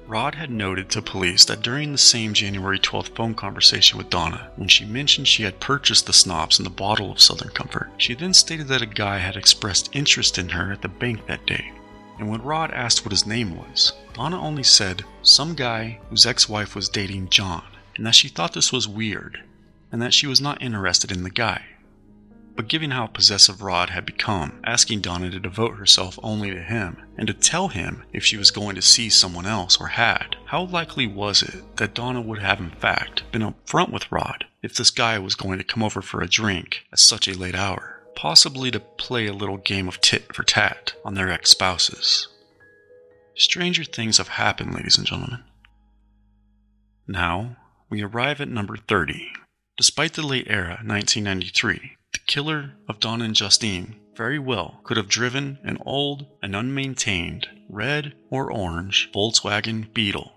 Rod 0.05 0.35
had 0.35 0.51
noted 0.51 0.89
to 0.89 1.01
police 1.01 1.45
that 1.45 1.61
during 1.61 1.91
the 1.91 1.97
same 1.97 2.33
January 2.33 2.77
12th 2.77 3.15
phone 3.15 3.33
conversation 3.33 3.97
with 3.97 4.09
Donna, 4.09 4.51
when 4.57 4.67
she 4.67 4.83
mentioned 4.83 5.27
she 5.27 5.43
had 5.43 5.61
purchased 5.61 6.05
the 6.05 6.13
schnapps 6.13 6.59
and 6.59 6.65
the 6.65 6.69
bottle 6.69 7.09
of 7.09 7.21
Southern 7.21 7.49
Comfort, 7.51 7.89
she 7.97 8.13
then 8.13 8.33
stated 8.33 8.67
that 8.67 8.81
a 8.81 8.85
guy 8.85 9.19
had 9.19 9.37
expressed 9.37 9.89
interest 9.95 10.37
in 10.37 10.49
her 10.49 10.73
at 10.73 10.81
the 10.81 10.89
bank 10.89 11.25
that 11.27 11.45
day. 11.45 11.71
And 12.19 12.29
when 12.29 12.41
Rod 12.41 12.71
asked 12.71 13.05
what 13.05 13.13
his 13.13 13.25
name 13.25 13.55
was, 13.57 13.93
Donna 14.13 14.39
only 14.39 14.63
said, 14.63 15.03
some 15.21 15.55
guy 15.55 15.99
whose 16.09 16.25
ex 16.25 16.49
wife 16.49 16.75
was 16.75 16.89
dating 16.89 17.29
Jon, 17.29 17.63
and 17.95 18.05
that 18.05 18.15
she 18.15 18.27
thought 18.27 18.53
this 18.53 18.73
was 18.73 18.87
weird, 18.87 19.41
and 19.93 20.01
that 20.01 20.13
she 20.13 20.25
was 20.25 20.41
not 20.41 20.61
interested 20.61 21.11
in 21.11 21.21
the 21.21 21.29
guy. 21.29 21.63
But 22.55 22.67
given 22.67 22.91
how 22.91 23.07
possessive 23.07 23.61
Rod 23.61 23.91
had 23.91 24.05
become, 24.05 24.59
asking 24.63 25.01
Donna 25.01 25.29
to 25.29 25.39
devote 25.39 25.77
herself 25.77 26.17
only 26.23 26.49
to 26.51 26.61
him, 26.61 26.97
and 27.15 27.27
to 27.27 27.33
tell 27.33 27.67
him 27.67 28.03
if 28.11 28.25
she 28.25 28.35
was 28.35 28.51
going 28.51 28.75
to 28.75 28.81
see 28.81 29.09
someone 29.09 29.45
else 29.45 29.79
or 29.79 29.87
had, 29.87 30.35
how 30.45 30.63
likely 30.63 31.05
was 31.05 31.43
it 31.43 31.77
that 31.77 31.93
Donna 31.93 32.21
would 32.21 32.39
have 32.39 32.59
in 32.59 32.71
fact 32.71 33.31
been 33.31 33.43
upfront 33.43 33.91
with 33.91 34.11
Rod 34.11 34.45
if 34.63 34.75
this 34.75 34.89
guy 34.89 35.19
was 35.19 35.35
going 35.35 35.59
to 35.59 35.63
come 35.63 35.83
over 35.83 36.01
for 36.01 36.21
a 36.21 36.27
drink 36.27 36.85
at 36.91 36.99
such 36.99 37.27
a 37.27 37.37
late 37.37 37.55
hour, 37.55 38.03
possibly 38.15 38.71
to 38.71 38.79
play 38.79 39.27
a 39.27 39.33
little 39.33 39.57
game 39.57 39.87
of 39.87 40.01
tit 40.01 40.33
for 40.33 40.43
tat 40.43 40.93
on 41.05 41.13
their 41.13 41.29
ex 41.29 41.51
spouses? 41.51 42.27
Stranger 43.35 43.83
things 43.83 44.17
have 44.17 44.27
happened, 44.29 44.73
ladies 44.73 44.97
and 44.97 45.05
gentlemen. 45.05 45.43
Now, 47.07 47.57
we 47.89 48.01
arrive 48.01 48.41
at 48.41 48.47
number 48.47 48.75
30. 48.75 49.31
Despite 49.75 50.13
the 50.13 50.21
late 50.21 50.45
era, 50.47 50.79
1993, 50.85 51.97
the 52.11 52.19
killer 52.27 52.73
of 52.87 52.99
Don 52.99 53.23
and 53.23 53.35
Justine 53.35 53.95
very 54.15 54.37
well 54.37 54.79
could 54.83 54.97
have 54.97 55.07
driven 55.07 55.57
an 55.63 55.79
old 55.83 56.27
and 56.43 56.55
unmaintained 56.55 57.47
red 57.69 58.13
or 58.29 58.51
orange 58.51 59.09
Volkswagen 59.11 59.91
Beetle. 59.91 60.31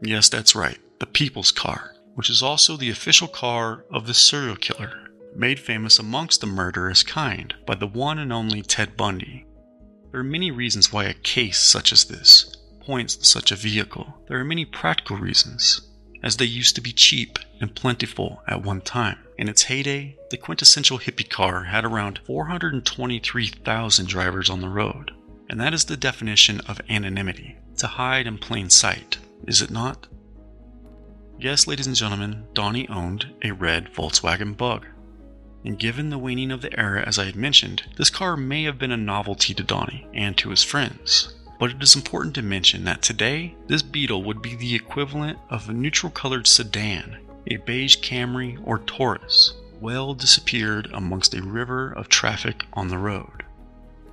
Yes, 0.00 0.28
that's 0.28 0.54
right, 0.54 0.78
the 1.00 1.06
people's 1.06 1.50
car, 1.50 1.96
which 2.14 2.30
is 2.30 2.40
also 2.40 2.76
the 2.76 2.90
official 2.90 3.26
car 3.26 3.84
of 3.90 4.06
the 4.06 4.14
serial 4.14 4.54
killer, 4.54 5.08
made 5.34 5.58
famous 5.58 5.98
amongst 5.98 6.40
the 6.40 6.46
murderous 6.46 7.02
kind 7.02 7.52
by 7.66 7.74
the 7.74 7.88
one 7.88 8.20
and 8.20 8.32
only 8.32 8.62
Ted 8.62 8.96
Bundy. 8.96 9.44
There 10.12 10.20
are 10.20 10.24
many 10.24 10.52
reasons 10.52 10.92
why 10.92 11.06
a 11.06 11.14
case 11.14 11.58
such 11.58 11.92
as 11.92 12.04
this 12.04 12.56
points 12.80 13.16
to 13.16 13.24
such 13.24 13.50
a 13.50 13.56
vehicle. 13.56 14.22
There 14.28 14.38
are 14.38 14.44
many 14.44 14.64
practical 14.64 15.16
reasons, 15.16 15.80
as 16.26 16.38
they 16.38 16.44
used 16.44 16.74
to 16.74 16.80
be 16.80 16.92
cheap 16.92 17.38
and 17.60 17.76
plentiful 17.76 18.42
at 18.48 18.64
one 18.64 18.80
time. 18.80 19.16
In 19.38 19.48
its 19.48 19.62
heyday, 19.62 20.16
the 20.30 20.36
quintessential 20.36 20.98
hippie 20.98 21.30
car 21.30 21.62
had 21.62 21.84
around 21.84 22.18
423,000 22.24 24.08
drivers 24.08 24.50
on 24.50 24.60
the 24.60 24.68
road. 24.68 25.12
And 25.48 25.60
that 25.60 25.72
is 25.72 25.84
the 25.84 25.96
definition 25.96 26.60
of 26.62 26.80
anonymity 26.90 27.56
to 27.76 27.86
hide 27.86 28.26
in 28.26 28.38
plain 28.38 28.70
sight, 28.70 29.18
is 29.46 29.62
it 29.62 29.70
not? 29.70 30.08
Yes, 31.38 31.68
ladies 31.68 31.86
and 31.86 31.94
gentlemen, 31.94 32.48
Donnie 32.54 32.88
owned 32.88 33.32
a 33.44 33.52
red 33.52 33.94
Volkswagen 33.94 34.56
Bug. 34.56 34.84
And 35.64 35.78
given 35.78 36.10
the 36.10 36.18
waning 36.18 36.50
of 36.50 36.60
the 36.60 36.76
era, 36.76 37.04
as 37.06 37.20
I 37.20 37.26
had 37.26 37.36
mentioned, 37.36 37.84
this 37.96 38.10
car 38.10 38.36
may 38.36 38.64
have 38.64 38.78
been 38.80 38.90
a 38.90 38.96
novelty 38.96 39.54
to 39.54 39.62
Donnie 39.62 40.08
and 40.12 40.36
to 40.38 40.50
his 40.50 40.64
friends. 40.64 41.35
But 41.58 41.70
it 41.70 41.82
is 41.82 41.96
important 41.96 42.34
to 42.34 42.42
mention 42.42 42.84
that 42.84 43.02
today, 43.02 43.54
this 43.66 43.82
Beetle 43.82 44.22
would 44.24 44.42
be 44.42 44.54
the 44.54 44.74
equivalent 44.74 45.38
of 45.48 45.68
a 45.68 45.72
neutral 45.72 46.10
colored 46.10 46.46
sedan 46.46 47.18
a 47.48 47.56
beige 47.58 47.98
Camry 47.98 48.58
or 48.64 48.80
Taurus 48.80 49.54
well 49.80 50.14
disappeared 50.14 50.88
amongst 50.92 51.34
a 51.34 51.42
river 51.42 51.92
of 51.92 52.08
traffic 52.08 52.64
on 52.72 52.88
the 52.88 52.98
road. 52.98 53.44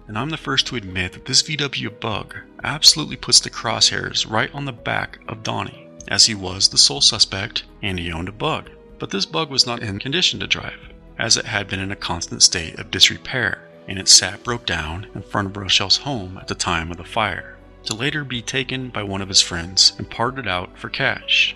And 0.07 0.17
I'm 0.17 0.29
the 0.29 0.37
first 0.37 0.67
to 0.67 0.75
admit 0.75 1.13
that 1.13 1.25
this 1.25 1.41
VW 1.41 1.99
bug 1.99 2.35
absolutely 2.63 3.15
puts 3.15 3.39
the 3.39 3.49
crosshairs 3.49 4.29
right 4.29 4.53
on 4.53 4.65
the 4.65 4.73
back 4.73 5.19
of 5.27 5.43
Donnie, 5.43 5.87
as 6.09 6.25
he 6.25 6.35
was 6.35 6.67
the 6.67 6.77
sole 6.77 7.01
suspect 7.01 7.63
and 7.81 7.97
he 7.97 8.11
owned 8.11 8.27
a 8.27 8.33
bug. 8.33 8.69
But 8.99 9.09
this 9.09 9.25
bug 9.25 9.49
was 9.49 9.65
not 9.65 9.81
in 9.81 9.99
condition 9.99 10.39
to 10.41 10.47
drive, 10.47 10.79
as 11.17 11.37
it 11.37 11.45
had 11.45 11.67
been 11.67 11.79
in 11.79 11.91
a 11.91 11.95
constant 11.95 12.43
state 12.43 12.77
of 12.77 12.91
disrepair, 12.91 13.67
and 13.87 13.99
its 13.99 14.13
sap 14.13 14.43
broke 14.43 14.65
down 14.65 15.07
in 15.13 15.21
front 15.21 15.47
of 15.47 15.57
Rochelle's 15.57 15.97
home 15.97 16.37
at 16.37 16.47
the 16.47 16.55
time 16.55 16.91
of 16.91 16.97
the 16.97 17.03
fire, 17.03 17.57
to 17.83 17.93
later 17.93 18.23
be 18.23 18.41
taken 18.41 18.89
by 18.89 19.03
one 19.03 19.21
of 19.21 19.29
his 19.29 19.41
friends 19.41 19.93
and 19.97 20.09
parted 20.09 20.47
out 20.47 20.77
for 20.77 20.89
cash. 20.89 21.55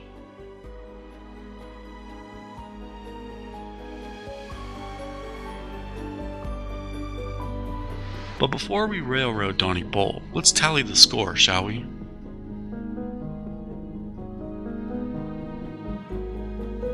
But 8.39 8.47
before 8.47 8.85
we 8.85 9.01
railroad 9.01 9.57
Donnie 9.57 9.83
Bull, 9.83 10.21
let's 10.31 10.51
tally 10.51 10.83
the 10.83 10.95
score, 10.95 11.35
shall 11.35 11.65
we? 11.65 11.85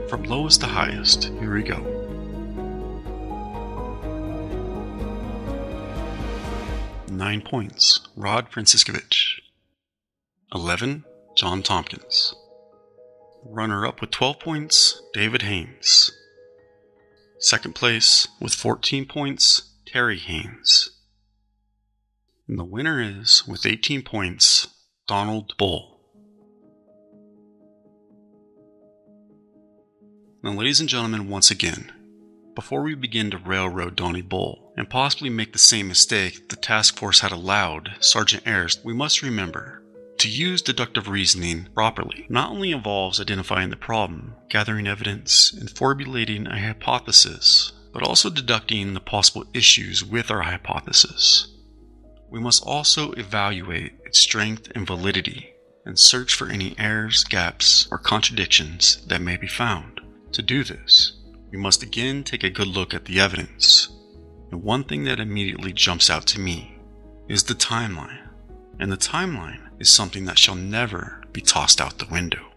From 0.08 0.24
lowest 0.24 0.62
to 0.62 0.68
highest, 0.68 1.26
here 1.40 1.54
we 1.54 1.64
go. 1.64 1.93
Nine 7.14 7.42
points, 7.42 8.00
Rod 8.16 8.50
Franciscovich. 8.50 9.40
Eleven, 10.52 11.06
Jon 11.36 11.62
Tompkins. 11.62 12.34
Runner 13.46 13.86
up 13.86 14.02
with 14.02 14.10
12 14.10 14.40
points, 14.40 15.00
David 15.14 15.44
Haynes. 15.44 16.12
Second 17.38 17.76
place, 17.76 18.28
with 18.42 18.56
14 18.56 19.06
points, 19.06 19.76
Terry 19.86 20.18
Haynes. 20.18 20.90
And 22.48 22.58
the 22.58 22.64
winner 22.64 23.00
is, 23.00 23.48
with 23.48 23.68
18 23.68 24.02
points, 24.02 24.70
Donald 25.08 25.54
Bull. 25.60 26.00
Now, 30.42 30.54
ladies 30.54 30.80
and 30.80 30.90
gentlemen, 30.90 31.30
once 31.30 31.52
again, 31.52 31.92
before 32.56 32.82
we 32.82 32.96
begin 32.96 33.30
to 33.30 33.38
railroad 33.38 33.96
Donnie 33.96 34.24
Bull 34.24 34.63
and 34.76 34.90
possibly 34.90 35.30
make 35.30 35.54
the 35.54 35.60
same 35.60 35.88
mistake 35.88 36.50
the 36.50 36.56
task 36.56 36.98
force 36.98 37.20
had 37.20 37.32
allowed 37.32 37.92
Sergeant 38.00 38.48
Ayers, 38.48 38.80
we 38.84 38.94
must 38.94 39.22
remember 39.22 39.84
to 40.18 40.30
use 40.30 40.62
deductive 40.62 41.10
reasoning 41.10 41.68
properly 41.74 42.26
not 42.30 42.50
only 42.50 42.72
involves 42.72 43.20
identifying 43.20 43.70
the 43.70 43.76
problem, 43.76 44.36
gathering 44.50 44.88
evidence, 44.88 45.52
and 45.52 45.70
formulating 45.70 46.48
a 46.48 46.60
hypothesis, 46.60 47.74
but 47.92 48.04
also 48.04 48.30
deducting 48.30 48.94
the 48.94 49.00
possible 49.00 49.46
issues 49.54 50.04
with 50.04 50.32
our 50.32 50.42
hypothesis. 50.42 51.54
We 52.30 52.40
must 52.40 52.64
also 52.64 53.12
evaluate 53.12 53.94
its 54.06 54.18
strength 54.20 54.72
and 54.74 54.88
validity 54.88 55.54
and 55.86 56.00
search 56.00 56.34
for 56.34 56.50
any 56.50 56.74
errors, 56.80 57.24
gaps, 57.24 57.88
or 57.92 57.98
contradictions 57.98 59.06
that 59.08 59.22
may 59.22 59.38
be 59.38 59.48
found. 59.48 60.00
To 60.32 60.42
do 60.42 60.64
this, 60.64 61.20
we 61.52 61.58
must 61.58 61.84
again 61.84 62.24
take 62.24 62.44
a 62.44 62.50
good 62.50 62.68
look 62.68 62.94
at 62.94 63.06
the 63.06 63.20
evidence. 63.20 63.90
And 64.54 64.62
one 64.62 64.84
thing 64.84 65.06
that 65.06 65.20
immediately 65.20 65.74
jumps 65.74 66.12
out 66.12 66.28
to 66.28 66.40
me 66.40 66.78
is 67.28 67.42
the 67.42 67.56
timeline. 67.56 68.28
And 68.80 68.92
the 68.92 68.98
timeline 68.98 69.62
is 69.80 69.90
something 69.90 70.26
that 70.26 70.38
shall 70.38 70.54
never 70.54 71.24
be 71.32 71.42
tossed 71.42 71.82
out 71.82 71.98
the 71.98 72.06
window. 72.12 72.52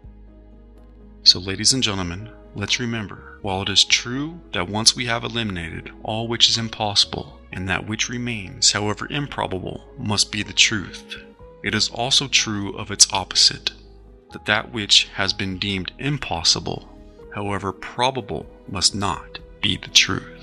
So, 1.23 1.39
ladies 1.39 1.73
and 1.73 1.83
gentlemen, 1.83 2.29
let's 2.55 2.79
remember 2.79 3.39
while 3.41 3.63
it 3.63 3.71
is 3.71 3.83
true 3.83 4.39
that 4.53 4.69
once 4.69 4.95
we 4.95 5.07
have 5.07 5.25
eliminated 5.25 5.91
all 6.03 6.29
which 6.29 6.51
is 6.51 6.59
impossible, 6.59 7.41
and 7.51 7.67
that 7.67 7.89
which 7.89 8.11
remains, 8.11 8.73
however 8.73 9.09
improbable, 9.11 9.83
must 9.97 10.31
be 10.31 10.43
the 10.43 10.53
truth, 10.53 11.17
it 11.65 11.75
is 11.75 11.89
also 11.89 12.29
true 12.29 12.77
of 12.77 12.91
its 12.91 13.11
opposite 13.11 13.71
that 14.33 14.45
that 14.45 14.71
which 14.71 15.09
has 15.15 15.33
been 15.33 15.57
deemed 15.57 15.93
impossible, 15.99 16.95
however 17.35 17.73
probable, 17.73 18.45
must 18.69 18.95
not 18.95 19.39
be 19.63 19.79
the 19.79 19.89
truth. 19.89 20.36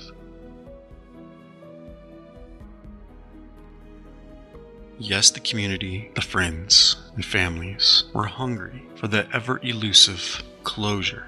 Yes, 4.98 5.30
the 5.30 5.40
community, 5.40 6.12
the 6.14 6.20
friends, 6.20 6.96
and 7.16 7.24
families 7.24 8.04
were 8.12 8.26
hungry 8.26 8.84
for 8.94 9.08
the 9.08 9.26
ever 9.34 9.58
elusive 9.62 10.42
closure. 10.62 11.26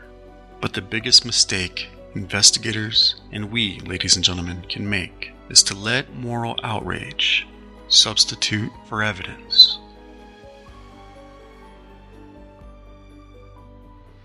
But 0.60 0.72
the 0.72 0.82
biggest 0.82 1.24
mistake 1.24 1.88
investigators 2.14 3.16
and 3.32 3.50
we, 3.50 3.80
ladies 3.80 4.14
and 4.14 4.24
gentlemen, 4.24 4.64
can 4.68 4.88
make 4.88 5.32
is 5.48 5.64
to 5.64 5.74
let 5.74 6.14
moral 6.14 6.56
outrage 6.62 7.46
substitute 7.88 8.70
for 8.88 9.02
evidence. 9.02 9.78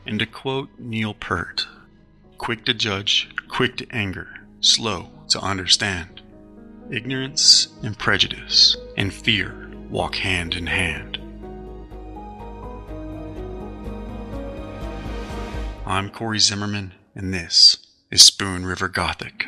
And 0.06 0.20
to 0.20 0.28
quote 0.28 0.70
Neil 0.78 1.16
Peart, 1.16 1.66
quick 2.38 2.64
to 2.66 2.76
judge, 2.76 3.30
quick 3.48 3.76
to 3.78 3.88
anger, 3.92 4.30
slow 4.62 5.10
to 5.30 5.40
understand. 5.40 6.21
Ignorance 6.92 7.70
and 7.84 7.98
prejudice 7.98 8.76
and 8.98 9.14
fear 9.14 9.72
walk 9.90 10.16
hand 10.16 10.56
in 10.56 10.68
hand. 10.68 11.18
I'm 15.86 16.10
Corey 16.10 16.40
Zimmerman, 16.40 16.92
and 17.16 17.34
this 17.34 17.78
is 18.12 18.22
Spoon 18.22 18.66
River 18.66 18.90
Gothic. 18.90 19.46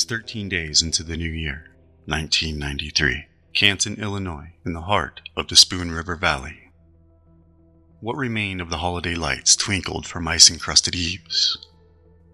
Was 0.00 0.06
13 0.06 0.48
days 0.48 0.80
into 0.80 1.02
the 1.02 1.14
new 1.14 1.28
year, 1.28 1.66
1993, 2.06 3.26
Canton, 3.52 4.00
Illinois, 4.00 4.50
in 4.64 4.72
the 4.72 4.80
heart 4.80 5.20
of 5.36 5.48
the 5.48 5.56
Spoon 5.56 5.92
River 5.92 6.16
Valley. 6.16 6.70
What 8.00 8.16
remained 8.16 8.62
of 8.62 8.70
the 8.70 8.78
holiday 8.78 9.14
lights 9.14 9.54
twinkled 9.54 10.06
from 10.06 10.26
ice 10.26 10.50
encrusted 10.50 10.94
eaves. 10.94 11.58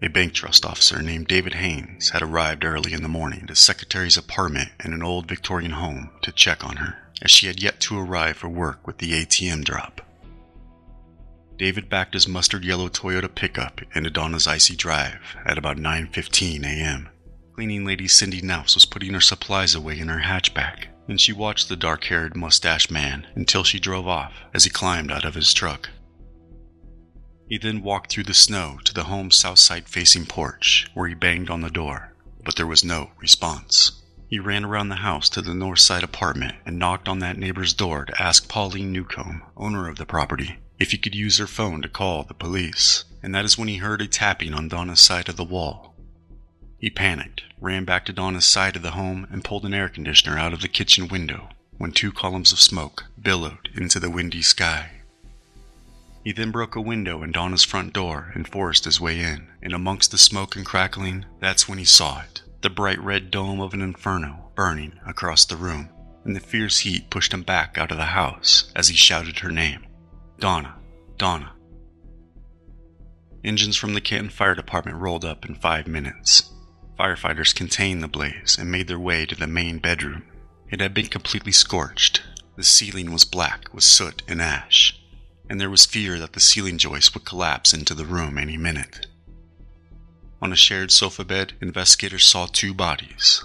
A 0.01 0.07
bank 0.07 0.33
trust 0.33 0.65
officer 0.65 1.01
named 1.01 1.27
David 1.27 1.55
Haynes 1.55 2.11
had 2.11 2.21
arrived 2.21 2.63
early 2.63 2.93
in 2.93 3.01
the 3.01 3.09
morning 3.09 3.47
at 3.49 3.57
secretary's 3.57 4.15
apartment 4.15 4.69
in 4.85 4.93
an 4.93 5.03
old 5.03 5.27
Victorian 5.27 5.71
home 5.71 6.11
to 6.21 6.31
check 6.31 6.63
on 6.63 6.77
her, 6.77 7.11
as 7.21 7.31
she 7.31 7.47
had 7.47 7.61
yet 7.61 7.81
to 7.81 7.99
arrive 7.99 8.37
for 8.37 8.47
work 8.47 8.87
with 8.87 8.99
the 8.99 9.11
ATM 9.11 9.65
drop. 9.65 9.99
David 11.57 11.89
backed 11.89 12.13
his 12.13 12.29
mustard 12.29 12.63
yellow 12.63 12.87
Toyota 12.87 13.27
pickup 13.27 13.81
into 13.93 14.09
Donna's 14.09 14.47
icy 14.47 14.77
drive 14.77 15.35
at 15.45 15.57
about 15.57 15.75
9:15 15.75 16.63
a.m. 16.63 17.09
Cleaning 17.57 17.85
lady 17.85 18.07
Cindy 18.07 18.39
Nouse 18.39 18.75
was 18.75 18.85
putting 18.85 19.15
her 19.15 19.19
supplies 19.19 19.73
away 19.73 19.97
in 19.97 20.09
her 20.09 20.19
hatchback, 20.19 20.89
and 21.07 21.19
she 21.19 21.33
watched 21.33 21.69
the 21.69 21.75
dark 21.75 22.03
haired, 22.03 22.35
mustached 22.35 22.91
man 22.91 23.25
until 23.33 23.63
she 23.63 23.79
drove 23.79 24.07
off 24.07 24.31
as 24.53 24.65
he 24.65 24.69
climbed 24.69 25.11
out 25.11 25.25
of 25.25 25.33
his 25.33 25.55
truck. 25.55 25.89
He 27.49 27.57
then 27.57 27.81
walked 27.81 28.11
through 28.11 28.25
the 28.25 28.35
snow 28.35 28.77
to 28.83 28.93
the 28.93 29.05
home's 29.05 29.37
south 29.37 29.57
side 29.57 29.89
facing 29.89 30.27
porch, 30.27 30.85
where 30.93 31.07
he 31.07 31.15
banged 31.15 31.49
on 31.49 31.61
the 31.61 31.71
door, 31.71 32.13
but 32.45 32.57
there 32.57 32.67
was 32.67 32.83
no 32.83 33.09
response. 33.19 34.03
He 34.27 34.37
ran 34.37 34.63
around 34.63 34.89
the 34.89 34.97
house 34.97 35.27
to 35.29 35.41
the 35.41 35.55
north 35.55 35.79
side 35.79 36.03
apartment 36.03 36.53
and 36.63 36.77
knocked 36.77 37.07
on 37.07 37.17
that 37.19 37.39
neighbor's 37.39 37.73
door 37.73 38.05
to 38.05 38.21
ask 38.21 38.47
Pauline 38.47 38.91
Newcomb, 38.91 39.41
owner 39.57 39.89
of 39.89 39.97
the 39.97 40.05
property, 40.05 40.59
if 40.77 40.91
he 40.91 40.99
could 40.99 41.15
use 41.15 41.39
her 41.39 41.47
phone 41.47 41.81
to 41.81 41.89
call 41.89 42.21
the 42.21 42.35
police, 42.35 43.05
and 43.23 43.33
that 43.33 43.45
is 43.45 43.57
when 43.57 43.67
he 43.67 43.77
heard 43.77 44.03
a 44.03 44.07
tapping 44.07 44.53
on 44.53 44.67
Donna's 44.67 45.01
side 45.01 45.27
of 45.27 45.37
the 45.37 45.43
wall. 45.43 45.95
He 46.79 46.89
panicked, 46.89 47.43
ran 47.59 47.85
back 47.85 48.05
to 48.05 48.13
Donna's 48.13 48.45
side 48.45 48.75
of 48.75 48.81
the 48.81 48.91
home, 48.91 49.27
and 49.31 49.43
pulled 49.43 49.65
an 49.65 49.73
air 49.73 49.89
conditioner 49.89 50.37
out 50.37 50.53
of 50.53 50.61
the 50.61 50.67
kitchen 50.67 51.07
window 51.07 51.49
when 51.77 51.91
two 51.91 52.11
columns 52.11 52.51
of 52.51 52.59
smoke 52.59 53.05
billowed 53.21 53.69
into 53.75 53.99
the 53.99 54.09
windy 54.09 54.41
sky. 54.41 54.91
He 56.23 56.31
then 56.31 56.51
broke 56.51 56.75
a 56.75 56.81
window 56.81 57.23
in 57.23 57.31
Donna's 57.31 57.63
front 57.63 57.93
door 57.93 58.31
and 58.35 58.47
forced 58.47 58.85
his 58.85 58.99
way 58.99 59.19
in, 59.21 59.47
and 59.61 59.73
amongst 59.73 60.11
the 60.11 60.17
smoke 60.17 60.55
and 60.55 60.65
crackling, 60.65 61.25
that's 61.39 61.67
when 61.67 61.77
he 61.77 61.85
saw 61.85 62.21
it 62.21 62.41
the 62.61 62.69
bright 62.69 62.99
red 63.01 63.29
dome 63.31 63.61
of 63.61 63.73
an 63.73 63.81
inferno 63.81 64.51
burning 64.55 64.99
across 65.05 65.45
the 65.45 65.55
room, 65.55 65.89
and 66.25 66.35
the 66.35 66.39
fierce 66.39 66.79
heat 66.79 67.09
pushed 67.09 67.33
him 67.33 67.43
back 67.43 67.77
out 67.77 67.91
of 67.91 67.97
the 67.97 68.03
house 68.03 68.71
as 68.75 68.87
he 68.87 68.95
shouted 68.95 69.39
her 69.39 69.51
name 69.51 69.85
Donna, 70.39 70.75
Donna. 71.17 71.53
Engines 73.43 73.77
from 73.77 73.93
the 73.93 74.01
Canton 74.01 74.29
Fire 74.29 74.55
Department 74.55 74.97
rolled 74.97 75.23
up 75.23 75.45
in 75.45 75.55
five 75.55 75.87
minutes. 75.87 76.51
Firefighters 76.97 77.53
contained 77.53 78.01
the 78.01 78.07
blaze 78.07 78.57
and 78.59 78.71
made 78.71 78.87
their 78.87 78.99
way 78.99 79.25
to 79.25 79.35
the 79.35 79.47
main 79.47 79.77
bedroom. 79.77 80.23
It 80.69 80.81
had 80.81 80.93
been 80.93 81.07
completely 81.07 81.51
scorched. 81.51 82.23
The 82.55 82.63
ceiling 82.63 83.11
was 83.11 83.23
black 83.23 83.73
with 83.73 83.83
soot 83.83 84.23
and 84.27 84.41
ash, 84.41 84.99
and 85.49 85.61
there 85.61 85.69
was 85.69 85.85
fear 85.85 86.17
that 86.19 86.33
the 86.33 86.39
ceiling 86.39 86.77
joist 86.77 87.13
would 87.13 87.25
collapse 87.25 87.73
into 87.73 87.93
the 87.93 88.05
room 88.05 88.37
any 88.37 88.57
minute. 88.57 89.05
On 90.41 90.51
a 90.51 90.55
shared 90.55 90.91
sofa 90.91 91.23
bed, 91.23 91.53
investigators 91.61 92.25
saw 92.25 92.47
two 92.47 92.73
bodies. 92.73 93.43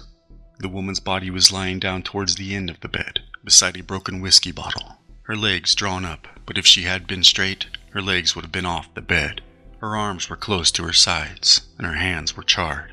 The 0.59 0.69
woman's 0.69 0.99
body 0.99 1.29
was 1.29 1.51
lying 1.51 1.79
down 1.79 2.03
towards 2.03 2.35
the 2.35 2.55
end 2.55 2.69
of 2.69 2.79
the 2.79 2.87
bed, 2.87 3.21
beside 3.43 3.77
a 3.77 3.83
broken 3.83 4.19
whiskey 4.19 4.51
bottle, 4.51 4.97
her 5.23 5.35
legs 5.37 5.73
drawn 5.73 6.05
up, 6.05 6.27
but 6.45 6.57
if 6.57 6.65
she 6.65 6.83
had 6.83 7.07
been 7.07 7.23
straight, 7.23 7.67
her 7.91 8.01
legs 8.01 8.35
would 8.35 8.43
have 8.43 8.51
been 8.51 8.65
off 8.65 8.93
the 8.93 9.01
bed. 9.01 9.41
Her 9.79 9.95
arms 9.95 10.29
were 10.29 10.35
close 10.35 10.69
to 10.71 10.83
her 10.83 10.93
sides, 10.93 11.61
and 11.77 11.87
her 11.87 11.93
hands 11.93 12.35
were 12.35 12.43
charred. 12.43 12.92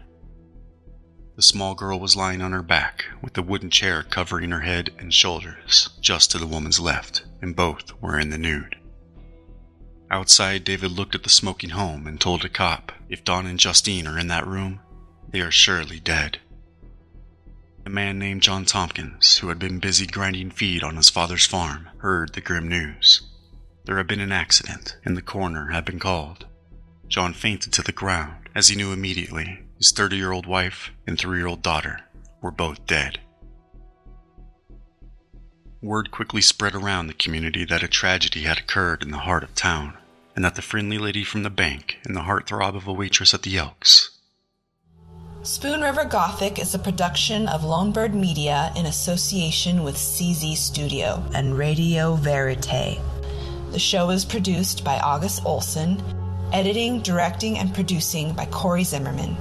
The 1.40 1.46
small 1.46 1.74
girl 1.74 1.98
was 1.98 2.16
lying 2.16 2.42
on 2.42 2.52
her 2.52 2.60
back, 2.60 3.06
with 3.22 3.32
the 3.32 3.42
wooden 3.42 3.70
chair 3.70 4.02
covering 4.02 4.50
her 4.50 4.60
head 4.60 4.90
and 4.98 5.10
shoulders, 5.10 5.88
just 5.98 6.30
to 6.30 6.38
the 6.38 6.46
woman's 6.46 6.78
left, 6.78 7.24
and 7.40 7.56
both 7.56 7.94
were 7.98 8.18
in 8.18 8.28
the 8.28 8.36
nude. 8.36 8.76
Outside, 10.10 10.64
David 10.64 10.90
looked 10.90 11.14
at 11.14 11.22
the 11.22 11.30
smoking 11.30 11.70
home 11.70 12.06
and 12.06 12.20
told 12.20 12.44
a 12.44 12.50
cop, 12.50 12.92
if 13.08 13.24
Don 13.24 13.46
and 13.46 13.58
Justine 13.58 14.06
are 14.06 14.18
in 14.18 14.28
that 14.28 14.46
room, 14.46 14.80
they 15.30 15.40
are 15.40 15.50
surely 15.50 15.98
dead. 15.98 16.40
A 17.86 17.88
man 17.88 18.18
named 18.18 18.42
Jon 18.42 18.66
Tompkins, 18.66 19.38
who 19.38 19.48
had 19.48 19.58
been 19.58 19.78
busy 19.78 20.06
grinding 20.06 20.50
feed 20.50 20.82
on 20.82 20.96
his 20.96 21.08
father's 21.08 21.46
farm, 21.46 21.88
heard 22.00 22.34
the 22.34 22.42
grim 22.42 22.68
news. 22.68 23.22
there 23.86 23.96
had 23.96 24.06
been 24.06 24.20
an 24.20 24.30
accident 24.30 24.98
and 25.06 25.16
the 25.16 25.22
coroner 25.22 25.70
had 25.70 25.86
been 25.86 25.98
called. 25.98 26.44
Jon 27.08 27.32
fainted 27.32 27.72
to 27.72 27.82
the 27.82 27.92
ground, 27.92 28.50
as 28.54 28.68
he 28.68 28.76
knew 28.76 28.92
immediately 28.92 29.64
his 29.80 29.92
30 29.92 30.16
year 30.16 30.30
old 30.30 30.46
wife 30.46 30.90
and 31.06 31.18
3 31.18 31.38
year 31.38 31.46
old 31.46 31.62
daughter 31.62 32.00
were 32.42 32.50
both 32.50 32.86
dead. 32.86 33.18
Word 35.82 36.10
quickly 36.10 36.42
spread 36.42 36.74
around 36.74 37.06
the 37.06 37.14
community 37.14 37.64
that 37.64 37.82
a 37.82 37.88
tragedy 37.88 38.42
had 38.42 38.58
occurred 38.58 39.02
in 39.02 39.10
the 39.10 39.24
heart 39.24 39.42
of 39.42 39.54
town, 39.54 39.96
and 40.36 40.44
that 40.44 40.54
the 40.54 40.60
friendly 40.60 40.98
lady 40.98 41.24
from 41.24 41.42
the 41.42 41.48
bank 41.48 41.98
and 42.04 42.14
the 42.14 42.20
heartthrob 42.20 42.76
of 42.76 42.86
a 42.86 42.92
waitress 42.92 43.32
at 43.32 43.42
the 43.42 43.56
Elks 43.56 44.10
Spoon 45.42 45.80
River 45.80 46.04
Gothic 46.04 46.58
is 46.58 46.74
a 46.74 46.78
production 46.78 47.48
of 47.48 47.62
Lonebird 47.62 48.12
Media 48.12 48.70
in 48.76 48.84
association 48.84 49.82
with 49.82 49.96
CZ 49.96 50.54
Studio 50.54 51.24
and 51.34 51.56
Radio 51.56 52.14
Verite. 52.16 53.00
The 53.72 53.78
show 53.78 54.10
is 54.10 54.26
produced 54.26 54.84
by 54.84 54.98
August 54.98 55.46
Olson, 55.46 56.02
editing, 56.52 57.00
directing, 57.00 57.58
and 57.58 57.74
producing 57.74 58.32
by 58.32 58.46
Corey 58.46 58.84
Zimmerman, 58.84 59.36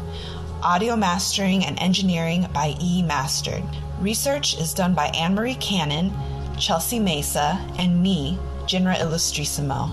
audio 0.61 0.95
mastering 0.95 1.65
and 1.65 1.79
engineering 1.79 2.47
by 2.53 2.75
E 2.81 3.01
Mastered. 3.01 3.63
Research 3.99 4.59
is 4.59 4.73
done 4.73 4.93
by 4.93 5.07
Anne 5.07 5.35
Marie 5.35 5.55
Cannon, 5.55 6.13
Chelsea 6.57 6.99
Mesa, 6.99 7.59
and 7.77 8.01
me, 8.01 8.37
Jinra 8.63 8.97
Illustrissimo. 8.99 9.91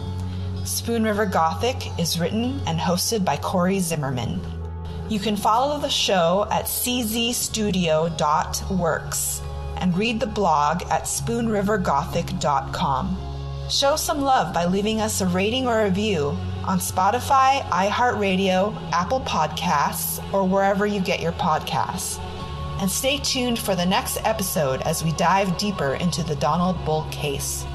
Spoon 0.65 1.05
River 1.05 1.27
Gothic 1.27 1.99
is 1.99 2.19
written 2.19 2.61
and 2.67 2.79
hosted 2.79 3.25
by 3.25 3.37
Corey 3.37 3.81
Zimmerman. 3.81 4.41
You 5.09 5.21
can 5.21 5.37
follow 5.37 5.79
the 5.79 5.89
show 5.89 6.49
at 6.51 6.65
czstudio.works 6.65 9.41
and 9.77 9.97
read 9.97 10.19
the 10.19 10.27
blog 10.27 10.83
at 10.91 11.05
spoonrivergothic.com. 11.05 13.26
Show 13.69 13.97
some 13.97 14.21
love 14.21 14.55
by 14.55 14.67
leaving 14.67 15.01
us 15.01 15.21
a 15.21 15.27
rating 15.27 15.67
or 15.67 15.83
review 15.83 16.39
on 16.65 16.79
Spotify, 16.79 17.63
iHeartRadio, 17.63 18.73
Apple 18.93 19.21
Podcasts, 19.23 20.23
or 20.33 20.45
wherever 20.45 20.87
you 20.87 21.01
get 21.01 21.21
your 21.21 21.33
podcasts. 21.33 22.21
And 22.81 22.89
stay 22.89 23.19
tuned 23.19 23.59
for 23.59 23.75
the 23.75 23.85
next 23.85 24.19
episode 24.25 24.83
as 24.83 25.03
we 25.03 25.11
dive 25.13 25.59
deeper 25.59 25.95
into 25.95 26.23
the 26.23 26.37
Donald 26.37 26.83
Bull 26.85 27.09
case. 27.11 27.67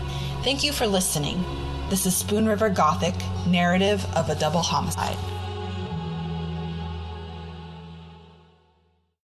Thank 0.43 0.63
you 0.63 0.71
for 0.71 0.87
listening. 0.87 1.43
This 1.89 2.05
is 2.05 2.15
Spoon 2.15 2.47
River 2.47 2.69
Gothic, 2.69 3.15
narrative 3.45 4.05
of 4.15 4.29
a 4.29 4.35
double 4.35 4.61
homicide. 4.61 5.17